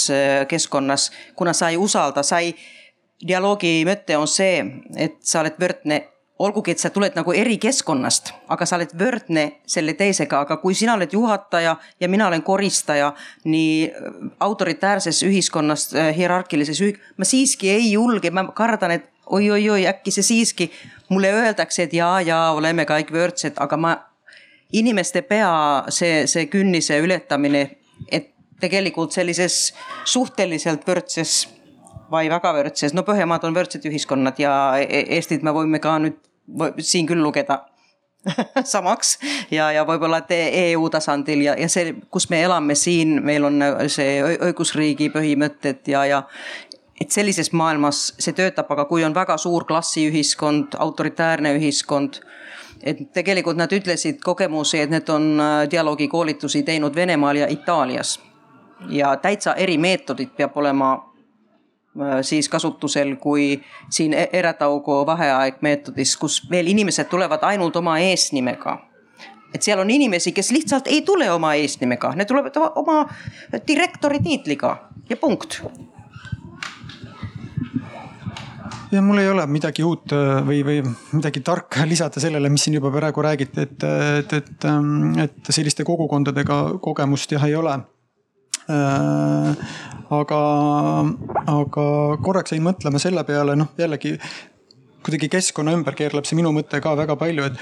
keskkonnas, 0.48 1.10
kuna 1.36 1.52
sa 1.56 1.70
ei 1.72 1.76
usalda, 1.80 2.22
sa 2.22 2.42
ei, 2.44 2.54
dialoogi 3.26 3.82
mõte 3.88 4.18
on 4.18 4.28
see, 4.28 4.60
et 4.96 5.22
sa 5.24 5.40
oled 5.40 5.56
võrdne. 5.60 6.08
Olgugi, 6.42 6.72
et 6.72 6.80
sa 6.82 6.90
tuled 6.90 7.14
nagu 7.14 7.30
erikeskkonnast, 7.38 8.32
aga 8.50 8.66
sa 8.66 8.74
oled 8.74 8.90
võrdne 8.98 9.44
selle 9.68 9.92
teisega, 9.94 10.40
aga 10.42 10.56
kui 10.58 10.74
sina 10.74 10.96
oled 10.96 11.12
juhataja 11.14 11.76
ja 12.00 12.08
mina 12.10 12.26
olen 12.26 12.42
koristaja 12.42 13.12
nii 13.44 13.92
autoritäärses 14.42 15.22
ühiskonnas, 15.28 15.92
hierarhilises 16.16 16.80
ühi-, 16.82 16.96
ma 17.14 17.28
siiski 17.28 17.70
ei 17.70 17.92
julge, 17.92 18.32
ma 18.34 18.48
kardan, 18.58 18.96
et 18.96 19.11
oi-oi-oi, 19.32 19.86
äkki 19.88 20.12
see 20.14 20.26
siiski, 20.26 20.68
mulle 21.08 21.32
öeldakse, 21.32 21.86
et 21.86 21.96
jaa, 21.96 22.20
jaa, 22.24 22.52
oleme 22.56 22.86
kõik 22.88 23.12
võrdsed, 23.14 23.56
aga 23.62 23.78
ma, 23.80 23.94
inimeste 24.72 25.22
pea 25.28 25.52
see, 25.92 26.26
see 26.30 26.46
künnise 26.52 26.98
ületamine, 27.02 27.64
et 28.08 28.30
tegelikult 28.62 29.14
sellises 29.14 29.72
suhteliselt 30.04 30.86
võrdses 30.86 31.42
või 32.12 32.30
väga 32.30 32.52
võrdses, 32.54 32.94
no 32.94 33.04
Põhjamaad 33.06 33.44
on 33.48 33.56
võrdsed 33.56 33.84
ühiskonnad 33.88 34.38
ja 34.42 34.54
e-, 34.80 35.06
Eestit 35.16 35.42
me 35.42 35.54
võime 35.56 35.80
ka 35.82 35.96
nüüd 36.02 36.20
siin 36.82 37.08
küll 37.08 37.22
lugeda 37.22 37.62
samaks 38.74 39.16
ja, 39.50 39.70
ja 39.74 39.84
võib-olla 39.88 40.20
EU 40.28 40.88
tasandil 40.92 41.46
ja, 41.46 41.56
ja 41.58 41.68
see, 41.72 41.94
kus 42.10 42.28
me 42.30 42.42
elame 42.44 42.76
siin, 42.78 43.18
meil 43.24 43.46
on 43.48 43.62
see 43.90 44.20
õigusriigi 44.22 45.10
põhimõtted 45.14 45.88
ja, 45.90 46.04
ja 46.06 46.22
et 47.02 47.10
sellises 47.10 47.50
maailmas 47.52 48.12
see 48.22 48.34
töötab, 48.36 48.68
aga 48.70 48.84
kui 48.86 49.02
on 49.04 49.14
väga 49.14 49.34
suur 49.40 49.64
klassiühiskond, 49.66 50.76
autoritäärne 50.78 51.54
ühiskond, 51.58 52.20
et 52.82 53.00
tegelikult 53.14 53.58
nad 53.58 53.72
ütlesid 53.74 54.20
kogemusi, 54.22 54.78
et 54.84 54.92
need 54.92 55.08
on 55.10 55.32
äh, 55.40 55.54
dialoogikoolitusi 55.70 56.62
teinud 56.62 56.94
Venemaal 56.94 57.42
ja 57.42 57.48
Itaalias. 57.50 58.20
ja 58.90 59.16
täitsa 59.16 59.54
erimeetodid 59.54 60.32
peab 60.36 60.56
olema 60.56 60.92
äh, 60.94 62.16
siis 62.22 62.48
kasutusel, 62.48 63.16
kui 63.16 63.62
siin 63.90 64.14
e-, 64.14 64.28
Erataugu 64.32 65.06
vaheaeg 65.06 65.60
meetodis, 65.60 66.16
kus 66.16 66.40
veel 66.50 66.66
inimesed 66.66 67.06
tulevad 67.10 67.42
ainult 67.42 67.76
oma 67.76 67.98
eesnimega. 67.98 68.78
Et 69.54 69.62
seal 69.62 69.78
on 69.78 69.90
inimesi, 69.90 70.32
kes 70.32 70.50
lihtsalt 70.50 70.86
ei 70.86 71.02
tule 71.02 71.30
oma 71.30 71.54
eesnimega, 71.54 72.14
need 72.16 72.26
tulevad 72.30 72.56
oma 72.74 73.04
direktori 73.68 74.22
tiitliga 74.22 74.76
ja 75.10 75.16
punkt 75.16 75.62
ja 78.92 79.02
mul 79.02 79.22
ei 79.22 79.30
ole 79.30 79.46
midagi 79.48 79.84
uut 79.86 80.12
äh, 80.12 80.42
või, 80.46 80.60
või 80.66 80.82
midagi 81.16 81.42
tarka 81.44 81.86
lisada 81.92 82.20
sellele, 82.22 82.50
mis 82.52 82.66
siin 82.66 82.76
juba 82.78 82.92
praegu 82.94 83.24
räägiti, 83.24 83.66
et, 83.66 83.88
et, 84.18 84.36
et, 84.40 84.68
ähm, 84.68 85.18
et 85.22 85.50
selliste 85.50 85.86
kogukondadega 85.88 86.62
kogemust 86.84 87.32
jah 87.32 87.48
ei 87.48 87.56
ole 87.58 87.78
äh,. 88.68 89.66
aga, 90.12 90.38
aga 91.56 91.88
korraks 92.22 92.52
jäin 92.52 92.64
mõtlema 92.66 93.00
selle 93.02 93.24
peale, 93.24 93.56
noh 93.56 93.72
jällegi 93.80 94.18
kuidagi 95.02 95.28
keskkonna 95.32 95.74
ümber 95.74 95.96
keerleb 95.98 96.28
see 96.28 96.38
minu 96.38 96.52
mõte 96.54 96.78
ka 96.82 96.94
väga 96.98 97.16
palju, 97.18 97.48
et 97.48 97.58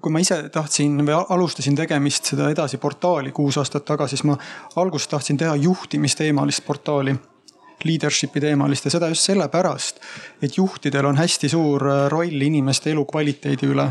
kui 0.00 0.12
ma 0.14 0.22
ise 0.22 0.38
tahtsin 0.54 1.00
või 1.02 1.16
alustasin 1.34 1.76
tegemist 1.76 2.30
seda 2.30 2.48
edasi 2.52 2.78
portaali 2.78 3.32
kuus 3.34 3.58
aastat 3.58 3.84
tagasi, 3.88 4.14
siis 4.14 4.28
ma 4.28 4.36
alguses 4.78 5.10
tahtsin 5.10 5.40
teha 5.40 5.56
juhtimisteemalist 5.58 6.62
portaali 6.66 7.16
leadership'i 7.84 8.40
teemalist 8.40 8.86
ja 8.86 8.94
seda 8.94 9.08
just 9.12 9.28
sellepärast, 9.28 10.00
et 10.42 10.56
juhtidel 10.56 11.06
on 11.06 11.18
hästi 11.20 11.50
suur 11.52 11.82
äh, 11.90 12.04
roll 12.12 12.46
inimeste 12.48 12.94
elukvaliteedi 12.94 13.72
üle. 13.72 13.90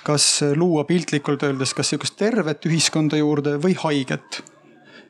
kas 0.00 0.40
luua 0.56 0.86
piltlikult 0.88 1.42
öeldes, 1.44 1.74
kas 1.76 1.90
sihukest 1.92 2.14
tervet 2.16 2.64
ühiskonda 2.64 3.18
juurde 3.20 3.58
või 3.60 3.74
haiget. 3.76 4.42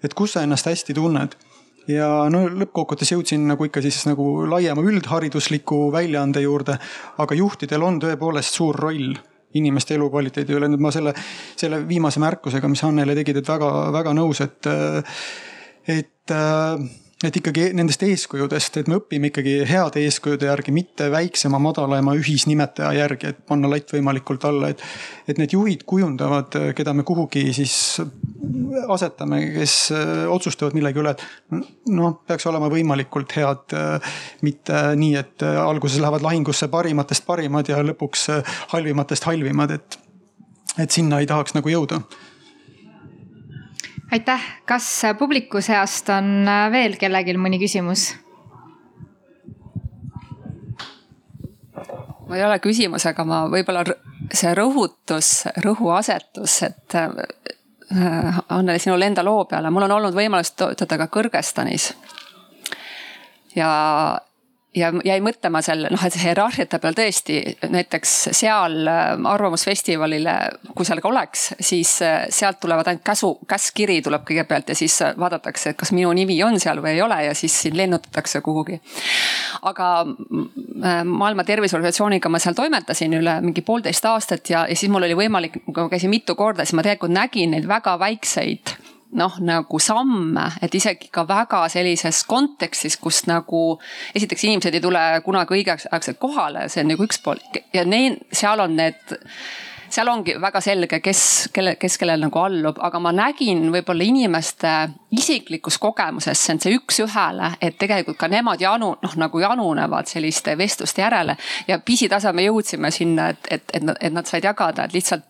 et 0.02 0.14
kus 0.14 0.32
sa 0.32 0.42
ennast 0.42 0.66
hästi 0.66 0.94
tunned 0.94 1.36
ja 1.88 2.08
no 2.32 2.44
lõppkokkuvõttes 2.48 3.12
jõudsin 3.14 3.46
nagu 3.48 3.64
ikka 3.66 3.82
siis 3.84 4.02
nagu 4.08 4.46
laiema 4.50 4.82
üldharidusliku 4.82 5.90
väljaande 5.92 6.42
juurde. 6.44 6.78
aga 7.18 7.34
juhtidel 7.34 7.82
on 7.82 8.00
tõepoolest 8.00 8.54
suur 8.54 8.76
roll 8.76 9.14
inimeste 9.54 9.94
elukvaliteedi 9.94 10.54
üle. 10.54 10.68
nüüd 10.68 10.82
ma 10.82 10.92
selle, 10.94 11.14
selle 11.56 11.82
viimase 11.88 12.20
märkusega, 12.22 12.68
mis 12.68 12.84
Annele 12.86 13.14
tegid, 13.18 13.40
et 13.40 13.48
väga-väga 13.48 14.14
nõus, 14.14 14.42
et, 14.44 14.66
et 15.88 16.34
et 17.20 17.36
ikkagi 17.36 17.66
nendest 17.76 18.00
eeskujudest, 18.06 18.78
et 18.80 18.88
me 18.88 18.96
õpime 18.96 19.28
ikkagi 19.28 19.58
heade 19.68 20.00
eeskujude 20.06 20.48
järgi, 20.48 20.72
mitte 20.72 21.10
väiksema, 21.12 21.58
madalama 21.60 22.14
ühisnimetaja 22.16 22.94
järgi, 22.96 23.32
et 23.34 23.42
panna 23.48 23.68
latt 23.68 23.92
võimalikult 23.92 24.46
alla, 24.48 24.70
et. 24.72 24.80
et 25.28 25.38
need 25.38 25.52
juhid 25.52 25.84
kujundavad, 25.88 26.56
keda 26.76 26.94
me 26.96 27.04
kuhugi 27.06 27.44
siis 27.54 27.74
asetame, 28.88 29.42
kes 29.58 29.74
otsustavad 30.32 30.74
millegi 30.78 31.02
üle, 31.02 31.12
et 31.12 31.92
noh, 31.92 32.16
peaks 32.26 32.48
olema 32.48 32.72
võimalikult 32.72 33.36
head. 33.36 33.76
mitte 34.46 34.80
nii, 34.96 35.14
et 35.20 35.44
alguses 35.44 36.00
lähevad 36.00 36.24
lahingusse 36.24 36.70
parimatest 36.72 37.26
parimad 37.26 37.68
ja 37.68 37.82
lõpuks 37.84 38.26
halvimatest 38.72 39.28
halvimad, 39.28 39.76
et, 39.76 40.00
et 40.78 40.90
sinna 40.90 41.20
ei 41.20 41.28
tahaks 41.28 41.54
nagu 41.58 41.68
jõuda 41.68 42.00
aitäh, 44.12 44.42
kas 44.66 45.02
publiku 45.18 45.60
seast 45.60 46.08
on 46.08 46.48
äh, 46.48 46.66
veel 46.72 46.96
kellelgi 47.00 47.36
mõni 47.38 47.60
küsimus? 47.62 48.10
ma 52.30 52.36
ei 52.38 52.44
ole 52.46 52.60
küsimus, 52.62 53.06
aga 53.10 53.24
ma 53.26 53.40
võib-olla 53.50 53.82
see 54.30 54.52
rõhutus, 54.54 55.30
rõhuasetus, 55.64 56.60
et 56.68 56.94
äh, 56.94 57.08
Anneli, 58.54 58.78
sinul 58.78 59.02
enda 59.02 59.24
loo 59.26 59.44
peale, 59.50 59.70
mul 59.74 59.88
on 59.88 59.96
olnud 59.96 60.14
võimalus 60.14 60.52
töötada 60.54 60.94
ka 61.00 61.08
Kõrgõzstanis. 61.10 61.88
ja 63.58 63.70
ja 64.76 64.90
jäi 65.04 65.18
mõtlema 65.24 65.62
selle 65.64 65.90
noh, 65.90 66.02
et 66.06 66.16
hierarhiate 66.20 66.78
peal 66.82 66.94
tõesti 66.94 67.38
näiteks 67.72 68.12
seal 68.36 68.86
äh, 68.90 69.08
arvamusfestivalile, 69.32 70.34
kui 70.76 70.86
seal 70.86 71.02
ka 71.02 71.10
oleks, 71.10 71.46
siis 71.58 71.96
äh, 72.06 72.28
sealt 72.30 72.60
tulevad 72.62 72.90
ainult 72.90 73.02
käsu, 73.06 73.32
käskkiri 73.50 73.98
tuleb 74.06 74.22
kõigepealt 74.28 74.70
ja 74.70 74.76
siis 74.78 75.00
äh, 75.02 75.16
vaadatakse, 75.18 75.72
et 75.72 75.80
kas 75.80 75.90
minu 75.96 76.12
nimi 76.16 76.38
on 76.46 76.60
seal 76.62 76.82
või 76.84 76.94
ei 76.94 77.02
ole 77.02 77.18
ja 77.26 77.34
siis 77.34 77.56
sind 77.66 77.78
lennutatakse 77.78 78.42
kuhugi. 78.46 78.78
aga 79.66 79.90
maailma 81.04 81.44
Terviseorganisatsiooniga 81.44 82.30
ma 82.30 82.38
seal 82.42 82.54
toimetasin 82.54 83.18
üle 83.18 83.40
mingi 83.42 83.64
poolteist 83.66 84.06
aastat 84.06 84.50
ja, 84.50 84.64
ja 84.70 84.76
siis 84.76 84.90
mul 84.92 85.08
oli 85.08 85.18
võimalik, 85.18 85.60
kui 85.64 85.82
ma 85.82 85.90
käisin 85.90 86.14
mitu 86.14 86.38
korda, 86.38 86.64
siis 86.64 86.78
ma 86.78 86.86
tegelikult 86.86 87.16
nägin 87.16 87.56
neid 87.56 87.66
väga 87.68 87.98
väikseid 87.98 88.76
noh, 89.18 89.38
nagu 89.42 89.80
samme, 89.82 90.46
et 90.62 90.74
isegi 90.74 91.10
ka 91.12 91.24
väga 91.28 91.64
sellises 91.72 92.22
kontekstis, 92.30 92.96
kus 93.00 93.24
nagu 93.30 93.64
esiteks 94.14 94.46
inimesed 94.46 94.76
ei 94.76 94.84
tule 94.84 95.02
kunagi 95.24 95.58
õigeaegselt 95.58 96.20
kohale, 96.22 96.68
see 96.70 96.84
on 96.84 96.92
nagu 96.92 97.06
üks 97.06 97.20
pool. 97.24 97.40
Ja 97.74 97.84
need, 97.88 98.20
seal 98.32 98.62
on 98.62 98.76
need 98.78 99.18
seal 99.92 100.08
ongi 100.08 100.36
väga 100.40 100.60
selge, 100.64 101.00
kes, 101.04 101.22
kelle, 101.54 101.74
kes 101.80 101.98
kellele 102.00 102.26
nagu 102.26 102.40
allub, 102.42 102.78
aga 102.82 103.00
ma 103.02 103.12
nägin 103.14 103.66
võib-olla 103.74 104.06
inimeste 104.06 104.72
isiklikus 105.16 105.78
kogemuses, 105.82 106.38
see 106.38 106.54
on 106.54 106.62
see 106.62 106.76
üks-ühele, 106.78 107.52
et 107.62 107.78
tegelikult 107.80 108.18
ka 108.20 108.28
nemad 108.30 108.62
janu, 108.62 108.92
noh 109.02 109.16
nagu 109.18 109.42
janunevad 109.42 110.10
selliste 110.10 110.56
vestluste 110.58 111.02
järele. 111.02 111.36
ja 111.68 111.78
pisitasa 111.78 112.32
me 112.32 112.46
jõudsime 112.46 112.90
sinna, 112.94 113.30
et, 113.34 113.50
et, 113.50 113.64
et, 113.74 113.92
et 114.00 114.14
nad 114.14 114.26
said 114.26 114.44
jagada, 114.44 114.84
et 114.84 114.94
lihtsalt 114.94 115.26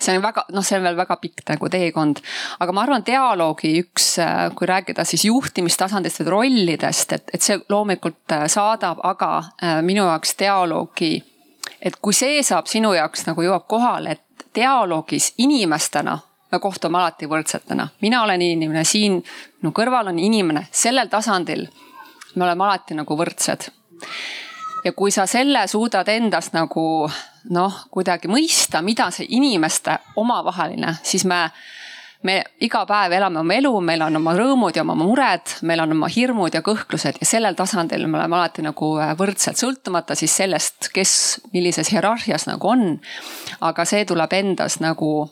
see 0.00 0.16
on 0.16 0.24
väga, 0.24 0.46
noh, 0.54 0.64
see 0.64 0.78
on 0.78 0.86
veel 0.88 0.96
väga 0.98 1.16
pikk 1.20 1.44
nagu 1.52 1.70
teekond. 1.72 2.22
aga 2.60 2.72
ma 2.72 2.84
arvan, 2.86 3.04
dialoogi 3.06 3.74
üks, 3.82 4.12
kui 4.56 4.70
rääkida 4.70 5.04
siis 5.04 5.26
juhtimistasandist 5.28 6.22
või 6.24 6.30
rollidest, 6.34 7.12
et, 7.18 7.34
et 7.34 7.44
see 7.44 7.60
loomulikult 7.68 8.38
saadab, 8.50 9.02
aga 9.04 9.32
äh, 9.40 9.80
minu 9.84 10.06
jaoks 10.08 10.36
dialoogi 10.40 11.18
et 11.82 11.96
kui 12.02 12.12
see 12.12 12.42
saab 12.42 12.66
sinu 12.66 12.92
jaoks 12.94 13.26
nagu 13.26 13.42
jõuab 13.42 13.66
kohale, 13.68 14.10
et 14.10 14.46
dialoogis 14.54 15.34
inimestena 15.38 16.18
me 16.52 16.58
kohtume 16.58 16.98
alati 16.98 17.26
võrdsetena. 17.26 17.88
mina 18.00 18.22
olen 18.22 18.42
inimene, 18.42 18.84
siin 18.84 19.22
minu 19.62 19.72
kõrval 19.72 20.08
on 20.08 20.18
inimene, 20.18 20.66
sellel 20.70 21.08
tasandil 21.08 21.68
me 22.34 22.44
oleme 22.44 22.64
alati 22.64 22.94
nagu 22.94 23.16
võrdsed. 23.16 23.70
ja 24.84 24.92
kui 24.92 25.10
sa 25.10 25.26
selle 25.26 25.66
suudad 25.68 26.08
endas 26.08 26.52
nagu 26.52 27.10
noh, 27.50 27.74
kuidagi 27.90 28.28
mõista, 28.28 28.82
mida 28.82 29.10
see 29.10 29.26
inimeste 29.30 29.98
omavaheline, 30.16 30.96
siis 31.02 31.24
me 31.24 31.50
me 32.22 32.36
iga 32.60 32.82
päev 32.88 33.14
elame 33.16 33.40
oma 33.40 33.56
elu, 33.56 33.72
meil 33.84 34.02
on 34.04 34.20
oma 34.20 34.34
rõõmud 34.36 34.76
ja 34.76 34.84
oma 34.84 34.96
mured, 34.98 35.54
meil 35.66 35.80
on 35.80 35.94
oma 35.94 36.08
hirmud 36.12 36.54
ja 36.54 36.62
kõhklused 36.64 37.20
ja 37.20 37.28
sellel 37.28 37.56
tasandil 37.56 38.04
me 38.06 38.18
oleme 38.18 38.36
alati 38.36 38.64
nagu 38.64 38.92
äh, 39.00 39.14
võrdselt, 39.18 39.60
sõltumata 39.60 40.16
siis 40.18 40.34
sellest, 40.42 40.90
kes 40.94 41.12
millises 41.54 41.92
hierarhias 41.92 42.46
nagu 42.50 42.68
on. 42.68 42.98
aga 43.60 43.84
see 43.88 44.04
tuleb 44.08 44.32
endas 44.36 44.80
nagu 44.84 45.30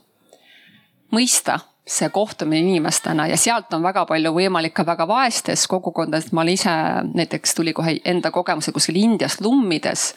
mõista 1.13 1.61
see 1.89 2.09
kohtumine 2.13 2.61
inimestena 2.61 3.27
ja 3.29 3.37
sealt 3.41 3.73
on 3.73 3.83
väga 3.83 4.05
palju 4.09 4.33
võimalik 4.33 4.75
ka 4.77 4.85
väga 4.87 5.07
vaestes 5.09 5.67
kogukondades, 5.69 6.33
ma 6.37 6.45
ise 6.49 6.73
näiteks 7.15 7.55
tuli 7.57 7.73
kohe 7.73 7.97
enda 8.05 8.31
kogemuse 8.31 8.73
kuskil 8.73 8.97
Indias 8.97 9.41
lummides. 9.41 10.15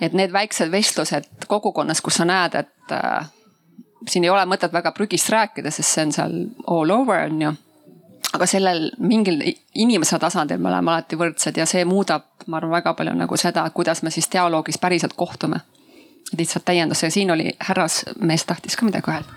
et 0.00 0.12
need 0.16 0.32
väiksed 0.32 0.70
vestlused 0.72 1.28
kogukonnas, 1.48 2.00
kus 2.00 2.16
sa 2.16 2.24
näed, 2.24 2.54
et 2.54 2.92
äh, 2.92 3.28
siin 4.08 4.24
ei 4.24 4.30
ole 4.30 4.44
mõtet 4.48 4.72
väga 4.72 4.92
prügist 4.96 5.28
rääkida, 5.32 5.70
sest 5.70 5.94
see 5.94 6.06
on 6.06 6.14
seal 6.14 6.38
all 6.66 6.94
over, 6.94 7.26
on 7.26 7.42
ju. 7.42 7.52
aga 8.32 8.46
sellel 8.46 8.90
mingil 8.98 9.40
inimese 9.74 10.18
tasandil 10.22 10.60
me 10.62 10.68
oleme 10.70 10.92
alati 10.92 11.16
võrdsed 11.18 11.56
ja 11.58 11.66
see 11.66 11.84
muudab, 11.84 12.28
ma 12.46 12.60
arvan, 12.60 12.76
väga 12.78 12.94
palju 12.94 13.14
nagu 13.18 13.36
seda, 13.36 13.64
kuidas 13.74 14.02
me 14.02 14.10
siis 14.10 14.30
dialoogis 14.32 14.78
päriselt 14.78 15.16
kohtume. 15.16 15.60
lihtsalt 16.38 16.64
täiendus 16.64 17.02
ja 17.02 17.10
siin 17.10 17.30
oli 17.30 17.56
härrasmees 17.58 18.44
tahtis 18.44 18.76
ka 18.76 18.86
midagi 18.86 19.10
öelda. 19.10 19.30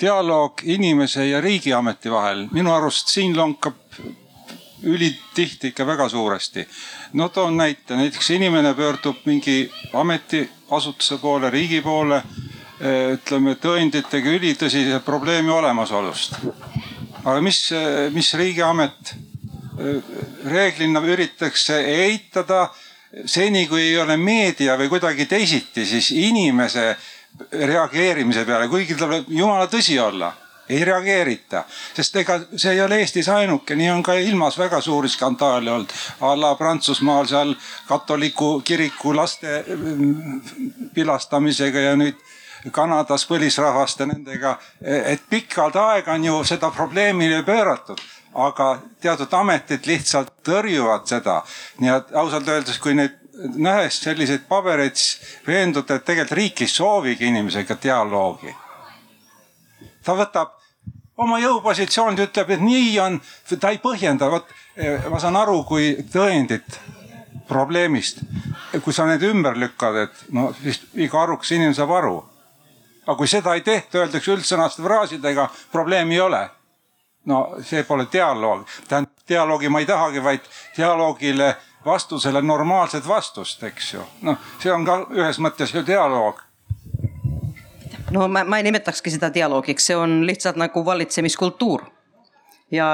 dialoog 0.00 0.60
inimese 0.64 1.26
ja 1.26 1.40
riigiameti 1.40 2.10
vahel, 2.10 2.48
minu 2.52 2.72
arust 2.72 3.08
siin 3.08 3.36
lonkab 3.36 3.74
ülitihti 4.82 5.68
ikka 5.68 5.86
väga 5.86 6.08
suuresti. 6.08 6.68
no 7.12 7.28
toon 7.28 7.56
näite, 7.56 7.96
näiteks 7.96 8.30
inimene 8.30 8.74
pöördub 8.74 9.16
mingi 9.24 9.72
ametiasutuse 10.66 11.18
poole, 11.20 11.50
riigi 11.50 11.80
poole, 11.80 12.22
ütleme 13.14 13.54
tõenditega 13.62 14.32
ülitõsise 14.36 15.00
probleemi 15.04 15.50
olemasolust. 15.50 16.34
aga 17.24 17.40
mis, 17.40 17.70
mis 18.12 18.34
riigiamet 18.34 19.14
reeglina 20.44 21.00
üritatakse 21.00 21.78
eitada 21.80 22.70
seni, 23.24 23.66
kui 23.66 23.80
ei 23.82 23.98
ole 23.98 24.16
meedia 24.16 24.76
või 24.76 24.88
kuidagi 24.88 25.26
teisiti, 25.26 25.86
siis 25.86 26.10
inimese 26.10 26.96
reageerimise 27.52 28.44
peale, 28.44 28.68
kuigi 28.68 28.94
võib 28.94 29.28
jumala 29.28 29.66
tõsi 29.66 29.98
olla 30.00 30.32
ei 30.68 30.84
reageerita, 30.84 31.64
sest 31.94 32.16
ega 32.22 32.38
see 32.56 32.72
ei 32.74 32.80
ole 32.82 32.98
Eestis 33.02 33.28
ainuke, 33.30 33.76
nii 33.78 33.90
on 33.90 34.02
ka 34.02 34.16
ilmas 34.18 34.58
väga 34.58 34.80
suuri 34.80 35.08
skandaale 35.08 35.72
olnud. 35.72 35.92
a 36.20 36.34
la 36.40 36.54
Prantsusmaal 36.54 37.26
seal 37.26 37.54
katoliku 37.88 38.60
kiriku 38.60 39.16
laste 39.16 39.64
mm, 39.66 40.40
pilastamisega 40.94 41.80
ja 41.90 41.96
nüüd 41.96 42.18
Kanadas 42.72 43.26
põlisrahvaste 43.30 44.06
nendega. 44.06 44.58
et 44.82 45.22
pikalt 45.30 45.76
aega 45.76 46.12
on 46.12 46.24
ju 46.24 46.44
seda 46.44 46.70
probleemile 46.70 47.42
pööratud, 47.42 48.00
aga 48.34 48.80
teatud 49.00 49.32
ametid 49.32 49.86
lihtsalt 49.86 50.34
tõrjuvad 50.42 51.06
seda. 51.06 51.42
nii 51.78 51.94
et 51.94 52.12
ausalt 52.14 52.48
öeldes, 52.48 52.78
kui 52.78 52.94
nüüd 52.94 53.22
nähes 53.54 54.00
selliseid 54.02 54.48
pabereid, 54.48 54.96
siis 54.96 55.40
veendute, 55.46 55.94
et 55.94 56.04
tegelikult 56.04 56.38
riik 56.38 56.60
ei 56.60 56.68
soovigi 56.68 57.28
inimesega 57.28 57.76
dialoogi 57.82 58.54
ta 60.06 60.14
võtab 60.14 60.55
oma 61.16 61.38
jõupositsioonilt, 61.40 62.28
ütleb, 62.30 62.52
et 62.56 62.62
nii 62.62 62.92
on, 63.00 63.18
ta 63.60 63.72
ei 63.72 63.80
põhjenda, 63.82 64.28
vot 64.32 64.50
eh, 64.76 65.08
ma 65.10 65.20
saan 65.22 65.36
aru, 65.40 65.62
kui 65.68 65.94
tõendit 66.12 66.78
probleemist, 67.48 68.22
kui 68.84 68.94
sa 68.94 69.06
need 69.08 69.22
ümber 69.26 69.56
lükkad, 69.58 70.00
et 70.06 70.24
no 70.34 70.50
siis 70.60 70.82
iga 70.98 71.22
arukas 71.22 71.52
inimene 71.54 71.76
saab 71.76 71.94
aru. 72.00 72.16
aga 73.06 73.16
kui 73.16 73.28
seda 73.30 73.54
ei 73.54 73.62
tehta, 73.62 74.00
öeldakse 74.00 74.32
üldsõnaste 74.34 74.82
fraasidega, 74.82 75.48
probleemi 75.72 76.14
ei 76.14 76.20
ole. 76.20 76.48
no 77.24 77.56
see 77.62 77.82
pole 77.82 78.06
dialoog, 78.12 78.66
tähendab 78.88 79.28
dialoogi 79.28 79.68
ma 79.68 79.80
ei 79.80 79.86
tahagi, 79.86 80.22
vaid 80.22 80.40
dialoogile 80.76 81.56
vastusele 81.84 82.42
normaalset 82.42 83.08
vastust, 83.08 83.62
eks 83.62 83.92
ju. 83.94 84.02
noh, 84.22 84.36
see 84.58 84.72
on 84.72 84.84
ka 84.84 84.98
ühes 85.14 85.38
mõttes 85.38 85.74
ju 85.74 85.86
dialoog 85.86 86.45
no 88.10 88.28
ma, 88.28 88.44
ma 88.44 88.58
ei 88.58 88.66
nimetakski 88.66 89.10
seda 89.10 89.30
dialoogiks, 89.34 89.86
see 89.90 89.96
on 89.96 90.20
lihtsalt 90.26 90.58
nagu 90.60 90.84
valitsemiskultuur 90.84 91.84
ja, 92.70 92.86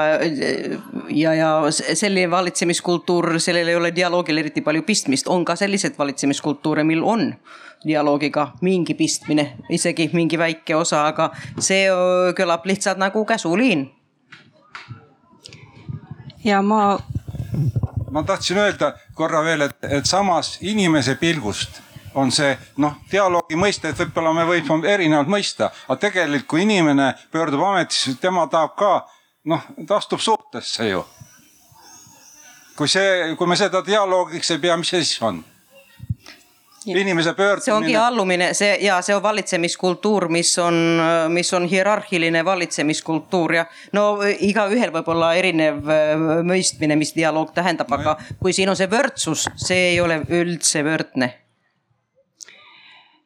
ja, 1.09 1.33
ja 1.33 1.49
selline 1.71 2.31
valitsemiskultuur, 2.31 3.39
sellel 3.39 3.67
ei 3.67 3.75
ole 3.75 3.95
dialoogil 3.95 4.37
eriti 4.37 4.61
palju 4.61 4.83
pistmist, 4.83 5.27
on 5.27 5.45
ka 5.45 5.55
selliseid 5.55 5.97
valitsemiskultuure, 5.97 6.83
mil 6.83 7.03
on 7.03 7.33
dialoogiga 7.87 8.51
mingi 8.61 8.93
pistmine, 8.93 9.53
isegi 9.69 10.09
mingi 10.13 10.37
väike 10.39 10.75
osa, 10.75 11.07
aga 11.07 11.31
see 11.59 11.87
kõlab 12.37 12.65
lihtsalt 12.69 13.01
nagu 13.01 13.25
käsuliin. 13.25 13.89
ja 16.43 16.61
ma. 16.61 16.99
ma 18.11 18.23
tahtsin 18.23 18.57
öelda 18.57 18.93
korra 19.13 19.43
veel, 19.43 19.61
et, 19.61 19.77
et 19.83 20.05
samas 20.05 20.57
inimese 20.61 21.15
pilgust 21.15 21.81
on 22.15 22.31
see 22.31 22.53
noh, 22.81 22.97
dialoogi 23.11 23.57
mõistet 23.59 23.97
võib-olla 23.99 24.33
me 24.33 24.45
võime 24.47 24.79
erinevalt 24.89 25.31
mõista, 25.31 25.71
aga 25.87 25.99
tegelikult 26.07 26.49
kui 26.49 26.65
inimene 26.65 27.13
pöördub 27.31 27.63
ametisse, 27.63 28.15
tema 28.21 28.47
tahab 28.51 28.75
ka 28.79 28.93
noh, 29.49 29.63
ta 29.87 29.97
astub 29.97 30.19
suhtesse 30.19 30.89
ju. 30.89 31.05
kui 32.77 32.87
see, 32.89 33.33
kui 33.37 33.47
me 33.47 33.55
seda 33.55 33.83
dialoogiks 33.85 34.51
ei 34.51 34.61
pea, 34.61 34.77
mis 34.77 34.93
see 34.93 35.03
siis 35.03 35.21
on? 35.21 35.43
inimese 36.85 37.33
pöördumine. 37.33 37.63
see 37.63 37.73
ongi 37.73 37.95
allumine, 37.95 38.53
see 38.53 38.77
ja 38.83 38.97
see 39.01 39.15
on 39.15 39.23
valitsemiskultuur, 39.23 40.27
mis 40.27 40.57
on, 40.59 40.75
mis 41.29 41.53
on 41.53 41.67
hierarhiline 41.69 42.45
valitsemiskultuur 42.45 43.53
ja 43.53 43.65
no 43.95 44.17
igaühel 44.23 44.91
võib 44.91 45.07
olla 45.13 45.33
erinev 45.39 45.87
äh, 45.87 46.25
mõistmine, 46.43 46.97
mis 46.99 47.15
dialoog 47.15 47.53
tähendab, 47.55 47.91
aga 47.93 48.17
kui 48.41 48.53
siin 48.53 48.69
on 48.69 48.79
see 48.79 48.91
võrdsus, 48.91 49.47
see 49.55 49.93
ei 49.93 50.01
ole 50.03 50.19
üldse 50.27 50.83
võrdne 50.83 51.31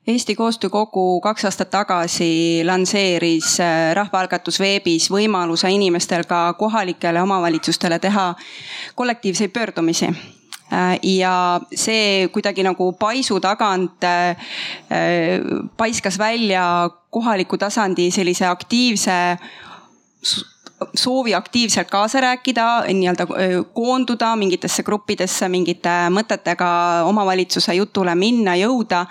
Eesti 0.08 0.36
Koostöökogu 0.36 1.22
kaks 1.22 1.46
aastat 1.46 1.70
tagasi 1.70 2.62
lansseeris 2.64 3.60
äh, 3.60 3.92
rahvaalgatus 3.96 4.60
veebis 4.60 5.10
võimaluse 5.12 5.68
inimestel 5.68 6.24
ka 6.24 6.54
kohalikele 6.56 7.20
omavalitsustele 7.22 8.00
teha 8.00 8.30
kollektiivseid 8.96 9.52
pöördumisi. 9.52 10.08
Äh, 10.08 10.96
ja 11.04 11.60
see 11.76 12.30
kuidagi 12.32 12.64
nagu 12.64 12.94
paisu 12.96 13.42
tagant 13.44 14.08
äh, 14.08 14.48
paiskas 15.78 16.16
välja 16.20 16.90
kohaliku 17.12 17.58
tasandi 17.60 18.08
sellise 18.12 18.48
aktiivse 18.48 19.20
soovi 20.96 21.34
aktiivselt 21.36 21.90
kaasa 21.90 22.22
rääkida, 22.22 22.84
nii-öelda 22.94 23.26
koonduda 23.74 24.36
mingitesse 24.36 24.84
gruppidesse, 24.84 25.50
mingite 25.50 25.90
mõtetega 26.14 26.68
omavalitsuse 27.10 27.74
jutule 27.74 28.14
minna, 28.16 28.54
jõuda. 28.56 29.06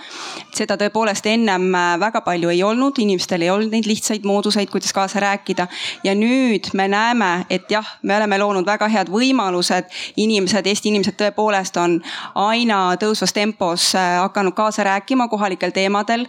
seda 0.54 0.76
tõepoolest 0.78 1.26
ennem 1.26 1.74
äh, 1.74 1.88
väga 2.00 2.20
palju 2.24 2.48
ei 2.48 2.62
olnud, 2.62 2.98
inimestel 2.98 3.42
ei 3.42 3.50
olnud 3.50 3.74
neid 3.74 3.86
lihtsaid 3.86 4.24
mooduseid, 4.24 4.70
kuidas 4.70 4.92
kaasa 4.92 5.20
rääkida. 5.20 5.66
ja 6.04 6.14
nüüd 6.14 6.70
me 6.74 6.88
näeme, 6.88 7.46
et 7.50 7.70
jah, 7.70 7.86
me 8.02 8.16
oleme 8.16 8.38
loonud 8.38 8.66
väga 8.66 8.88
head 8.88 9.10
võimalused. 9.10 9.90
inimesed, 10.16 10.66
Eesti 10.66 10.88
inimesed 10.88 11.18
tõepoolest 11.18 11.76
on 11.82 12.00
aina 12.34 12.94
tõusvas 12.94 13.32
tempos 13.32 13.94
äh, 13.94 14.20
hakanud 14.22 14.54
kaasa 14.54 14.84
rääkima 14.84 15.28
kohalikel 15.28 15.70
teemadel. 15.70 16.26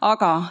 aga 0.00 0.50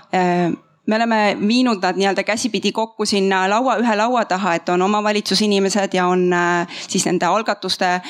me 0.85 0.95
oleme 0.95 1.37
viinud 1.47 1.81
nad 1.81 1.97
nii-öelda 1.97 2.23
käsipidi 2.23 2.71
kokku 2.71 3.05
sinna 3.05 3.49
laua, 3.49 3.77
ühe 3.81 3.95
laua 3.95 4.25
taha, 4.25 4.53
et 4.55 4.69
on 4.69 4.81
omavalitsusinimesed 4.81 5.93
ja 5.93 6.07
on 6.07 6.33
äh, 6.33 6.67
siis 6.87 7.05
nende 7.05 7.25
algatuste 7.25 7.85
äh, 7.85 8.01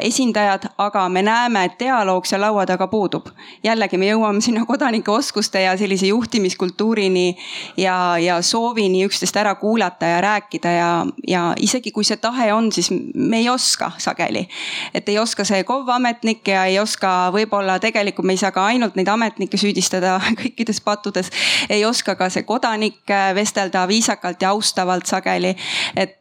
esindajad, 0.00 0.68
aga 0.78 1.08
me 1.08 1.22
näeme, 1.22 1.64
et 1.64 1.78
dialoog 1.80 2.26
seal 2.28 2.40
laua 2.40 2.66
taga 2.66 2.86
puudub. 2.86 3.30
jällegi 3.64 3.98
me 3.98 4.10
jõuame 4.10 4.40
sinna 4.40 4.64
kodanike 4.70 5.10
oskuste 5.10 5.62
ja 5.62 5.76
sellise 5.76 6.06
juhtimiskultuurini 6.06 7.36
ja, 7.76 8.18
ja 8.18 8.42
soovini 8.42 9.04
üksteist 9.06 9.36
ära 9.36 9.54
kuulata 9.54 10.06
ja 10.06 10.20
rääkida 10.20 10.70
ja, 10.70 10.90
ja 11.28 11.42
isegi 11.56 11.90
kui 11.90 12.04
see 12.04 12.16
tahe 12.16 12.52
on, 12.52 12.72
siis 12.72 12.90
me 13.14 13.38
ei 13.38 13.48
oska 13.48 13.92
sageli. 13.98 14.48
et 14.94 15.08
ei 15.08 15.18
oska 15.18 15.44
see 15.44 15.64
KOV 15.64 15.88
ametnik 15.88 16.48
ja 16.48 16.64
ei 16.64 16.78
oska 16.78 17.32
võib-olla 17.32 17.78
tegelikult 17.80 18.26
me 18.26 18.36
ei 18.36 18.42
saa 18.44 18.52
ka 18.52 18.66
ainult 18.66 18.96
neid 18.96 19.08
ametnikke 19.08 19.56
süüdistada 19.56 20.20
kõikides 20.42 20.80
pattudes, 20.84 21.32
ei 21.70 21.84
oska 21.84 22.01
oska 22.02 22.16
ka 22.18 22.28
see 22.30 22.42
kodanik 22.42 23.06
vestelda 23.34 23.86
viisakalt 23.86 24.42
ja 24.42 24.50
austavalt 24.50 25.06
sageli. 25.06 25.54
et, 25.96 26.18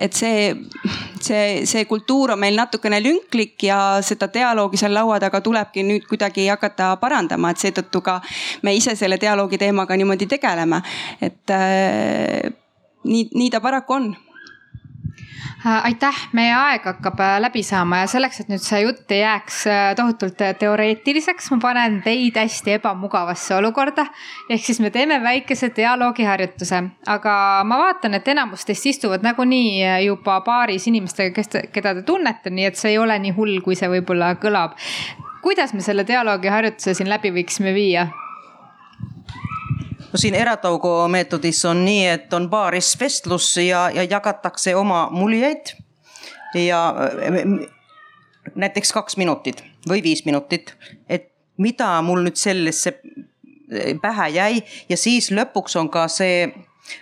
et 0.00 0.12
see, 0.12 0.54
see, 1.20 1.64
see 1.66 1.84
kultuur 1.88 2.32
on 2.32 2.40
meil 2.40 2.56
natukene 2.56 3.00
lünklik 3.02 3.62
ja 3.62 3.98
seda 4.04 4.28
dialoogi 4.32 4.76
seal 4.76 4.94
laua 4.94 5.18
taga 5.20 5.40
tulebki 5.40 5.82
nüüd 5.88 6.04
kuidagi 6.08 6.48
hakata 6.48 6.96
parandama, 7.00 7.50
et 7.50 7.62
seetõttu 7.62 8.02
ka 8.04 8.20
me 8.62 8.74
ise 8.76 8.94
selle 8.96 9.18
dialoogi 9.20 9.58
teemaga 9.58 9.96
niimoodi 9.96 10.28
tegeleme. 10.28 10.82
et 11.20 11.48
nii, 13.04 13.28
nii 13.32 13.50
ta 13.50 13.60
paraku 13.60 13.92
on 13.92 14.12
aitäh, 15.64 16.16
meie 16.32 16.52
aeg 16.54 16.86
hakkab 16.86 17.20
äh, 17.22 17.36
läbi 17.42 17.62
saama 17.62 18.02
ja 18.02 18.06
selleks, 18.10 18.40
et 18.42 18.50
nüüd 18.50 18.62
see 18.64 18.80
jutt 18.82 19.12
ei 19.14 19.20
jääks 19.22 19.58
äh, 19.70 19.82
tohutult 19.98 20.40
teoreetiliseks, 20.58 21.50
ma 21.52 21.58
panen 21.62 22.00
teid 22.04 22.38
hästi 22.38 22.76
ebamugavasse 22.78 23.54
olukorda. 23.56 24.06
ehk 24.50 24.64
siis 24.64 24.80
me 24.80 24.90
teeme 24.90 25.20
väikese 25.22 25.70
dialoogiharjutuse, 25.76 26.82
aga 27.06 27.34
ma 27.68 27.78
vaatan, 27.84 28.18
et 28.18 28.28
enamus 28.34 28.66
teist 28.66 28.86
istuvad 28.90 29.22
nagunii 29.22 29.82
juba 30.06 30.40
paaris 30.46 30.88
inimestega, 30.90 31.34
kes, 31.36 31.52
keda 31.72 31.94
te 31.94 32.02
tunnete, 32.06 32.50
nii 32.50 32.70
et 32.70 32.80
see 32.80 32.94
ei 32.94 32.98
ole 32.98 33.18
nii 33.22 33.36
hull, 33.36 33.60
kui 33.62 33.78
see 33.78 33.90
võib-olla 33.92 34.34
kõlab. 34.42 34.74
kuidas 35.42 35.74
me 35.74 35.82
selle 35.82 36.06
dialoogiharjutuse 36.06 36.94
siin 36.94 37.10
läbi 37.10 37.30
võiksime 37.34 37.74
viia? 37.74 38.08
No 40.12 40.18
siin 40.18 40.34
erataugo 40.34 41.08
meetodis 41.08 41.64
on 41.64 41.84
nii, 41.84 42.06
et 42.06 42.32
on 42.32 42.50
paaris 42.50 42.92
vestlus 43.00 43.56
ja, 43.56 43.88
ja 43.94 44.04
jagatakse 44.04 44.74
oma 44.76 45.08
muljeid. 45.10 45.74
ja 46.54 46.94
näiteks 48.54 48.92
kaks 48.92 49.16
minutit 49.16 49.64
või 49.88 50.02
viis 50.02 50.24
minutit, 50.24 50.74
et 51.08 51.30
mida 51.56 51.94
mul 52.02 52.20
nüüd 52.26 52.36
sellesse 52.36 52.98
pähe 54.02 54.28
jäi 54.34 54.60
ja 54.88 54.96
siis 54.96 55.30
lõpuks 55.32 55.78
on 55.80 55.88
ka 55.90 56.06
see 56.12 56.46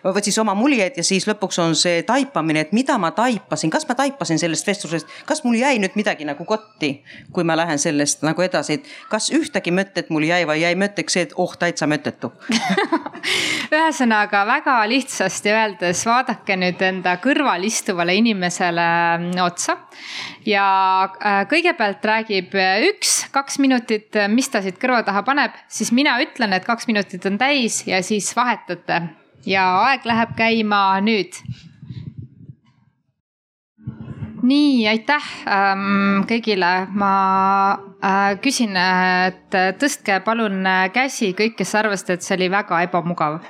või 0.04 0.22
siis 0.24 0.38
oma 0.38 0.54
muljeid 0.54 0.98
ja 1.00 1.04
siis 1.04 1.26
lõpuks 1.28 1.58
on 1.62 1.74
see 1.78 2.02
taipamine, 2.06 2.64
et 2.64 2.72
mida 2.76 2.96
ma 3.00 3.10
taipasin, 3.16 3.70
kas 3.72 3.86
ma 3.88 3.96
taipasin 3.98 4.38
sellest 4.40 4.66
vestlusest, 4.66 5.08
kas 5.28 5.42
mul 5.44 5.58
jäi 5.60 5.78
nüüd 5.82 5.96
midagi 5.98 6.26
nagu 6.28 6.44
kotti, 6.48 6.92
kui 7.32 7.44
ma 7.44 7.56
lähen 7.58 7.80
sellest 7.80 8.24
nagu 8.26 8.44
edasi, 8.44 8.78
et 8.78 8.90
kas 9.12 9.30
ühtegi 9.34 9.72
mõtet 9.74 10.10
mul 10.12 10.26
jäi 10.28 10.42
või 10.48 10.60
jäi 10.62 10.74
mõtteks 10.78 11.16
see, 11.16 11.26
et 11.28 11.36
oh 11.40 11.54
täitsa 11.58 11.88
mõttetu. 11.90 12.32
Ühesõnaga 13.76 14.42
väga 14.48 14.76
lihtsasti 14.90 15.52
öeldes, 15.52 16.02
vaadake 16.08 16.56
nüüd 16.58 16.80
enda 16.82 17.16
kõrval 17.22 17.64
istuvale 17.68 18.16
inimesele 18.18 18.86
otsa 19.44 19.76
ja 20.48 20.66
äh, 21.04 21.42
kõigepealt 21.50 22.04
räägib 22.04 22.56
üks, 22.90 23.16
kaks 23.32 23.60
minutit, 23.62 24.16
mis 24.32 24.48
ta 24.50 24.62
siit 24.64 24.80
kõrva 24.80 25.02
taha 25.06 25.24
paneb, 25.26 25.56
siis 25.68 25.92
mina 25.96 26.18
ütlen, 26.22 26.56
et 26.56 26.68
kaks 26.68 26.88
minutit 26.90 27.26
on 27.28 27.38
täis 27.40 27.82
ja 27.88 28.02
siis 28.04 28.32
vahetate 28.36 29.19
ja 29.46 29.64
aeg 29.86 30.04
läheb 30.04 30.34
käima 30.36 31.00
nüüd. 31.04 31.38
nii, 34.40 34.86
aitäh 34.88 35.26
ähm, 35.52 36.22
kõigile, 36.26 36.86
ma 36.96 37.12
äh, 38.00 38.38
küsin, 38.40 38.72
et 38.72 39.52
tõstke 39.78 40.16
palun 40.24 40.64
käsi 40.94 41.34
kõik, 41.36 41.58
kes 41.58 41.74
arvasid, 41.76 42.14
et 42.14 42.24
see 42.24 42.38
oli 42.38 42.48
väga 42.50 42.80
ebamugav. 42.86 43.40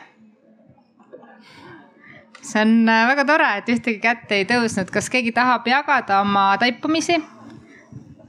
see 2.42 2.62
on 2.62 2.88
äh, 2.88 3.06
väga 3.12 3.24
tore, 3.24 3.50
et 3.58 3.70
ühtegi 3.70 4.00
kätt 4.02 4.32
ei 4.34 4.44
tõusnud, 4.44 4.90
kas 4.90 5.10
keegi 5.10 5.32
tahab 5.32 5.66
jagada 5.66 6.20
oma 6.20 6.56
taipamisi 6.58 7.20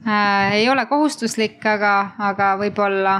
äh,? 0.06 0.52
ei 0.62 0.68
ole 0.70 0.86
kohustuslik, 0.86 1.58
aga, 1.66 2.12
aga 2.18 2.54
võib-olla 2.62 3.16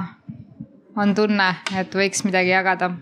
on 0.97 1.15
tunne, 1.15 1.55
et 1.77 1.95
võiks 1.95 2.25
midagi 2.25 2.55
jagada 2.55 2.93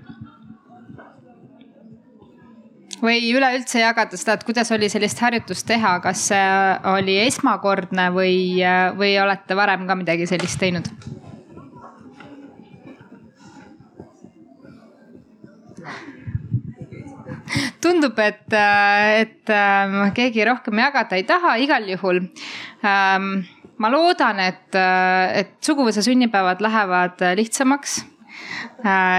või 3.02 3.30
üleüldse 3.32 3.80
jagada 3.82 4.18
seda, 4.18 4.36
et 4.36 4.44
kuidas 4.46 4.70
oli 4.74 4.88
sellist 4.92 5.20
harjutust 5.24 5.66
teha, 5.68 5.96
kas 6.04 6.26
see 6.30 6.44
oli 6.92 7.16
esmakordne 7.24 8.10
või, 8.14 8.60
või 8.98 9.14
olete 9.22 9.56
varem 9.58 9.86
ka 9.88 9.98
midagi 9.98 10.28
sellist 10.30 10.60
teinud? 10.60 10.92
tundub, 17.80 18.18
et, 18.20 18.52
et 18.52 19.50
ähm, 19.50 19.94
keegi 20.14 20.44
rohkem 20.46 20.78
jagada 20.82 21.16
ei 21.16 21.24
taha, 21.26 21.54
igal 21.64 21.88
juhul 21.88 22.20
ähm, 22.86 23.30
ma 23.80 23.90
loodan, 23.90 24.38
et, 24.44 24.76
et 24.76 25.56
suguvõsa 25.64 26.04
sünnipäevad 26.04 26.60
lähevad 26.62 27.24
lihtsamaks 27.40 28.02
Äh, 28.02 28.19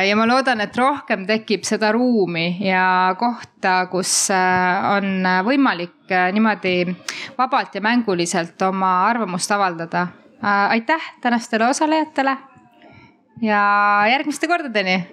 ja 0.08 0.16
ma 0.18 0.26
loodan, 0.28 0.62
et 0.64 0.78
rohkem 0.78 1.26
tekib 1.30 1.66
seda 1.68 1.92
ruumi 1.96 2.58
ja 2.66 3.16
kohta, 3.20 3.86
kus 3.92 4.14
äh, 4.34 4.90
on 4.96 5.26
võimalik 5.48 6.12
äh, 6.12 6.30
niimoodi 6.34 6.96
vabalt 7.38 7.76
ja 7.76 7.82
mänguliselt 7.82 8.62
oma 8.68 8.94
arvamust 9.10 9.52
avaldada. 9.52 10.08
aitäh 10.42 11.02
tänastele 11.22 11.68
osalejatele 11.68 12.38
ja 13.42 13.62
järgmiste 14.10 14.48
kordadeni. 14.48 15.08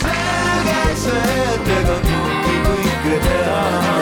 selge 0.00 0.96
see, 0.96 1.38
et 1.54 1.70
ega 1.80 2.00
kõike 2.06 2.58
kõike 2.66 3.22
teha 3.26 3.97